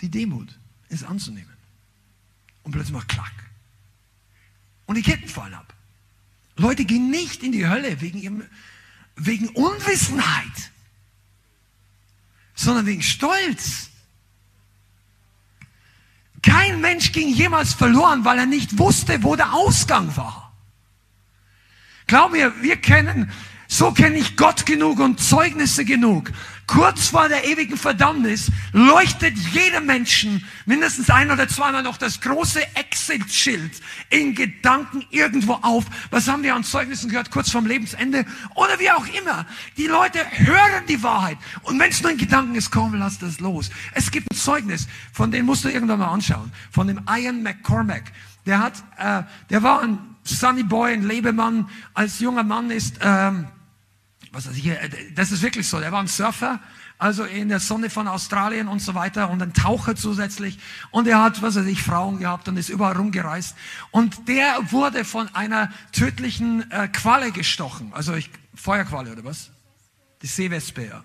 Die 0.00 0.10
Demut, 0.10 0.58
es 0.88 1.04
anzunehmen. 1.04 1.56
Und 2.64 2.72
plötzlich 2.72 2.92
macht 2.92 3.08
Klack. 3.08 3.32
Und 4.86 4.96
die 4.96 5.02
Ketten 5.02 5.28
fallen 5.28 5.54
ab. 5.54 5.72
Leute 6.56 6.84
gehen 6.84 7.10
nicht 7.10 7.44
in 7.44 7.52
die 7.52 7.68
Hölle 7.68 8.00
wegen, 8.00 8.18
ihrem, 8.18 8.42
wegen 9.14 9.50
Unwissenheit, 9.50 10.72
sondern 12.56 12.86
wegen 12.86 13.02
Stolz. 13.02 13.90
Kein 16.42 16.80
Mensch 16.80 17.12
ging 17.12 17.32
jemals 17.32 17.72
verloren, 17.72 18.24
weil 18.24 18.40
er 18.40 18.46
nicht 18.46 18.78
wusste, 18.78 19.22
wo 19.22 19.36
der 19.36 19.52
Ausgang 19.52 20.16
war. 20.16 20.52
Glaub 22.08 22.32
mir, 22.32 22.52
wir 22.62 22.78
kennen 22.78 23.30
so 23.68 23.90
kenne 23.92 24.18
ich 24.18 24.36
Gott 24.36 24.66
genug 24.66 25.00
und 25.00 25.20
Zeugnisse 25.20 25.84
genug. 25.84 26.30
Kurz 26.66 27.08
vor 27.08 27.28
der 27.28 27.44
ewigen 27.44 27.76
Verdammnis 27.76 28.50
leuchtet 28.72 29.36
jedem 29.38 29.86
Menschen 29.86 30.44
mindestens 30.64 31.10
ein 31.10 31.30
oder 31.30 31.46
zweimal 31.46 31.84
noch 31.84 31.96
das 31.96 32.20
große 32.20 32.60
Exit-Schild 32.74 33.80
in 34.10 34.34
Gedanken 34.34 35.04
irgendwo 35.10 35.54
auf. 35.54 35.84
Was 36.10 36.26
haben 36.26 36.42
wir 36.42 36.56
an 36.56 36.64
Zeugnissen 36.64 37.08
gehört, 37.08 37.30
kurz 37.30 37.50
vorm 37.50 37.66
Lebensende? 37.66 38.26
Oder 38.56 38.80
wie 38.80 38.90
auch 38.90 39.06
immer. 39.06 39.46
Die 39.76 39.86
Leute 39.86 40.18
hören 40.32 40.84
die 40.88 41.02
Wahrheit. 41.04 41.38
Und 41.62 41.78
wenn 41.78 41.90
es 41.90 42.02
nur 42.02 42.10
in 42.10 42.18
Gedanken 42.18 42.56
ist, 42.56 42.72
komm, 42.72 42.94
lass 42.94 43.18
das 43.18 43.38
los. 43.38 43.70
Es 43.94 44.10
gibt 44.10 44.32
ein 44.32 44.36
Zeugnis, 44.36 44.88
von 45.12 45.30
dem 45.30 45.46
musst 45.46 45.64
du 45.64 45.68
irgendwann 45.68 46.00
mal 46.00 46.12
anschauen. 46.12 46.50
Von 46.72 46.88
dem 46.88 47.00
Ian 47.08 47.44
McCormack. 47.44 48.12
Der 48.44 48.58
hat, 48.58 48.82
äh, 48.98 49.22
der 49.50 49.62
war 49.62 49.82
ein 49.82 49.98
Sunny 50.24 50.64
Boy, 50.64 50.94
ein 50.94 51.04
Lebemann. 51.04 51.68
Als 51.94 52.18
junger 52.18 52.42
Mann 52.42 52.70
ist, 52.70 52.98
ähm, 53.02 53.46
was 54.37 54.47
weiß 54.47 54.57
ich, 54.57 54.66
äh, 54.66 54.91
das 55.14 55.32
ist 55.32 55.43
wirklich 55.43 55.66
so. 55.66 55.80
Der 55.80 55.93
war 55.93 56.01
ein 56.01 56.09
Surfer, 56.09 56.61
also 56.99 57.24
in 57.24 57.49
der 57.49 57.59
Sonne 57.59 57.89
von 57.89 58.07
Australien 58.07 58.68
und 58.68 58.80
so 58.80 58.95
weiter 58.95 59.30
und 59.30 59.43
ein 59.43 59.55
Taucher 59.55 59.97
zusätzlich. 59.97 60.59
Und 60.91 61.09
er 61.09 61.22
hat, 61.22 61.41
was 61.41 61.57
weiß 61.57 61.64
ich, 61.64 61.82
Frauen 61.82 62.18
gehabt 62.18 62.47
und 62.47 62.59
ist 62.59 62.68
überall 62.68 62.97
rumgereist. 62.97 63.57
Und 63.91 64.28
der 64.28 64.59
wurde 64.70 65.05
von 65.07 65.34
einer 65.34 65.72
tödlichen 65.93 66.70
äh, 66.70 66.89
Qualle 66.89 67.32
gestochen. 67.32 67.93
Also 67.95 68.14
ich, 68.14 68.30
Feuerqualle 68.55 69.11
oder 69.12 69.24
was? 69.24 69.51
Die 70.20 70.26
Seewespe, 70.26 70.87
ja. 70.87 71.05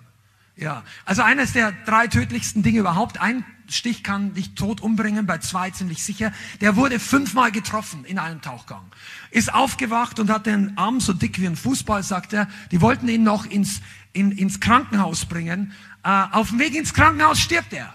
Ja, 0.54 0.84
also 1.06 1.22
eines 1.22 1.54
der 1.54 1.72
drei 1.86 2.08
tödlichsten 2.08 2.62
Dinge 2.62 2.80
überhaupt. 2.80 3.18
Ein 3.18 3.44
Stich 3.72 4.04
kann 4.04 4.34
dich 4.34 4.54
tot 4.54 4.80
umbringen, 4.80 5.26
bei 5.26 5.38
zwei 5.38 5.70
ziemlich 5.70 6.02
sicher. 6.02 6.32
Der 6.60 6.76
wurde 6.76 7.00
fünfmal 7.00 7.50
getroffen 7.50 8.04
in 8.04 8.18
einem 8.18 8.42
Tauchgang. 8.42 8.84
Ist 9.30 9.52
aufgewacht 9.52 10.18
und 10.18 10.30
hat 10.30 10.46
den 10.46 10.76
Arm 10.76 11.00
so 11.00 11.12
dick 11.12 11.40
wie 11.40 11.46
ein 11.46 11.56
Fußball, 11.56 12.02
sagt 12.02 12.32
er. 12.32 12.48
Die 12.70 12.80
wollten 12.80 13.08
ihn 13.08 13.22
noch 13.22 13.46
ins, 13.46 13.80
in, 14.12 14.32
ins 14.32 14.60
Krankenhaus 14.60 15.24
bringen. 15.24 15.72
Äh, 16.04 16.24
auf 16.32 16.50
dem 16.50 16.58
Weg 16.58 16.74
ins 16.74 16.92
Krankenhaus 16.92 17.40
stirbt 17.40 17.72
er. 17.72 17.92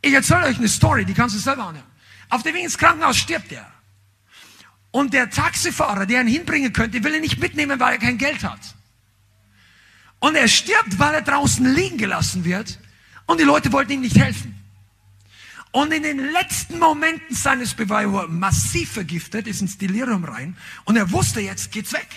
Ich 0.00 0.12
erzähle 0.12 0.44
euch 0.46 0.58
eine 0.58 0.68
Story, 0.68 1.04
die 1.04 1.14
kannst 1.14 1.34
du 1.34 1.40
selber 1.40 1.66
anhören. 1.66 1.86
Auf 2.30 2.42
dem 2.42 2.54
Weg 2.54 2.64
ins 2.64 2.78
Krankenhaus 2.78 3.16
stirbt 3.16 3.52
er. 3.52 3.70
Und 4.90 5.12
der 5.12 5.28
Taxifahrer, 5.28 6.06
der 6.06 6.20
ihn 6.20 6.28
hinbringen 6.28 6.72
könnte, 6.72 7.02
will 7.02 7.14
ihn 7.14 7.22
nicht 7.22 7.40
mitnehmen, 7.40 7.80
weil 7.80 7.94
er 7.94 7.98
kein 7.98 8.16
Geld 8.16 8.44
hat. 8.44 8.60
Und 10.24 10.36
er 10.36 10.48
stirbt, 10.48 10.98
weil 10.98 11.12
er 11.12 11.20
draußen 11.20 11.74
liegen 11.74 11.98
gelassen 11.98 12.46
wird. 12.46 12.78
Und 13.26 13.40
die 13.40 13.44
Leute 13.44 13.70
wollten 13.72 13.92
ihm 13.92 14.00
nicht 14.00 14.16
helfen. 14.16 14.58
Und 15.70 15.92
in 15.92 16.02
den 16.02 16.32
letzten 16.32 16.78
Momenten 16.78 17.36
seines 17.36 17.74
er 17.78 18.26
massiv 18.28 18.92
vergiftet, 18.92 19.46
ist 19.46 19.60
ins 19.60 19.76
Delirium 19.76 20.24
rein. 20.24 20.56
Und 20.86 20.96
er 20.96 21.12
wusste, 21.12 21.42
jetzt 21.42 21.72
geht's 21.72 21.92
weg. 21.92 22.08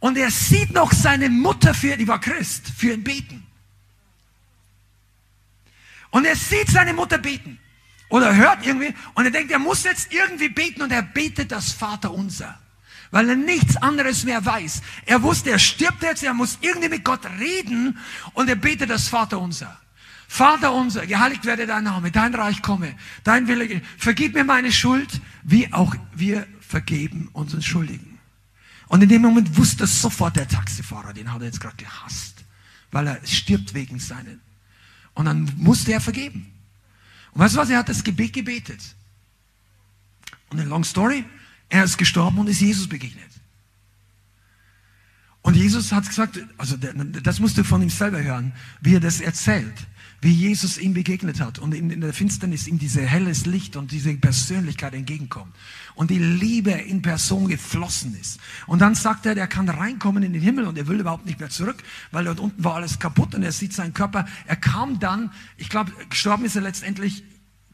Und 0.00 0.16
er 0.16 0.30
sieht 0.30 0.72
noch 0.72 0.90
seine 0.90 1.28
Mutter 1.28 1.74
für, 1.74 1.94
die 1.98 2.08
war 2.08 2.22
Christ, 2.22 2.72
für 2.74 2.94
ihn 2.94 3.04
beten. 3.04 3.46
Und 6.08 6.24
er 6.24 6.36
sieht 6.36 6.70
seine 6.70 6.94
Mutter 6.94 7.18
beten. 7.18 7.58
Oder 8.08 8.34
hört 8.34 8.64
irgendwie. 8.64 8.94
Und 9.12 9.26
er 9.26 9.30
denkt, 9.30 9.52
er 9.52 9.58
muss 9.58 9.84
jetzt 9.84 10.10
irgendwie 10.10 10.48
beten. 10.48 10.80
Und 10.80 10.90
er 10.90 11.02
betet 11.02 11.52
das 11.52 11.70
Vaterunser 11.70 12.58
weil 13.10 13.28
er 13.28 13.36
nichts 13.36 13.76
anderes 13.76 14.24
mehr 14.24 14.44
weiß. 14.44 14.82
Er 15.06 15.22
wusste, 15.22 15.50
er 15.50 15.58
stirbt 15.58 16.02
jetzt, 16.02 16.22
er 16.22 16.34
muss 16.34 16.58
irgendwie 16.60 16.88
mit 16.88 17.04
Gott 17.04 17.24
reden 17.38 17.98
und 18.34 18.48
er 18.48 18.56
betet 18.56 18.90
das 18.90 19.08
Vaterunser. 19.08 19.78
Vater 20.30 20.74
unser, 20.74 21.06
geheiligt 21.06 21.46
werde 21.46 21.66
dein 21.66 21.84
Name, 21.84 22.10
dein 22.10 22.34
Reich 22.34 22.60
komme, 22.60 22.94
dein 23.24 23.48
Wille, 23.48 23.80
vergib 23.96 24.34
mir 24.34 24.44
meine 24.44 24.70
Schuld, 24.70 25.22
wie 25.42 25.72
auch 25.72 25.94
wir 26.14 26.46
vergeben 26.60 27.30
unseren 27.32 27.62
Schuldigen. 27.62 28.18
Und 28.88 29.02
in 29.02 29.08
dem 29.08 29.22
Moment 29.22 29.56
wusste 29.56 29.86
sofort 29.86 30.36
der 30.36 30.46
Taxifahrer, 30.46 31.14
den 31.14 31.32
hat 31.32 31.40
er 31.40 31.46
jetzt 31.46 31.60
gerade 31.60 31.76
gehasst, 31.76 32.44
weil 32.90 33.06
er 33.06 33.26
stirbt 33.26 33.72
wegen 33.72 33.98
seinen. 33.98 34.40
Und 35.14 35.24
dann 35.24 35.50
musste 35.56 35.92
er 35.92 36.00
vergeben. 36.00 36.52
Und 37.32 37.40
weißt 37.40 37.54
du 37.54 37.58
was, 37.58 37.70
er 37.70 37.78
hat 37.78 37.88
das 37.88 38.04
Gebet 38.04 38.34
gebetet. 38.34 38.80
Und 40.50 40.60
eine 40.60 40.68
long 40.68 40.84
story, 40.84 41.24
er 41.68 41.84
ist 41.84 41.98
gestorben 41.98 42.38
und 42.38 42.48
ist 42.48 42.60
Jesus 42.60 42.88
begegnet. 42.88 43.24
Und 45.42 45.54
Jesus 45.54 45.92
hat 45.92 46.06
gesagt, 46.06 46.38
also 46.58 46.76
das 46.76 47.40
musst 47.40 47.56
du 47.56 47.64
von 47.64 47.80
ihm 47.80 47.90
selber 47.90 48.22
hören, 48.22 48.52
wie 48.80 48.96
er 48.96 49.00
das 49.00 49.20
erzählt, 49.20 49.86
wie 50.20 50.32
Jesus 50.32 50.78
ihm 50.78 50.94
begegnet 50.94 51.40
hat 51.40 51.58
und 51.58 51.74
in, 51.74 52.00
der 52.00 52.12
Finsternis 52.12 52.66
ihm 52.66 52.78
diese 52.78 53.02
helles 53.02 53.46
Licht 53.46 53.76
und 53.76 53.92
diese 53.92 54.12
Persönlichkeit 54.14 54.94
entgegenkommt 54.94 55.54
und 55.94 56.10
die 56.10 56.18
Liebe 56.18 56.72
in 56.72 57.02
Person 57.02 57.48
geflossen 57.48 58.18
ist. 58.20 58.40
Und 58.66 58.80
dann 58.80 58.94
sagt 58.94 59.26
er, 59.26 59.36
er 59.36 59.46
kann 59.46 59.68
reinkommen 59.68 60.22
in 60.22 60.32
den 60.32 60.42
Himmel 60.42 60.66
und 60.66 60.76
er 60.76 60.88
will 60.88 61.00
überhaupt 61.00 61.24
nicht 61.24 61.38
mehr 61.38 61.50
zurück, 61.50 61.82
weil 62.10 62.24
dort 62.24 62.40
unten 62.40 62.62
war 62.64 62.74
alles 62.74 62.98
kaputt 62.98 63.34
und 63.34 63.42
er 63.42 63.52
sieht 63.52 63.72
seinen 63.72 63.94
Körper. 63.94 64.26
Er 64.46 64.56
kam 64.56 64.98
dann, 64.98 65.30
ich 65.56 65.68
glaube, 65.68 65.92
gestorben 66.10 66.44
ist 66.44 66.56
er 66.56 66.62
letztendlich 66.62 67.22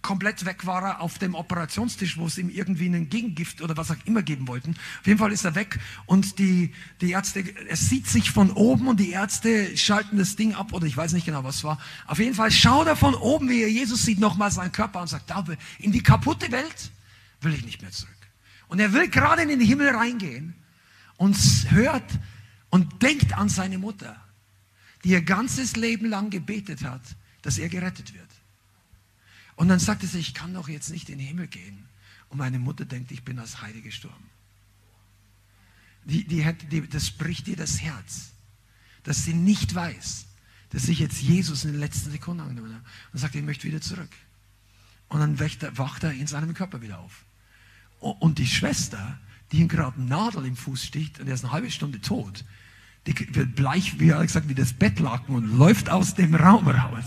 komplett 0.04 0.44
weg 0.44 0.66
war 0.66 0.82
er 0.84 1.00
auf 1.00 1.18
dem 1.18 1.34
Operationstisch, 1.34 2.18
wo 2.18 2.26
es 2.26 2.38
ihm 2.38 2.50
irgendwie 2.50 2.86
einen 2.86 3.08
Gegengift 3.08 3.62
oder 3.62 3.76
was 3.76 3.90
auch 3.90 3.96
immer 4.04 4.22
geben 4.22 4.46
wollten. 4.46 4.76
Auf 5.00 5.06
jeden 5.06 5.18
Fall 5.18 5.32
ist 5.32 5.44
er 5.44 5.56
weg 5.56 5.80
und 6.06 6.38
die, 6.38 6.72
die 7.00 7.10
Ärzte, 7.10 7.42
er 7.66 7.76
sieht 7.76 8.06
sich 8.06 8.30
von 8.30 8.52
oben 8.52 8.86
und 8.86 9.00
die 9.00 9.10
Ärzte 9.10 9.76
schalten 9.76 10.18
das 10.18 10.36
Ding 10.36 10.54
ab 10.54 10.72
oder 10.72 10.86
ich 10.86 10.96
weiß 10.96 11.14
nicht 11.14 11.24
genau, 11.24 11.42
was 11.42 11.64
war. 11.64 11.80
Auf 12.06 12.18
jeden 12.18 12.34
Fall 12.34 12.52
schaut 12.52 12.86
er 12.86 12.96
von 12.96 13.14
oben, 13.14 13.48
wie 13.48 13.62
er 13.62 13.70
Jesus 13.70 14.04
sieht, 14.04 14.20
nochmal 14.20 14.52
seinen 14.52 14.72
Körper 14.72 15.00
und 15.00 15.08
sagt, 15.08 15.30
da 15.30 15.42
in 15.78 15.90
die 15.90 16.02
kaputte 16.02 16.52
Welt 16.52 16.92
will 17.40 17.54
ich 17.54 17.64
nicht 17.64 17.80
mehr 17.80 17.90
zurück. 17.90 18.12
Und 18.68 18.80
er 18.80 18.92
will 18.92 19.08
gerade 19.08 19.42
in 19.42 19.48
den 19.48 19.60
Himmel 19.60 19.88
reingehen 19.88 20.54
und 21.16 21.36
hört 21.70 22.10
und 22.68 23.02
denkt 23.02 23.32
an 23.32 23.48
seine 23.48 23.78
Mutter, 23.78 24.22
die 25.02 25.10
ihr 25.10 25.22
ganzes 25.22 25.76
Leben 25.76 26.06
lang 26.06 26.28
gebetet 26.28 26.84
hat, 26.84 27.02
dass 27.40 27.56
er 27.56 27.70
gerettet 27.70 28.12
wird. 28.12 28.33
Und 29.56 29.68
dann 29.68 29.78
sagte 29.78 30.06
sie, 30.06 30.18
ich 30.18 30.34
kann 30.34 30.54
doch 30.54 30.68
jetzt 30.68 30.90
nicht 30.90 31.08
in 31.08 31.18
den 31.18 31.26
Himmel 31.26 31.46
gehen. 31.46 31.86
Und 32.28 32.38
meine 32.38 32.58
Mutter 32.58 32.84
denkt, 32.84 33.12
ich 33.12 33.22
bin 33.22 33.38
als 33.38 33.62
Heide 33.62 33.80
gestorben. 33.80 34.30
Die, 36.04 36.24
die, 36.26 36.44
die, 36.70 36.88
das 36.88 37.10
bricht 37.10 37.48
ihr 37.48 37.56
das 37.56 37.80
Herz, 37.80 38.32
dass 39.04 39.24
sie 39.24 39.34
nicht 39.34 39.74
weiß, 39.74 40.26
dass 40.70 40.88
ich 40.88 40.98
jetzt 40.98 41.22
Jesus 41.22 41.64
in 41.64 41.72
den 41.72 41.80
letzten 41.80 42.10
Sekunden 42.10 42.40
angenommen 42.40 42.74
habe. 42.74 42.84
Und 43.12 43.18
sagt, 43.18 43.34
ich 43.34 43.42
möchte 43.42 43.64
wieder 43.64 43.80
zurück. 43.80 44.10
Und 45.08 45.20
dann 45.20 45.38
wacht 45.38 45.62
er, 45.62 45.78
wacht 45.78 46.02
er 46.02 46.12
in 46.12 46.26
seinem 46.26 46.54
Körper 46.54 46.82
wieder 46.82 46.98
auf. 46.98 47.24
Und 48.00 48.38
die 48.38 48.46
Schwester, 48.46 49.18
die 49.52 49.58
ihm 49.60 49.68
gerade 49.68 49.96
eine 49.96 50.06
Nadel 50.06 50.44
im 50.44 50.56
Fuß 50.56 50.84
sticht 50.84 51.20
und 51.20 51.28
er 51.28 51.34
ist 51.34 51.44
eine 51.44 51.52
halbe 51.52 51.70
Stunde 51.70 52.00
tot, 52.00 52.44
die 53.06 53.34
wird 53.34 53.54
bleich, 53.54 54.00
wie 54.00 54.10
er 54.10 54.22
gesagt, 54.22 54.48
wie 54.48 54.54
das 54.54 54.72
Bettlaken 54.72 55.34
und 55.34 55.58
läuft 55.58 55.90
aus 55.90 56.14
dem 56.14 56.34
Raum 56.34 56.66
raus. 56.66 57.04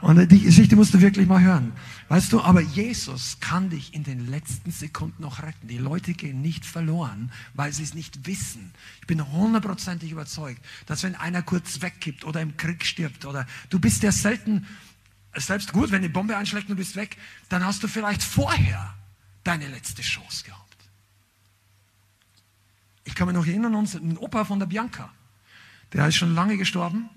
Und 0.00 0.32
die 0.32 0.40
Geschichte 0.40 0.76
musst 0.76 0.94
du 0.94 1.00
wirklich 1.00 1.26
mal 1.26 1.42
hören. 1.42 1.72
Weißt 2.08 2.32
du, 2.32 2.40
aber 2.40 2.62
Jesus 2.62 3.36
kann 3.40 3.68
dich 3.68 3.92
in 3.92 4.02
den 4.02 4.28
letzten 4.30 4.70
Sekunden 4.70 5.22
noch 5.22 5.42
retten. 5.42 5.68
Die 5.68 5.78
Leute 5.78 6.14
gehen 6.14 6.40
nicht 6.40 6.64
verloren, 6.64 7.30
weil 7.52 7.72
sie 7.72 7.82
es 7.82 7.92
nicht 7.92 8.26
wissen. 8.26 8.72
Ich 9.02 9.06
bin 9.06 9.30
hundertprozentig 9.30 10.10
überzeugt, 10.10 10.64
dass 10.86 11.02
wenn 11.02 11.14
einer 11.14 11.42
kurz 11.42 11.82
wegkippt 11.82 12.24
oder 12.24 12.40
im 12.40 12.56
Krieg 12.56 12.84
stirbt 12.86 13.26
oder 13.26 13.46
du 13.68 13.78
bist 13.78 14.02
ja 14.02 14.10
selten 14.10 14.66
Selbst 15.34 15.72
gut, 15.72 15.90
wenn 15.90 16.02
die 16.02 16.08
Bombe 16.08 16.36
einschlägt 16.36 16.68
und 16.68 16.76
du 16.76 16.82
bist 16.82 16.96
weg, 16.96 17.16
dann 17.48 17.64
hast 17.64 17.82
du 17.82 17.88
vielleicht 17.88 18.22
vorher 18.22 18.94
deine 19.44 19.68
letzte 19.68 20.02
Chance 20.02 20.44
gehabt. 20.44 20.76
Ich 23.04 23.14
kann 23.14 23.28
mich 23.28 23.36
noch 23.36 23.46
erinnern, 23.46 23.74
ein 23.74 24.18
Opa 24.18 24.44
von 24.44 24.58
der 24.58 24.66
Bianca, 24.66 25.12
der 25.92 26.08
ist 26.08 26.16
schon 26.16 26.34
lange 26.34 26.56
gestorben. 26.56 27.08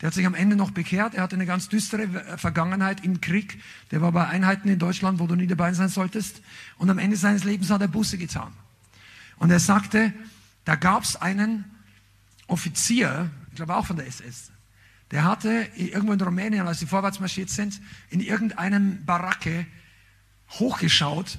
Der 0.00 0.06
hat 0.06 0.14
sich 0.14 0.26
am 0.26 0.34
Ende 0.34 0.56
noch 0.56 0.70
bekehrt. 0.70 1.14
Er 1.14 1.22
hatte 1.22 1.36
eine 1.36 1.46
ganz 1.46 1.68
düstere 1.68 2.02
äh, 2.02 2.38
Vergangenheit 2.38 3.04
im 3.04 3.20
Krieg. 3.20 3.60
Der 3.90 4.00
war 4.00 4.12
bei 4.12 4.26
Einheiten 4.26 4.68
in 4.68 4.78
Deutschland, 4.78 5.18
wo 5.18 5.26
du 5.26 5.34
nie 5.34 5.46
dabei 5.46 5.72
sein 5.74 5.88
solltest. 5.88 6.40
Und 6.78 6.88
am 6.88 6.98
Ende 6.98 7.16
seines 7.16 7.44
Lebens 7.44 7.70
hat 7.70 7.82
er 7.82 7.88
Buße 7.88 8.16
getan. 8.16 8.52
Und 9.36 9.50
er 9.50 9.60
sagte, 9.60 10.12
da 10.64 10.76
gab 10.76 11.02
es 11.02 11.16
einen 11.16 11.64
Offizier, 12.46 13.30
ich 13.50 13.56
glaube 13.56 13.76
auch 13.76 13.86
von 13.86 13.96
der 13.96 14.06
SS, 14.06 14.50
der 15.10 15.24
hatte 15.24 15.68
irgendwo 15.74 16.12
in 16.12 16.20
Rumänien, 16.20 16.66
als 16.66 16.78
sie 16.78 16.86
vorwärts 16.86 17.20
marschiert 17.20 17.50
sind, 17.50 17.80
in 18.10 18.20
irgendeinem 18.20 19.04
Baracke 19.04 19.66
hochgeschaut 20.50 21.38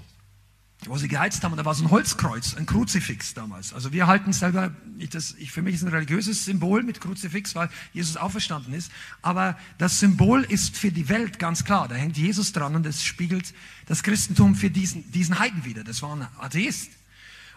wo 0.85 0.97
sie 0.97 1.07
geheizt 1.07 1.43
haben. 1.43 1.51
Und 1.51 1.57
da 1.57 1.65
war 1.65 1.75
so 1.75 1.83
ein 1.83 1.91
Holzkreuz, 1.91 2.55
ein 2.55 2.65
Kruzifix 2.65 3.33
damals. 3.33 3.73
Also 3.73 3.91
wir 3.91 4.07
halten 4.07 4.33
selber, 4.33 4.73
ich, 4.97 5.09
das, 5.09 5.35
ich, 5.37 5.51
für 5.51 5.61
mich 5.61 5.75
ist 5.75 5.83
ein 5.83 5.89
religiöses 5.89 6.45
Symbol 6.45 6.83
mit 6.83 6.99
Kruzifix, 7.01 7.53
weil 7.55 7.69
Jesus 7.93 8.17
auferstanden 8.17 8.73
ist. 8.73 8.91
Aber 9.21 9.57
das 9.77 9.99
Symbol 9.99 10.43
ist 10.43 10.75
für 10.75 10.91
die 10.91 11.07
Welt 11.09 11.39
ganz 11.39 11.63
klar. 11.65 11.87
Da 11.87 11.95
hängt 11.95 12.17
Jesus 12.17 12.51
dran 12.51 12.75
und 12.75 12.85
es 12.85 13.03
spiegelt 13.03 13.53
das 13.87 14.01
Christentum 14.03 14.55
für 14.55 14.69
diesen, 14.69 15.11
diesen 15.11 15.37
Heiden 15.39 15.65
wieder. 15.65 15.83
Das 15.83 16.01
war 16.01 16.15
ein 16.15 16.27
Atheist. 16.39 16.91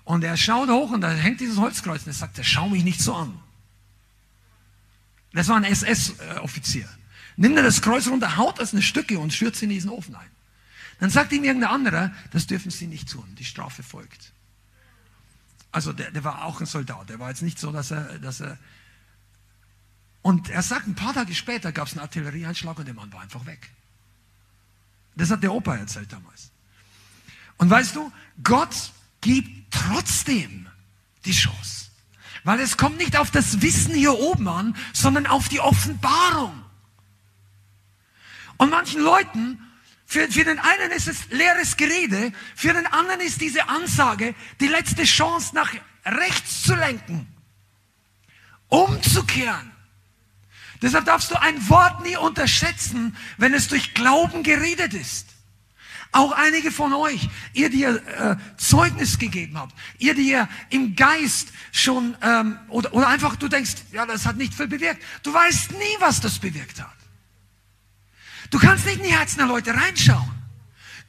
Und 0.05 0.23
er 0.23 0.37
schaut 0.37 0.69
hoch 0.69 0.91
und 0.91 1.01
da 1.01 1.11
hängt 1.11 1.41
dieses 1.41 1.57
Holzkreuz 1.57 2.03
und 2.03 2.09
er 2.09 2.13
sagt, 2.13 2.39
schau 2.43 2.69
mich 2.69 2.85
nicht 2.85 3.01
so 3.01 3.15
an. 3.15 3.39
Das 5.33 5.49
war 5.49 5.57
ein 5.57 5.65
SS-Offizier. 5.65 6.89
Nimm 7.37 7.57
dir 7.57 7.63
das 7.63 7.83
Kreuz 7.83 8.07
runter, 8.07 8.37
haut 8.37 8.61
das 8.61 8.73
in 8.73 8.83
Stücke 8.83 9.19
und 9.19 9.33
sie 9.33 9.47
in 9.47 9.71
diesen 9.71 9.91
Ofen 9.91 10.15
ein. 10.15 10.34
Dann 11.01 11.11
sagt 11.11 11.33
ihm 11.33 11.45
irgendein 11.45 11.71
anderer, 11.71 12.13
das 12.31 12.47
dürfen 12.47 12.71
Sie 12.71 12.87
nicht 12.87 13.11
tun, 13.11 13.35
die 13.39 13.45
Strafe 13.45 13.83
folgt. 13.83 14.33
Also 15.73 15.93
der, 15.93 16.11
der 16.13 16.23
war 16.25 16.45
auch 16.45 16.61
ein 16.61 16.67
Soldat, 16.67 17.09
der 17.09 17.19
war 17.19 17.31
jetzt 17.31 17.43
nicht 17.43 17.59
so, 17.59 17.73
dass 17.73 17.91
er, 17.91 18.19
dass 18.21 18.41
er 18.41 18.59
und 20.25 20.49
er 20.49 20.63
sagt, 20.63 20.87
ein 20.87 20.95
paar 20.95 21.13
Tage 21.13 21.35
später 21.35 21.71
gab 21.71 21.87
es 21.87 21.93
einen 21.93 22.01
Artillerieeinschlag 22.01 22.79
und 22.79 22.87
der 22.87 22.95
Mann 22.95 23.13
war 23.13 23.21
einfach 23.21 23.45
weg. 23.45 23.71
Das 25.17 25.31
hat 25.31 25.43
der 25.43 25.53
Opa 25.53 25.77
erzählt 25.77 26.11
damals. 26.11 26.51
Und 27.59 27.69
weißt 27.69 27.95
du, 27.95 28.11
Gott 28.43 28.75
gibt 29.21 29.71
trotzdem 29.71 30.67
die 31.27 31.33
Chance. 31.33 31.91
Weil 32.43 32.61
es 32.61 32.79
kommt 32.79 32.97
nicht 32.97 33.19
auf 33.19 33.31
das 33.31 33.61
Wissen 33.61 33.95
hier 33.95 34.19
oben 34.19 34.49
an, 34.49 34.75
sondern 34.95 35.27
auf 35.27 35.51
die 35.51 35.61
Offenbarung. 35.61 36.65
Und 38.57 38.71
manchen 38.71 39.03
Leuten 39.03 39.59
für, 40.07 40.31
für 40.31 40.45
den 40.45 40.59
einen 40.59 40.91
ist 40.93 41.09
es 41.09 41.29
leeres 41.31 41.77
Gerede, 41.77 42.33
für 42.55 42.73
den 42.73 42.87
anderen 42.87 43.21
ist 43.21 43.41
diese 43.41 43.69
Ansage 43.69 44.35
die 44.61 44.69
letzte 44.69 45.05
Chance 45.05 45.55
nach 45.55 45.73
rechts 46.05 46.63
zu 46.63 46.75
lenken, 46.75 47.27
umzukehren. 48.69 49.73
Deshalb 50.83 51.07
darfst 51.07 51.31
du 51.31 51.41
ein 51.41 51.69
Wort 51.69 52.03
nie 52.05 52.17
unterschätzen, 52.17 53.17
wenn 53.39 53.55
es 53.55 53.69
durch 53.69 53.95
Glauben 53.95 54.43
geredet 54.43 54.93
ist. 54.93 55.29
Auch 56.13 56.31
einige 56.31 56.71
von 56.71 56.93
euch, 56.93 57.29
ihr, 57.55 57.71
die 57.71 57.81
ihr 57.81 57.97
äh, 58.07 58.37
Zeugnis 58.57 59.19
gegeben 59.19 59.59
habt, 59.59 59.75
ihr, 59.99 60.15
die 60.15 60.29
ihr 60.29 60.49
im 60.71 60.95
Geist 60.95 61.49
schon, 61.73 62.17
ähm, 62.23 62.57
oder, 62.69 62.95
oder 62.95 63.09
einfach 63.09 63.35
du 63.35 63.49
denkst, 63.49 63.75
ja, 63.91 64.07
das 64.07 64.25
hat 64.25 64.37
nicht 64.37 64.55
viel 64.55 64.69
bewirkt. 64.69 65.03
Du 65.25 65.35
weißt 65.35 65.73
nie, 65.73 65.97
was 65.99 66.21
das 66.21 66.39
bewirkt 66.39 66.81
hat. 66.81 66.94
Du 68.51 68.59
kannst 68.59 68.87
nicht 68.87 68.99
in 68.99 69.05
die 69.05 69.13
Herzen 69.13 69.39
der 69.39 69.47
Leute 69.47 69.75
reinschauen. 69.75 70.31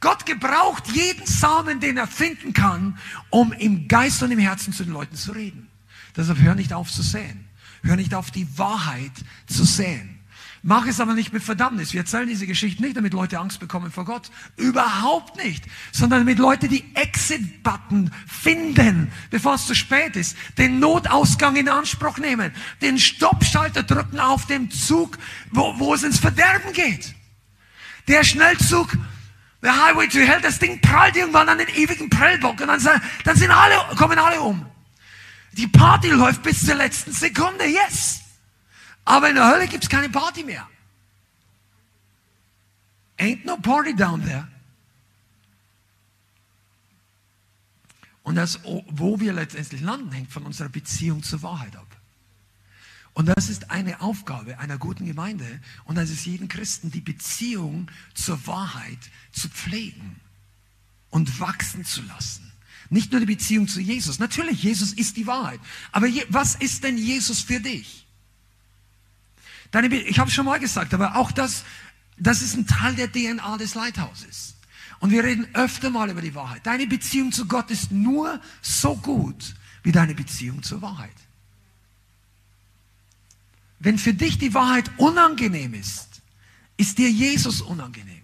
Gott 0.00 0.26
gebraucht 0.26 0.88
jeden 0.92 1.26
Samen, 1.26 1.80
den 1.80 1.96
er 1.96 2.06
finden 2.06 2.52
kann, 2.52 2.98
um 3.30 3.52
im 3.52 3.88
Geist 3.88 4.22
und 4.22 4.30
im 4.30 4.38
Herzen 4.38 4.72
zu 4.72 4.84
den 4.84 4.92
Leuten 4.92 5.16
zu 5.16 5.32
reden. 5.32 5.68
Deshalb 6.16 6.38
hör 6.40 6.54
nicht 6.54 6.72
auf 6.72 6.90
zu 6.90 7.02
säen. 7.02 7.48
Hör 7.82 7.96
nicht 7.96 8.14
auf 8.14 8.30
die 8.30 8.46
Wahrheit 8.58 9.12
zu 9.46 9.64
säen. 9.64 10.16
Mach 10.62 10.86
es 10.86 11.00
aber 11.00 11.14
nicht 11.14 11.32
mit 11.32 11.42
Verdammnis. 11.42 11.92
Wir 11.92 12.00
erzählen 12.00 12.28
diese 12.28 12.46
Geschichte 12.46 12.82
nicht, 12.82 12.96
damit 12.96 13.12
Leute 13.12 13.38
Angst 13.38 13.60
bekommen 13.60 13.92
vor 13.92 14.04
Gott. 14.04 14.30
Überhaupt 14.56 15.36
nicht. 15.36 15.64
Sondern 15.92 16.20
damit 16.20 16.38
Leute 16.38 16.66
die 16.66 16.84
Exit-Button 16.94 18.10
finden, 18.26 19.12
bevor 19.30 19.54
es 19.54 19.66
zu 19.66 19.74
spät 19.74 20.16
ist. 20.16 20.36
Den 20.58 20.80
Notausgang 20.80 21.56
in 21.56 21.68
Anspruch 21.68 22.18
nehmen. 22.18 22.52
Den 22.82 22.98
Stoppschalter 22.98 23.84
drücken 23.84 24.18
auf 24.18 24.46
dem 24.46 24.70
Zug, 24.70 25.18
wo, 25.52 25.78
wo 25.78 25.94
es 25.94 26.02
ins 26.02 26.18
Verderben 26.18 26.72
geht. 26.72 27.15
Der 28.08 28.24
Schnellzug, 28.24 28.96
der 29.62 29.84
Highway 29.84 30.08
to 30.08 30.18
Hell, 30.18 30.40
das 30.40 30.58
Ding 30.58 30.80
prallt 30.80 31.16
irgendwann 31.16 31.48
an 31.48 31.58
den 31.58 31.68
ewigen 31.68 32.08
Prellbock 32.08 32.60
und 32.60 32.68
dann, 32.68 33.02
dann 33.24 33.36
sind 33.36 33.50
alle, 33.50 33.96
kommen 33.96 34.18
alle 34.18 34.40
um. 34.40 34.64
Die 35.52 35.66
Party 35.66 36.10
läuft 36.10 36.42
bis 36.42 36.64
zur 36.64 36.74
letzten 36.74 37.12
Sekunde, 37.12 37.64
yes. 37.66 38.20
Aber 39.04 39.28
in 39.28 39.36
der 39.36 39.48
Hölle 39.48 39.66
gibt 39.66 39.84
es 39.84 39.90
keine 39.90 40.08
Party 40.08 40.44
mehr. 40.44 40.68
Ain't 43.18 43.44
no 43.44 43.56
party 43.56 43.94
down 43.94 44.22
there. 44.24 44.46
Und 48.22 48.34
das, 48.34 48.60
wo 48.64 49.20
wir 49.20 49.32
letztendlich 49.32 49.80
landen, 49.80 50.10
hängt 50.10 50.32
von 50.32 50.44
unserer 50.44 50.68
Beziehung 50.68 51.22
zur 51.22 51.42
Wahrheit 51.42 51.76
ab. 51.76 51.85
Und 53.16 53.24
das 53.34 53.48
ist 53.48 53.70
eine 53.70 54.02
Aufgabe 54.02 54.58
einer 54.58 54.76
guten 54.76 55.06
Gemeinde 55.06 55.46
und 55.86 55.94
das 55.96 56.10
ist 56.10 56.26
jeden 56.26 56.48
Christen, 56.48 56.90
die 56.90 57.00
Beziehung 57.00 57.90
zur 58.12 58.46
Wahrheit 58.46 58.98
zu 59.32 59.48
pflegen 59.48 60.16
und 61.08 61.40
wachsen 61.40 61.86
zu 61.86 62.02
lassen. 62.02 62.52
Nicht 62.90 63.12
nur 63.12 63.20
die 63.20 63.26
Beziehung 63.26 63.68
zu 63.68 63.80
Jesus. 63.80 64.18
Natürlich, 64.18 64.62
Jesus 64.62 64.92
ist 64.92 65.16
die 65.16 65.26
Wahrheit. 65.26 65.60
Aber 65.92 66.06
je, 66.06 66.26
was 66.28 66.56
ist 66.56 66.84
denn 66.84 66.98
Jesus 66.98 67.40
für 67.40 67.58
dich? 67.58 68.06
Deine, 69.70 69.86
ich 69.96 70.18
habe 70.18 70.28
es 70.28 70.34
schon 70.34 70.44
mal 70.44 70.60
gesagt, 70.60 70.92
aber 70.92 71.16
auch 71.16 71.32
das, 71.32 71.64
das 72.18 72.42
ist 72.42 72.54
ein 72.54 72.66
Teil 72.66 72.96
der 72.96 73.10
DNA 73.10 73.56
des 73.56 73.74
Leithauses. 73.74 74.56
Und 75.00 75.10
wir 75.10 75.24
reden 75.24 75.46
öfter 75.54 75.88
mal 75.88 76.10
über 76.10 76.20
die 76.20 76.34
Wahrheit. 76.34 76.66
Deine 76.66 76.86
Beziehung 76.86 77.32
zu 77.32 77.48
Gott 77.48 77.70
ist 77.70 77.92
nur 77.92 78.42
so 78.60 78.94
gut 78.94 79.54
wie 79.84 79.92
deine 79.92 80.14
Beziehung 80.14 80.62
zur 80.62 80.82
Wahrheit. 80.82 81.25
Wenn 83.78 83.98
für 83.98 84.14
dich 84.14 84.38
die 84.38 84.54
Wahrheit 84.54 84.90
unangenehm 84.96 85.74
ist, 85.74 86.22
ist 86.76 86.98
dir 86.98 87.10
Jesus 87.10 87.60
unangenehm. 87.60 88.22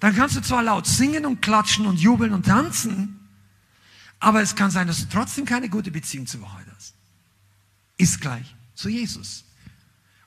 Dann 0.00 0.14
kannst 0.14 0.36
du 0.36 0.40
zwar 0.40 0.62
laut 0.62 0.86
singen 0.86 1.24
und 1.24 1.40
klatschen 1.40 1.86
und 1.86 1.98
jubeln 1.98 2.32
und 2.32 2.46
tanzen, 2.46 3.20
aber 4.18 4.42
es 4.42 4.54
kann 4.54 4.70
sein, 4.70 4.86
dass 4.86 5.00
du 5.00 5.06
trotzdem 5.08 5.44
keine 5.44 5.68
gute 5.68 5.90
Beziehung 5.90 6.26
zur 6.26 6.42
Wahrheit 6.42 6.66
hast. 6.74 6.94
Ist 7.96 8.20
gleich 8.20 8.54
zu 8.74 8.88
Jesus. 8.88 9.44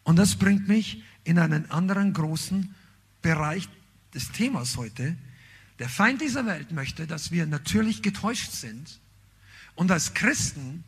Und 0.04 0.16
das 0.18 0.36
bringt 0.36 0.68
mich 0.68 1.04
in 1.24 1.38
einen 1.38 1.70
anderen 1.70 2.14
großen 2.14 2.74
Bereich 3.22 3.70
des 4.14 4.32
Themas 4.32 4.78
heute. 4.78 5.16
Der 5.78 5.90
Feind 5.90 6.22
dieser 6.22 6.46
Welt 6.46 6.72
möchte, 6.72 7.08
dass 7.08 7.32
wir 7.32 7.46
natürlich 7.46 8.02
getäuscht 8.02 8.52
sind 8.52 9.00
und 9.76 9.92
als 9.92 10.14
Christen 10.14 10.84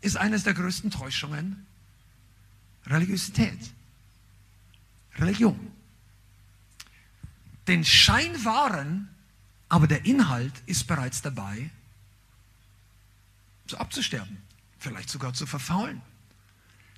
ist 0.00 0.16
eines 0.16 0.44
der 0.44 0.54
größten 0.54 0.90
Täuschungen 0.90 1.66
Religiosität. 2.86 3.58
Religion. 5.16 5.72
Den 7.66 7.84
Schein 7.84 8.44
wahren, 8.44 9.08
aber 9.68 9.86
der 9.86 10.04
Inhalt 10.06 10.54
ist 10.66 10.86
bereits 10.86 11.20
dabei, 11.20 11.70
so 13.66 13.76
abzusterben, 13.76 14.38
vielleicht 14.78 15.10
sogar 15.10 15.34
zu 15.34 15.44
verfaulen. 15.44 16.00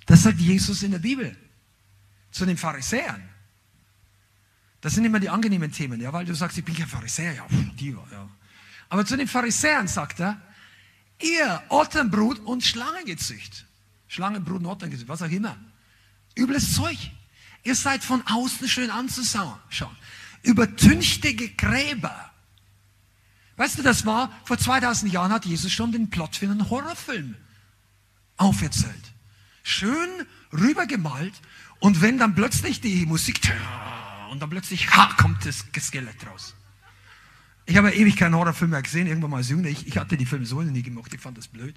Das 0.05 0.23
sagt 0.23 0.39
Jesus 0.39 0.83
in 0.83 0.91
der 0.91 0.99
Bibel 0.99 1.35
zu 2.31 2.45
den 2.45 2.57
Pharisäern. 2.57 3.27
Das 4.79 4.93
sind 4.93 5.05
immer 5.05 5.19
die 5.19 5.29
angenehmen 5.29 5.71
Themen, 5.71 5.99
ja, 5.99 6.11
weil 6.13 6.25
du 6.25 6.33
sagst, 6.33 6.57
ich 6.57 6.65
bin 6.65 6.75
kein 6.75 6.87
Pharisäer, 6.87 7.33
ja, 7.33 7.45
die, 7.49 7.91
ja. 7.91 8.29
Aber 8.89 9.05
zu 9.05 9.15
den 9.15 9.27
Pharisäern 9.27 9.87
sagt 9.87 10.19
er, 10.19 10.41
ihr 11.23 11.61
Otternbrut 11.69 12.39
und 12.39 12.63
Schlangengezücht. 12.63 13.65
Schlangenbrut 14.07 14.57
und 14.57 14.65
Otternengezücht, 14.65 15.09
was 15.09 15.21
auch 15.21 15.29
immer. 15.29 15.57
Übles 16.35 16.73
Zeug. 16.73 16.97
Ihr 17.63 17.75
seid 17.75 18.03
von 18.03 18.23
außen 18.25 18.67
schön 18.67 18.89
anzuschauen. 18.89 19.59
Übertünchtige 20.43 21.49
Gräber. 21.49 22.31
Weißt 23.57 23.77
du, 23.77 23.83
das 23.83 24.05
war, 24.05 24.31
vor 24.45 24.57
2000 24.57 25.13
Jahren 25.13 25.31
hat 25.31 25.45
Jesus 25.45 25.71
schon 25.71 25.91
den 25.91 26.09
Plot 26.09 26.35
für 26.35 26.45
einen 26.45 26.69
Horrorfilm 26.69 27.35
auferzählt. 28.37 29.13
Schön 29.63 30.09
rübergemalt 30.51 31.33
und 31.79 32.01
wenn 32.01 32.17
dann 32.17 32.33
plötzlich 32.33 32.81
die 32.81 33.05
Musik 33.05 33.39
und 34.31 34.39
dann 34.41 34.49
plötzlich 34.49 34.95
ha, 34.95 35.13
kommt 35.17 35.45
das 35.45 35.65
Skelett 35.79 36.25
raus. 36.25 36.55
Ich 37.71 37.77
habe 37.77 37.89
ewig 37.93 38.17
keinen 38.17 38.35
Horrorfilm 38.35 38.71
mehr 38.71 38.81
gesehen, 38.81 39.07
irgendwann 39.07 39.31
mal 39.31 39.37
als 39.37 39.47
Jünger. 39.47 39.69
Ich, 39.69 39.87
ich 39.87 39.97
hatte 39.97 40.17
die 40.17 40.25
Filme 40.25 40.45
so 40.45 40.61
nie 40.61 40.83
gemacht, 40.83 41.13
ich 41.13 41.21
fand 41.21 41.37
das 41.37 41.47
blöd. 41.47 41.73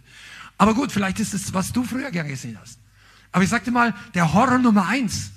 Aber 0.59 0.75
gut, 0.75 0.91
vielleicht 0.91 1.21
ist 1.21 1.35
es, 1.35 1.55
was 1.55 1.73
du 1.73 1.85
früher 1.85 2.11
gerne 2.11 2.31
gesehen 2.31 2.59
hast. 2.61 2.81
Aber 3.31 3.45
ich 3.45 3.51
sagte 3.51 3.71
mal, 3.71 3.95
der 4.13 4.35
Horror 4.35 4.59
Nummer 4.59 4.89
eins 4.89 5.31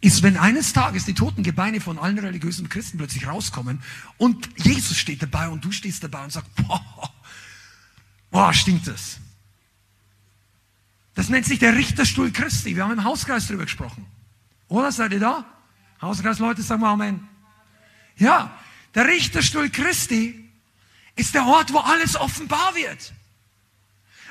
ist, 0.00 0.22
wenn 0.22 0.36
eines 0.36 0.72
Tages 0.72 1.04
die 1.04 1.14
toten 1.14 1.42
Gebeine 1.42 1.80
von 1.80 1.98
allen 1.98 2.16
religiösen 2.20 2.68
Christen 2.68 2.96
plötzlich 2.96 3.26
rauskommen 3.26 3.82
und 4.18 4.48
Jesus 4.56 4.96
steht 4.96 5.20
dabei 5.20 5.48
und 5.48 5.64
du 5.64 5.72
stehst 5.72 6.04
dabei 6.04 6.22
und 6.22 6.30
sagst, 6.30 6.54
boah, 6.54 7.12
boah 8.30 8.54
stinkt 8.54 8.86
das. 8.86 9.18
Das 11.14 11.28
nennt 11.28 11.44
sich 11.44 11.58
der 11.58 11.74
Richterstuhl 11.74 12.30
Christi. 12.30 12.76
Wir 12.76 12.84
haben 12.84 12.92
im 12.92 13.02
Hauskreis 13.02 13.48
drüber 13.48 13.64
gesprochen. 13.64 14.06
Oder 14.68 14.92
seid 14.92 15.12
ihr 15.12 15.20
da? 15.20 15.44
Hauskreisleute, 16.00 16.62
sagen 16.62 16.82
wir 16.82 16.88
Amen. 16.88 17.26
Ja, 18.16 18.56
der 18.94 19.06
Richterstuhl 19.06 19.70
Christi 19.70 20.48
ist 21.16 21.34
der 21.34 21.46
Ort, 21.46 21.72
wo 21.72 21.78
alles 21.78 22.16
offenbar 22.16 22.74
wird. 22.74 23.12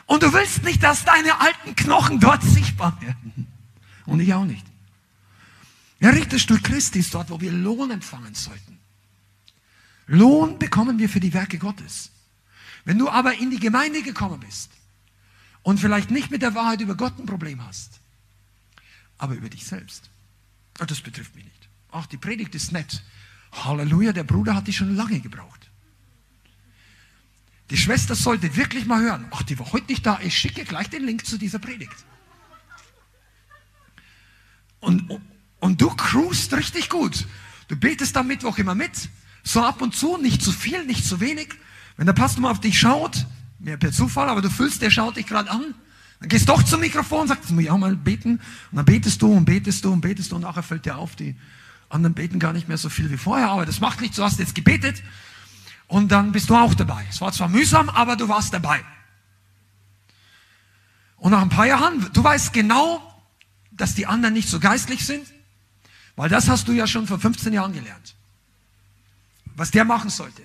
Und 0.06 0.24
du 0.24 0.34
willst 0.34 0.64
nicht, 0.64 0.84
dass 0.84 1.06
deine 1.06 1.40
alten 1.40 1.76
Knochen 1.76 2.20
dort 2.20 2.44
sichtbar 2.44 3.00
werden. 3.02 3.48
Und 4.06 4.20
ich 4.20 4.34
auch 4.34 4.46
nicht. 4.46 4.66
Der 6.02 6.14
Richterstuhl 6.14 6.60
Christi 6.60 7.00
ist 7.00 7.14
dort, 7.14 7.30
wo 7.30 7.40
wir 7.40 7.52
Lohn 7.52 7.92
empfangen 7.92 8.34
sollten. 8.34 8.80
Lohn 10.08 10.60
bekommen 10.60 11.00
wir 11.00 11.08
für 11.08 11.20
die 11.20 11.34
Werke 11.34 11.58
Gottes. 11.58 12.10
Wenn 12.84 12.98
du 12.98 13.10
aber 13.10 13.36
in 13.36 13.52
die 13.52 13.60
Gemeinde 13.60 14.02
gekommen 14.02 14.40
bist 14.40 14.72
und 15.62 15.80
vielleicht 15.80 16.10
nicht 16.10 16.32
mit 16.32 16.42
der 16.42 16.56
Wahrheit 16.56 16.82
über 16.82 16.96
Gott 16.96 17.18
ein 17.20 17.28
Problem 17.28 17.66
hast, 17.66 18.00
aber 19.18 19.36
über 19.36 19.50
dich 19.50 19.66
selbst. 19.66 20.10
Das 20.74 21.02
betrifft 21.02 21.36
mich 21.36 21.46
nicht. 21.46 21.70
Ach, 21.92 22.08
die 22.08 22.18
Predigt 22.18 22.56
ist 22.56 22.72
nett. 22.72 23.04
Halleluja, 23.52 24.14
der 24.14 24.24
Bruder 24.24 24.56
hat 24.56 24.68
die 24.68 24.74
schon 24.74 24.96
lange 24.96 25.20
gebraucht. 25.20 25.70
Die 27.70 27.78
Schwester 27.78 28.16
sollte 28.16 28.56
wirklich 28.56 28.86
mal 28.86 29.02
hören. 29.02 29.26
Ach, 29.32 29.44
die 29.44 29.58
war 29.58 29.72
heute 29.72 29.88
nicht 29.88 30.06
da. 30.06 30.20
Ich 30.22 30.38
schicke 30.38 30.66
gleich 30.66 30.90
den 30.90 31.04
Link 31.06 31.26
zu 31.26 31.38
dieser 31.38 31.60
Predigt. 31.60 32.06
Und, 34.82 35.22
und 35.60 35.82
du 35.82 35.90
cruist 35.90 36.54
richtig 36.54 36.90
gut. 36.90 37.28
Du 37.70 37.78
betest 37.78 38.18
am 38.18 38.28
Mittwoch 38.28 38.58
immer 38.58 38.76
mit. 38.76 39.10
So 39.44 39.64
ab 39.64 39.82
und 39.82 39.96
zu, 39.96 40.18
nicht 40.18 40.42
zu 40.42 40.52
viel, 40.52 40.86
nicht 40.86 41.06
zu 41.06 41.20
wenig. 41.22 41.50
Wenn 41.96 42.08
der 42.08 42.14
Pastor 42.14 42.42
mal 42.42 42.52
auf 42.52 42.60
dich 42.60 42.80
schaut, 42.80 43.26
mehr 43.60 43.78
per 43.78 43.92
Zufall, 43.92 44.28
aber 44.28 44.42
du 44.42 44.50
fühlst, 44.50 44.82
der 44.82 44.90
schaut 44.90 45.16
dich 45.16 45.28
gerade 45.28 45.50
an, 45.50 45.74
dann 46.20 46.30
gehst 46.30 46.50
du 46.50 46.54
doch 46.54 46.64
zum 46.64 46.82
Mikrofon 46.82 47.22
und 47.22 47.28
sagst, 47.30 47.50
muss 47.52 47.64
ich 47.64 47.72
auch 47.72 47.78
mal 47.78 47.96
beten. 47.96 48.34
Und 48.72 48.76
dann 48.76 48.86
betest 48.86 49.22
du 49.22 49.32
und 49.32 49.46
betest 49.46 49.86
du 49.86 49.94
und 49.94 50.02
betest 50.02 50.32
du 50.32 50.36
und 50.36 50.42
nachher 50.42 50.64
fällt 50.64 50.86
dir 50.86 50.98
auf, 50.98 51.16
die 51.16 51.36
anderen 51.92 52.14
beten 52.14 52.40
gar 52.40 52.54
nicht 52.54 52.68
mehr 52.68 52.78
so 52.78 52.90
viel 52.90 53.10
wie 53.12 53.18
vorher, 53.18 53.50
aber 53.50 53.66
das 53.66 53.80
macht 53.80 54.02
nichts, 54.02 54.18
du 54.18 54.24
hast 54.24 54.40
jetzt 54.40 54.56
gebetet 54.56 55.04
und 55.88 56.12
dann 56.12 56.32
bist 56.32 56.50
du 56.50 56.56
auch 56.56 56.74
dabei. 56.74 57.06
Es 57.10 57.22
war 57.22 57.32
zwar 57.32 57.50
mühsam, 57.50 57.90
aber 57.90 58.16
du 58.16 58.28
warst 58.30 58.54
dabei. 58.54 58.84
Und 61.18 61.32
nach 61.32 61.42
ein 61.42 61.50
paar 61.50 61.68
Jahren, 61.68 62.10
du 62.14 62.24
weißt 62.24 62.54
genau, 62.54 63.02
dass 63.72 63.94
die 63.94 64.08
anderen 64.08 64.34
nicht 64.34 64.50
so 64.50 64.60
geistlich 64.60 65.06
sind, 65.06 65.28
weil 66.16 66.30
das 66.30 66.50
hast 66.50 66.68
du 66.68 66.72
ja 66.72 66.88
schon 66.88 67.08
vor 67.08 67.20
15 67.20 67.54
Jahren 67.54 67.74
gelernt. 67.74 68.16
Was 69.56 69.72
der 69.72 69.86
machen 69.86 70.10
sollte. 70.10 70.42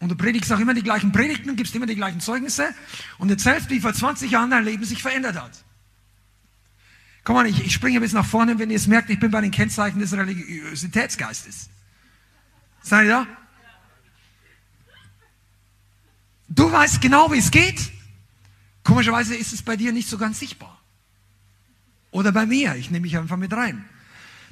Und 0.00 0.08
du 0.08 0.16
predigst 0.16 0.52
auch 0.52 0.58
immer 0.58 0.74
die 0.74 0.82
gleichen 0.82 1.12
Predigten, 1.12 1.54
gibst 1.54 1.74
immer 1.76 1.86
die 1.86 1.94
gleichen 1.94 2.20
Zeugnisse 2.20 2.74
und 3.18 3.30
erzählst, 3.30 3.70
wie 3.70 3.78
vor 3.78 3.94
20 3.94 4.32
Jahren 4.32 4.50
dein 4.50 4.64
Leben 4.64 4.84
sich 4.84 5.00
verändert 5.00 5.40
hat. 5.40 5.64
Komm 7.24 7.36
mal, 7.36 7.46
ich, 7.46 7.64
ich 7.64 7.72
springe 7.72 8.00
bis 8.00 8.12
nach 8.12 8.26
vorne, 8.26 8.58
wenn 8.58 8.70
ihr 8.70 8.76
es 8.76 8.86
merkt, 8.86 9.10
ich 9.10 9.20
bin 9.20 9.30
bei 9.30 9.40
den 9.40 9.50
Kennzeichen 9.50 10.00
des 10.00 10.12
Religiositätsgeistes. 10.12 11.68
Seid 12.82 13.04
ihr 13.04 13.10
da? 13.10 13.26
Du 16.48 16.70
weißt 16.70 17.00
genau, 17.00 17.30
wie 17.32 17.38
es 17.38 17.50
geht. 17.50 17.92
Komischerweise 18.82 19.36
ist 19.36 19.52
es 19.52 19.62
bei 19.62 19.76
dir 19.76 19.92
nicht 19.92 20.08
so 20.08 20.18
ganz 20.18 20.40
sichtbar. 20.40 20.80
Oder 22.10 22.32
bei 22.32 22.44
mir, 22.44 22.74
ich 22.74 22.90
nehme 22.90 23.02
mich 23.02 23.16
einfach 23.16 23.36
mit 23.36 23.52
rein. 23.52 23.84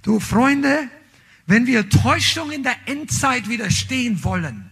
Du 0.03 0.21
Freunde, 0.21 0.89
wenn 1.47 1.67
wir 1.67 1.89
Täuschung 1.91 2.53
in 2.53 2.63
der 2.63 2.77
Endzeit 2.87 3.49
widerstehen 3.49 4.23
wollen, 4.25 4.71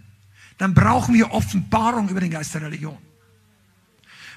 dann 0.57 0.75
brauchen 0.75 1.15
wir 1.15 1.33
Offenbarung 1.33 2.09
über 2.09 2.21
den 2.21 2.31
Geist 2.31 2.55
der 2.55 2.63
Religion. 2.63 2.99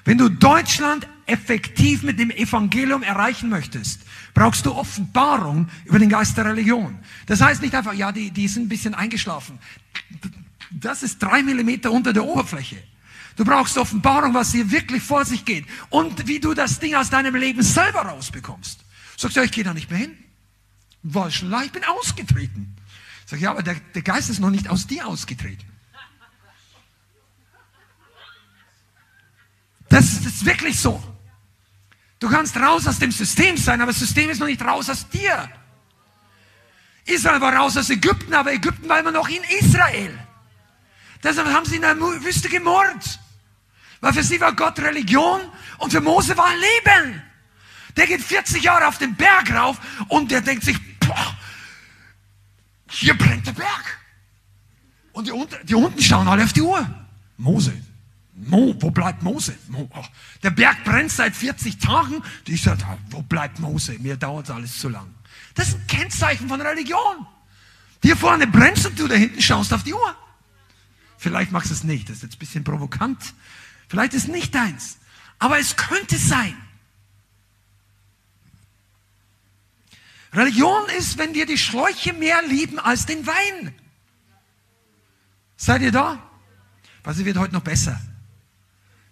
Wenn 0.04 0.18
du 0.18 0.28
Deutschland 0.28 1.06
effektiv 1.26 2.02
mit 2.02 2.18
dem 2.18 2.30
Evangelium 2.30 3.02
erreichen 3.02 3.48
möchtest, 3.48 4.00
brauchst 4.34 4.66
du 4.66 4.74
Offenbarung 4.74 5.68
über 5.84 5.98
den 5.98 6.08
Geist 6.08 6.36
der 6.36 6.46
Religion. 6.46 6.98
Das 7.26 7.40
heißt 7.40 7.62
nicht 7.62 7.74
einfach, 7.74 7.94
ja, 7.94 8.12
die, 8.12 8.30
die 8.30 8.48
sind 8.48 8.64
ein 8.64 8.68
bisschen 8.68 8.94
eingeschlafen. 8.94 9.58
Das 10.70 11.02
ist 11.02 11.22
drei 11.22 11.42
Millimeter 11.42 11.92
unter 11.92 12.12
der 12.12 12.24
Oberfläche. 12.24 12.82
Du 13.36 13.44
brauchst 13.44 13.78
Offenbarung, 13.78 14.34
was 14.34 14.52
hier 14.52 14.70
wirklich 14.70 15.02
vor 15.02 15.24
sich 15.24 15.44
geht. 15.44 15.64
Und 15.90 16.26
wie 16.26 16.40
du 16.40 16.54
das 16.54 16.80
Ding 16.80 16.94
aus 16.94 17.10
deinem 17.10 17.34
Leben 17.34 17.62
selber 17.62 18.00
rausbekommst. 18.00 18.80
Sagst 19.16 19.36
du, 19.36 19.40
ja, 19.40 19.44
ich 19.44 19.52
gehe 19.52 19.64
da 19.64 19.72
nicht 19.72 19.90
mehr 19.90 20.00
hin. 20.00 20.16
War 21.02 21.30
schon 21.30 21.50
leicht, 21.50 21.66
ich 21.66 21.72
bin 21.72 21.84
ausgetreten. 21.84 22.76
Sag 23.26 23.40
ja, 23.40 23.50
aber 23.50 23.62
der, 23.62 23.76
der 23.94 24.02
Geist 24.02 24.28
ist 24.28 24.40
noch 24.40 24.50
nicht 24.50 24.68
aus 24.68 24.86
dir 24.86 25.06
ausgetreten. 25.06 25.64
Das, 29.92 30.06
ist 30.06 30.46
wirklich 30.46 30.80
so. 30.80 31.02
Du 32.18 32.30
kannst 32.30 32.56
raus 32.56 32.86
aus 32.86 32.98
dem 32.98 33.12
System 33.12 33.58
sein, 33.58 33.78
aber 33.82 33.92
das 33.92 34.00
System 34.00 34.30
ist 34.30 34.38
noch 34.38 34.46
nicht 34.46 34.62
raus 34.62 34.88
aus 34.88 35.06
dir. 35.10 35.50
Israel 37.04 37.42
war 37.42 37.54
raus 37.54 37.76
aus 37.76 37.90
Ägypten, 37.90 38.32
aber 38.32 38.54
Ägypten 38.54 38.88
war 38.88 39.00
immer 39.00 39.10
noch 39.10 39.28
in 39.28 39.42
Israel. 39.60 40.18
Deshalb 41.22 41.46
haben 41.48 41.66
sie 41.66 41.76
in 41.76 41.82
der 41.82 42.00
Wüste 42.00 42.48
gemordet. 42.48 43.20
Weil 44.00 44.14
für 44.14 44.22
sie 44.22 44.40
war 44.40 44.54
Gott 44.56 44.78
Religion 44.78 45.42
und 45.76 45.92
für 45.92 46.00
Mose 46.00 46.34
war 46.38 46.48
Leben. 46.54 47.22
Der 47.94 48.06
geht 48.06 48.22
40 48.22 48.62
Jahre 48.62 48.86
auf 48.86 48.96
den 48.96 49.14
Berg 49.14 49.52
rauf 49.52 49.76
und 50.08 50.30
der 50.30 50.40
denkt 50.40 50.64
sich, 50.64 50.78
boah, 51.00 51.36
hier 52.88 53.16
brennt 53.18 53.46
der 53.46 53.52
Berg. 53.52 53.98
Und 55.12 55.26
die, 55.26 55.32
die 55.64 55.74
unten 55.74 56.00
schauen 56.00 56.26
alle 56.28 56.44
auf 56.44 56.54
die 56.54 56.62
Uhr. 56.62 56.88
Mose, 57.36 57.74
Mo, 58.44 58.74
wo 58.80 58.90
bleibt 58.90 59.22
Mose? 59.22 59.54
Mo, 59.68 59.88
oh, 59.94 60.04
der 60.42 60.50
Berg 60.50 60.84
brennt 60.84 61.12
seit 61.12 61.34
40 61.36 61.78
Tagen. 61.78 62.22
Die 62.46 62.56
sagt, 62.56 62.84
wo 63.10 63.22
bleibt 63.22 63.60
Mose? 63.60 63.96
Mir 64.00 64.16
dauert 64.16 64.50
alles 64.50 64.78
zu 64.78 64.88
lang. 64.88 65.14
Das 65.54 65.68
ist 65.68 65.74
ein 65.76 65.86
Kennzeichen 65.86 66.48
von 66.48 66.60
Religion. 66.60 67.26
Hier 68.02 68.16
vorne 68.16 68.46
brennst 68.46 68.86
und 68.86 68.98
du 68.98 69.06
da 69.06 69.14
hinten 69.14 69.40
schaust 69.40 69.72
auf 69.72 69.84
die 69.84 69.94
Uhr. 69.94 70.16
Vielleicht 71.18 71.52
machst 71.52 71.70
du 71.70 71.74
es 71.74 71.84
nicht. 71.84 72.08
Das 72.08 72.16
ist 72.16 72.22
jetzt 72.24 72.34
ein 72.34 72.38
bisschen 72.38 72.64
provokant. 72.64 73.34
Vielleicht 73.88 74.14
ist 74.14 74.24
es 74.24 74.28
nicht 74.28 74.54
deins. 74.54 74.98
Aber 75.38 75.58
es 75.60 75.76
könnte 75.76 76.16
sein. 76.16 76.56
Religion 80.32 80.88
ist, 80.98 81.18
wenn 81.18 81.34
wir 81.34 81.46
die 81.46 81.58
Schläuche 81.58 82.12
mehr 82.12 82.42
lieben 82.42 82.78
als 82.80 83.06
den 83.06 83.24
Wein. 83.26 83.74
Seid 85.56 85.82
ihr 85.82 85.92
da? 85.92 86.18
Was 87.04 87.24
wird 87.24 87.36
heute 87.36 87.52
noch 87.52 87.62
besser? 87.62 88.00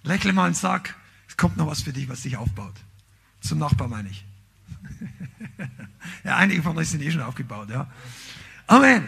Lächle 0.02 0.32
mal 0.32 0.48
und 0.48 0.56
sag, 0.56 0.94
es 1.28 1.36
kommt 1.36 1.56
noch 1.56 1.66
was 1.66 1.82
für 1.82 1.92
dich, 1.92 2.08
was 2.08 2.22
dich 2.22 2.36
aufbaut. 2.36 2.74
Zum 3.40 3.58
Nachbar 3.58 3.88
meine 3.88 4.08
ich. 4.08 4.24
ja, 6.24 6.36
einige 6.36 6.62
von 6.62 6.76
euch 6.76 6.88
sind 6.88 7.02
eh 7.02 7.10
schon 7.10 7.22
aufgebaut, 7.22 7.70
ja. 7.70 7.90
Amen. 8.66 9.06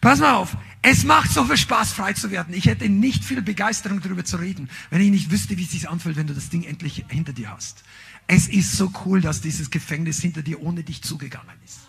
Pass 0.00 0.20
mal 0.20 0.34
auf. 0.34 0.56
Es 0.82 1.04
macht 1.04 1.30
so 1.30 1.44
viel 1.46 1.56
Spaß, 1.56 1.92
frei 1.92 2.12
zu 2.12 2.30
werden. 2.30 2.52
Ich 2.52 2.66
hätte 2.66 2.88
nicht 2.90 3.24
viel 3.24 3.40
Begeisterung 3.40 4.02
darüber 4.02 4.24
zu 4.24 4.36
reden, 4.36 4.68
wenn 4.90 5.00
ich 5.00 5.10
nicht 5.10 5.30
wüsste, 5.30 5.56
wie 5.56 5.64
es 5.64 5.70
sich 5.70 5.88
anfühlt, 5.88 6.16
wenn 6.16 6.26
du 6.26 6.34
das 6.34 6.50
Ding 6.50 6.62
endlich 6.64 7.06
hinter 7.08 7.32
dir 7.32 7.50
hast. 7.50 7.84
Es 8.26 8.48
ist 8.48 8.76
so 8.76 8.92
cool, 9.04 9.22
dass 9.22 9.40
dieses 9.40 9.70
Gefängnis 9.70 10.20
hinter 10.20 10.42
dir 10.42 10.60
ohne 10.60 10.82
dich 10.82 11.02
zugegangen 11.02 11.56
ist. 11.64 11.80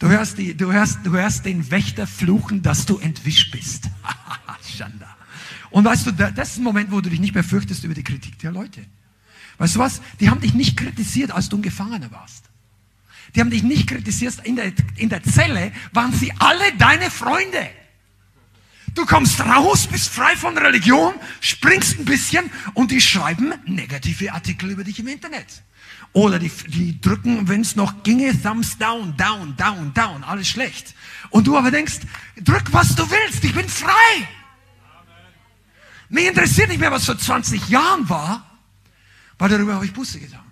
Du 0.00 0.08
hörst, 0.08 0.36
die, 0.38 0.56
du 0.56 0.72
hörst, 0.72 0.98
du 1.04 1.12
hörst 1.12 1.44
den 1.44 1.70
Wächter 1.70 2.08
fluchen, 2.08 2.62
dass 2.62 2.86
du 2.86 2.98
entwischt 2.98 3.52
bist. 3.52 3.88
Schanda. 4.76 5.16
Und 5.70 5.84
weißt 5.84 6.06
du, 6.06 6.12
das 6.12 6.52
ist 6.52 6.58
ein 6.58 6.64
Moment, 6.64 6.90
wo 6.90 7.00
du 7.00 7.10
dich 7.10 7.20
nicht 7.20 7.34
mehr 7.34 7.44
fürchtest 7.44 7.84
über 7.84 7.94
die 7.94 8.04
Kritik 8.04 8.38
der 8.38 8.52
Leute. 8.52 8.84
Weißt 9.58 9.76
du 9.76 9.80
was? 9.80 10.00
Die 10.20 10.30
haben 10.30 10.40
dich 10.40 10.54
nicht 10.54 10.76
kritisiert, 10.76 11.30
als 11.30 11.48
du 11.48 11.56
ein 11.56 11.62
Gefangener 11.62 12.10
warst. 12.10 12.46
Die 13.34 13.40
haben 13.40 13.50
dich 13.50 13.62
nicht 13.62 13.88
kritisiert. 13.88 14.34
In 14.44 14.56
der, 14.56 14.72
in 14.96 15.08
der 15.08 15.22
Zelle 15.22 15.72
waren 15.92 16.12
sie 16.12 16.32
alle 16.38 16.72
deine 16.78 17.10
Freunde. 17.10 17.70
Du 18.94 19.06
kommst 19.06 19.40
raus, 19.40 19.86
bist 19.86 20.10
frei 20.10 20.36
von 20.36 20.58
Religion, 20.58 21.14
springst 21.40 21.98
ein 21.98 22.04
bisschen 22.04 22.50
und 22.74 22.90
die 22.90 23.00
schreiben 23.00 23.54
negative 23.64 24.32
Artikel 24.32 24.70
über 24.70 24.84
dich 24.84 24.98
im 24.98 25.08
Internet. 25.08 25.62
Oder 26.12 26.38
die, 26.38 26.50
die 26.66 27.00
drücken, 27.00 27.48
wenn 27.48 27.62
es 27.62 27.74
noch 27.74 28.02
ginge, 28.02 28.38
Thumbs 28.42 28.76
down, 28.76 29.16
down, 29.16 29.56
down, 29.56 29.94
down, 29.94 30.24
alles 30.24 30.48
schlecht. 30.48 30.94
Und 31.30 31.46
du 31.46 31.56
aber 31.56 31.70
denkst, 31.70 32.00
drück 32.36 32.70
was 32.72 32.94
du 32.94 33.10
willst, 33.10 33.42
ich 33.44 33.54
bin 33.54 33.66
frei. 33.66 34.28
Mich 36.12 36.26
interessiert 36.26 36.68
nicht 36.68 36.78
mehr, 36.78 36.92
was 36.92 37.06
vor 37.06 37.16
20 37.16 37.70
Jahren 37.70 38.06
war, 38.10 38.46
weil 39.38 39.48
darüber 39.48 39.76
habe 39.76 39.86
ich 39.86 39.94
Buße 39.94 40.20
getan. 40.20 40.44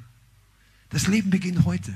Das 0.88 1.06
Leben 1.06 1.28
beginnt 1.28 1.66
heute. 1.66 1.92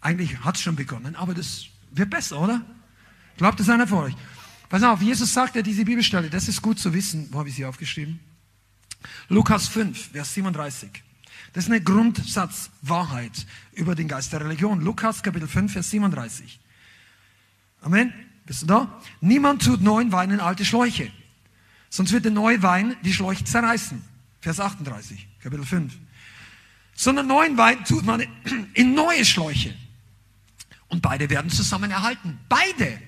Eigentlich 0.00 0.38
hat 0.44 0.54
es 0.54 0.62
schon 0.62 0.76
begonnen, 0.76 1.16
aber 1.16 1.34
das 1.34 1.64
wird 1.90 2.10
besser, 2.10 2.38
oder? 2.38 2.64
Glaubt 3.38 3.58
es 3.58 3.68
einer 3.68 3.88
von 3.88 4.04
euch? 4.04 4.14
Pass 4.68 4.84
auf, 4.84 5.02
Jesus 5.02 5.34
sagt 5.34 5.56
ja 5.56 5.62
diese 5.62 5.84
Bibelstelle, 5.84 6.30
das 6.30 6.46
ist 6.46 6.62
gut 6.62 6.78
zu 6.78 6.94
wissen. 6.94 7.26
Wo 7.32 7.40
habe 7.40 7.48
ich 7.48 7.56
sie 7.56 7.64
aufgeschrieben? 7.64 8.20
Lukas 9.28 9.66
5, 9.66 10.12
Vers 10.12 10.34
37. 10.34 10.88
Das 11.54 11.64
ist 11.64 11.70
eine 11.70 11.80
Grundsatzwahrheit 11.80 13.46
über 13.72 13.96
den 13.96 14.06
Geist 14.06 14.32
der 14.32 14.42
Religion. 14.42 14.80
Lukas 14.80 15.24
Kapitel 15.24 15.48
5, 15.48 15.72
Vers 15.72 15.90
37. 15.90 16.60
Amen. 17.80 18.12
Bist 18.44 18.62
du 18.62 18.66
da? 18.66 19.02
Niemand 19.20 19.64
tut 19.64 19.82
neuen 19.82 20.12
Wein 20.12 20.30
in 20.30 20.38
alte 20.38 20.64
Schläuche. 20.64 21.10
Sonst 21.96 22.12
wird 22.12 22.26
der 22.26 22.32
neue 22.32 22.62
Wein 22.62 22.94
die 23.04 23.12
Schläuche 23.14 23.42
zerreißen. 23.42 24.04
Vers 24.42 24.60
38, 24.60 25.26
Kapitel 25.40 25.64
5. 25.64 25.96
Sondern 26.94 27.26
neuen 27.26 27.56
Wein 27.56 27.82
tut 27.86 28.04
man 28.04 28.20
in 28.74 28.92
neue 28.92 29.24
Schläuche. 29.24 29.74
Und 30.88 31.00
beide 31.00 31.30
werden 31.30 31.50
zusammen 31.50 31.90
erhalten. 31.90 32.38
Beide. 32.50 33.00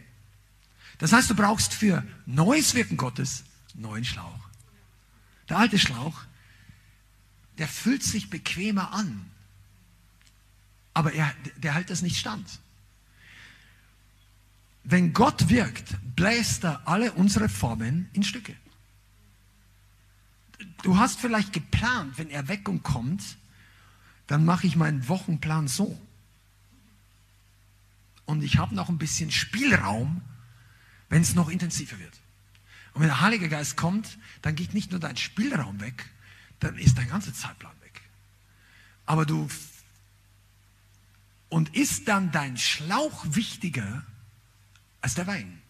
Das 0.97 1.12
heißt, 1.12 1.28
du 1.28 1.34
brauchst 1.34 1.74
für 1.74 2.03
neues 2.24 2.74
Wirken 2.74 2.97
Gottes 2.97 3.45
neuen 3.74 4.07
Schlauch. 4.07 4.49
Der 5.51 5.59
alte 5.59 5.78
Schlauch, 5.78 6.22
der 7.59 7.68
fühlt 7.68 8.03
sich 8.03 8.30
bequemer 8.30 8.95
an. 8.95 9.30
Aber 10.95 11.12
er, 11.12 11.30
der 11.59 11.74
hält 11.74 11.91
das 11.91 12.01
nicht 12.01 12.16
stand. 12.16 12.49
Wenn 14.82 15.12
Gott 15.12 15.51
wirkt, 15.51 15.99
bläst 16.16 16.64
er 16.64 16.89
alle 16.89 17.12
unsere 17.12 17.51
Formen 17.51 18.09
in 18.14 18.22
Stücke. 18.22 18.57
Du 20.83 20.97
hast 20.97 21.21
vielleicht 21.21 21.53
geplant, 21.53 22.19
wenn 22.19 22.31
Erweckung 22.31 22.83
kommt, 22.83 23.23
dann 24.27 24.45
mache 24.45 24.67
ich 24.67 24.77
meinen 24.77 25.09
Wochenplan 25.09 25.69
so. 25.69 26.01
Und 28.27 28.43
ich 28.43 28.59
habe 28.59 28.75
noch 28.75 28.89
ein 28.89 28.99
bisschen 28.99 29.31
Spielraum, 29.31 30.21
wenn 31.09 31.23
es 31.23 31.35
noch 31.35 31.49
intensiver 31.49 31.99
wird. 31.99 32.21
Und 32.93 33.03
wenn 33.03 33.09
der 33.09 33.21
Heilige 33.21 33.49
Geist 33.49 33.77
kommt, 33.77 34.19
dann 34.43 34.55
geht 34.55 34.75
nicht 34.75 34.91
nur 34.91 35.01
dein 35.01 35.17
Spielraum 35.17 35.81
weg, 35.81 36.11
dann 36.61 36.77
ist 36.77 36.99
dein 36.99 37.09
ganzer 37.09 37.33
Zeitplan 37.33 37.73
weg. 37.81 38.03
Aber 39.07 39.25
du 39.25 39.49
und 41.49 41.75
ist 41.75 42.09
dann 42.09 42.31
dein 42.31 42.57
Schlauch 42.57 43.25
wichtiger 43.31 44.05
als 45.01 45.15
der 45.15 45.27
Wein? 45.27 45.63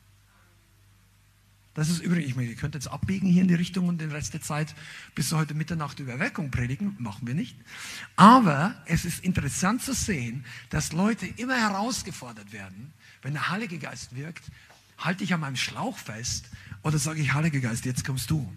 Das 1.78 1.90
ist 1.90 2.00
übrigens, 2.00 2.28
ich 2.30 2.34
meine, 2.34 2.48
ihr 2.48 2.56
könnt 2.56 2.74
jetzt 2.74 2.88
abbiegen 2.88 3.28
hier 3.28 3.42
in 3.42 3.46
die 3.46 3.54
Richtung 3.54 3.86
und 3.86 4.00
den 4.00 4.10
Rest 4.10 4.34
der 4.34 4.42
Zeit 4.42 4.74
bis 5.14 5.30
heute 5.30 5.54
Mitternacht 5.54 6.00
über 6.00 6.10
Erweckung 6.10 6.50
predigen, 6.50 6.96
machen 6.98 7.24
wir 7.24 7.34
nicht. 7.34 7.56
Aber 8.16 8.74
es 8.86 9.04
ist 9.04 9.22
interessant 9.22 9.80
zu 9.80 9.94
sehen, 9.94 10.44
dass 10.70 10.90
Leute 10.92 11.24
immer 11.36 11.54
herausgefordert 11.54 12.52
werden, 12.52 12.92
wenn 13.22 13.34
der 13.34 13.50
Heilige 13.50 13.78
Geist 13.78 14.16
wirkt, 14.16 14.42
halte 14.98 15.22
ich 15.22 15.32
an 15.32 15.38
meinem 15.38 15.54
Schlauch 15.54 15.96
fest 15.96 16.46
oder 16.82 16.98
sage 16.98 17.20
ich, 17.20 17.32
Heiliger 17.32 17.60
Geist, 17.60 17.84
jetzt 17.84 18.04
kommst 18.04 18.28
du. 18.28 18.52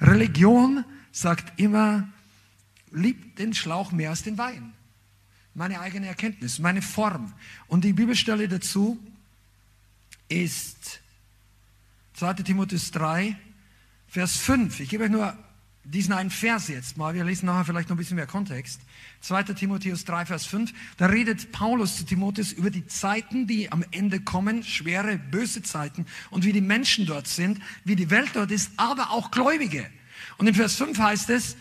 Religion 0.00 0.84
sagt 1.10 1.58
immer, 1.58 2.06
liebt 2.92 3.40
den 3.40 3.52
Schlauch 3.52 3.90
mehr 3.90 4.10
als 4.10 4.22
den 4.22 4.38
Wein. 4.38 4.74
Meine 5.54 5.80
eigene 5.80 6.06
Erkenntnis, 6.06 6.60
meine 6.60 6.82
Form. 6.82 7.32
Und 7.66 7.82
die 7.82 7.94
Bibelstelle 7.94 8.46
dazu 8.46 8.96
ist 10.28 11.00
2. 12.24 12.32
Timotheus 12.42 12.90
3, 12.92 13.36
Vers 14.08 14.38
5. 14.38 14.80
Ich 14.80 14.88
gebe 14.88 15.04
euch 15.04 15.10
nur 15.10 15.36
diesen 15.84 16.14
einen 16.14 16.30
Vers 16.30 16.68
jetzt 16.68 16.96
mal. 16.96 17.12
Wir 17.12 17.22
lesen 17.22 17.44
nachher 17.44 17.66
vielleicht 17.66 17.90
noch 17.90 17.96
ein 17.96 17.98
bisschen 17.98 18.16
mehr 18.16 18.26
Kontext. 18.26 18.80
2. 19.20 19.42
Timotheus 19.52 20.06
3, 20.06 20.24
Vers 20.24 20.46
5. 20.46 20.72
Da 20.96 21.04
redet 21.04 21.52
Paulus 21.52 21.98
zu 21.98 22.06
Timotheus 22.06 22.52
über 22.52 22.70
die 22.70 22.86
Zeiten, 22.86 23.46
die 23.46 23.70
am 23.70 23.84
Ende 23.90 24.20
kommen, 24.20 24.62
schwere, 24.62 25.18
böse 25.18 25.62
Zeiten 25.62 26.06
und 26.30 26.46
wie 26.46 26.54
die 26.54 26.62
Menschen 26.62 27.04
dort 27.04 27.28
sind, 27.28 27.60
wie 27.84 27.94
die 27.94 28.08
Welt 28.08 28.30
dort 28.32 28.50
ist, 28.50 28.70
aber 28.78 29.10
auch 29.10 29.30
Gläubige. 29.30 29.86
Und 30.38 30.46
in 30.46 30.54
Vers 30.54 30.76
5 30.76 30.98
heißt 30.98 31.28
es, 31.28 31.58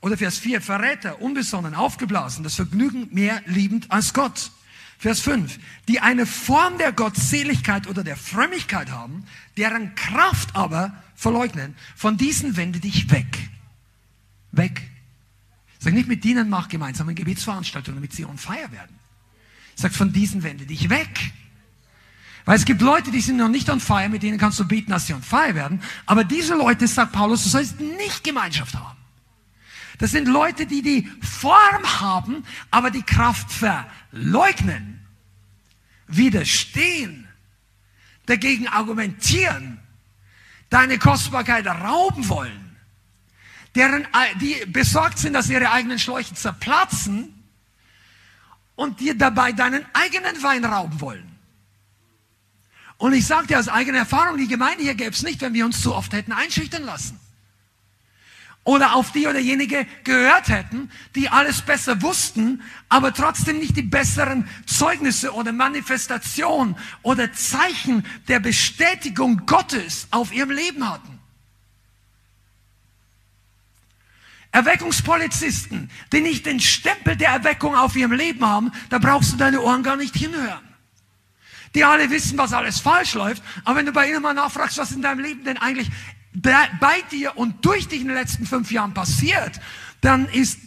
oder 0.00 0.16
Vers 0.16 0.38
4, 0.38 0.60
Verräter, 0.60 1.20
unbesonnen, 1.20 1.74
aufgeblasen, 1.74 2.44
das 2.44 2.54
Vergnügen 2.54 3.08
mehr 3.10 3.42
liebend 3.46 3.90
als 3.90 4.14
Gott. 4.14 4.52
Vers 4.98 5.20
5, 5.20 5.58
die 5.86 6.00
eine 6.00 6.26
Form 6.26 6.76
der 6.78 6.92
Gottseligkeit 6.92 7.86
oder 7.86 8.02
der 8.02 8.16
Frömmigkeit 8.16 8.90
haben, 8.90 9.24
deren 9.56 9.94
Kraft 9.94 10.56
aber 10.56 10.92
verleugnen. 11.14 11.76
Von 11.94 12.16
diesen 12.16 12.56
wende 12.56 12.80
dich 12.80 13.08
weg. 13.10 13.48
Weg. 14.50 14.82
Sag 15.78 15.94
nicht 15.94 16.08
mit 16.08 16.24
denen 16.24 16.48
mach 16.48 16.68
gemeinsam 16.68 17.06
eine 17.06 17.14
Gebetsveranstaltung, 17.14 17.94
damit 17.94 18.12
sie 18.12 18.24
on 18.24 18.38
fire 18.38 18.72
werden. 18.72 18.98
Sag 19.76 19.94
von 19.94 20.12
diesen 20.12 20.42
wende 20.42 20.66
dich 20.66 20.90
weg. 20.90 21.32
Weil 22.44 22.56
es 22.56 22.64
gibt 22.64 22.82
Leute, 22.82 23.12
die 23.12 23.20
sind 23.20 23.36
noch 23.36 23.48
nicht 23.48 23.70
on 23.70 23.78
fire, 23.78 24.08
mit 24.08 24.24
denen 24.24 24.38
kannst 24.38 24.58
du 24.58 24.66
beten, 24.66 24.90
dass 24.90 25.06
sie 25.06 25.14
on 25.14 25.22
fire 25.22 25.54
werden. 25.54 25.80
Aber 26.06 26.24
diese 26.24 26.56
Leute, 26.56 26.88
sagt 26.88 27.12
Paulus, 27.12 27.44
du 27.44 27.50
sollst 27.50 27.78
nicht 27.78 28.24
Gemeinschaft 28.24 28.74
haben. 28.74 28.97
Das 29.98 30.12
sind 30.12 30.28
Leute, 30.28 30.64
die 30.66 30.80
die 30.80 31.10
Form 31.20 32.00
haben, 32.00 32.44
aber 32.70 32.90
die 32.90 33.02
Kraft 33.02 33.50
verleugnen, 33.50 35.04
widerstehen, 36.06 37.28
dagegen 38.26 38.68
argumentieren, 38.68 39.80
deine 40.70 40.98
Kostbarkeit 40.98 41.66
rauben 41.66 42.28
wollen, 42.28 42.76
deren, 43.74 44.06
die 44.40 44.64
besorgt 44.66 45.18
sind, 45.18 45.32
dass 45.32 45.50
ihre 45.50 45.70
eigenen 45.72 45.98
Schläuche 45.98 46.34
zerplatzen 46.34 47.34
und 48.76 49.00
dir 49.00 49.18
dabei 49.18 49.50
deinen 49.50 49.84
eigenen 49.94 50.40
Wein 50.44 50.64
rauben 50.64 51.00
wollen. 51.00 51.28
Und 52.98 53.12
ich 53.14 53.26
sage 53.26 53.48
dir 53.48 53.58
aus 53.58 53.68
eigener 53.68 53.98
Erfahrung, 53.98 54.38
die 54.38 54.48
Gemeinde 54.48 54.84
hier 54.84 54.94
gäbe 54.94 55.10
es 55.10 55.22
nicht, 55.22 55.40
wenn 55.40 55.54
wir 55.54 55.64
uns 55.64 55.82
zu 55.82 55.94
oft 55.94 56.12
hätten 56.12 56.32
einschüchtern 56.32 56.84
lassen 56.84 57.18
oder 58.68 58.96
auf 58.96 59.12
die 59.12 59.26
oder 59.26 59.38
jenige 59.38 59.86
gehört 60.04 60.50
hätten, 60.50 60.90
die 61.14 61.30
alles 61.30 61.62
besser 61.62 62.02
wussten, 62.02 62.62
aber 62.90 63.14
trotzdem 63.14 63.60
nicht 63.60 63.78
die 63.78 63.82
besseren 63.82 64.46
Zeugnisse 64.66 65.32
oder 65.32 65.52
Manifestationen 65.52 66.76
oder 67.00 67.32
Zeichen 67.32 68.04
der 68.28 68.40
Bestätigung 68.40 69.46
Gottes 69.46 70.06
auf 70.10 70.34
ihrem 70.34 70.50
Leben 70.50 70.86
hatten. 70.86 71.18
Erweckungspolizisten, 74.52 75.90
die 76.12 76.20
nicht 76.20 76.44
den 76.44 76.60
Stempel 76.60 77.16
der 77.16 77.30
Erweckung 77.30 77.74
auf 77.74 77.96
ihrem 77.96 78.12
Leben 78.12 78.44
haben, 78.44 78.70
da 78.90 78.98
brauchst 78.98 79.32
du 79.32 79.36
deine 79.38 79.62
Ohren 79.62 79.82
gar 79.82 79.96
nicht 79.96 80.14
hinhören. 80.14 80.68
Die 81.74 81.84
alle 81.84 82.10
wissen, 82.10 82.36
was 82.36 82.52
alles 82.52 82.80
falsch 82.80 83.14
läuft, 83.14 83.42
aber 83.64 83.76
wenn 83.76 83.86
du 83.86 83.92
bei 83.92 84.10
ihnen 84.10 84.20
mal 84.20 84.34
nachfragst, 84.34 84.76
was 84.76 84.92
in 84.92 85.00
deinem 85.00 85.20
Leben 85.20 85.42
denn 85.44 85.56
eigentlich 85.56 85.90
bei 86.42 87.02
dir 87.10 87.36
und 87.36 87.64
durch 87.64 87.88
dich 87.88 88.00
in 88.00 88.08
den 88.08 88.16
letzten 88.16 88.46
fünf 88.46 88.70
Jahren 88.70 88.94
passiert, 88.94 89.60
dann 90.00 90.26
ist 90.28 90.58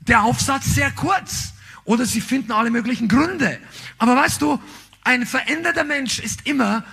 der 0.00 0.22
Aufsatz 0.22 0.74
sehr 0.74 0.90
kurz. 0.90 1.52
Oder 1.84 2.04
sie 2.04 2.20
finden 2.20 2.52
alle 2.52 2.70
möglichen 2.70 3.08
Gründe. 3.08 3.58
Aber 3.96 4.14
weißt 4.14 4.42
du, 4.42 4.60
ein 5.04 5.24
veränderter 5.24 5.84
Mensch 5.84 6.18
ist 6.18 6.46
immer 6.46 6.84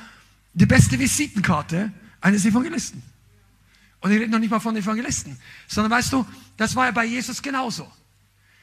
die 0.53 0.65
beste 0.65 0.97
Visitenkarte 0.97 1.91
eines 2.21 2.45
Evangelisten. 2.45 3.03
Und 3.99 4.11
ich 4.11 4.19
rede 4.19 4.31
noch 4.31 4.39
nicht 4.39 4.51
mal 4.51 4.59
von 4.59 4.75
Evangelisten, 4.75 5.37
sondern 5.67 5.91
weißt 5.91 6.13
du, 6.13 6.25
das 6.57 6.75
war 6.75 6.85
ja 6.85 6.91
bei 6.91 7.05
Jesus 7.05 7.41
genauso. 7.41 7.91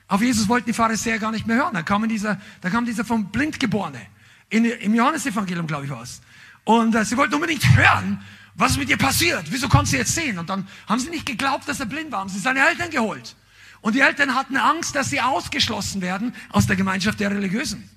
Auf 0.09 0.23
Jesus 0.23 0.49
wollten 0.49 0.67
die 0.67 0.73
Pharisäer 0.73 1.19
gar 1.19 1.33
nicht 1.33 1.47
mehr 1.47 1.57
hören. 1.57 1.75
Da 1.75 1.83
kam 1.83 2.09
dieser, 2.09 2.41
da 2.61 2.71
kam 2.71 2.87
dieser 2.87 3.05
vom 3.05 3.31
Blindgeborene. 3.31 4.01
In, 4.49 4.65
Im 4.65 4.95
Johannesevangelium, 4.95 5.67
glaube 5.67 5.85
ich, 5.85 5.91
war 5.91 6.03
es. 6.03 6.21
Und 6.65 6.95
äh, 6.95 7.05
sie 7.05 7.17
wollten 7.17 7.35
unbedingt 7.35 7.65
hören, 7.77 8.23
was 8.55 8.73
ist 8.73 8.79
mit 8.79 8.89
dir 8.89 8.99
passiert? 8.99 9.45
Wieso 9.51 9.69
konntest 9.69 9.95
du 9.95 9.97
jetzt 9.99 10.15
sehen? 10.15 10.39
Und 10.39 10.51
dann 10.51 10.69
haben 10.87 11.01
sie 11.01 11.11
nicht 11.11 11.27
geglaubt, 11.27 11.67
dass 11.69 11.81
er 11.81 11.87
blind 11.87 12.13
war, 12.13 12.21
haben 12.21 12.29
sie 12.29 12.39
seine 12.39 12.67
Eltern 12.67 12.91
geholt. 12.91 13.35
Und 13.81 13.95
die 13.95 14.01
Eltern 14.01 14.35
hatten 14.35 14.57
Angst, 14.57 14.95
dass 14.95 15.11
sie 15.11 15.21
ausgeschlossen 15.21 16.01
werden 16.03 16.35
aus 16.51 16.67
der 16.67 16.77
Gemeinschaft 16.77 17.19
der 17.21 17.31
Religiösen. 17.31 17.89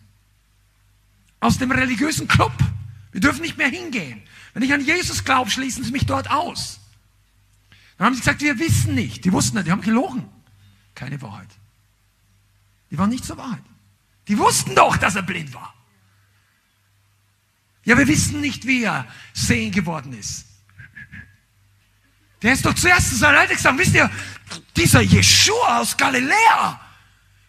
Aus 1.39 1.57
dem 1.57 1.71
religiösen 1.71 2.27
Club. 2.27 2.53
Wir 3.11 3.21
dürfen 3.21 3.41
nicht 3.41 3.57
mehr 3.57 3.67
hingehen. 3.67 4.23
Wenn 4.53 4.63
ich 4.63 4.73
an 4.73 4.81
Jesus 4.81 5.23
glaube, 5.23 5.51
schließen 5.51 5.83
sie 5.83 5.91
mich 5.91 6.05
dort 6.05 6.31
aus. 6.31 6.79
Dann 7.97 8.07
haben 8.07 8.13
sie 8.15 8.21
gesagt, 8.21 8.41
wir 8.41 8.57
wissen 8.57 8.95
nicht. 8.95 9.25
Die 9.25 9.31
wussten 9.31 9.57
nicht, 9.57 9.67
die 9.67 9.71
haben 9.71 9.81
gelogen. 9.81 10.27
Keine 10.95 11.21
Wahrheit. 11.21 11.49
Die 12.89 12.97
waren 12.97 13.09
nicht 13.09 13.25
zur 13.25 13.37
Wahrheit. 13.37 13.63
Die 14.27 14.37
wussten 14.37 14.73
doch, 14.75 14.97
dass 14.97 15.15
er 15.15 15.21
blind 15.21 15.53
war. 15.53 15.73
Ja, 17.86 17.97
wir 17.97 18.07
wissen 18.07 18.41
nicht, 18.41 18.65
wie 18.67 18.83
er 18.83 19.07
sehen 19.33 19.71
geworden 19.71 20.13
ist. 20.13 20.45
Der 22.41 22.53
ist 22.53 22.65
doch 22.65 22.73
zuerst 22.73 23.09
zu 23.09 23.15
seinen 23.15 23.36
Eltern 23.36 23.55
gesagt, 23.55 23.77
wisst 23.79 23.95
ihr, 23.95 24.11
dieser 24.75 25.01
Jeshua 25.01 25.79
aus 25.79 25.95
Galiläa. 25.95 26.81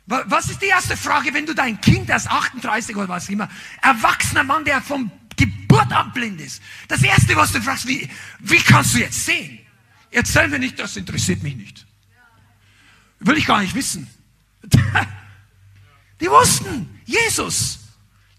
Was 0.07 0.49
ist 0.51 0.63
die 0.63 0.67
erste 0.67 0.97
Frage, 0.97 1.35
wenn 1.35 1.47
du 1.47 1.55
dein 1.55 1.81
Kind, 1.81 2.09
der 2.09 2.17
ist 2.17 2.31
38 2.31 2.95
oder 2.95 3.09
was 3.09 3.29
immer, 3.29 3.49
erwachsener 3.83 4.45
Mann, 4.45 4.65
der 4.65 4.81
vom 4.81 5.11
Geburt 5.37 5.93
an 5.93 6.13
blind 6.13 6.41
ist. 6.41 6.63
Das 6.89 7.03
erste, 7.03 7.37
was 7.37 7.53
du 7.53 7.61
fragst, 7.61 7.87
wie, 7.87 8.09
wie 8.39 8.59
kannst 8.59 8.95
du 8.95 8.99
jetzt 8.99 9.25
sehen? 9.25 9.59
Erzähl 10.11 10.49
mir 10.49 10.59
nicht, 10.59 10.79
das 10.79 10.97
interessiert 10.97 11.43
mich 11.43 11.57
nicht. 11.57 11.87
Will 13.19 13.37
ich 13.37 13.47
gar 13.47 13.61
nicht 13.61 13.75
wissen. 13.75 14.09
Die 16.21 16.31
wussten, 16.31 17.01
Jesus. 17.05 17.81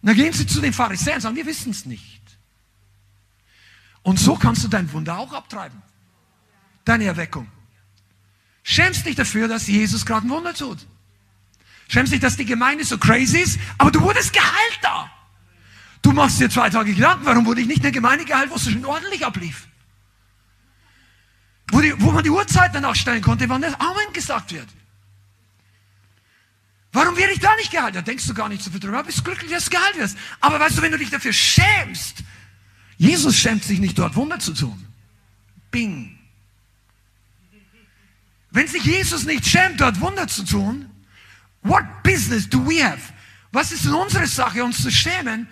Dann 0.07 0.15
gehen 0.15 0.31
sie 0.31 0.47
zu 0.47 0.61
den 0.61 0.71
Pharisäern 0.71 1.15
und 1.15 1.21
sagen, 1.21 1.35
wir 1.35 1.45
wissen 1.45 1.71
es 1.71 1.85
nicht. 1.85 2.21
Und 4.03 4.17
so 4.17 4.37
kannst 4.37 4.63
du 4.63 4.69
dein 4.69 4.89
Wunder 4.93 5.17
auch 5.17 5.33
abtreiben. 5.33 5.81
Deine 6.85 7.03
Erweckung. 7.03 7.45
Schämst 8.63 9.05
dich 9.05 9.17
dafür, 9.17 9.49
dass 9.49 9.67
Jesus 9.67 10.05
gerade 10.05 10.25
ein 10.25 10.29
Wunder 10.29 10.53
tut. 10.53 10.77
Schämst 11.89 12.13
dich, 12.13 12.21
dass 12.21 12.37
die 12.37 12.45
Gemeinde 12.45 12.85
so 12.85 12.97
crazy 12.97 13.39
ist, 13.39 13.59
aber 13.77 13.91
du 13.91 13.99
wurdest 13.99 14.31
geheilt 14.31 14.79
da. 14.81 15.11
Du 16.01 16.13
machst 16.13 16.39
dir 16.39 16.49
zwei 16.49 16.69
Tage 16.69 16.93
Gedanken, 16.93 17.25
warum 17.25 17.45
wurde 17.45 17.59
ich 17.59 17.67
nicht 17.67 17.79
in 17.79 17.83
der 17.83 17.91
Gemeinde 17.91 18.23
geheilt, 18.23 18.49
wo 18.49 18.55
es 18.55 18.63
schon 18.63 18.85
ordentlich 18.85 19.25
ablief? 19.25 19.67
Wo, 21.69 21.81
die, 21.81 21.93
wo 22.01 22.11
man 22.11 22.23
die 22.23 22.29
Uhrzeit 22.29 22.73
danach 22.73 22.95
stellen 22.95 23.21
konnte, 23.21 23.49
wann 23.49 23.61
das 23.61 23.77
Amen 23.77 24.13
gesagt 24.13 24.53
wird. 24.53 24.69
Warum 26.97 27.15
werde 27.15 27.31
ich 27.33 27.39
da 27.39 27.55
nicht 27.57 27.69
geheilt? 27.69 27.95
Da 27.95 28.01
denkst 28.01 28.25
du 28.25 28.33
gar 28.33 28.49
nicht 28.49 28.63
so 28.63 28.71
viel 28.71 28.79
drüber. 28.79 29.03
Bist 29.03 29.23
glücklich, 29.23 29.51
dass 29.51 29.65
du 29.65 29.69
geheilt 29.69 29.99
wirst. 29.99 30.17
Aber 30.39 30.59
weißt 30.59 30.79
du, 30.79 30.81
wenn 30.81 30.91
du 30.91 30.97
dich 30.97 31.11
dafür 31.11 31.31
schämst, 31.31 32.23
Jesus 32.97 33.37
schämt 33.37 33.63
sich 33.63 33.77
nicht 33.77 33.99
dort 33.99 34.15
Wunder 34.15 34.39
zu 34.39 34.51
tun. 34.51 34.83
Bing. 35.69 36.17
Wenn 38.49 38.67
sich 38.67 38.83
Jesus 38.83 39.25
nicht 39.25 39.45
schämt, 39.45 39.79
dort 39.79 40.01
Wunder 40.01 40.27
zu 40.27 40.43
tun, 40.43 40.89
what 41.61 41.83
business 42.01 42.49
do 42.49 42.65
we 42.67 42.83
have? 42.83 43.13
Was 43.51 43.71
ist 43.71 43.85
in 43.85 43.93
unsere 43.93 44.25
Sache, 44.25 44.63
uns 44.63 44.81
zu 44.81 44.89
schämen? 44.89 45.47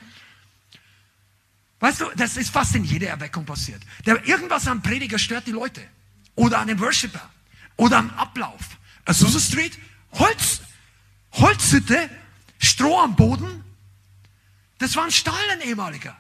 Weißt 1.80 2.02
du, 2.02 2.06
das 2.16 2.38
ist 2.38 2.50
fast 2.50 2.74
in 2.74 2.86
jeder 2.86 3.10
Erweckung 3.10 3.46
passiert. 3.46 3.84
Der, 4.08 4.26
irgendwas 4.26 4.68
am 4.68 4.82
Prediger 4.82 5.20
stört 5.20 5.46
die 5.46 5.52
Leute. 5.52 5.88
Oder 6.34 6.58
an 6.58 6.70
dem 6.70 6.80
Worshipper. 6.80 7.30
Oder 7.76 7.98
am 7.98 8.10
Ablauf. 8.18 8.80
Azusa 9.06 9.40
Street, 9.40 9.78
Holz, 10.14 10.62
Holzhütte, 11.36 12.10
Stroh 12.60 13.00
am 13.00 13.16
Boden. 13.16 13.64
Das 14.78 14.96
war 14.96 15.06
ein 15.06 15.12
ehemaliger. 15.62 16.16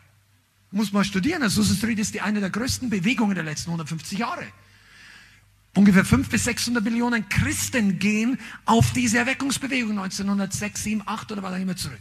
Muss 0.72 0.92
man 0.92 1.06
studieren. 1.06 1.44
Azusa 1.44 1.74
Street 1.76 2.00
ist 2.00 2.14
die 2.14 2.22
eine 2.22 2.40
der 2.40 2.50
größten 2.50 2.90
Bewegungen 2.90 3.36
der 3.36 3.44
letzten 3.44 3.70
150 3.70 4.20
Jahre. 4.20 4.46
Ungefähr 5.74 6.06
500 6.06 6.32
bis 6.32 6.44
600 6.46 6.84
Millionen 6.84 7.28
Christen 7.28 8.00
gehen 8.00 8.40
auf 8.66 8.92
diese 8.92 9.18
Erweckungsbewegung 9.18 9.92
1906, 9.92 10.84
7, 10.84 11.04
8 11.06 11.32
oder 11.34 11.44
was 11.44 11.54
auch 11.54 11.60
immer 11.60 11.76
zurück. 11.76 12.00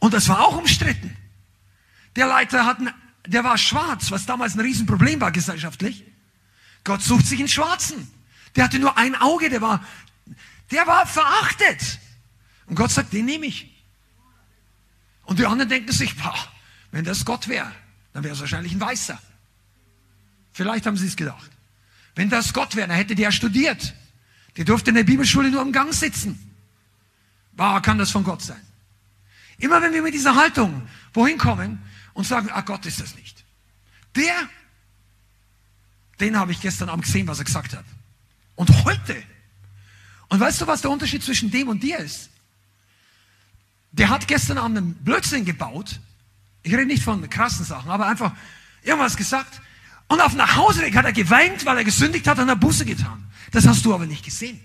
Und 0.00 0.14
das 0.14 0.28
war 0.28 0.40
auch 0.40 0.56
umstritten. 0.56 1.16
Der 2.16 2.26
Leiter 2.26 2.64
hat, 2.64 2.78
der 3.26 3.44
war 3.44 3.58
schwarz, 3.58 4.10
was 4.10 4.26
damals 4.26 4.54
ein 4.54 4.60
Riesenproblem 4.60 5.20
war 5.20 5.30
gesellschaftlich. 5.30 6.04
Gott 6.82 7.02
sucht 7.02 7.26
sich 7.26 7.38
einen 7.38 7.48
Schwarzen. 7.48 8.10
Der 8.56 8.64
hatte 8.64 8.80
nur 8.80 8.98
ein 8.98 9.14
Auge, 9.14 9.50
der 9.50 9.60
war, 9.60 9.84
der 10.70 10.86
war 10.86 11.06
verachtet. 11.06 11.98
Und 12.66 12.76
Gott 12.76 12.90
sagt, 12.90 13.12
den 13.12 13.24
nehme 13.24 13.46
ich. 13.46 13.70
Und 15.24 15.38
die 15.38 15.46
anderen 15.46 15.68
denken 15.68 15.92
sich, 15.92 16.16
boah, 16.16 16.34
wenn 16.90 17.04
das 17.04 17.24
Gott 17.24 17.48
wäre, 17.48 17.72
dann 18.12 18.24
wäre 18.24 18.34
es 18.34 18.40
wahrscheinlich 18.40 18.72
ein 18.72 18.80
Weißer. 18.80 19.20
Vielleicht 20.52 20.86
haben 20.86 20.96
sie 20.96 21.06
es 21.06 21.16
gedacht. 21.16 21.50
Wenn 22.14 22.28
das 22.28 22.52
Gott 22.52 22.74
wäre, 22.76 22.88
dann 22.88 22.96
hätte 22.96 23.14
der 23.14 23.32
studiert. 23.32 23.94
Der 24.56 24.64
durfte 24.64 24.90
in 24.90 24.96
der 24.96 25.04
Bibelschule 25.04 25.50
nur 25.50 25.60
am 25.60 25.72
Gang 25.72 25.94
sitzen. 25.94 26.38
Boah, 27.52 27.80
kann 27.80 27.98
das 27.98 28.10
von 28.10 28.24
Gott 28.24 28.42
sein? 28.42 28.60
Immer 29.58 29.80
wenn 29.82 29.92
wir 29.92 30.02
mit 30.02 30.14
dieser 30.14 30.34
Haltung 30.34 30.88
wohin 31.12 31.38
kommen 31.38 31.80
und 32.14 32.26
sagen, 32.26 32.50
ah 32.50 32.62
Gott 32.62 32.86
ist 32.86 33.00
das 33.00 33.14
nicht. 33.14 33.44
Der, 34.16 34.48
den 36.18 36.36
habe 36.36 36.52
ich 36.52 36.60
gestern 36.60 36.88
Abend 36.88 37.04
gesehen, 37.04 37.28
was 37.28 37.38
er 37.38 37.44
gesagt 37.44 37.76
hat. 37.76 37.84
Und 38.56 38.84
heute. 38.84 39.22
Und 40.30 40.40
weißt 40.40 40.60
du, 40.60 40.66
was 40.66 40.80
der 40.80 40.90
Unterschied 40.90 41.22
zwischen 41.22 41.50
dem 41.50 41.68
und 41.68 41.82
dir 41.82 41.98
ist? 41.98 42.30
Der 43.92 44.08
hat 44.08 44.28
gestern 44.28 44.58
Abend 44.58 44.78
einen 44.78 44.94
Blödsinn 44.94 45.44
gebaut. 45.44 46.00
Ich 46.62 46.72
rede 46.72 46.86
nicht 46.86 47.02
von 47.02 47.28
krassen 47.28 47.64
Sachen, 47.64 47.90
aber 47.90 48.06
einfach 48.06 48.32
irgendwas 48.82 49.16
gesagt. 49.16 49.60
Und 50.06 50.20
auf 50.20 50.32
dem 50.32 50.38
Nachhauseweg 50.38 50.96
hat 50.96 51.04
er 51.04 51.12
geweint, 51.12 51.66
weil 51.66 51.78
er 51.78 51.84
gesündigt 51.84 52.26
hat 52.26 52.38
und 52.38 52.48
er 52.48 52.56
Buße 52.56 52.84
getan. 52.84 53.26
Das 53.50 53.66
hast 53.66 53.84
du 53.84 53.92
aber 53.92 54.06
nicht 54.06 54.24
gesehen. 54.24 54.60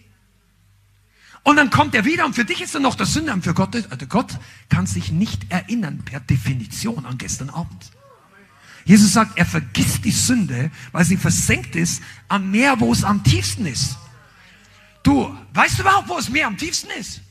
Und 1.43 1.57
dann 1.57 1.69
kommt 1.69 1.93
er 1.95 2.05
wieder 2.05 2.25
und 2.25 2.35
für 2.35 2.45
dich 2.45 2.61
ist 2.61 2.73
er 2.73 2.81
noch 2.81 2.95
der 2.95 3.05
Sünder 3.05 3.33
und 3.33 3.43
für 3.43 3.53
Gott, 3.53 3.75
also 3.75 4.07
Gott 4.07 4.37
kann 4.69 4.87
sich 4.87 5.11
nicht 5.11 5.51
erinnern 5.51 6.03
per 6.03 6.19
Definition 6.19 7.05
an 7.05 7.17
gestern 7.17 7.49
Abend. 7.49 7.91
Jesus 8.83 9.13
sagt, 9.13 9.37
er 9.37 9.45
vergisst 9.45 10.05
die 10.05 10.11
Sünde, 10.11 10.71
weil 10.91 11.05
sie 11.05 11.17
versenkt 11.17 11.75
ist 11.75 12.03
am 12.27 12.51
Meer, 12.51 12.79
wo 12.79 12.91
es 12.91 13.03
am 13.03 13.23
tiefsten 13.23 13.65
ist. 13.65 13.97
Du, 15.05 15.37
weißt 15.53 15.77
du 15.77 15.81
überhaupt, 15.83 16.09
wo 16.09 16.17
es 16.17 16.29
Meer 16.29 16.47
am 16.47 16.57
tiefsten 16.57 16.89
ist? 16.89 17.21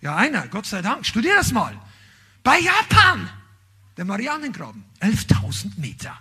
Ja, 0.00 0.16
einer, 0.16 0.48
Gott 0.48 0.64
sei 0.64 0.80
Dank. 0.80 1.04
Studier 1.04 1.34
das 1.36 1.52
mal. 1.52 1.78
Bei 2.42 2.58
Japan, 2.58 3.28
der 3.98 4.06
Marianengraben, 4.06 4.82
11.000 5.02 5.78
Meter. 5.78 6.18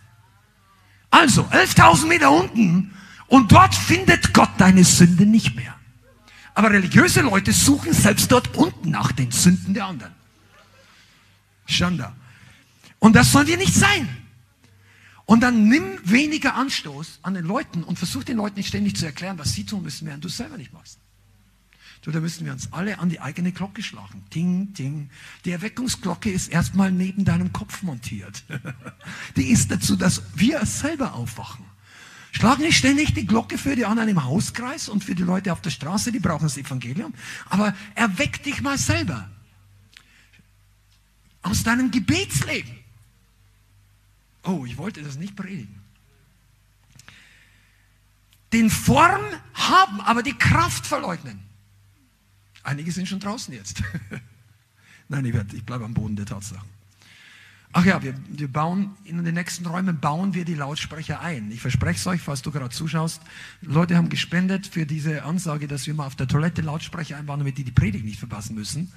Also, 1.09 1.43
11.000 1.43 2.07
Meter 2.07 2.29
unten 2.29 2.93
und 3.27 3.53
dort 3.53 3.73
findet 3.73 4.33
Gott 4.33 4.49
deine 4.57 4.83
Sünde 4.83 5.25
nicht 5.25 5.55
mehr. 5.55 5.73
Aber 6.53 6.71
religiöse 6.71 7.21
Leute 7.21 7.53
suchen 7.53 7.93
selbst 7.93 8.29
dort 8.29 8.53
unten 8.57 8.91
nach 8.91 9.13
den 9.13 9.31
Sünden 9.31 9.73
der 9.73 9.85
anderen. 9.85 10.13
Schanda. 11.67 12.13
Und 12.99 13.15
das 13.15 13.31
soll 13.31 13.45
dir 13.45 13.57
nicht 13.57 13.73
sein. 13.73 14.26
Und 15.27 15.41
dann 15.41 15.67
nimm 15.67 15.83
weniger 16.05 16.55
Anstoß 16.55 17.19
an 17.21 17.33
den 17.33 17.43
Leuten 17.43 17.83
und 17.83 17.99
versuch 17.99 18.23
den 18.23 18.37
Leuten 18.37 18.55
nicht 18.55 18.69
ständig 18.69 18.95
zu 18.95 19.05
erklären, 19.05 19.37
was 19.37 19.53
sie 19.53 19.65
tun 19.65 19.83
müssen, 19.83 20.07
während 20.07 20.23
du 20.23 20.29
es 20.29 20.37
selber 20.37 20.57
nicht 20.57 20.71
machst. 20.71 20.99
Du, 22.01 22.11
da 22.11 22.21
müssen 22.21 22.45
wir 22.45 22.53
uns 22.53 22.71
alle 22.71 22.99
an 22.99 23.09
die 23.09 23.19
eigene 23.19 23.51
Glocke 23.51 23.83
schlagen. 23.83 24.23
Ding, 24.33 24.71
ding. 24.71 25.09
Die 25.43 25.51
Erweckungsglocke 25.51 26.31
ist 26.31 26.47
erstmal 26.47 26.93
neben 26.93 27.25
deinem 27.25 27.51
Kopf 27.51 27.83
montiert. 27.83 28.45
Die 29.35 29.49
ist 29.49 29.69
dazu, 29.69 29.97
dass 29.97 30.21
wir 30.33 30.65
selber 30.65 31.15
aufwachen. 31.15 31.65
Schlag 32.31 32.59
nicht 32.59 32.77
ständig 32.77 33.13
die 33.13 33.25
Glocke 33.25 33.57
für 33.57 33.75
die 33.75 33.85
anderen 33.85 34.09
im 34.09 34.23
Hauskreis 34.23 34.87
und 34.87 35.03
für 35.03 35.15
die 35.15 35.23
Leute 35.23 35.51
auf 35.51 35.61
der 35.61 35.71
Straße, 35.71 36.11
die 36.11 36.19
brauchen 36.19 36.43
das 36.43 36.57
Evangelium. 36.57 37.13
Aber 37.49 37.73
erweck 37.95 38.43
dich 38.43 38.61
mal 38.61 38.77
selber. 38.77 39.27
Aus 41.41 41.63
deinem 41.63 41.89
Gebetsleben. 41.89 42.77
Oh, 44.47 44.65
ich 44.65 44.77
wollte 44.77 45.03
das 45.03 45.17
nicht 45.17 45.35
predigen. 45.35 45.81
Den 48.53 48.69
Form 48.69 49.21
haben, 49.53 49.99
aber 50.01 50.23
die 50.23 50.33
Kraft 50.33 50.87
verleugnen. 50.87 51.39
Einige 52.63 52.91
sind 52.93 53.09
schon 53.09 53.19
draußen 53.19 53.53
jetzt. 53.53 53.83
Nein, 55.09 55.25
ich, 55.25 55.35
ich 55.53 55.65
bleibe 55.65 55.83
am 55.83 55.93
Boden 55.93 56.15
der 56.15 56.25
Tatsachen. 56.25 56.67
Ach 57.73 57.83
ja, 57.83 58.01
wir, 58.01 58.15
wir 58.29 58.47
bauen 58.47 58.95
in 59.03 59.23
den 59.23 59.35
nächsten 59.35 59.65
Räumen 59.65 59.99
bauen 59.99 60.33
wir 60.33 60.45
die 60.45 60.55
Lautsprecher 60.55 61.19
ein. 61.19 61.51
Ich 61.51 61.59
verspreche 61.59 61.99
es 61.99 62.07
euch, 62.07 62.21
falls 62.21 62.41
du 62.41 62.51
gerade 62.51 62.69
zuschaust. 62.69 63.21
Leute 63.61 63.97
haben 63.97 64.07
gespendet 64.07 64.65
für 64.65 64.85
diese 64.85 65.23
Ansage, 65.23 65.67
dass 65.67 65.85
wir 65.87 65.93
mal 65.93 66.07
auf 66.07 66.15
der 66.15 66.27
Toilette 66.27 66.61
Lautsprecher 66.61 67.17
einbauen, 67.17 67.39
damit 67.39 67.57
die 67.57 67.65
die 67.65 67.71
Predigt 67.71 68.05
nicht 68.05 68.19
verpassen 68.19 68.55
müssen. 68.55 68.93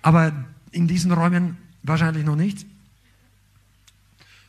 Aber 0.00 0.32
in 0.70 0.88
diesen 0.88 1.12
Räumen 1.12 1.58
wahrscheinlich 1.82 2.24
noch 2.24 2.36
nicht. 2.36 2.66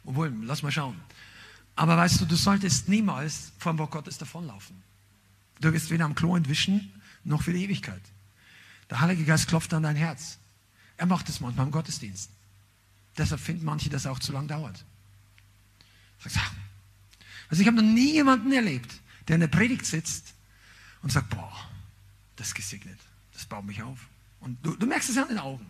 Obwohl, 0.10 0.34
lass 0.42 0.64
mal 0.64 0.72
schauen. 0.72 1.00
Aber 1.76 1.96
weißt 1.96 2.20
du, 2.20 2.26
du 2.26 2.36
solltest 2.36 2.90
niemals 2.90 3.52
vom 3.60 3.78
Wort 3.78 3.92
Gottes 3.92 4.18
davonlaufen. 4.18 4.82
Du 5.62 5.72
wirst 5.72 5.92
weder 5.92 6.06
am 6.06 6.16
Klo 6.16 6.36
entwischen, 6.36 6.92
noch 7.24 7.44
für 7.44 7.54
die 7.54 7.64
Ewigkeit. 7.64 8.02
Der 8.90 9.02
Heilige 9.02 9.24
Geist 9.24 9.48
klopft 9.48 9.72
an 9.72 9.84
dein 9.84 9.96
Herz. 9.96 10.40
Er 10.98 11.06
macht 11.06 11.30
es 11.30 11.42
manchmal 11.42 11.68
im 11.68 11.72
Gottesdienst. 11.72 12.32
Deshalb 13.20 13.40
finden 13.40 13.66
manche, 13.66 13.92
dass 13.92 14.02
es 14.02 14.08
auch 14.08 14.18
zu 14.18 14.32
lang 14.32 14.48
dauert. 14.48 14.84
Also 16.24 17.62
ich 17.62 17.68
habe 17.68 17.76
noch 17.76 17.84
nie 17.84 18.14
jemanden 18.14 18.52
erlebt, 18.52 18.92
der 19.28 19.36
in 19.36 19.42
der 19.42 19.48
Predigt 19.48 19.86
sitzt 19.86 20.34
und 21.04 21.12
sagt, 21.12 21.30
boah, 21.30 21.70
das 22.36 22.48
ist 22.48 22.56
gesegnet, 22.56 23.00
das 23.34 23.46
baut 23.46 23.64
mich 23.64 23.84
auf. 23.84 24.08
Und 24.40 24.58
du, 24.66 24.76
du 24.76 24.88
merkst 24.88 25.10
es 25.10 25.18
ja 25.18 25.22
an 25.22 25.30
den 25.30 25.40
Augen. 25.40 25.70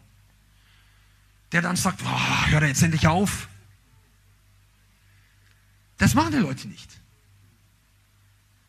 Der 1.52 1.62
dann 1.62 1.76
sagt, 1.76 2.02
boah, 2.02 2.48
hör 2.48 2.64
jetzt 2.64 2.82
endlich 2.82 3.06
auf. 3.06 3.50
Das 6.00 6.16
machen 6.16 6.32
die 6.32 6.38
Leute 6.38 6.68
nicht. 6.68 6.90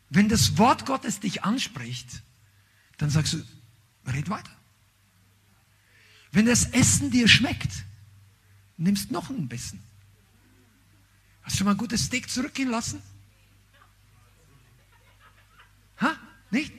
Wenn 0.09 0.29
das 0.29 0.57
Wort 0.57 0.85
Gottes 0.85 1.21
dich 1.21 1.43
anspricht, 1.43 2.21
dann 2.97 3.09
sagst 3.09 3.33
du, 3.33 3.43
red 4.05 4.29
weiter. 4.29 4.51
Wenn 6.33 6.45
das 6.45 6.65
Essen 6.65 7.09
dir 7.09 7.27
schmeckt, 7.27 7.71
nimmst 8.77 9.11
noch 9.11 9.29
ein 9.29 9.47
Bissen. 9.47 9.81
Hast 11.43 11.59
du 11.59 11.63
mal 11.63 11.71
ein 11.71 11.77
gutes 11.77 12.05
Steak 12.05 12.29
zurückgehen 12.29 12.69
lassen? 12.69 13.01
Ha? 16.01 16.15
Nicht? 16.51 16.73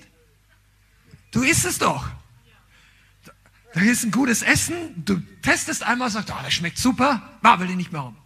Du 1.31 1.43
isst 1.43 1.65
es 1.65 1.79
doch. 1.79 2.11
Da 3.73 3.81
ist 3.81 4.05
ein 4.05 4.11
gutes 4.11 4.43
Essen, 4.43 5.03
du 5.03 5.19
testest 5.41 5.83
einmal, 5.83 6.11
sagst, 6.11 6.31
oh, 6.31 6.43
das 6.43 6.53
schmeckt 6.53 6.77
super, 6.77 7.39
ah, 7.43 7.59
will 7.59 7.71
ich 7.71 7.77
nicht 7.77 7.91
mehr 7.91 8.03
haben. 8.03 8.19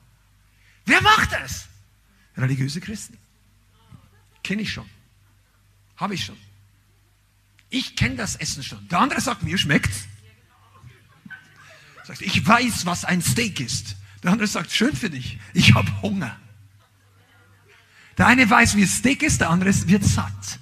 Wer 0.86 1.00
macht 1.02 1.30
das? 1.30 1.68
Religiöse 2.36 2.80
Christen. 2.80 3.16
Kenne 4.42 4.62
ich 4.62 4.72
schon. 4.72 4.88
Habe 5.96 6.14
ich 6.14 6.24
schon. 6.24 6.36
Ich 7.70 7.96
kenne 7.96 8.16
das 8.16 8.36
Essen 8.36 8.62
schon. 8.62 8.86
Der 8.88 9.00
andere 9.00 9.20
sagt, 9.20 9.42
mir 9.42 9.58
schmeckt's. 9.58 10.04
Sagt, 12.04 12.22
ich 12.22 12.46
weiß, 12.46 12.86
was 12.86 13.04
ein 13.04 13.20
Steak 13.20 13.60
ist. 13.60 13.96
Der 14.22 14.32
andere 14.32 14.46
sagt, 14.46 14.70
schön 14.70 14.94
für 14.94 15.10
dich, 15.10 15.38
ich 15.54 15.74
habe 15.74 16.02
Hunger. 16.02 16.38
Der 18.18 18.26
eine 18.26 18.48
weiß, 18.48 18.76
wie 18.76 18.86
Steak 18.86 19.22
ist, 19.22 19.40
der 19.40 19.50
andere 19.50 19.72
wird 19.88 20.04
satt. 20.04 20.32
Das 20.40 20.58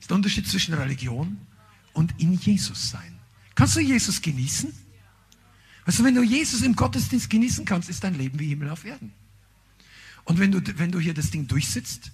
ist 0.00 0.10
der 0.10 0.16
Unterschied 0.16 0.46
zwischen 0.46 0.74
Religion 0.74 1.38
und 1.92 2.20
in 2.20 2.34
Jesus 2.34 2.90
sein. 2.90 3.18
Kannst 3.54 3.76
du 3.76 3.80
Jesus 3.80 4.20
genießen? 4.20 4.72
Du, 5.86 6.04
wenn 6.04 6.14
du 6.14 6.22
Jesus 6.22 6.62
im 6.62 6.74
Gottesdienst 6.76 7.30
genießen 7.30 7.64
kannst, 7.64 7.88
ist 7.88 8.02
dein 8.04 8.14
Leben 8.14 8.38
wie 8.38 8.48
Himmel 8.48 8.70
auf 8.70 8.84
Erden. 8.84 9.12
Und 10.26 10.38
wenn 10.38 10.52
du, 10.52 10.60
wenn 10.78 10.90
du 10.90 11.00
hier 11.00 11.14
das 11.14 11.30
Ding 11.30 11.46
durchsitzt, 11.46 12.10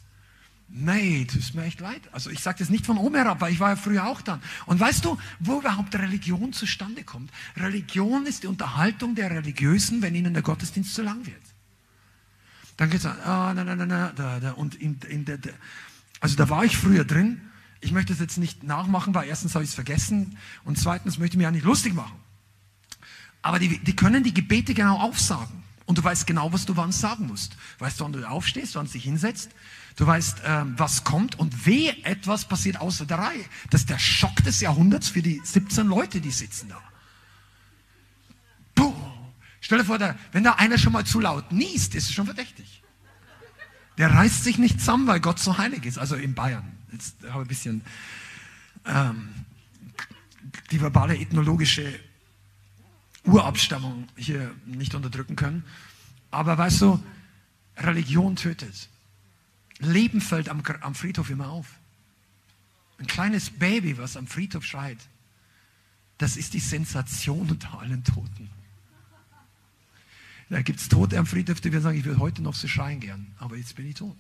nee, 0.69 1.25
tut 1.25 1.55
mir 1.55 1.65
echt 1.65 1.81
leid. 1.81 2.03
Also 2.13 2.31
ich 2.31 2.41
sage 2.41 2.59
das 2.61 2.69
nicht 2.69 2.87
von 2.87 2.99
oben 2.99 3.17
herab, 3.17 3.41
weil 3.41 3.53
ich 3.53 3.59
war 3.59 3.71
ja 3.71 3.77
früher 3.77 4.07
auch 4.07 4.21
dann. 4.21 4.41
Und 4.67 4.79
weißt 4.79 5.05
du, 5.05 5.19
wo 5.41 5.59
überhaupt 5.59 5.95
Religion 5.95 6.53
zustande 6.53 7.05
kommt? 7.05 7.31
Religion 7.57 8.27
ist 8.27 8.43
die 8.43 8.47
Unterhaltung 8.47 9.15
der 9.15 9.31
Religiösen, 9.31 10.03
wenn 10.03 10.15
ihnen 10.15 10.35
der 10.35 10.43
Gottesdienst 10.43 10.95
zu 10.95 11.03
lang 11.03 11.27
wird. 11.27 11.43
Dann 12.77 12.91
geht 12.91 13.01
es 13.01 13.07
an, 13.07 13.19
ah, 13.25 13.53
na, 13.55 13.65
na, 13.65 13.77
na, 13.77 13.87
na, 13.87 14.13
da, 14.15 14.41
da. 14.41 14.53
Und 14.53 14.75
in, 14.75 14.99
in 15.09 15.25
der, 15.25 15.39
der, 15.39 15.55
also 16.21 16.37
da 16.37 16.49
war 16.49 16.65
ich 16.65 16.77
früher 16.77 17.05
drin. 17.05 17.41
Ich 17.81 17.93
möchte 17.93 18.13
es 18.13 18.21
jetzt 18.21 18.39
nicht 18.39 18.63
nachmachen, 18.63 19.15
weil 19.15 19.29
erstens 19.29 19.55
habe 19.55 19.65
ich 19.65 19.71
es 19.71 19.75
vergessen 19.75 20.37
und 20.65 20.79
zweitens 20.79 21.19
möchte 21.19 21.35
ich 21.35 21.39
mich 21.39 21.45
ja 21.45 21.51
nicht 21.51 21.65
lustig 21.65 21.95
machen. 21.95 22.17
Aber 23.41 23.59
die, 23.59 23.79
die 23.79 23.97
können 23.97 24.23
die 24.23 24.33
Gebete 24.33 24.75
genau 24.75 24.99
aufsagen. 24.99 25.63
Und 25.93 25.99
du 25.99 26.05
weißt 26.05 26.27
genau, 26.27 26.51
was 26.55 26.65
du 26.65 26.75
wann 26.75 26.91
sagen 26.91 27.27
musst. 27.27 27.55
Weißt 27.79 28.01
du, 28.01 28.05
wann 28.05 28.15
du 28.15 28.27
aufstehst, 28.27 28.77
wann 28.77 28.87
du 28.87 28.93
dich 28.93 29.05
hinsetzt. 29.05 29.51
Du 29.97 30.07
weißt, 30.07 30.41
ähm, 30.47 30.73
was 30.79 31.05
kommt 31.05 31.39
und 31.39 31.67
wehe 31.67 31.95
etwas 32.07 32.49
passiert 32.49 32.81
außer 32.81 33.05
der 33.05 33.19
Reihe. 33.19 33.45
Das 33.69 33.83
ist 33.83 33.91
der 33.91 33.99
Schock 33.99 34.37
des 34.37 34.63
Jahrhunderts 34.63 35.11
für 35.11 35.21
die 35.21 35.43
17 35.45 35.87
Leute, 35.87 36.23
die 36.23 36.31
sitzen 36.31 36.71
da. 36.71 36.81
Puh. 38.75 38.95
Stell 39.61 39.81
dir 39.81 39.85
vor, 39.85 39.99
der, 39.99 40.19
wenn 40.33 40.43
da 40.45 40.53
einer 40.53 40.79
schon 40.79 40.95
mal 40.95 41.05
zu 41.05 41.21
laut 41.21 41.53
niest, 41.53 41.95
ist 41.95 42.09
es 42.09 42.15
schon 42.15 42.25
verdächtig. 42.25 42.83
Der 43.99 44.11
reißt 44.11 44.45
sich 44.45 44.57
nicht 44.57 44.81
zusammen, 44.81 45.07
weil 45.07 45.21
Gott 45.21 45.41
so 45.41 45.59
heilig 45.59 45.85
ist. 45.85 45.99
Also 45.99 46.17
in 46.17 46.33
Bayern. 46.33 46.73
Jetzt 46.91 47.17
habe 47.25 47.29
ich 47.29 47.35
ein 47.35 47.49
bisschen 47.49 47.85
ähm, 48.87 49.29
die 50.71 50.81
verbale 50.81 51.19
ethnologische 51.19 52.01
Urabstammung 53.25 54.09
hier 54.17 54.55
nicht 54.67 54.95
unterdrücken 54.95 55.37
können. 55.37 55.65
Aber 56.31 56.59
weißt 56.59 56.81
du, 56.83 57.03
Religion 57.77 58.37
tötet. 58.37 58.89
Leben 59.79 60.21
fällt 60.21 60.49
am, 60.49 60.63
am 60.81 60.95
Friedhof 60.95 61.31
immer 61.31 61.49
auf. 61.49 61.67
Ein 62.99 63.07
kleines 63.07 63.51
Baby, 63.51 63.99
was 63.99 64.17
am 64.17 64.27
Friedhof 64.27 64.65
schreit, 64.65 64.99
das 66.19 66.37
ist 66.37 66.55
die 66.55 66.61
Sensation 66.61 67.51
unter 67.51 67.81
allen 67.81 68.05
Toten. 68.05 68.49
Da 70.51 70.63
gibt 70.63 70.81
es 70.81 70.89
Tote 70.89 71.19
am 71.19 71.27
Friedhof, 71.27 71.61
die 71.61 71.73
werden 71.73 71.83
sagen, 71.83 71.99
ich 71.99 72.05
würde 72.05 72.21
heute 72.21 72.43
noch 72.43 72.55
so 72.55 72.69
schreien 72.69 73.01
gern, 73.01 73.27
aber 73.39 73.57
jetzt 73.57 73.75
bin 73.75 73.89
ich 73.89 73.95
tot. 73.95 74.17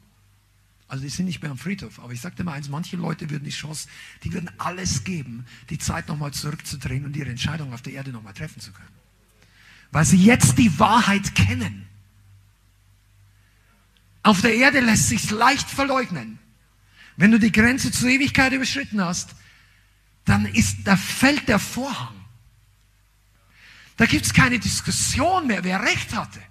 Also 0.92 1.04
die 1.04 1.08
sind 1.08 1.24
nicht 1.24 1.40
mehr 1.40 1.50
am 1.50 1.56
Friedhof. 1.56 2.00
Aber 2.00 2.12
ich 2.12 2.20
sagte 2.20 2.44
mal 2.44 2.52
eins, 2.52 2.68
manche 2.68 2.98
Leute 2.98 3.30
würden 3.30 3.44
die 3.44 3.50
Chance, 3.50 3.88
die 4.24 4.32
würden 4.34 4.50
alles 4.58 5.04
geben, 5.04 5.46
die 5.70 5.78
Zeit 5.78 6.06
nochmal 6.06 6.34
zurückzudrehen 6.34 7.06
und 7.06 7.16
ihre 7.16 7.30
Entscheidung 7.30 7.72
auf 7.72 7.80
der 7.80 7.94
Erde 7.94 8.10
nochmal 8.10 8.34
treffen 8.34 8.60
zu 8.60 8.72
können. 8.72 8.92
Weil 9.90 10.04
sie 10.04 10.22
jetzt 10.22 10.58
die 10.58 10.78
Wahrheit 10.78 11.34
kennen. 11.34 11.88
Auf 14.22 14.42
der 14.42 14.54
Erde 14.54 14.80
lässt 14.80 15.08
sich 15.08 15.30
leicht 15.30 15.70
verleugnen. 15.70 16.38
Wenn 17.16 17.30
du 17.30 17.38
die 17.38 17.52
Grenze 17.52 17.90
zur 17.90 18.10
Ewigkeit 18.10 18.52
überschritten 18.52 19.00
hast, 19.00 19.34
dann 20.26 20.44
ist, 20.44 20.80
da 20.84 20.98
fällt 20.98 21.48
der 21.48 21.58
Vorhang. 21.58 22.20
Da 23.96 24.04
gibt 24.04 24.26
es 24.26 24.34
keine 24.34 24.58
Diskussion 24.58 25.46
mehr, 25.46 25.64
wer 25.64 25.80
recht 25.80 26.14
hatte. 26.14 26.42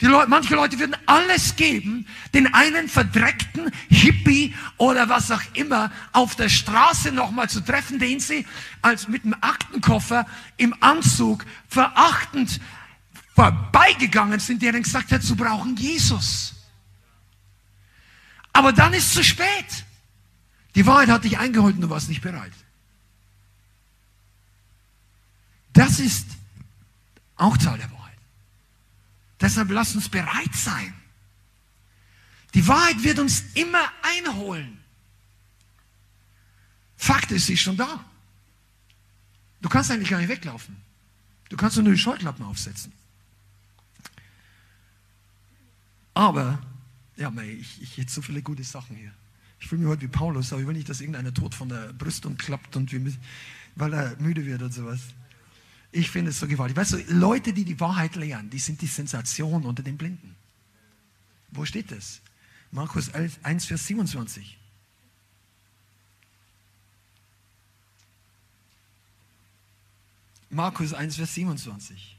Die 0.00 0.06
Leute, 0.06 0.30
manche 0.30 0.54
Leute 0.54 0.78
würden 0.78 0.96
alles 1.06 1.56
geben, 1.56 2.06
den 2.32 2.54
einen 2.54 2.88
verdreckten 2.88 3.72
Hippie 3.88 4.54
oder 4.76 5.08
was 5.08 5.30
auch 5.32 5.42
immer 5.54 5.90
auf 6.12 6.36
der 6.36 6.48
Straße 6.48 7.10
nochmal 7.10 7.50
zu 7.50 7.60
treffen, 7.60 7.98
den 7.98 8.20
sie 8.20 8.46
als 8.80 9.08
mit 9.08 9.24
dem 9.24 9.34
Aktenkoffer 9.40 10.26
im 10.56 10.74
Anzug 10.80 11.44
verachtend 11.68 12.60
vorbeigegangen 13.34 14.38
sind, 14.38 14.62
der 14.62 14.72
dann 14.72 14.82
gesagt 14.82 15.10
hat, 15.10 15.22
sie 15.22 15.34
brauchen 15.34 15.76
Jesus. 15.76 16.54
Aber 18.52 18.72
dann 18.72 18.92
ist 18.92 19.06
es 19.06 19.14
zu 19.14 19.24
spät. 19.24 19.84
Die 20.74 20.86
Wahrheit 20.86 21.08
hat 21.08 21.24
dich 21.24 21.38
eingeholt 21.38 21.74
und 21.74 21.82
du 21.82 21.90
warst 21.90 22.08
nicht 22.08 22.22
bereit. 22.22 22.52
Das 25.72 25.98
ist 25.98 26.26
auch 27.36 27.56
Teil 27.56 27.78
der 27.78 27.90
Wahrheit. 27.90 27.97
Deshalb 29.40 29.70
lass 29.70 29.94
uns 29.94 30.08
bereit 30.08 30.54
sein. 30.54 30.94
Die 32.54 32.66
Wahrheit 32.66 33.02
wird 33.02 33.18
uns 33.18 33.44
immer 33.54 33.90
einholen. 34.02 34.78
Fakt 36.96 37.30
ist, 37.30 37.46
sie 37.46 37.54
ist 37.54 37.60
schon 37.60 37.76
da. 37.76 38.04
Du 39.60 39.68
kannst 39.68 39.90
eigentlich 39.90 40.10
gar 40.10 40.18
nicht 40.18 40.28
weglaufen. 40.28 40.76
Du 41.48 41.56
kannst 41.56 41.76
nur 41.76 41.92
die 41.92 41.98
Scheuklappen 41.98 42.44
aufsetzen. 42.44 42.92
Aber, 46.14 46.58
ja, 47.16 47.32
ich, 47.42 47.80
ich 47.82 47.96
jetzt 47.96 48.14
so 48.14 48.22
viele 48.22 48.42
gute 48.42 48.64
Sachen 48.64 48.96
hier. 48.96 49.12
Ich 49.60 49.68
fühle 49.68 49.82
mich 49.82 49.90
heute 49.90 50.02
wie 50.02 50.08
Paulus, 50.08 50.52
aber 50.52 50.60
ich 50.60 50.66
will 50.66 50.74
nicht, 50.74 50.88
dass 50.88 51.00
irgendeiner 51.00 51.32
tot 51.32 51.54
von 51.54 51.68
der 51.68 51.92
Brüstung 51.92 52.36
klappt 52.36 52.76
und 52.76 52.90
wir, 52.92 53.12
weil 53.76 53.92
er 53.92 54.16
müde 54.18 54.44
wird 54.44 54.62
und 54.62 54.72
sowas. 54.72 55.00
Ich 55.90 56.10
finde 56.10 56.30
es 56.30 56.38
so 56.38 56.46
gewaltig. 56.46 56.76
Weißt 56.76 56.92
du, 56.92 56.98
Leute, 57.08 57.52
die 57.52 57.64
die 57.64 57.80
Wahrheit 57.80 58.14
lehren, 58.16 58.50
die 58.50 58.58
sind 58.58 58.80
die 58.82 58.86
Sensation 58.86 59.64
unter 59.64 59.82
den 59.82 59.96
Blinden. 59.96 60.36
Wo 61.50 61.64
steht 61.64 61.90
das? 61.90 62.20
Markus 62.70 63.08
11, 63.08 63.38
1, 63.42 63.64
Vers 63.64 63.86
27. 63.86 64.58
Markus 70.50 70.92
1, 70.92 71.16
Vers 71.16 71.34
27. 71.34 72.16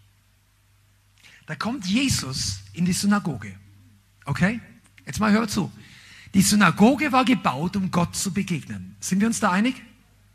Da 1.46 1.56
kommt 1.56 1.86
Jesus 1.86 2.60
in 2.74 2.86
die 2.86 2.94
Synagoge. 2.94 3.56
Okay? 4.26 4.60
Jetzt 5.06 5.20
mal 5.20 5.32
hör 5.32 5.48
zu. 5.48 5.72
Die 6.34 6.42
Synagoge 6.42 7.12
war 7.12 7.26
gebaut, 7.26 7.76
um 7.76 7.90
Gott 7.90 8.16
zu 8.16 8.32
begegnen. 8.32 8.96
Sind 9.00 9.20
wir 9.20 9.28
uns 9.28 9.40
da 9.40 9.52
einig? 9.52 9.82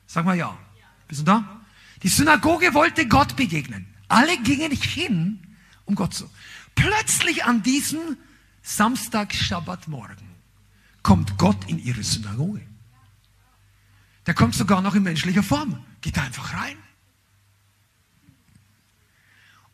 Sag 0.06 0.24
mal 0.24 0.36
ja. 0.36 0.58
Bist 1.06 1.20
du 1.20 1.24
da? 1.24 1.63
Die 2.04 2.10
Synagoge 2.10 2.74
wollte 2.74 3.08
Gott 3.08 3.34
begegnen. 3.34 3.86
Alle 4.08 4.36
gingen 4.42 4.70
hin, 4.70 5.42
um 5.86 5.94
Gott 5.94 6.12
zu. 6.12 6.30
Plötzlich 6.74 7.44
an 7.44 7.62
diesem 7.62 8.18
Samstag, 8.62 9.34
Schabbatmorgen, 9.34 10.28
kommt 11.02 11.38
Gott 11.38 11.64
in 11.66 11.78
ihre 11.78 12.02
Synagoge. 12.02 12.60
Der 14.26 14.34
kommt 14.34 14.54
sogar 14.54 14.82
noch 14.82 14.94
in 14.94 15.02
menschlicher 15.02 15.42
Form. 15.42 15.82
Geht 16.02 16.18
einfach 16.18 16.52
rein. 16.52 16.76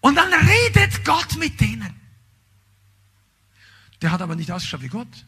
Und 0.00 0.14
dann 0.14 0.32
redet 0.32 1.04
Gott 1.04 1.36
mit 1.36 1.60
denen. 1.60 1.94
Der 4.02 4.12
hat 4.12 4.22
aber 4.22 4.36
nicht 4.36 4.52
ausgeschaut 4.52 4.82
wie 4.82 4.88
Gott. 4.88 5.26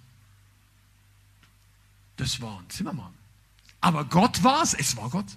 Das 2.16 2.40
war 2.40 2.60
ein 2.60 2.70
Zimmermann. 2.70 3.12
Aber 3.80 4.04
Gott 4.04 4.44
war 4.44 4.62
es, 4.62 4.74
es 4.74 4.96
war 4.96 5.10
Gott. 5.10 5.36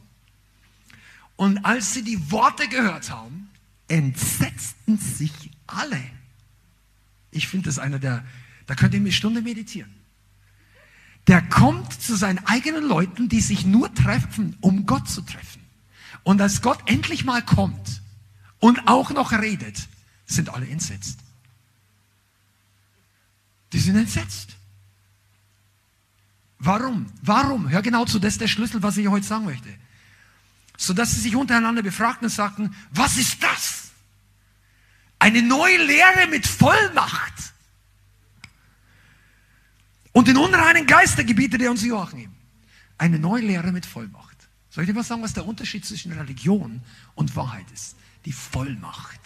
Und 1.36 1.66
als 1.66 1.94
sie 1.94 2.04
die 2.04 2.32
Worte 2.32 2.68
gehört 2.68 3.10
haben, 3.10 3.50
entsetzten 3.88 4.98
sich 4.98 5.34
alle. 5.68 6.02
Ich 7.32 7.48
finde 7.48 7.66
das 7.66 7.80
einer 7.80 8.00
der, 8.00 8.24
da 8.68 8.76
könnt 8.76 8.94
ihr 8.94 9.00
eine 9.00 9.12
Stunde 9.12 9.42
meditieren. 9.42 9.94
Der 11.28 11.42
kommt 11.42 11.92
zu 11.92 12.16
seinen 12.16 12.40
eigenen 12.46 12.88
Leuten, 12.88 13.30
die 13.30 13.42
sich 13.42 13.66
nur 13.66 13.94
treffen, 13.94 14.58
um 14.62 14.86
Gott 14.86 15.10
zu 15.10 15.22
treffen. 15.22 15.62
Und 16.24 16.40
als 16.42 16.62
Gott 16.62 16.80
endlich 16.86 17.26
mal 17.26 17.44
kommt 17.44 18.02
und 18.60 18.88
auch 18.88 19.12
noch 19.12 19.32
redet, 19.32 19.88
sind 20.26 20.50
alle 20.50 20.68
entsetzt. 20.68 21.20
Die 23.74 23.80
sind 23.80 23.96
entsetzt. 23.98 24.56
Warum? 26.60 27.08
Warum? 27.22 27.70
Hör 27.70 27.82
genau 27.82 28.06
zu, 28.06 28.18
das 28.20 28.36
ist 28.36 28.42
der 28.42 28.48
Schlüssel, 28.48 28.82
was 28.82 28.98
ich 28.98 29.08
heute 29.08 29.26
sagen 29.26 29.46
möchte 29.46 29.70
sodass 30.78 31.12
sie 31.12 31.22
sich 31.22 31.36
untereinander 31.36 31.82
befragten 31.82 32.26
und 32.26 32.32
sagten, 32.32 32.76
was 32.92 33.18
ist 33.18 33.42
das? 33.42 33.92
Eine 35.20 35.42
neue 35.42 35.78
Lehre 35.84 36.28
mit 36.30 36.46
Vollmacht. 36.46 37.34
Und 40.12 40.28
den 40.28 40.38
unreinen 40.38 40.86
Geist 40.86 41.18
der 41.18 41.26
gebietet 41.26 41.62
er 41.62 41.72
uns 41.72 41.84
Joachim. 41.84 42.32
Eine 42.98 43.20
neue 43.20 43.42
Lehre 43.42 43.72
mit 43.72 43.86
Vollmacht. 43.86 44.36
Soll 44.70 44.84
ich 44.84 44.90
dir 44.90 44.96
was 44.96 45.08
sagen, 45.08 45.22
was 45.22 45.34
der 45.34 45.46
Unterschied 45.46 45.86
zwischen 45.86 46.12
Religion 46.12 46.82
und 47.16 47.36
Wahrheit 47.36 47.66
ist? 47.74 47.96
Die 48.26 48.32
Vollmacht. 48.32 49.20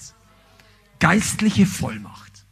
Geistliche 0.99 1.65
Vollmacht. 1.65 2.45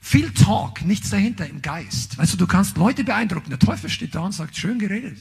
Viel 0.00 0.32
Talk, 0.32 0.82
nichts 0.82 1.10
dahinter 1.10 1.48
im 1.48 1.62
Geist. 1.62 2.18
Weißt 2.18 2.32
du, 2.34 2.36
du 2.36 2.46
kannst 2.46 2.76
Leute 2.76 3.04
beeindrucken. 3.04 3.50
Der 3.50 3.58
Teufel 3.58 3.88
steht 3.88 4.14
da 4.14 4.20
und 4.20 4.32
sagt, 4.32 4.56
schön 4.56 4.78
geredet. 4.78 5.18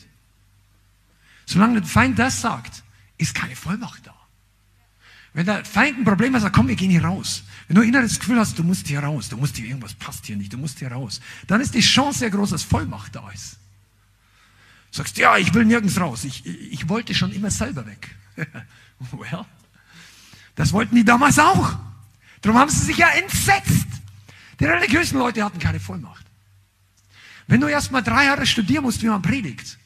Solange 1.46 1.82
der 1.82 1.90
Feind 1.90 2.18
das 2.20 2.42
sagt, 2.42 2.84
ist 3.18 3.36
keine 3.36 3.56
Vollmacht 3.56 4.08
da. 4.08 4.16
Wenn 5.34 5.46
der 5.46 5.66
Feind 5.66 5.98
ein 5.98 6.04
Problem 6.06 6.36
hat, 6.36 6.44
sagt, 6.44 6.56
komm, 6.56 6.68
wir 6.68 6.76
gehen 6.76 6.92
hier 6.92 7.04
raus. 7.04 7.44
Wenn 7.68 7.76
du 7.76 7.82
inneres 7.82 8.20
Gefühl 8.20 8.40
hast, 8.40 8.58
du 8.60 8.64
musst 8.64 8.88
hier 8.88 9.00
raus, 9.00 9.30
du 9.30 9.38
musst 9.38 9.58
hier, 9.58 9.66
irgendwas 9.66 9.96
passt 9.96 10.26
hier 10.26 10.36
nicht, 10.36 10.54
du 10.54 10.58
musst 10.58 10.80
hier 10.80 10.92
raus, 10.92 11.22
dann 11.48 11.60
ist 11.60 11.74
die 11.74 11.82
Chance 11.82 12.20
sehr 12.20 12.30
groß, 12.30 12.52
dass 12.52 12.64
Vollmacht 12.64 13.16
da 13.16 13.30
ist. 13.32 13.58
Du 14.92 14.98
sagst, 14.98 15.18
ja, 15.18 15.38
ich 15.38 15.54
will 15.56 15.66
nirgends 15.66 16.00
raus, 16.00 16.24
ich, 16.24 16.46
ich 16.46 16.88
wollte 16.88 17.16
schon 17.16 17.32
immer 17.32 17.50
selber 17.50 17.86
weg. 17.88 18.16
well, 18.36 19.46
das 20.56 20.72
wollten 20.72 20.96
die 20.96 21.06
damals 21.06 21.40
auch. 21.40 21.78
Darum 22.42 22.60
haben 22.60 22.70
sie 22.70 22.86
sich 22.86 22.98
ja 22.98 23.08
entsetzt. 23.10 23.88
Die 24.60 24.66
religiösen 24.66 25.18
Leute 25.18 25.44
hatten 25.44 25.58
keine 25.58 25.80
Vollmacht. 25.80 26.26
Wenn 27.48 27.60
du 27.60 27.68
erst 27.68 27.92
mal 27.92 28.02
drei 28.02 28.26
Jahre 28.26 28.46
studieren 28.46 28.84
musst, 28.84 29.02
wie 29.02 29.08
man 29.08 29.22
predigt, 29.22 29.80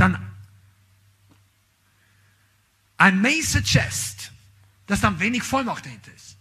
dann 0.00 0.30
ein 2.96 3.20
may 3.20 3.40
suggest, 3.40 4.32
dass 4.86 5.00
dann 5.00 5.20
wenig 5.20 5.42
Vollmacht 5.42 5.86
dahinter 5.86 6.12
ist. 6.14 6.36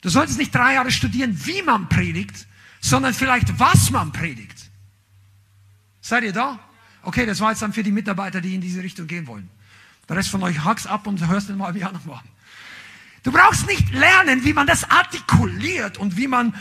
Du 0.00 0.08
solltest 0.08 0.38
nicht 0.38 0.54
drei 0.54 0.74
Jahre 0.74 0.92
studieren, 0.92 1.44
wie 1.44 1.62
man 1.62 1.88
predigt, 1.88 2.46
sondern 2.80 3.14
vielleicht, 3.14 3.58
was 3.58 3.90
man 3.90 4.12
predigt. 4.12 4.70
Seid 6.00 6.22
ihr 6.22 6.32
da? 6.32 6.60
Okay, 7.02 7.26
das 7.26 7.40
war 7.40 7.50
jetzt 7.50 7.62
dann 7.62 7.72
für 7.72 7.82
die 7.82 7.90
Mitarbeiter, 7.90 8.40
die 8.40 8.54
in 8.54 8.60
diese 8.60 8.82
Richtung 8.82 9.06
gehen 9.06 9.26
wollen. 9.26 9.50
Der 10.08 10.16
Rest 10.16 10.30
von 10.30 10.42
euch 10.42 10.64
hack's 10.64 10.86
ab 10.86 11.06
und 11.06 11.26
hörst 11.26 11.48
den 11.48 11.56
mal 11.56 11.74
wie 11.74 11.84
anderen 11.84 12.08
machen. 12.08 12.28
Du 13.24 13.32
brauchst 13.32 13.66
nicht 13.66 13.90
lernen, 13.90 14.44
wie 14.44 14.52
man 14.52 14.66
das 14.66 14.88
artikuliert 14.88 15.98
und 15.98 16.16
wie 16.16 16.28
man 16.28 16.54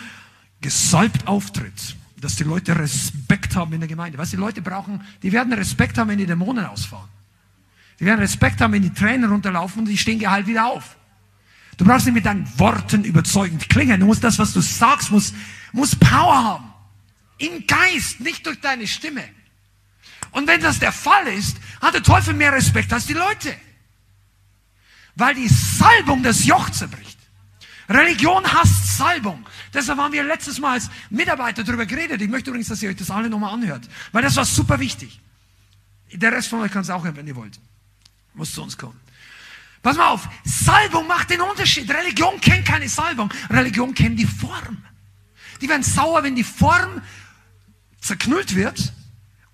gesalbt 0.62 1.28
auftritt, 1.28 1.96
dass 2.20 2.36
die 2.36 2.44
Leute 2.44 2.78
Respekt 2.78 3.56
haben 3.56 3.74
in 3.74 3.80
der 3.80 3.88
Gemeinde. 3.88 4.18
Was 4.18 4.32
die 4.32 4.38
Leute 4.38 4.62
brauchen, 4.62 5.02
die 5.22 5.32
werden 5.32 5.54
Respekt 5.54 5.98
haben, 5.98 6.10
wenn 6.10 6.18
die 6.18 6.26
Dämonen 6.26 6.66
ausfahren. 6.66 7.10
Die 8.00 8.06
werden 8.06 8.20
Respekt 8.20 8.62
haben, 8.62 8.74
wenn 8.74 8.82
die 8.82 8.94
Tränen 8.94 9.30
runterlaufen 9.30 9.80
und 9.80 9.86
die 9.86 9.98
stehen 9.98 10.20
geheilt 10.20 10.48
wieder 10.48 10.66
auf. 10.66 10.98
Du 11.78 11.86
brauchst 11.86 12.06
nicht 12.06 12.16
mit 12.16 12.26
deinen 12.26 12.48
Worten 12.60 13.04
überzeugend 13.04 13.70
klingen. 13.70 14.00
Du 14.00 14.08
musst 14.08 14.24
das, 14.24 14.40
was 14.40 14.54
du 14.54 14.62
sagst, 14.62 15.12
muss, 15.12 15.34
muss 15.72 15.96
Power 15.96 16.44
haben. 16.44 16.74
Im 17.38 17.68
Geist, 17.68 18.20
nicht 18.20 18.46
durch 18.46 18.60
deine 18.60 18.88
Stimme. 18.88 19.24
Und 20.32 20.48
wenn 20.48 20.60
das 20.60 20.80
der 20.80 20.92
Fall 20.92 21.28
ist, 21.28 21.58
hat 21.80 21.94
der 21.94 22.04
Teufel 22.04 22.34
mehr 22.34 22.52
Respekt 22.52 22.92
als 22.92 23.06
die 23.06 23.14
Leute. 23.14 23.56
Weil 25.16 25.36
die 25.36 25.48
Salbung 25.48 26.24
das 26.24 26.46
Joch 26.46 26.70
zerbricht. 26.72 27.07
Religion 27.90 28.44
hasst 28.46 28.98
Salbung. 28.98 29.46
Deshalb 29.74 29.98
haben 30.00 30.14
wir 30.14 30.24
letztes 30.24 30.60
Mal 30.60 30.74
als 30.74 30.90
Mitarbeiter 31.10 31.64
darüber 31.64 31.86
geredet. 31.86 32.22
Ich 32.22 32.30
möchte 32.30 32.50
übrigens, 32.50 32.68
dass 32.68 32.82
ihr 32.82 32.90
euch 32.90 32.98
das 32.98 33.10
alle 33.10 33.30
nochmal 33.30 33.54
anhört. 33.54 33.88
Weil 34.12 34.24
das 34.24 34.36
war 34.36 34.46
super 34.46 34.80
wichtig. 34.80 35.20
Der 36.12 36.32
Rest 36.32 36.50
von 36.50 36.60
euch 36.62 36.72
kann 36.72 36.82
es 36.82 36.90
auch 36.90 37.04
hören, 37.04 37.16
wenn 37.16 37.28
ihr 37.28 37.36
wollt. 37.36 37.60
Muss 38.34 38.54
zu 38.54 38.62
uns 38.62 38.78
kommen. 38.78 39.00
Pass 39.82 39.96
mal 39.96 40.10
auf. 40.10 40.28
Salbung 40.44 41.08
macht 41.08 41.30
den 41.30 41.42
Unterschied. 41.42 41.90
Religion 41.90 42.42
kennt 42.42 42.66
keine 42.66 42.90
Salbung. 42.90 43.34
Religion 43.50 43.94
kennt 43.94 44.20
die 44.20 44.26
Form. 44.26 44.84
Die 45.62 45.70
werden 45.70 45.84
sauer, 45.84 46.24
wenn 46.24 46.36
die 46.36 46.44
Form 46.44 47.02
zerknüllt 48.02 48.56
wird 48.56 48.94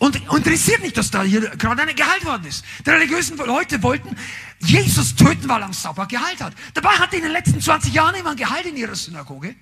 und 0.03 0.17
interessiert 0.35 0.81
nicht, 0.81 0.97
dass 0.97 1.11
da 1.11 1.23
hier 1.23 1.41
gerade 1.51 1.81
einer 1.81 1.93
geheilt 1.93 2.25
worden 2.25 2.45
ist. 2.45 2.65
Die 2.85 2.89
religiösen 2.89 3.37
Leute 3.37 3.81
wollten 3.81 4.17
Jesus 4.59 5.15
töten, 5.15 5.47
weil 5.47 5.61
er 5.61 5.67
am 5.67 5.73
Sabbat 5.73 6.09
geheilt 6.09 6.41
hat. 6.41 6.53
Dabei 6.73 6.89
hat 6.89 7.13
in 7.13 7.21
den 7.21 7.31
letzten 7.31 7.61
20 7.61 7.93
Jahren 7.93 8.13
jemand 8.13 8.37
geheilt 8.37 8.65
in 8.65 8.75
ihrer 8.75 8.95
Synagoge. 8.95 9.55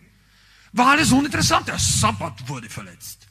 War 0.74 0.88
alles 0.94 1.12
uninteressant. 1.12 1.68
Der 1.68 1.78
Sabbat 1.78 2.50
wurde 2.50 2.72
verletzt. 2.72 3.28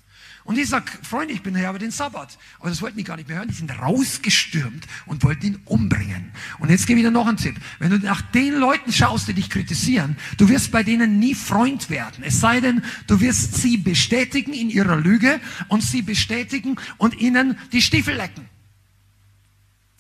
Und 0.51 0.59
ich 0.59 0.69
sage, 0.69 0.91
Freunde, 1.09 1.33
ich 1.33 1.43
bin 1.43 1.55
Herr 1.55 1.71
über 1.71 1.79
den 1.79 1.93
Sabbat. 1.93 2.37
Aber 2.59 2.71
das 2.71 2.83
wollten 2.83 2.99
die 2.99 3.05
gar 3.05 3.17
nicht 3.17 3.29
mehr 3.29 3.39
hören. 3.39 3.47
Die 3.47 3.55
sind 3.55 3.71
rausgestürmt 3.71 4.85
und 5.07 5.23
wollten 5.23 5.47
ihn 5.47 5.61
umbringen. 5.65 6.33
Und 6.59 6.71
jetzt 6.71 6.89
gebe 6.89 6.99
ich 6.99 7.07
dir 7.07 7.13
noch 7.13 7.29
einen 7.29 7.37
Tipp. 7.37 7.55
Wenn 7.79 7.91
du 7.91 7.99
nach 7.99 8.21
den 8.21 8.57
Leuten 8.57 8.93
schaust, 8.93 9.29
die 9.29 9.33
dich 9.33 9.49
kritisieren, 9.49 10.17
du 10.39 10.49
wirst 10.49 10.73
bei 10.73 10.83
denen 10.83 11.21
nie 11.21 11.37
Freund 11.37 11.89
werden. 11.89 12.25
Es 12.25 12.41
sei 12.41 12.59
denn, 12.59 12.83
du 13.07 13.21
wirst 13.21 13.59
sie 13.59 13.77
bestätigen 13.77 14.53
in 14.53 14.71
ihrer 14.71 14.97
Lüge 14.97 15.41
und 15.69 15.85
sie 15.85 16.03
bestätigen 16.03 16.75
und 16.99 17.15
ihnen 17.21 17.57
die 17.71 17.81
Stiefel 17.81 18.17
lecken. 18.17 18.49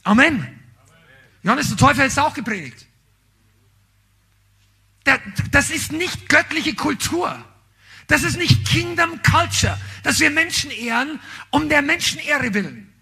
Amen. 0.02 0.48
Johannes 1.44 1.68
der 1.68 1.76
Teufel 1.76 2.02
hat 2.02 2.10
es 2.10 2.18
auch 2.18 2.34
gepredigt. 2.34 2.88
Das 5.52 5.70
ist 5.70 5.92
nicht 5.92 6.28
göttliche 6.28 6.74
Kultur. 6.74 7.38
Das 8.10 8.24
ist 8.24 8.36
nicht 8.36 8.66
Kingdom 8.66 9.22
Culture, 9.22 9.78
dass 10.02 10.18
wir 10.18 10.30
Menschen 10.30 10.72
ehren 10.72 11.20
um 11.50 11.68
der 11.68 11.80
Menschenehre 11.80 12.52
willen. 12.52 12.92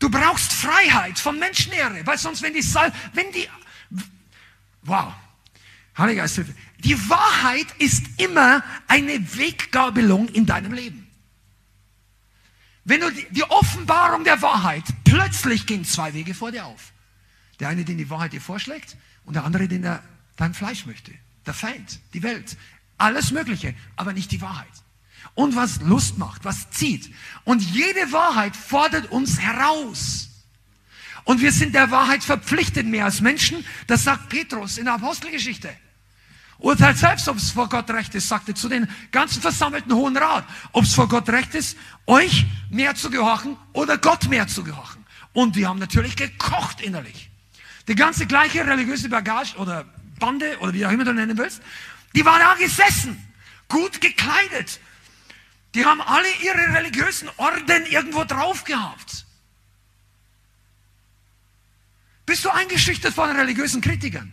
Du 0.00 0.10
brauchst 0.10 0.52
Freiheit 0.52 1.16
von 1.16 1.38
Menschenehre, 1.38 2.04
weil 2.04 2.18
sonst, 2.18 2.42
wenn 2.42 2.54
die, 2.54 2.64
wenn 3.12 3.30
die, 3.30 3.48
wow, 4.82 5.14
Heiliger 5.96 6.22
Geist, 6.22 6.40
die 6.78 7.08
Wahrheit 7.08 7.68
ist 7.78 8.04
immer 8.20 8.64
eine 8.88 9.36
Weggabelung 9.36 10.28
in 10.28 10.44
deinem 10.44 10.72
Leben. 10.72 11.06
Wenn 12.84 13.00
du 13.00 13.12
die, 13.12 13.28
die 13.30 13.44
Offenbarung 13.44 14.24
der 14.24 14.42
Wahrheit, 14.42 14.82
plötzlich 15.04 15.66
gehen 15.66 15.84
zwei 15.84 16.14
Wege 16.14 16.34
vor 16.34 16.50
dir 16.50 16.66
auf. 16.66 16.92
Der 17.60 17.68
eine, 17.68 17.84
den 17.84 17.96
die 17.96 18.10
Wahrheit 18.10 18.32
dir 18.32 18.40
vorschlägt, 18.40 18.96
und 19.24 19.34
der 19.34 19.44
andere, 19.44 19.68
den 19.68 19.84
er 19.84 20.02
dein 20.34 20.52
Fleisch 20.52 20.84
möchte 20.84 21.12
der 21.46 21.54
Feind, 21.54 22.00
die 22.12 22.22
Welt, 22.22 22.56
alles 22.98 23.30
Mögliche, 23.30 23.74
aber 23.96 24.12
nicht 24.12 24.32
die 24.32 24.40
Wahrheit. 24.40 24.66
Und 25.34 25.54
was 25.54 25.80
Lust 25.80 26.18
macht, 26.18 26.44
was 26.44 26.70
zieht. 26.70 27.12
Und 27.44 27.62
jede 27.62 28.12
Wahrheit 28.12 28.56
fordert 28.56 29.10
uns 29.10 29.38
heraus. 29.38 30.30
Und 31.24 31.40
wir 31.40 31.52
sind 31.52 31.74
der 31.74 31.90
Wahrheit 31.90 32.22
verpflichtet, 32.22 32.86
mehr 32.86 33.04
als 33.04 33.20
Menschen. 33.20 33.64
Das 33.86 34.04
sagt 34.04 34.28
Petrus 34.28 34.78
in 34.78 34.84
der 34.84 34.94
Apostelgeschichte. 34.94 35.76
Urteilt 36.58 36.96
selbst, 36.96 37.28
ob 37.28 37.36
es 37.36 37.50
vor 37.50 37.68
Gott 37.68 37.90
recht 37.90 38.14
ist, 38.14 38.28
sagte 38.28 38.54
zu 38.54 38.68
den 38.68 38.88
ganzen 39.12 39.42
versammelten 39.42 39.92
Hohen 39.92 40.16
Rat, 40.16 40.44
ob 40.72 40.84
es 40.84 40.94
vor 40.94 41.08
Gott 41.08 41.28
recht 41.28 41.54
ist, 41.54 41.76
euch 42.06 42.46
mehr 42.70 42.94
zu 42.94 43.10
gehorchen 43.10 43.56
oder 43.72 43.98
Gott 43.98 44.28
mehr 44.28 44.46
zu 44.46 44.64
gehorchen. 44.64 45.04
Und 45.32 45.56
die 45.56 45.66
haben 45.66 45.78
natürlich 45.78 46.16
gekocht 46.16 46.80
innerlich. 46.80 47.28
Die 47.88 47.94
ganze 47.94 48.26
gleiche 48.26 48.66
religiöse 48.66 49.08
Bagage 49.08 49.56
oder 49.56 49.84
Bande 50.18 50.58
oder 50.60 50.72
wie 50.72 50.86
auch 50.86 50.90
immer 50.90 51.04
du 51.04 51.12
nennen 51.12 51.36
willst, 51.36 51.62
die 52.14 52.24
waren 52.24 52.40
da 52.40 52.54
gesessen, 52.54 53.22
gut 53.68 54.00
gekleidet. 54.00 54.80
Die 55.74 55.84
haben 55.84 56.00
alle 56.00 56.28
ihre 56.42 56.74
religiösen 56.74 57.28
Orden 57.36 57.84
irgendwo 57.86 58.24
drauf 58.24 58.64
gehabt. 58.64 59.26
Bist 62.24 62.44
du 62.44 62.50
eingeschüchtert 62.50 63.14
von 63.14 63.30
religiösen 63.30 63.80
Kritikern? 63.80 64.32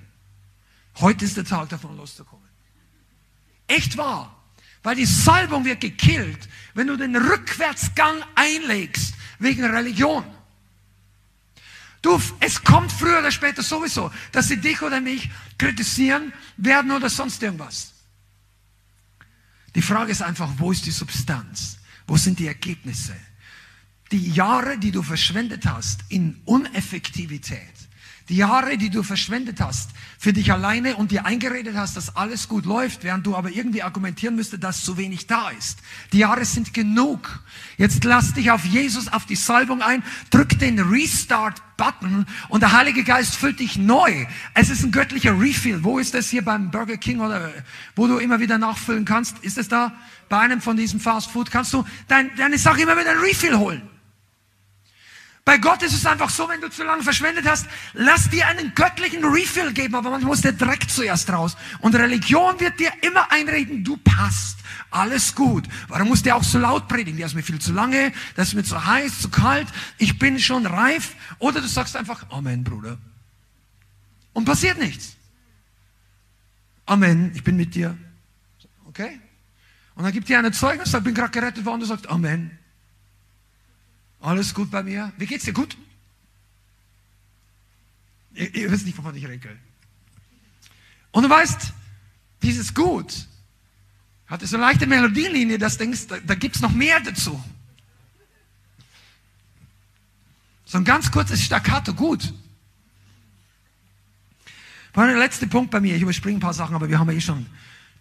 Heute 1.00 1.26
ist 1.26 1.38
der 1.38 1.46
Tag 1.46 1.70
davon 1.70 1.98
loszukommen. 1.98 2.48
Echt 3.68 3.98
wahr. 3.98 4.44
Weil 4.82 4.96
die 4.96 5.06
Salbung 5.06 5.64
wird 5.64 5.80
gekillt, 5.80 6.50
wenn 6.74 6.88
du 6.88 6.98
den 6.98 7.16
Rückwärtsgang 7.16 8.24
einlegst 8.36 9.14
wegen 9.40 9.64
Religion. 9.64 10.26
Du, 12.04 12.22
es 12.42 12.62
kommt 12.62 12.92
früher 12.92 13.20
oder 13.20 13.32
später 13.32 13.64
sowieso, 13.64 14.12
dass 14.34 14.50
sie 14.50 14.58
dich 14.58 14.82
oder 14.82 15.00
mich 15.00 15.32
kritisieren 15.58 16.34
werden 16.58 16.92
oder 16.92 17.10
sonst 17.10 17.42
irgendwas. 17.42 17.94
Die 19.74 19.82
Frage 19.82 20.12
ist 20.12 20.22
einfach, 20.22 20.52
wo 20.58 20.72
ist 20.74 20.86
die 20.86 20.92
Substanz? 20.92 21.80
Wo 22.06 22.18
sind 22.18 22.40
die 22.40 22.48
Ergebnisse? 22.48 23.16
Die 24.12 24.32
Jahre, 24.32 24.78
die 24.78 24.92
du 24.92 25.02
verschwendet 25.02 25.66
hast 25.66 26.02
in 26.10 26.42
Uneffektivität, 26.44 27.74
die 28.30 28.38
Jahre, 28.38 28.78
die 28.78 28.90
du 28.90 29.04
verschwendet 29.04 29.60
hast 29.60 29.90
für 30.18 30.32
dich 30.32 30.54
alleine 30.54 30.96
und 30.96 31.12
dir 31.12 31.26
eingeredet 31.26 31.76
hast, 31.76 31.98
dass 31.98 32.16
alles 32.16 32.48
gut 32.48 32.66
läuft, 32.66 33.04
während 33.04 33.26
du 33.26 33.36
aber 33.36 33.50
irgendwie 33.50 33.84
argumentieren 33.84 34.36
müsste, 34.36 34.58
dass 34.58 34.86
zu 34.86 34.98
wenig 34.98 35.28
da 35.28 35.50
ist. 35.50 35.80
Die 36.14 36.20
Jahre 36.20 36.46
sind 36.46 36.74
genug. 36.74 37.44
Jetzt 37.78 38.06
lass 38.06 38.34
dich 38.34 38.50
auf 38.50 38.64
Jesus, 38.64 39.12
auf 39.12 39.26
die 39.26 39.36
Salbung 39.36 39.82
ein, 39.82 40.02
drück 40.30 40.58
den 40.58 40.80
Restart-Button 40.80 42.26
und 42.48 42.62
der 42.62 42.72
Heilige 42.72 43.04
Geist 43.04 43.36
füllt 43.36 43.60
dich 43.60 43.78
neu. 43.78 44.26
Es 44.54 44.70
ist 44.70 44.84
ein 44.84 44.92
göttlicher 44.92 45.38
Refill. 45.38 45.84
Wo 45.84 46.00
ist 46.00 46.14
das 46.14 46.30
hier 46.30 46.46
beim 46.46 46.72
Burger 46.72 46.98
King 46.98 47.20
oder 47.20 47.52
wo 47.96 48.08
du 48.08 48.20
immer 48.20 48.40
wieder 48.40 48.58
nachfüllen 48.58 49.04
kannst? 49.04 49.40
Ist 49.40 49.58
es 49.58 49.68
da 49.68 49.94
bei 50.30 50.40
einem 50.40 50.62
von 50.62 50.78
diesen 50.78 51.02
Fast 51.02 51.30
Food? 51.32 51.52
Kannst 51.52 51.74
du 51.74 51.84
dein, 52.08 52.32
deine 52.38 52.58
Sache 52.58 52.82
immer 52.82 52.98
wieder 52.98 53.12
ein 53.12 53.20
Refill 53.20 53.58
holen? 53.58 53.93
Bei 55.46 55.58
Gott 55.58 55.84
ist 55.84 55.94
es 55.94 56.06
einfach 56.06 56.30
so, 56.30 56.48
wenn 56.48 56.62
du 56.62 56.70
zu 56.70 56.84
lange 56.84 57.04
verschwendet 57.04 57.46
hast, 57.46 57.68
lass 57.94 58.30
dir 58.30 58.48
einen 58.48 58.74
göttlichen 58.76 59.26
Refill 59.26 59.74
geben, 59.74 59.96
aber 59.96 60.10
man 60.10 60.24
muss 60.24 60.40
der 60.40 60.54
Dreck 60.54 60.90
zuerst 60.90 61.30
raus. 61.30 61.58
Und 61.80 61.96
Religion 61.96 62.60
wird 62.62 62.80
dir 62.80 62.92
immer 63.02 63.30
einreden, 63.30 63.84
du 63.84 63.98
passt. 63.98 64.60
Alles 64.90 65.36
gut. 65.36 65.68
Warum 65.90 66.08
musst 66.08 66.26
du 66.26 66.34
auch 66.34 66.44
so 66.44 66.60
laut 66.60 66.88
predigen? 66.88 67.18
Der 67.18 67.26
ist 67.26 67.34
mir 67.34 67.44
viel 67.44 67.60
zu 67.60 67.74
lange, 67.74 68.14
das 68.36 68.50
ist 68.50 68.54
mir 68.54 68.64
zu 68.64 68.86
heiß, 68.86 69.20
zu 69.20 69.30
kalt, 69.30 69.68
ich 69.98 70.18
bin 70.18 70.40
schon 70.40 70.66
reif. 70.66 71.16
Oder 71.40 71.60
du 71.60 71.68
sagst 71.68 71.98
einfach, 71.98 72.30
Amen, 72.30 72.64
Bruder. 72.64 72.98
Und 74.32 74.46
passiert 74.46 74.78
nichts. 74.80 75.18
Amen, 76.86 77.32
ich 77.36 77.44
bin 77.44 77.58
mit 77.58 77.76
dir. 77.76 77.98
Okay? 78.86 79.20
Und 79.96 80.04
dann 80.04 80.14
gibt 80.14 80.30
dir 80.30 80.40
eine 80.40 80.52
Zeugnis, 80.52 80.94
ich 80.94 81.04
bin 81.04 81.14
gerade 81.14 81.32
gerettet 81.32 81.66
worden, 81.66 81.82
du 81.82 81.86
sagst, 81.86 82.08
Amen. 82.10 82.58
Alles 84.24 84.54
gut 84.54 84.72
bei 84.72 84.82
mir? 84.82 85.12
Wie 85.18 85.26
geht's 85.26 85.44
dir? 85.44 85.52
Gut? 85.52 85.76
Ihr, 88.34 88.72
wisst 88.72 88.86
nicht, 88.86 88.98
wovon 88.98 89.14
ich 89.16 89.28
rede. 89.28 89.50
Und 91.12 91.24
du 91.24 91.30
weißt, 91.30 91.74
dieses 92.42 92.74
Gut 92.74 93.28
hatte 94.26 94.48
so 94.48 94.56
leichte 94.56 94.88
Melodielinie, 94.88 95.58
dass 95.58 95.74
du 95.74 95.80
denkst, 95.80 96.08
da, 96.08 96.20
da 96.26 96.36
gibt 96.36 96.56
es 96.56 96.62
noch 96.62 96.72
mehr 96.72 97.02
dazu. 97.02 97.44
So 100.66 100.78
ein 100.78 100.86
ganz 100.86 101.12
kurzes 101.12 101.44
Staccato, 101.44 101.94
gut. 101.94 102.34
War 104.94 105.08
der 105.08 105.18
letzte 105.18 105.48
Punkt 105.48 105.70
bei 105.70 105.82
mir. 105.82 105.98
Ich 105.98 106.02
überspringe 106.02 106.38
ein 106.38 106.42
paar 106.42 106.54
Sachen, 106.54 106.76
aber 106.76 106.88
wir 106.88 106.98
haben 106.98 107.10
ja 107.12 107.18
eh 107.18 107.22
schon. 107.22 107.46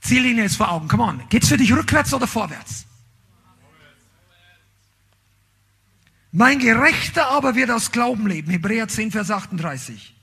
Ziellinie 0.01 0.45
ist 0.45 0.55
vor 0.55 0.71
Augen. 0.71 0.87
Come 0.87 1.03
on. 1.03 1.29
Geht's 1.31 1.49
für 1.49 1.57
dich 1.57 1.73
rückwärts 1.73 2.15
oder 2.15 2.29
vorwärts? 2.29 2.87
Mein 6.33 6.59
Gerechter 6.59 7.29
aber 7.29 7.55
wird 7.55 7.71
aus 7.71 7.93
Glauben 7.93 8.27
leben. 8.27 8.51
Hebräer 8.51 8.89
10, 8.89 9.13
Vers 9.13 9.31
38. 9.31 10.15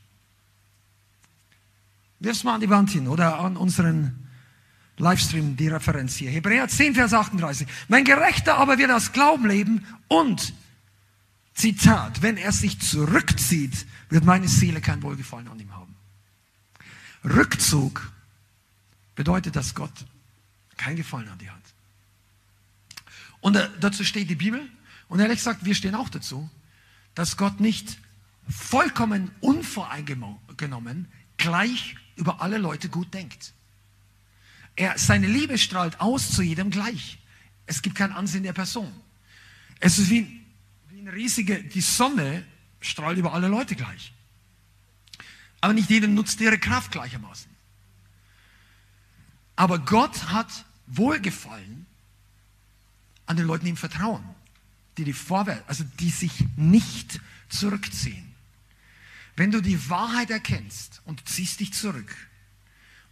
Wirf's 2.19 2.43
mal 2.43 2.55
an 2.55 2.61
die 2.61 2.69
Wand 2.69 2.89
hin 2.89 3.07
oder 3.07 3.39
an 3.39 3.55
unseren 3.55 4.27
Livestream 4.97 5.55
die 5.55 5.67
Referenz 5.67 6.15
hier. 6.15 6.31
Hebräer 6.31 6.67
10, 6.67 6.95
Vers 6.95 7.13
38. 7.13 7.67
Mein 7.87 8.03
Gerechter 8.03 8.57
aber 8.57 8.79
wird 8.79 8.91
aus 8.91 9.13
Glauben 9.13 9.47
leben 9.47 9.85
und, 10.07 10.53
Zitat, 11.53 12.21
wenn 12.21 12.37
er 12.37 12.51
sich 12.51 12.79
zurückzieht, 12.79 13.85
wird 14.09 14.25
meine 14.25 14.47
Seele 14.47 14.81
kein 14.81 15.03
Wohlgefallen 15.03 15.47
an 15.47 15.59
ihm 15.59 15.73
haben. 15.75 15.95
Rückzug 17.23 18.11
bedeutet, 19.15 19.55
dass 19.55 19.75
Gott 19.75 19.91
kein 20.75 20.95
Gefallen 20.95 21.27
an 21.27 21.37
dir 21.37 21.53
hat. 21.53 21.61
Und 23.41 23.55
äh, 23.55 23.69
dazu 23.79 24.03
steht 24.03 24.29
die 24.29 24.35
Bibel. 24.35 24.67
Und 25.09 25.19
ehrlich 25.19 25.39
gesagt, 25.39 25.65
wir 25.65 25.75
stehen 25.75 25.95
auch 25.95 26.07
dazu, 26.07 26.49
dass 27.15 27.35
Gott 27.35 27.59
nicht 27.59 27.97
vollkommen 28.47 29.31
unvoreingenommen 29.41 31.07
gleich 31.37 31.95
über 32.15 32.41
alle 32.41 32.57
Leute 32.57 32.89
gut 32.89 33.13
denkt. 33.13 33.53
Er, 34.75 34.97
seine 34.97 35.27
Liebe 35.27 35.57
strahlt 35.57 35.99
aus 35.99 36.31
zu 36.31 36.41
jedem 36.41 36.69
gleich. 36.69 37.17
Es 37.65 37.81
gibt 37.81 37.95
kein 37.95 38.13
Ansehen 38.13 38.43
der 38.43 38.53
Person. 38.53 38.91
Es 39.79 39.97
ist 39.97 40.09
wie, 40.09 40.45
wie 40.89 40.99
eine 40.99 41.13
riesige, 41.13 41.63
die 41.63 41.81
Sonne 41.81 42.45
strahlt 42.79 43.17
über 43.17 43.33
alle 43.33 43.47
Leute 43.47 43.75
gleich. 43.75 44.13
Aber 45.61 45.73
nicht 45.73 45.89
jeder 45.89 46.07
nutzt 46.07 46.39
ihre 46.39 46.57
Kraft 46.57 46.91
gleichermaßen. 46.91 47.49
Aber 49.55 49.79
Gott 49.79 50.29
hat 50.29 50.65
Wohlgefallen 50.87 51.85
an 53.25 53.37
den 53.37 53.45
Leuten, 53.45 53.65
die 53.65 53.71
ihm 53.71 53.77
vertrauen, 53.77 54.23
die 54.99 55.05
die 55.05 55.13
vorwärts, 55.13 55.67
also 55.67 55.85
die 55.99 56.09
sich 56.09 56.33
nicht 56.57 57.21
zurückziehen. 57.47 58.35
Wenn 59.37 59.49
du 59.49 59.61
die 59.61 59.89
Wahrheit 59.89 60.29
erkennst 60.29 61.01
und 61.05 61.27
ziehst 61.27 61.61
dich 61.61 61.73
zurück, 61.73 62.13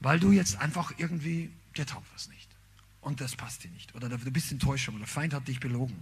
weil 0.02 0.20
du 0.20 0.34
jetzt 0.34 0.58
einfach 0.58 0.92
irgendwie, 0.98 1.50
dir 1.78 1.86
taugt 1.86 2.06
was 2.14 2.28
nicht. 2.28 2.50
Und 3.00 3.22
das 3.22 3.38
passt 3.38 3.64
dir 3.64 3.72
nicht. 3.72 3.96
Oder 3.96 4.10
du 4.10 4.32
bist 4.32 4.52
Enttäuschung 4.52 4.96
oder 4.96 5.06
der 5.06 5.14
Feind 5.14 5.34
hat 5.34 5.48
dich 5.48 5.62
belogen. 5.62 5.96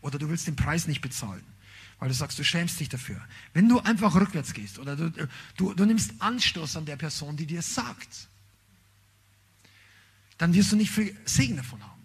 Oder 0.00 0.18
du 0.18 0.30
willst 0.30 0.46
den 0.46 0.56
Preis 0.56 0.86
nicht 0.86 1.02
bezahlen, 1.02 1.44
weil 1.98 2.08
du 2.08 2.14
sagst, 2.14 2.38
du 2.38 2.44
schämst 2.44 2.80
dich 2.80 2.88
dafür. 2.88 3.20
Wenn 3.52 3.68
du 3.68 3.80
einfach 3.80 4.14
rückwärts 4.14 4.54
gehst 4.54 4.78
oder 4.78 4.96
du, 4.96 5.28
du, 5.58 5.74
du 5.74 5.84
nimmst 5.84 6.14
Anstoß 6.18 6.78
an 6.78 6.86
der 6.86 6.96
Person, 6.96 7.36
die 7.36 7.44
dir 7.44 7.60
sagt, 7.60 8.28
dann 10.38 10.54
wirst 10.54 10.72
du 10.72 10.76
nicht 10.76 10.90
viel 10.90 11.14
Segen 11.26 11.56
davon 11.56 11.82
haben. 11.82 11.95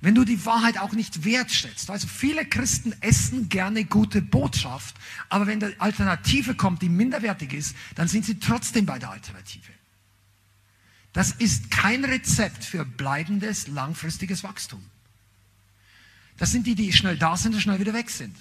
Wenn 0.00 0.14
du 0.14 0.24
die 0.24 0.44
Wahrheit 0.46 0.78
auch 0.78 0.92
nicht 0.92 1.24
wertschätzt. 1.24 1.90
Also 1.90 2.08
viele 2.08 2.46
Christen 2.46 2.94
essen 3.00 3.48
gerne 3.48 3.84
gute 3.84 4.22
Botschaft, 4.22 4.94
aber 5.28 5.46
wenn 5.46 5.60
die 5.60 5.78
Alternative 5.78 6.54
kommt, 6.54 6.80
die 6.80 6.88
minderwertig 6.88 7.52
ist, 7.52 7.76
dann 7.96 8.08
sind 8.08 8.24
sie 8.24 8.38
trotzdem 8.38 8.86
bei 8.86 8.98
der 8.98 9.10
Alternative. 9.10 9.72
Das 11.12 11.32
ist 11.32 11.70
kein 11.70 12.04
Rezept 12.04 12.64
für 12.64 12.84
bleibendes, 12.84 13.66
langfristiges 13.66 14.42
Wachstum. 14.42 14.82
Das 16.38 16.52
sind 16.52 16.66
die, 16.66 16.74
die 16.74 16.92
schnell 16.92 17.18
da 17.18 17.36
sind 17.36 17.54
und 17.54 17.60
schnell 17.60 17.80
wieder 17.80 17.92
weg 17.92 18.08
sind. 18.08 18.34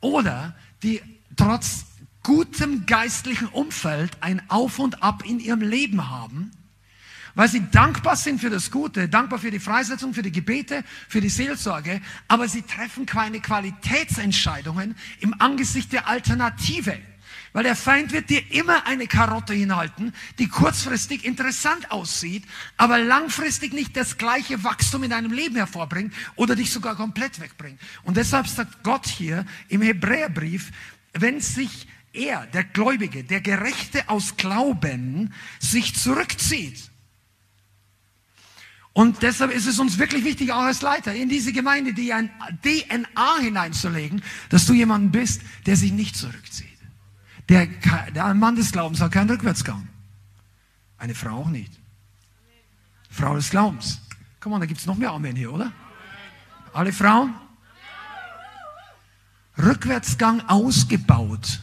Oder 0.00 0.56
die 0.82 1.00
trotz 1.36 1.84
gutem 2.24 2.86
geistlichen 2.86 3.48
Umfeld 3.48 4.16
ein 4.22 4.42
Auf 4.50 4.80
und 4.80 5.02
Ab 5.02 5.24
in 5.24 5.38
ihrem 5.38 5.60
Leben 5.60 6.10
haben, 6.10 6.50
weil 7.34 7.48
sie 7.48 7.68
dankbar 7.70 8.16
sind 8.16 8.40
für 8.40 8.50
das 8.50 8.70
Gute, 8.70 9.08
dankbar 9.08 9.38
für 9.38 9.50
die 9.50 9.58
Freisetzung, 9.58 10.14
für 10.14 10.22
die 10.22 10.32
Gebete, 10.32 10.84
für 11.08 11.20
die 11.20 11.28
Seelsorge, 11.28 12.00
aber 12.28 12.48
sie 12.48 12.62
treffen 12.62 13.06
keine 13.06 13.40
Qualitätsentscheidungen 13.40 14.96
im 15.20 15.34
Angesicht 15.40 15.92
der 15.92 16.06
Alternative. 16.06 16.98
Weil 17.52 17.62
der 17.62 17.76
Feind 17.76 18.12
wird 18.12 18.30
dir 18.30 18.42
immer 18.50 18.84
eine 18.86 19.06
Karotte 19.06 19.54
hinhalten, 19.54 20.12
die 20.40 20.48
kurzfristig 20.48 21.24
interessant 21.24 21.92
aussieht, 21.92 22.44
aber 22.76 22.98
langfristig 22.98 23.72
nicht 23.72 23.96
das 23.96 24.18
gleiche 24.18 24.64
Wachstum 24.64 25.04
in 25.04 25.10
deinem 25.10 25.32
Leben 25.32 25.54
hervorbringt 25.54 26.12
oder 26.34 26.56
dich 26.56 26.72
sogar 26.72 26.96
komplett 26.96 27.40
wegbringt. 27.40 27.80
Und 28.02 28.16
deshalb 28.16 28.48
sagt 28.48 28.82
Gott 28.82 29.06
hier 29.06 29.46
im 29.68 29.82
Hebräerbrief, 29.82 30.72
wenn 31.12 31.40
sich 31.40 31.86
er, 32.12 32.46
der 32.46 32.64
Gläubige, 32.64 33.22
der 33.22 33.40
Gerechte 33.40 34.08
aus 34.08 34.36
Glauben, 34.36 35.32
sich 35.60 35.94
zurückzieht, 35.94 36.90
und 38.94 39.22
deshalb 39.22 39.50
ist 39.50 39.66
es 39.66 39.80
uns 39.80 39.98
wirklich 39.98 40.24
wichtig, 40.24 40.52
auch 40.52 40.62
als 40.62 40.80
Leiter 40.80 41.12
in 41.12 41.28
diese 41.28 41.52
Gemeinde 41.52 41.92
die 41.92 42.12
ein 42.12 42.30
DNA 42.62 43.38
hineinzulegen, 43.40 44.22
dass 44.50 44.66
du 44.66 44.72
jemand 44.72 45.10
bist, 45.10 45.42
der 45.66 45.76
sich 45.76 45.92
nicht 45.92 46.16
zurückzieht. 46.16 46.68
Der, 47.48 47.66
der 48.14 48.32
Mann 48.34 48.54
des 48.54 48.70
Glaubens 48.70 49.00
hat 49.00 49.10
keinen 49.10 49.30
Rückwärtsgang. 49.30 49.88
Eine 50.96 51.16
Frau 51.16 51.40
auch 51.40 51.48
nicht. 51.48 51.72
Frau 53.10 53.34
des 53.34 53.50
Glaubens. 53.50 54.00
Komm 54.38 54.52
mal, 54.52 54.60
da 54.60 54.66
gibt 54.66 54.78
es 54.78 54.86
noch 54.86 54.96
mehr 54.96 55.10
Amen 55.10 55.34
hier, 55.34 55.52
oder? 55.52 55.72
Alle 56.72 56.92
Frauen? 56.92 57.34
Rückwärtsgang 59.58 60.40
ausgebaut. 60.48 61.60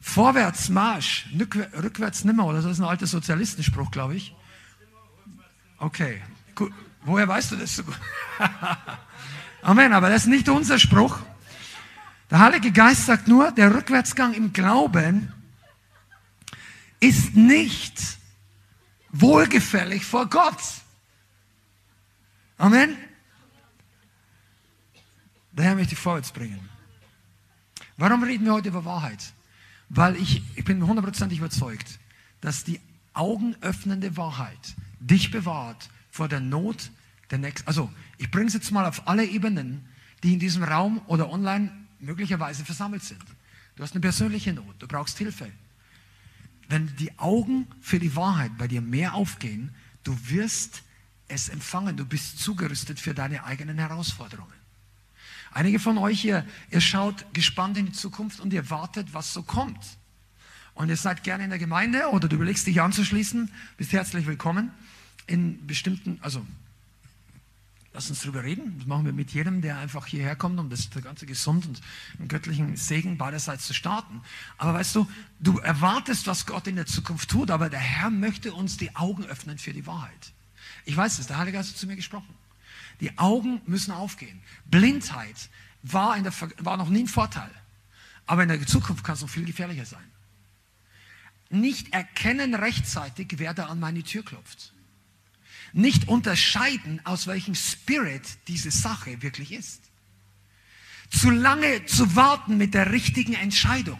Vorwärtsmarsch, 0.00 1.26
rückwärts 1.38 2.24
nimmer, 2.24 2.46
oder 2.46 2.62
das 2.62 2.72
ist 2.72 2.80
ein 2.80 2.84
alter 2.84 3.06
Sozialistenspruch, 3.06 3.90
glaube 3.90 4.16
ich. 4.16 4.34
Okay, 5.78 6.22
gut. 6.54 6.72
Woher 7.02 7.28
weißt 7.28 7.52
du 7.52 7.56
das 7.56 7.76
so 7.76 7.84
gut? 7.84 7.98
Amen, 9.62 9.92
aber 9.92 10.08
das 10.08 10.22
ist 10.22 10.28
nicht 10.28 10.48
unser 10.48 10.78
Spruch. 10.78 11.18
Der 12.30 12.38
Heilige 12.38 12.72
Geist 12.72 13.06
sagt 13.06 13.28
nur, 13.28 13.52
der 13.52 13.74
Rückwärtsgang 13.74 14.32
im 14.32 14.52
Glauben 14.52 15.32
ist 17.00 17.36
nicht 17.36 18.18
wohlgefällig 19.10 20.04
vor 20.04 20.28
Gott. 20.28 20.60
Amen. 22.56 22.96
Daher 25.52 25.74
möchte 25.74 25.94
ich 25.94 26.00
vorwärts 26.00 26.32
bringen. 26.32 26.68
Warum 27.96 28.22
reden 28.22 28.44
wir 28.44 28.54
heute 28.54 28.68
über 28.68 28.84
Wahrheit? 28.84 29.32
Weil 29.88 30.16
ich, 30.16 30.42
ich 30.56 30.64
bin 30.64 30.84
hundertprozentig 30.84 31.38
überzeugt, 31.38 32.00
dass 32.40 32.64
die 32.64 32.80
augenöffnende 33.12 34.16
Wahrheit 34.16 34.74
dich 35.04 35.30
bewahrt 35.30 35.88
vor 36.10 36.28
der 36.28 36.40
Not 36.40 36.90
der 37.30 37.38
nächsten. 37.38 37.66
Also, 37.68 37.90
ich 38.18 38.30
bringe 38.30 38.46
es 38.46 38.54
jetzt 38.54 38.70
mal 38.70 38.86
auf 38.86 39.06
alle 39.06 39.24
Ebenen, 39.24 39.86
die 40.22 40.32
in 40.32 40.38
diesem 40.38 40.62
Raum 40.62 41.02
oder 41.06 41.30
online 41.30 41.70
möglicherweise 42.00 42.64
versammelt 42.64 43.02
sind. 43.02 43.22
Du 43.76 43.82
hast 43.82 43.92
eine 43.92 44.00
persönliche 44.00 44.52
Not, 44.52 44.76
du 44.78 44.86
brauchst 44.86 45.18
Hilfe. 45.18 45.50
Wenn 46.68 46.94
die 46.96 47.18
Augen 47.18 47.66
für 47.80 47.98
die 47.98 48.16
Wahrheit 48.16 48.56
bei 48.56 48.68
dir 48.68 48.80
mehr 48.80 49.14
aufgehen, 49.14 49.74
du 50.02 50.16
wirst 50.28 50.82
es 51.28 51.48
empfangen, 51.48 51.96
du 51.96 52.06
bist 52.06 52.38
zugerüstet 52.38 53.00
für 53.00 53.14
deine 53.14 53.44
eigenen 53.44 53.78
Herausforderungen. 53.78 54.52
Einige 55.52 55.78
von 55.78 55.98
euch 55.98 56.20
hier, 56.20 56.46
ihr 56.70 56.80
schaut 56.80 57.32
gespannt 57.34 57.76
in 57.76 57.86
die 57.86 57.92
Zukunft 57.92 58.40
und 58.40 58.52
ihr 58.52 58.70
wartet, 58.70 59.12
was 59.12 59.32
so 59.32 59.42
kommt. 59.42 59.98
Und 60.74 60.88
ihr 60.88 60.96
seid 60.96 61.22
gerne 61.22 61.44
in 61.44 61.50
der 61.50 61.58
Gemeinde 61.58 62.08
oder 62.10 62.28
du 62.28 62.36
überlegst 62.36 62.66
dich 62.66 62.80
anzuschließen, 62.80 63.50
bist 63.76 63.92
herzlich 63.92 64.26
willkommen 64.26 64.72
in 65.26 65.66
bestimmten, 65.66 66.18
also 66.22 66.44
Lass 67.94 68.10
uns 68.10 68.22
darüber 68.22 68.42
reden. 68.42 68.74
Das 68.78 68.88
machen 68.88 69.06
wir 69.06 69.12
mit 69.12 69.30
jedem, 69.30 69.62
der 69.62 69.78
einfach 69.78 70.06
hierher 70.06 70.34
kommt, 70.34 70.58
um 70.58 70.68
das 70.68 70.90
Ganze 70.90 71.26
gesund 71.26 71.64
und 71.64 71.80
im 72.18 72.26
göttlichen 72.26 72.76
Segen 72.76 73.16
beiderseits 73.16 73.68
zu 73.68 73.72
starten. 73.72 74.20
Aber 74.58 74.74
weißt 74.74 74.96
du, 74.96 75.08
du 75.38 75.58
erwartest, 75.58 76.26
was 76.26 76.44
Gott 76.44 76.66
in 76.66 76.74
der 76.74 76.86
Zukunft 76.86 77.30
tut, 77.30 77.52
aber 77.52 77.70
der 77.70 77.78
Herr 77.78 78.10
möchte 78.10 78.52
uns 78.52 78.76
die 78.76 78.96
Augen 78.96 79.24
öffnen 79.24 79.58
für 79.58 79.72
die 79.72 79.86
Wahrheit. 79.86 80.32
Ich 80.84 80.96
weiß 80.96 81.20
es, 81.20 81.28
der 81.28 81.38
Heilige 81.38 81.58
Geist 81.58 81.70
hat 81.70 81.76
zu 81.76 81.86
mir 81.86 81.94
gesprochen. 81.94 82.34
Die 83.00 83.16
Augen 83.16 83.62
müssen 83.64 83.92
aufgehen. 83.92 84.40
Blindheit 84.66 85.48
war, 85.84 86.16
in 86.16 86.24
der, 86.24 86.32
war 86.58 86.76
noch 86.76 86.88
nie 86.88 87.04
ein 87.04 87.08
Vorteil. 87.08 87.50
Aber 88.26 88.42
in 88.42 88.48
der 88.48 88.66
Zukunft 88.66 89.04
kann 89.04 89.14
es 89.14 89.20
noch 89.20 89.30
viel 89.30 89.44
gefährlicher 89.44 89.86
sein. 89.86 90.04
Nicht 91.48 91.92
erkennen 91.92 92.56
rechtzeitig, 92.56 93.34
wer 93.36 93.54
da 93.54 93.66
an 93.66 93.78
meine 93.78 94.02
Tür 94.02 94.24
klopft 94.24 94.73
nicht 95.74 96.08
unterscheiden, 96.08 97.00
aus 97.04 97.26
welchem 97.26 97.54
Spirit 97.54 98.22
diese 98.48 98.70
Sache 98.70 99.20
wirklich 99.22 99.52
ist. 99.52 99.82
Zu 101.10 101.30
lange 101.30 101.84
zu 101.86 102.16
warten 102.16 102.56
mit 102.56 102.74
der 102.74 102.92
richtigen 102.92 103.34
Entscheidung. 103.34 103.98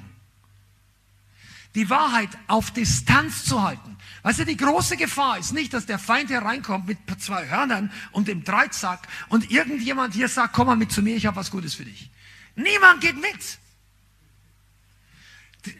die 1.74 1.90
Wahrheit 1.90 2.30
auf 2.46 2.70
Distanz 2.70 3.44
zu 3.44 3.62
halten. 3.62 3.96
Weißt 4.22 4.38
du, 4.38 4.44
die 4.44 4.56
große 4.56 4.96
Gefahr 4.96 5.38
ist 5.38 5.52
nicht, 5.52 5.72
dass 5.72 5.86
der 5.86 5.98
Feind 5.98 6.30
hereinkommt 6.30 6.86
mit 6.86 6.98
zwei 7.18 7.48
Hörnern 7.48 7.90
und 8.12 8.28
dem 8.28 8.44
Dreizack 8.44 9.08
und 9.28 9.50
irgendjemand 9.50 10.14
hier 10.14 10.28
sagt, 10.28 10.54
komm 10.54 10.68
mal 10.68 10.76
mit 10.76 10.92
zu 10.92 11.02
mir, 11.02 11.16
ich 11.16 11.26
habe 11.26 11.36
was 11.36 11.50
Gutes 11.50 11.74
für 11.74 11.84
dich. 11.84 12.10
Niemand 12.54 13.00
geht 13.00 13.16
mit. 13.16 13.58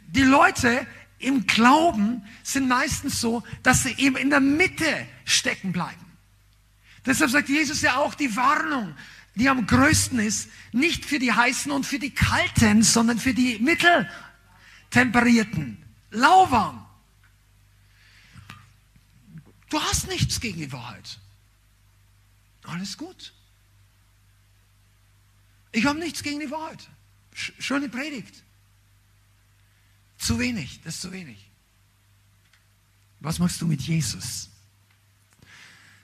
Die 0.08 0.22
Leute 0.22 0.86
im 1.18 1.46
Glauben 1.46 2.24
sind 2.42 2.68
meistens 2.68 3.20
so, 3.20 3.42
dass 3.62 3.84
sie 3.84 3.94
eben 3.96 4.16
in 4.16 4.30
der 4.30 4.40
Mitte 4.40 5.06
stecken 5.24 5.70
bleiben. 5.72 6.04
Deshalb 7.06 7.30
sagt 7.30 7.48
Jesus 7.48 7.80
ja 7.82 7.96
auch 7.96 8.14
die 8.14 8.34
Warnung, 8.36 8.94
die 9.34 9.48
am 9.48 9.66
größten 9.66 10.20
ist, 10.20 10.48
nicht 10.72 11.04
für 11.04 11.18
die 11.18 11.32
heißen 11.32 11.72
und 11.72 11.84
für 11.86 11.98
die 11.98 12.10
kalten, 12.10 12.82
sondern 12.82 13.18
für 13.18 13.32
die 13.34 13.58
mitteltemperierten, 13.58 15.82
lauwarm. 16.10 16.86
Du 19.70 19.80
hast 19.80 20.08
nichts 20.08 20.40
gegen 20.40 20.58
die 20.58 20.72
Wahrheit. 20.72 21.18
Alles 22.62 22.96
gut. 22.96 23.34
Ich 25.72 25.84
habe 25.84 25.98
nichts 25.98 26.22
gegen 26.22 26.38
die 26.38 26.50
Wahrheit. 26.50 26.88
Schöne 27.32 27.88
Predigt. 27.88 28.43
Zu 30.24 30.38
wenig, 30.38 30.80
das 30.82 30.94
ist 30.94 31.02
zu 31.02 31.12
wenig. 31.12 31.50
Was 33.20 33.38
machst 33.38 33.60
du 33.60 33.66
mit 33.66 33.82
Jesus? 33.82 34.48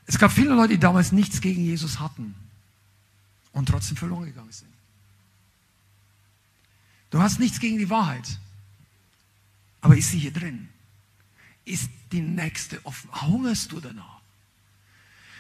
Es 0.05 0.19
gab 0.19 0.31
viele 0.31 0.55
Leute, 0.55 0.75
die 0.75 0.79
damals 0.79 1.11
nichts 1.11 1.41
gegen 1.41 1.65
Jesus 1.65 2.01
hatten 2.01 2.35
und 3.53 3.71
trotzdem 3.71 3.97
verloren 3.97 4.27
gegangen 4.27 4.53
sind. 4.53 4.69
Du 7.09 7.23
hast 7.23 7.41
nichts 7.41 7.61
gegen 7.61 7.79
die 7.79 7.89
Wahrheit, 7.89 8.39
aber 9.81 9.97
ist 9.97 10.11
sie 10.11 10.19
hier 10.19 10.35
drin? 10.35 10.69
Ist 11.65 11.89
die 12.13 12.21
nächste 12.21 12.85
offen? 12.85 13.09
Hungerst 13.23 13.73
du 13.73 13.81
danach? 13.81 14.21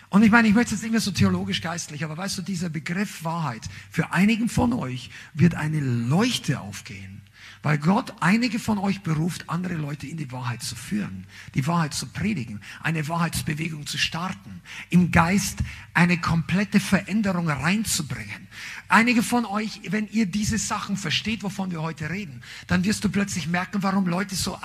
Und 0.08 0.22
ich 0.22 0.30
meine, 0.30 0.48
ich 0.48 0.54
möchte 0.54 0.72
jetzt 0.72 0.82
nicht 0.82 0.92
mehr 0.92 1.02
so 1.02 1.10
theologisch 1.10 1.60
geistlich, 1.60 2.02
aber 2.02 2.16
weißt 2.16 2.38
du, 2.38 2.42
dieser 2.42 2.70
Begriff 2.70 3.24
Wahrheit, 3.24 3.68
für 3.90 4.12
einigen 4.12 4.48
von 4.48 4.72
euch 4.72 5.10
wird 5.34 5.54
eine 5.54 5.80
Leuchte 5.80 6.60
aufgehen. 6.60 7.20
Weil 7.62 7.76
Gott 7.76 8.14
einige 8.20 8.58
von 8.58 8.78
euch 8.78 9.02
beruft, 9.02 9.50
andere 9.50 9.74
Leute 9.74 10.06
in 10.06 10.16
die 10.16 10.32
Wahrheit 10.32 10.62
zu 10.62 10.74
führen, 10.74 11.26
die 11.54 11.66
Wahrheit 11.66 11.92
zu 11.92 12.06
predigen, 12.06 12.62
eine 12.82 13.06
Wahrheitsbewegung 13.06 13.86
zu 13.86 13.98
starten, 13.98 14.62
im 14.88 15.10
Geist 15.10 15.58
eine 15.92 16.18
komplette 16.18 16.80
Veränderung 16.80 17.50
reinzubringen. 17.50 18.48
Einige 18.88 19.22
von 19.22 19.44
euch, 19.44 19.80
wenn 19.90 20.08
ihr 20.08 20.24
diese 20.24 20.56
Sachen 20.56 20.96
versteht, 20.96 21.42
wovon 21.42 21.70
wir 21.70 21.82
heute 21.82 22.08
reden, 22.08 22.42
dann 22.66 22.82
wirst 22.84 23.04
du 23.04 23.10
plötzlich 23.10 23.46
merken, 23.46 23.82
warum 23.82 24.06
Leute 24.06 24.36
so, 24.36 24.58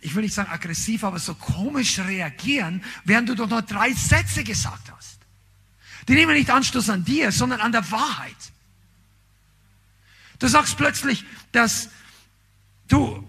ich 0.00 0.14
will 0.14 0.22
nicht 0.22 0.34
sagen 0.34 0.50
aggressiv, 0.50 1.04
aber 1.04 1.18
so 1.18 1.34
komisch 1.34 1.98
reagieren, 1.98 2.82
während 3.04 3.28
du 3.28 3.34
doch 3.34 3.50
nur 3.50 3.60
drei 3.60 3.92
Sätze 3.92 4.42
gesagt 4.42 4.90
hast. 4.96 5.18
Die 6.08 6.14
nehmen 6.14 6.32
nicht 6.32 6.48
Anstoß 6.48 6.88
an 6.88 7.04
dir, 7.04 7.30
sondern 7.30 7.60
an 7.60 7.72
der 7.72 7.90
Wahrheit. 7.90 8.36
Du 10.38 10.48
sagst 10.48 10.78
plötzlich, 10.78 11.24
dass 11.52 11.90
Du, 12.88 13.22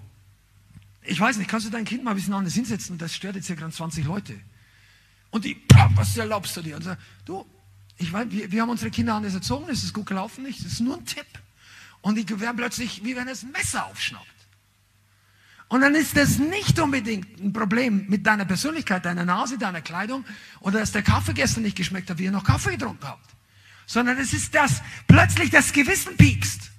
ich 1.03 1.19
weiß 1.19 1.37
nicht, 1.37 1.49
kannst 1.49 1.67
du 1.67 1.69
dein 1.69 1.85
Kind 1.85 2.03
mal 2.03 2.11
ein 2.11 2.15
bisschen 2.15 2.33
anders 2.33 2.53
hinsetzen? 2.53 2.97
Das 2.97 3.13
stört 3.13 3.35
jetzt 3.35 3.47
hier 3.47 3.55
gerade 3.55 3.73
20 3.73 4.05
Leute. 4.05 4.39
Und 5.31 5.45
die, 5.45 5.61
was 5.95 6.17
erlaubst 6.17 6.55
du 6.57 6.61
dir? 6.61 6.77
Und 6.77 6.83
sagt, 6.83 7.01
du, 7.25 7.45
ich 7.97 8.11
weiß, 8.11 8.27
wir, 8.29 8.51
wir 8.51 8.61
haben 8.61 8.69
unsere 8.69 8.89
Kinder 8.89 9.15
anders 9.15 9.33
erzogen, 9.33 9.69
es 9.69 9.83
ist 9.83 9.93
gut 9.93 10.05
gelaufen, 10.05 10.43
nicht? 10.43 10.63
Das 10.63 10.73
ist 10.73 10.79
nur 10.79 10.97
ein 10.97 11.05
Tipp. 11.05 11.27
Und 12.01 12.15
die 12.15 12.39
werden 12.39 12.55
plötzlich, 12.55 13.03
wie 13.03 13.15
wenn 13.15 13.27
es 13.27 13.43
ein 13.43 13.51
Messer 13.51 13.85
aufschnappt. 13.87 14.25
Und 15.67 15.81
dann 15.81 15.93
ist 15.93 16.17
das 16.17 16.39
nicht 16.39 16.79
unbedingt 16.79 17.39
ein 17.39 17.53
Problem 17.53 18.05
mit 18.07 18.25
deiner 18.25 18.45
Persönlichkeit, 18.45 19.05
deiner 19.05 19.25
Nase, 19.25 19.57
deiner 19.57 19.81
Kleidung 19.81 20.25
oder 20.61 20.79
dass 20.79 20.91
der 20.91 21.03
Kaffee 21.03 21.33
gestern 21.33 21.61
nicht 21.61 21.75
geschmeckt 21.75 22.09
hat, 22.09 22.17
wie 22.17 22.23
ihr 22.23 22.31
noch 22.31 22.43
Kaffee 22.43 22.71
getrunken 22.71 23.05
habt. 23.05 23.29
Sondern 23.85 24.17
es 24.17 24.33
ist 24.33 24.55
das, 24.55 24.81
plötzlich 25.07 25.51
das 25.51 25.71
Gewissen 25.71 26.17
piekst. 26.17 26.71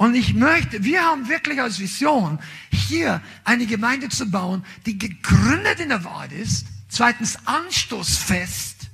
Und 0.00 0.14
ich 0.14 0.32
möchte, 0.32 0.82
wir 0.82 1.02
haben 1.02 1.28
wirklich 1.28 1.60
als 1.60 1.78
Vision, 1.78 2.38
hier 2.70 3.20
eine 3.44 3.66
Gemeinde 3.66 4.08
zu 4.08 4.30
bauen, 4.30 4.64
die 4.86 4.96
gegründet 4.96 5.78
in 5.78 5.90
der 5.90 6.04
Wahrheit 6.04 6.32
ist, 6.32 6.68
zweitens 6.88 7.36
anstoßfest 7.44 8.88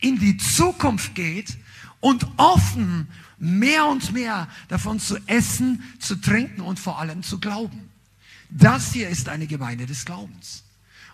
in 0.00 0.18
die 0.18 0.36
Zukunft 0.36 1.14
geht 1.14 1.56
und 2.00 2.26
offen 2.36 3.08
mehr 3.38 3.86
und 3.86 4.12
mehr 4.12 4.46
davon 4.68 5.00
zu 5.00 5.16
essen, 5.28 5.82
zu 5.98 6.16
trinken 6.16 6.60
und 6.60 6.78
vor 6.78 6.98
allem 6.98 7.22
zu 7.22 7.40
glauben. 7.40 7.88
Das 8.50 8.92
hier 8.92 9.08
ist 9.08 9.30
eine 9.30 9.46
Gemeinde 9.46 9.86
des 9.86 10.04
Glaubens. 10.04 10.64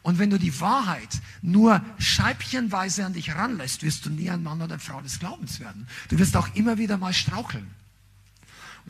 Und 0.02 0.18
wenn 0.18 0.30
du 0.30 0.40
die 0.40 0.60
Wahrheit 0.60 1.20
nur 1.40 1.80
scheibchenweise 2.00 3.06
an 3.06 3.12
dich 3.12 3.32
ranlässt, 3.32 3.84
wirst 3.84 4.06
du 4.06 4.10
nie 4.10 4.28
ein 4.28 4.42
Mann 4.42 4.60
oder 4.60 4.72
eine 4.72 4.80
Frau 4.80 5.00
des 5.00 5.20
Glaubens 5.20 5.60
werden. 5.60 5.86
Du 6.08 6.18
wirst 6.18 6.36
auch 6.36 6.52
immer 6.56 6.78
wieder 6.78 6.96
mal 6.96 7.12
straucheln. 7.14 7.70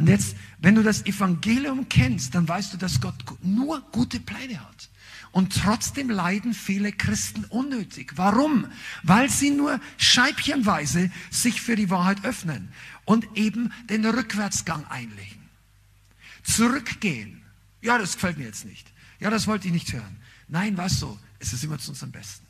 Und 0.01 0.09
jetzt, 0.09 0.35
wenn 0.60 0.74
du 0.77 0.82
das 0.82 1.05
Evangelium 1.05 1.86
kennst, 1.90 2.35
dann 2.35 2.48
weißt 2.48 2.72
du, 2.72 2.78
dass 2.78 3.02
Gott 3.02 3.22
nur 3.43 3.82
gute 3.93 4.18
Pläne 4.18 4.59
hat. 4.59 4.89
Und 5.31 5.55
trotzdem 5.55 6.09
leiden 6.09 6.55
viele 6.55 6.90
Christen 6.90 7.44
unnötig. 7.44 8.12
Warum? 8.16 8.64
Weil 9.02 9.28
sie 9.28 9.51
nur 9.51 9.78
scheibchenweise 9.98 11.10
sich 11.31 11.60
für 11.60 11.77
die 11.77 11.90
Wahrheit 11.90 12.24
öffnen 12.24 12.70
und 13.05 13.28
eben 13.36 13.74
den 13.90 14.06
Rückwärtsgang 14.06 14.86
einlegen. 14.86 15.51
Zurückgehen. 16.44 17.43
Ja, 17.82 17.98
das 17.98 18.14
gefällt 18.14 18.39
mir 18.39 18.47
jetzt 18.47 18.64
nicht. 18.64 18.90
Ja, 19.18 19.28
das 19.28 19.47
wollte 19.47 19.66
ich 19.66 19.74
nicht 19.74 19.93
hören. 19.93 20.16
Nein, 20.48 20.78
weißt 20.78 21.02
du, 21.02 21.18
es 21.40 21.52
ist 21.52 21.62
immer 21.62 21.78
zu 21.78 21.90
unserem 21.90 22.10
Besten. 22.10 22.47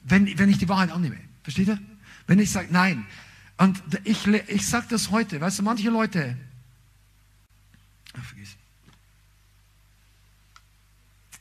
Wenn, 0.00 0.38
wenn 0.38 0.48
ich 0.48 0.56
die 0.56 0.68
Wahrheit 0.70 0.90
annehme. 0.90 1.18
Versteht 1.42 1.68
ihr? 1.68 1.78
Wenn 2.26 2.38
ich 2.38 2.50
sage, 2.50 2.68
nein, 2.70 3.06
und 3.58 3.82
ich, 4.04 4.26
ich 4.26 4.66
sage 4.66 4.86
das 4.90 5.10
heute, 5.10 5.40
weißt 5.40 5.60
du, 5.60 5.62
manche 5.62 5.90
Leute, 5.90 6.36
vergiss. 8.22 8.56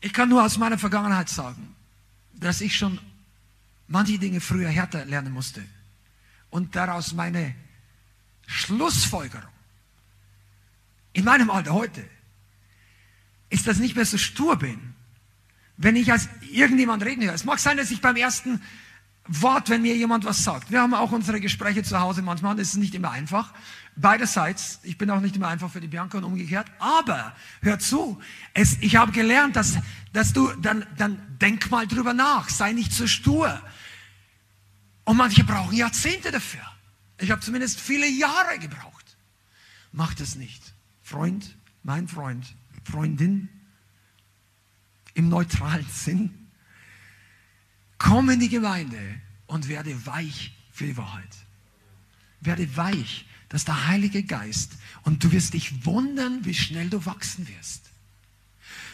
Ich 0.02 0.14
kann 0.14 0.30
nur 0.30 0.44
aus 0.44 0.58
meiner 0.58 0.78
Vergangenheit 0.78 1.30
sagen, 1.30 1.76
dass 2.34 2.62
ich 2.62 2.76
schon 2.76 3.00
manche 3.88 4.20
Dinge 4.20 4.40
früher 4.40 4.70
härter 4.70 5.06
lernen 5.06 5.34
musste. 5.34 5.64
Und 6.50 6.76
daraus 6.76 7.14
meine 7.14 7.56
Schlussfolgerung 8.46 9.50
in 11.14 11.26
meinem 11.26 11.50
Alter 11.50 11.74
heute 11.74 12.08
ist, 13.50 13.68
dass 13.68 13.78
ich 13.78 13.82
nicht 13.82 13.96
mehr 13.96 14.06
so 14.06 14.18
stur 14.18 14.58
bin, 14.58 14.94
wenn 15.78 15.96
ich 15.96 16.12
als 16.12 16.30
irgendjemand 16.52 17.04
reden 17.04 17.24
höre. 17.24 17.34
Es 17.34 17.46
mag 17.46 17.60
sein, 17.60 17.78
dass 17.78 17.92
ich 17.92 18.02
beim 18.02 18.16
ersten 18.16 18.62
Wort, 19.28 19.70
wenn 19.70 19.82
mir 19.82 19.96
jemand 19.96 20.24
was 20.26 20.44
sagt. 20.44 20.70
Wir 20.70 20.82
haben 20.82 20.94
auch 20.94 21.12
unsere 21.12 21.42
Gespräche 21.42 21.84
zu 21.84 22.00
Hause 22.00 22.22
manchmal, 22.22 22.56
das 22.56 22.70
ist 22.70 22.76
nicht 22.76 22.94
immer 22.94 23.12
einfach. 23.12 23.54
Beiderseits, 23.96 24.80
ich 24.84 24.98
bin 24.98 25.10
auch 25.10 25.20
nicht 25.20 25.36
immer 25.36 25.48
einfach 25.48 25.72
für 25.72 25.82
die 25.82 25.88
Bianca 25.88 26.18
und 26.18 26.26
umgekehrt, 26.26 26.68
aber 26.80 27.36
hör 27.62 27.80
zu, 27.80 28.22
es, 28.54 28.78
ich 28.82 28.98
habe 28.98 29.12
gelernt, 29.12 29.56
dass, 29.56 29.78
dass 30.14 30.34
du, 30.34 30.52
dann, 30.62 30.86
dann 30.98 31.20
denk 31.42 31.72
mal 31.72 31.88
drüber 31.88 32.14
nach, 32.14 32.50
sei 32.50 32.74
nicht 32.74 32.92
so 32.92 33.08
stur. 33.08 33.62
Und 35.06 35.18
manche 35.18 35.44
brauchen 35.44 35.76
Jahrzehnte 35.76 36.32
dafür. 36.32 36.62
Ich 37.20 37.32
habe 37.32 37.42
zumindest 37.42 37.80
viele 37.80 38.08
Jahre 38.08 38.60
gebraucht. 38.60 39.18
Mach 39.92 40.14
das 40.14 40.36
nicht. 40.36 40.62
Freund, 41.02 41.56
mein 41.84 42.08
Freund, 42.08 42.46
Freundin, 42.84 43.50
im 45.14 45.30
neutralen 45.30 45.88
Sinn, 45.90 46.45
Komm 48.08 48.30
in 48.30 48.40
die 48.40 48.50
Gemeinde 48.50 49.00
und 49.48 49.68
werde 49.68 50.06
weich 50.06 50.54
für 50.72 50.86
die 50.86 50.96
Wahrheit. 50.96 51.36
Werde 52.40 52.78
weich, 52.78 53.26
dass 53.50 53.66
der 53.66 53.88
Heilige 53.88 54.22
Geist 54.22 54.74
und 55.06 55.24
du 55.24 55.32
wirst 55.32 55.56
dich 55.56 55.88
wundern, 55.88 56.46
wie 56.46 56.54
schnell 56.54 56.88
du 56.92 57.04
wachsen 57.08 57.48
wirst. 57.48 57.85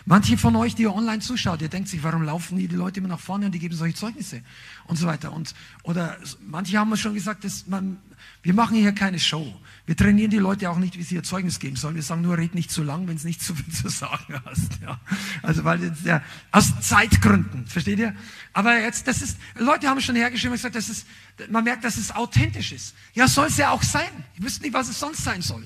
Manche 0.06 0.38
von 0.38 0.56
euch, 0.56 0.74
die 0.74 0.84
ihr 0.84 0.94
online 0.94 1.20
zuschaut, 1.20 1.62
ihr 1.62 1.70
denkt 1.70 1.88
sich, 1.88 2.02
warum 2.02 2.24
laufen 2.24 2.58
die, 2.58 2.68
Leute 2.68 3.00
immer 3.00 3.10
nach 3.10 3.20
vorne 3.20 3.46
und 3.46 3.52
die 3.52 3.60
geben 3.60 3.76
solche 3.76 3.96
Zeugnisse 3.96 4.42
und 4.86 4.98
so 4.98 5.06
weiter. 5.06 5.32
Und, 5.32 5.54
oder 5.84 6.18
manche 6.48 6.78
haben 6.78 6.96
schon 6.98 7.14
gesagt, 7.14 7.44
dass 7.44 7.68
man, 7.68 7.98
wir 8.42 8.54
machen 8.54 8.78
hier 8.78 8.94
keine 8.94 9.20
Show. 9.20 9.54
Wir 9.86 9.96
trainieren 9.96 10.32
die 10.32 10.38
Leute 10.38 10.70
auch 10.72 10.78
nicht, 10.78 10.98
wie 10.98 11.04
sie 11.04 11.16
ihr 11.16 11.24
Zeugnis 11.24 11.60
geben 11.60 11.76
sollen. 11.76 11.96
Wir 11.96 12.02
sagen 12.02 12.24
nur, 12.24 12.38
red 12.38 12.56
nicht 12.56 12.72
zu 12.72 12.82
lang, 12.82 13.08
wenn 13.08 13.16
es 13.16 13.24
nicht 13.24 13.44
zu 13.44 13.54
viel 13.54 13.72
zu 13.72 13.90
sagen 13.90 14.42
hast. 14.46 14.82
Ja. 14.82 15.00
Also 15.44 15.64
weil 15.64 15.94
ja, 16.04 16.24
aus 16.52 16.80
Zeitgründen, 16.82 17.68
versteht 17.68 18.00
ihr? 18.00 18.16
Aber 18.54 18.80
jetzt, 18.80 19.08
das 19.08 19.22
ist, 19.22 19.38
Leute 19.56 19.88
haben 19.88 20.02
schon 20.02 20.16
hergeschrieben 20.16 20.54
und 20.54 20.58
gesagt, 20.58 20.76
das 20.76 20.90
ist, 20.90 21.06
man 21.50 21.64
merkt, 21.64 21.84
dass 21.84 21.98
es 21.98 22.12
authentisch 22.12 22.72
ist. 22.72 22.96
Ja, 23.14 23.28
soll 23.28 23.48
es 23.48 23.58
ja 23.58 23.70
auch 23.70 23.84
sein. 23.84 24.10
Ich 24.36 24.44
wüsste 24.44 24.64
nicht, 24.64 24.74
was 24.74 24.90
es 24.90 25.00
sonst 25.00 25.24
sein 25.24 25.42
soll. 25.44 25.66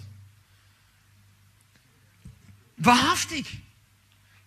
Wahrhaftig. 2.77 3.61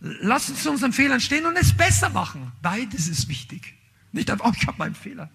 Lass 0.01 0.49
uns 0.49 0.63
zu 0.63 0.71
unseren 0.71 0.93
Fehlern 0.93 1.21
stehen 1.21 1.47
und 1.47 1.57
es 1.57 1.77
besser 1.77 2.09
machen. 2.11 2.53
Beides 2.63 3.09
ist 3.09 3.29
wichtig. 3.29 3.75
Nicht 4.13 4.31
einfach, 4.31 4.47
oh, 4.47 4.53
ich 4.57 4.67
habe 4.67 4.79
meinen 4.79 4.95
Fehler. 4.95 5.29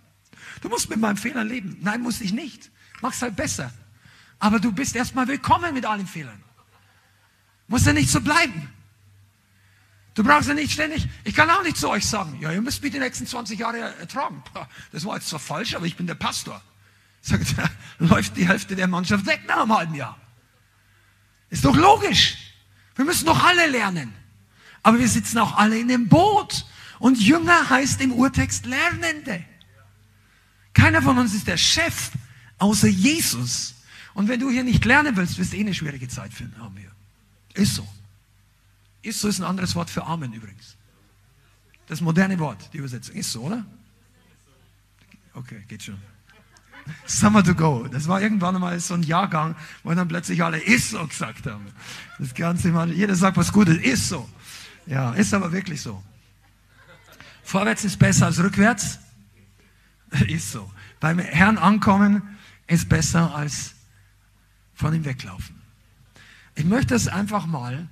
Du 0.62 0.70
musst 0.70 0.90
mit 0.90 1.00
meinem 1.00 1.18
Fehler 1.18 1.44
leben. 1.44 1.78
Nein, 1.82 2.02
muss 2.02 2.22
ich 2.22 2.32
nicht. 2.32 2.72
Mach's 3.02 3.22
halt 3.22 3.36
besser. 3.36 3.72
Aber 4.40 4.60
du 4.60 4.72
bist 4.72 4.96
erstmal 4.96 5.28
willkommen 5.28 5.74
mit 5.74 5.86
allen 5.86 6.08
Fehlern. 6.08 6.42
Muss 7.68 7.86
ja 7.86 7.94
nicht 7.94 8.10
so 8.10 8.22
bleiben. 8.22 8.70
Du 10.14 10.24
brauchst 10.24 10.48
ja 10.48 10.54
nicht 10.54 10.72
ständig, 10.72 11.08
ich 11.24 11.34
kann 11.34 11.50
auch 11.50 11.64
nicht 11.64 11.76
zu 11.76 11.90
euch 11.90 12.06
sagen, 12.06 12.38
ja, 12.40 12.52
ihr 12.52 12.62
müsst 12.62 12.84
mich 12.84 12.92
die 12.92 13.00
nächsten 13.00 13.26
20 13.26 13.58
Jahre 13.58 13.80
ertragen. 13.80 14.44
Das 14.92 15.06
war 15.06 15.16
jetzt 15.16 15.28
zwar 15.28 15.40
falsch, 15.40 15.76
aber 15.76 15.88
ich 15.88 15.96
bin 15.96 16.06
der 16.06 16.16
Pastor. 16.16 16.62
Sagt, 17.22 17.58
da 17.58 17.70
läuft 18.06 18.38
die 18.38 18.48
Hälfte 18.48 18.76
der 18.76 18.88
Mannschaft 18.88 19.26
weg 19.26 19.42
nach 19.48 19.62
einem 19.62 19.76
halben 19.76 19.96
Jahr. 19.96 20.20
Ist 21.50 21.66
doch 21.66 21.76
logisch. 21.76 22.38
Wir 22.96 23.06
müssen 23.06 23.26
doch 23.26 23.44
alle 23.44 23.68
lernen. 23.68 24.14
Aber 24.84 25.00
wir 25.00 25.08
sitzen 25.08 25.38
auch 25.40 25.56
alle 25.58 25.80
in 25.80 25.88
dem 25.88 26.08
Boot. 26.10 26.66
Und 27.00 27.20
Jünger 27.20 27.70
heißt 27.70 28.02
im 28.02 28.12
Urtext 28.12 28.66
Lernende. 28.66 29.44
Keiner 30.74 31.02
von 31.02 31.18
uns 31.18 31.34
ist 31.34 31.48
der 31.48 31.58
Chef, 31.58 32.12
außer 32.58 32.88
Jesus. 32.88 33.76
Und 34.14 34.28
wenn 34.28 34.40
du 34.40 34.50
hier 34.50 34.64
nicht 34.64 34.86
lernen 34.86 35.16
willst, 35.16 35.38
wirst 35.38 35.54
du 35.54 35.58
eh 35.58 35.62
eine 35.62 35.74
schwierige 35.74 36.08
Zeit 36.08 36.34
finden, 36.34 36.60
haben 36.60 36.76
wir. 36.78 36.92
Ist 37.54 37.76
so. 37.76 37.88
Ist 39.02 39.20
so 39.20 39.28
ist 39.28 39.40
ein 39.40 39.46
anderes 39.46 39.76
Wort 39.76 39.90
für 39.90 40.06
Amen 40.06 40.34
übrigens. 40.34 40.76
Das 41.88 42.02
moderne 42.02 42.40
Wort, 42.40 42.70
die 42.74 42.78
Übersetzung. 42.78 43.16
Ist 43.16 43.32
so, 43.32 43.42
oder? 43.42 43.66
Okay, 45.34 45.64
geht 45.68 45.84
schon. 45.84 45.98
Summer 47.06 47.44
to 47.44 47.56
go. 47.56 47.88
Das 47.88 48.08
war 48.08 48.22
irgendwann 48.22 48.60
mal 48.60 48.80
so 48.80 48.94
ein 48.94 49.04
Jahrgang, 49.04 49.56
wo 49.84 49.94
dann 49.94 50.08
plötzlich 50.08 50.44
alle 50.44 50.58
ist 50.60 50.92
so 50.92 51.06
gesagt 51.06 51.46
haben. 51.46 51.66
Das 52.20 52.34
Ganze 52.34 52.70
mal, 52.70 52.92
jeder 52.92 53.16
sagt 53.16 53.38
was 53.38 53.52
Gutes, 53.52 53.78
ist 53.78 54.10
so. 54.10 54.28
Ja, 54.86 55.14
ist 55.14 55.34
aber 55.34 55.52
wirklich 55.52 55.82
so. 55.82 56.04
Vorwärts 57.44 57.84
ist 57.84 57.98
besser 58.00 58.28
als 58.28 58.40
rückwärts. 58.40 59.00
Ist 60.28 60.52
so. 60.52 60.72
Beim 61.00 61.18
Herrn 61.18 61.58
ankommen 61.58 62.22
ist 62.68 62.88
besser 62.88 63.34
als 63.34 63.74
von 64.76 64.94
ihm 64.94 65.06
weglaufen. 65.06 65.60
Ich 66.56 66.66
möchte 66.66 66.94
es 66.94 67.08
einfach 67.08 67.48
mal 67.48 67.88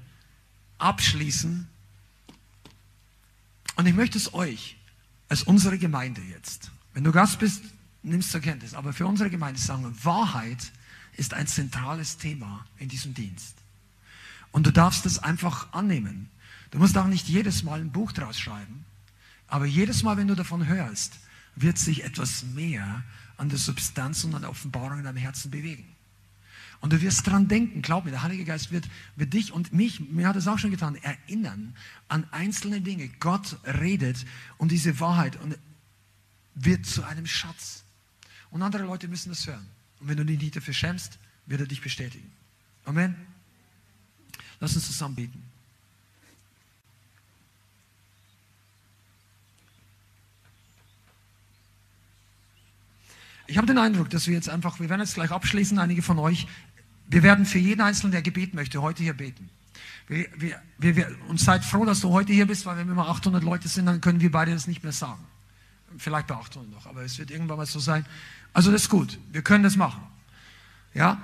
abschließen 0.77 1.67
und 3.75 3.85
ich 3.85 3.95
möchte 3.95 4.17
es 4.17 4.33
euch 4.33 4.77
als 5.29 5.43
unsere 5.43 5.77
Gemeinde 5.77 6.21
jetzt, 6.21 6.71
wenn 6.93 7.03
du 7.03 7.11
Gast 7.11 7.39
bist, 7.39 7.63
nimmst 8.03 8.31
zur 8.31 8.41
Kenntnis, 8.41 8.73
aber 8.73 8.93
für 8.93 9.07
unsere 9.07 9.29
Gemeinde 9.29 9.59
sagen, 9.59 9.95
Wahrheit 10.03 10.71
ist 11.17 11.33
ein 11.33 11.47
zentrales 11.47 12.17
Thema 12.17 12.65
in 12.77 12.89
diesem 12.89 13.13
Dienst. 13.13 13.55
Und 14.51 14.67
du 14.67 14.71
darfst 14.71 15.05
es 15.05 15.19
einfach 15.19 15.71
annehmen. 15.73 16.29
Du 16.71 16.79
musst 16.79 16.97
auch 16.97 17.07
nicht 17.07 17.27
jedes 17.27 17.63
Mal 17.63 17.79
ein 17.79 17.91
Buch 17.91 18.11
draus 18.11 18.39
schreiben, 18.39 18.85
aber 19.47 19.65
jedes 19.65 20.03
Mal, 20.03 20.17
wenn 20.17 20.27
du 20.27 20.35
davon 20.35 20.67
hörst, 20.67 21.19
wird 21.55 21.77
sich 21.77 22.03
etwas 22.03 22.43
mehr 22.43 23.03
an 23.37 23.49
der 23.49 23.59
Substanz 23.59 24.23
und 24.23 24.33
an 24.33 24.41
der 24.41 24.49
Offenbarung 24.49 24.99
in 24.99 25.03
deinem 25.03 25.17
Herzen 25.17 25.51
bewegen. 25.51 25.85
Und 26.79 26.93
du 26.93 27.01
wirst 27.01 27.27
dran 27.27 27.47
denken, 27.47 27.81
glaub 27.81 28.05
mir, 28.05 28.11
der 28.11 28.23
Heilige 28.23 28.45
Geist 28.45 28.71
wird, 28.71 28.89
wird 29.15 29.33
dich 29.33 29.51
und 29.51 29.71
mich, 29.71 29.99
mir 29.99 30.27
hat 30.27 30.35
es 30.35 30.47
auch 30.47 30.57
schon 30.57 30.71
getan, 30.71 30.95
erinnern 30.95 31.75
an 32.07 32.25
einzelne 32.31 32.81
Dinge. 32.81 33.07
Gott 33.19 33.57
redet 33.65 34.25
und 34.57 34.71
diese 34.71 34.99
Wahrheit 34.99 35.39
und 35.41 35.57
wird 36.55 36.85
zu 36.85 37.03
einem 37.03 37.27
Schatz. 37.27 37.83
Und 38.49 38.63
andere 38.63 38.83
Leute 38.83 39.07
müssen 39.07 39.29
das 39.29 39.45
hören. 39.45 39.67
Und 39.99 40.07
wenn 40.07 40.17
du 40.17 40.25
dich 40.25 40.39
nicht 40.39 40.55
dafür 40.55 40.73
schämst, 40.73 41.19
wird 41.45 41.61
er 41.61 41.67
dich 41.67 41.81
bestätigen. 41.81 42.31
Amen. 42.85 43.15
Lass 44.59 44.75
uns 44.75 44.87
zusammen 44.87 45.15
beten. 45.15 45.50
Ich 53.51 53.57
habe 53.57 53.67
den 53.67 53.77
Eindruck, 53.77 54.09
dass 54.09 54.27
wir 54.27 54.33
jetzt 54.33 54.47
einfach, 54.47 54.79
wir 54.79 54.87
werden 54.87 55.01
jetzt 55.01 55.15
gleich 55.15 55.29
abschließen, 55.29 55.77
einige 55.77 56.01
von 56.01 56.17
euch, 56.19 56.47
wir 57.09 57.21
werden 57.21 57.45
für 57.45 57.59
jeden 57.59 57.81
Einzelnen, 57.81 58.13
der 58.13 58.21
Gebet 58.21 58.53
möchte, 58.53 58.81
heute 58.81 59.03
hier 59.03 59.11
beten. 59.11 59.49
Wir, 60.07 60.25
wir, 60.37 60.95
wir, 60.95 61.07
und 61.27 61.37
seid 61.37 61.65
froh, 61.65 61.83
dass 61.83 61.99
du 61.99 62.11
heute 62.11 62.31
hier 62.31 62.47
bist, 62.47 62.65
weil 62.65 62.77
wenn 62.77 62.87
wir 62.87 62.95
mal 62.95 63.09
800 63.09 63.43
Leute 63.43 63.67
sind, 63.67 63.87
dann 63.87 63.99
können 63.99 64.21
wir 64.21 64.31
beide 64.31 64.53
das 64.53 64.67
nicht 64.67 64.83
mehr 64.83 64.93
sagen. 64.93 65.19
Vielleicht 65.97 66.27
bei 66.27 66.35
800 66.35 66.71
noch, 66.71 66.85
aber 66.85 67.01
es 67.01 67.19
wird 67.19 67.29
irgendwann 67.29 67.57
mal 67.57 67.65
so 67.65 67.79
sein. 67.79 68.05
Also 68.53 68.71
das 68.71 68.83
ist 68.83 68.89
gut, 68.89 69.19
wir 69.33 69.41
können 69.41 69.65
das 69.65 69.75
machen. 69.75 70.01
Ja, 70.93 71.21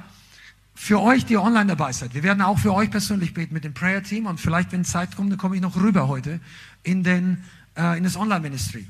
für 0.75 0.99
euch, 0.99 1.25
die 1.25 1.37
online 1.37 1.67
dabei 1.67 1.93
seid, 1.93 2.13
wir 2.13 2.23
werden 2.23 2.41
auch 2.41 2.59
für 2.59 2.73
euch 2.73 2.91
persönlich 2.91 3.33
beten 3.33 3.53
mit 3.53 3.63
dem 3.63 3.73
Prayer 3.73 4.03
Team 4.03 4.25
und 4.25 4.41
vielleicht, 4.41 4.73
wenn 4.73 4.83
Zeit 4.83 5.15
kommt, 5.15 5.31
dann 5.31 5.39
komme 5.39 5.55
ich 5.55 5.61
noch 5.61 5.77
rüber 5.77 6.09
heute 6.09 6.41
in, 6.83 7.05
den, 7.05 7.45
äh, 7.77 7.97
in 7.97 8.03
das 8.03 8.17
Online-Ministry. 8.17 8.85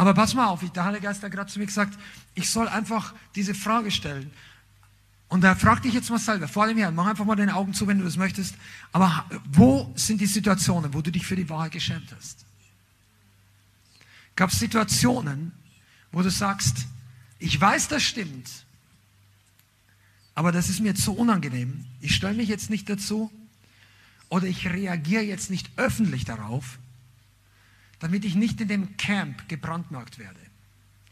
Aber 0.00 0.14
pass 0.14 0.32
mal 0.32 0.46
auf, 0.46 0.64
der 0.72 0.84
Heilige 0.86 1.02
Geist 1.02 1.22
hat 1.22 1.30
gerade 1.30 1.52
zu 1.52 1.58
mir 1.58 1.66
gesagt, 1.66 1.98
ich 2.34 2.48
soll 2.48 2.68
einfach 2.68 3.12
diese 3.34 3.54
Frage 3.54 3.90
stellen. 3.90 4.30
Und 5.28 5.42
da 5.42 5.54
frag 5.54 5.82
dich 5.82 5.92
jetzt 5.92 6.08
mal 6.08 6.18
selber, 6.18 6.48
vor 6.48 6.66
dem 6.66 6.78
Herrn, 6.78 6.94
mach 6.94 7.04
einfach 7.04 7.26
mal 7.26 7.36
deine 7.36 7.54
Augen 7.54 7.74
zu, 7.74 7.86
wenn 7.86 7.98
du 7.98 8.04
das 8.04 8.16
möchtest. 8.16 8.54
Aber 8.92 9.26
wo 9.44 9.92
sind 9.96 10.22
die 10.22 10.26
Situationen, 10.26 10.94
wo 10.94 11.02
du 11.02 11.12
dich 11.12 11.26
für 11.26 11.36
die 11.36 11.50
Wahrheit 11.50 11.72
geschämt 11.72 12.08
hast? 12.16 12.46
Gab 14.36 14.48
es 14.48 14.58
Situationen, 14.58 15.52
wo 16.12 16.22
du 16.22 16.30
sagst, 16.30 16.86
ich 17.38 17.60
weiß, 17.60 17.88
das 17.88 18.02
stimmt, 18.02 18.48
aber 20.34 20.50
das 20.50 20.70
ist 20.70 20.80
mir 20.80 20.94
zu 20.94 21.12
unangenehm. 21.12 21.84
Ich 22.00 22.14
stelle 22.14 22.38
mich 22.38 22.48
jetzt 22.48 22.70
nicht 22.70 22.88
dazu 22.88 23.30
oder 24.30 24.46
ich 24.46 24.66
reagiere 24.66 25.24
jetzt 25.24 25.50
nicht 25.50 25.68
öffentlich 25.76 26.24
darauf, 26.24 26.78
damit 28.00 28.24
ich 28.24 28.34
nicht 28.34 28.60
in 28.60 28.68
dem 28.68 28.96
Camp 28.96 29.48
gebrandmarkt 29.48 30.18
werde. 30.18 30.40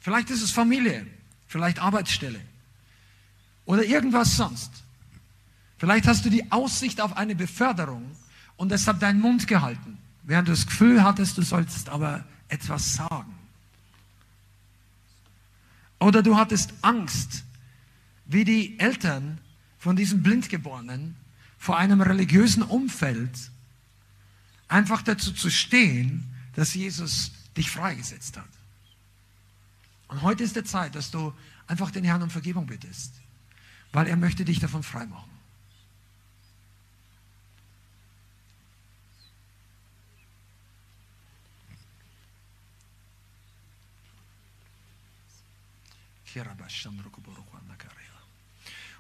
Vielleicht 0.00 0.30
ist 0.30 0.42
es 0.42 0.50
Familie, 0.50 1.06
vielleicht 1.46 1.78
Arbeitsstelle 1.78 2.40
oder 3.64 3.84
irgendwas 3.84 4.36
sonst. 4.36 4.70
Vielleicht 5.76 6.08
hast 6.08 6.24
du 6.24 6.30
die 6.30 6.50
Aussicht 6.50 7.00
auf 7.00 7.16
eine 7.16 7.36
Beförderung 7.36 8.10
und 8.56 8.72
deshalb 8.72 8.98
deinen 9.00 9.20
Mund 9.20 9.46
gehalten, 9.46 9.98
während 10.24 10.48
du 10.48 10.52
das 10.52 10.66
Gefühl 10.66 11.04
hattest, 11.04 11.38
du 11.38 11.42
sollst 11.42 11.88
aber 11.88 12.24
etwas 12.48 12.94
sagen. 12.94 13.34
Oder 16.00 16.22
du 16.22 16.36
hattest 16.36 16.72
Angst, 16.82 17.44
wie 18.24 18.44
die 18.44 18.78
Eltern 18.78 19.38
von 19.78 19.96
diesem 19.96 20.22
Blindgeborenen 20.22 21.16
vor 21.58 21.76
einem 21.76 22.00
religiösen 22.00 22.62
Umfeld 22.62 23.50
einfach 24.68 25.02
dazu 25.02 25.32
zu 25.32 25.50
stehen, 25.50 26.24
dass 26.58 26.74
Jesus 26.74 27.30
dich 27.56 27.70
freigesetzt 27.70 28.36
hat. 28.36 28.48
Und 30.08 30.22
heute 30.22 30.42
ist 30.42 30.56
der 30.56 30.64
Zeit, 30.64 30.96
dass 30.96 31.12
du 31.12 31.32
einfach 31.68 31.92
den 31.92 32.02
Herrn 32.02 32.20
um 32.20 32.30
Vergebung 32.30 32.66
bittest, 32.66 33.12
weil 33.92 34.08
er 34.08 34.16
möchte 34.16 34.44
dich 34.44 34.58
davon 34.58 34.82
freimachen. 34.82 35.30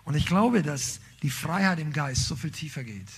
Und 0.04 0.14
ich 0.14 0.26
glaube, 0.26 0.62
dass 0.62 1.00
die 1.22 1.30
Freiheit 1.30 1.80
im 1.80 1.92
Geist 1.92 2.26
so 2.26 2.36
viel 2.36 2.52
tiefer 2.52 2.84
geht. 2.84 3.08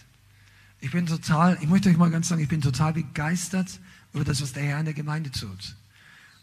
Ich 0.81 0.93
bin 0.93 1.05
total, 1.05 1.59
ich 1.61 1.69
möchte 1.69 1.91
euch 1.91 1.99
mal 1.99 2.11
ganz 2.11 2.29
sagen, 2.29 2.41
ich 2.41 2.49
bin 2.49 2.63
total 2.63 2.95
begeistert 2.95 3.81
über 4.13 4.25
das, 4.25 4.43
was 4.43 4.53
der 4.53 4.65
Herr 4.65 4.81
in 4.81 4.87
der 4.87 4.95
Gemeinde 4.95 5.31
tut. 5.31 5.77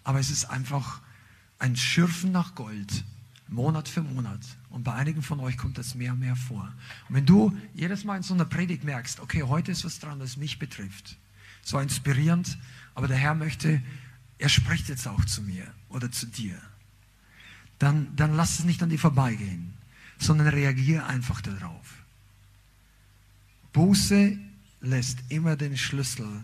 Aber 0.03 0.19
es 0.19 0.29
ist 0.29 0.45
einfach 0.45 1.01
ein 1.59 1.75
Schürfen 1.75 2.31
nach 2.31 2.55
Gold, 2.55 3.03
Monat 3.47 3.87
für 3.87 4.01
Monat. 4.01 4.39
Und 4.69 4.83
bei 4.83 4.93
einigen 4.93 5.21
von 5.21 5.39
euch 5.39 5.57
kommt 5.57 5.77
das 5.77 5.95
mehr 5.95 6.13
und 6.13 6.19
mehr 6.19 6.35
vor. 6.35 6.71
Und 7.07 7.15
wenn 7.15 7.25
du 7.25 7.57
jedes 7.73 8.03
Mal 8.03 8.17
in 8.17 8.23
so 8.23 8.33
einer 8.33 8.45
Predigt 8.45 8.83
merkst, 8.83 9.19
okay, 9.19 9.43
heute 9.43 9.71
ist 9.71 9.85
was 9.85 9.99
dran, 9.99 10.19
das 10.19 10.37
mich 10.37 10.59
betrifft, 10.59 11.17
so 11.61 11.79
inspirierend, 11.79 12.57
aber 12.95 13.07
der 13.07 13.17
Herr 13.17 13.35
möchte, 13.35 13.81
er 14.37 14.49
spricht 14.49 14.89
jetzt 14.89 15.07
auch 15.07 15.25
zu 15.25 15.41
mir 15.41 15.65
oder 15.89 16.11
zu 16.11 16.25
dir, 16.27 16.57
dann, 17.79 18.15
dann 18.15 18.35
lass 18.35 18.59
es 18.59 18.65
nicht 18.65 18.81
an 18.83 18.89
dir 18.89 18.99
vorbeigehen, 18.99 19.73
sondern 20.17 20.47
reagiere 20.47 21.05
einfach 21.05 21.41
darauf. 21.41 21.93
Buße 23.73 24.37
lässt 24.81 25.19
immer 25.29 25.55
den 25.55 25.77
Schlüssel 25.77 26.43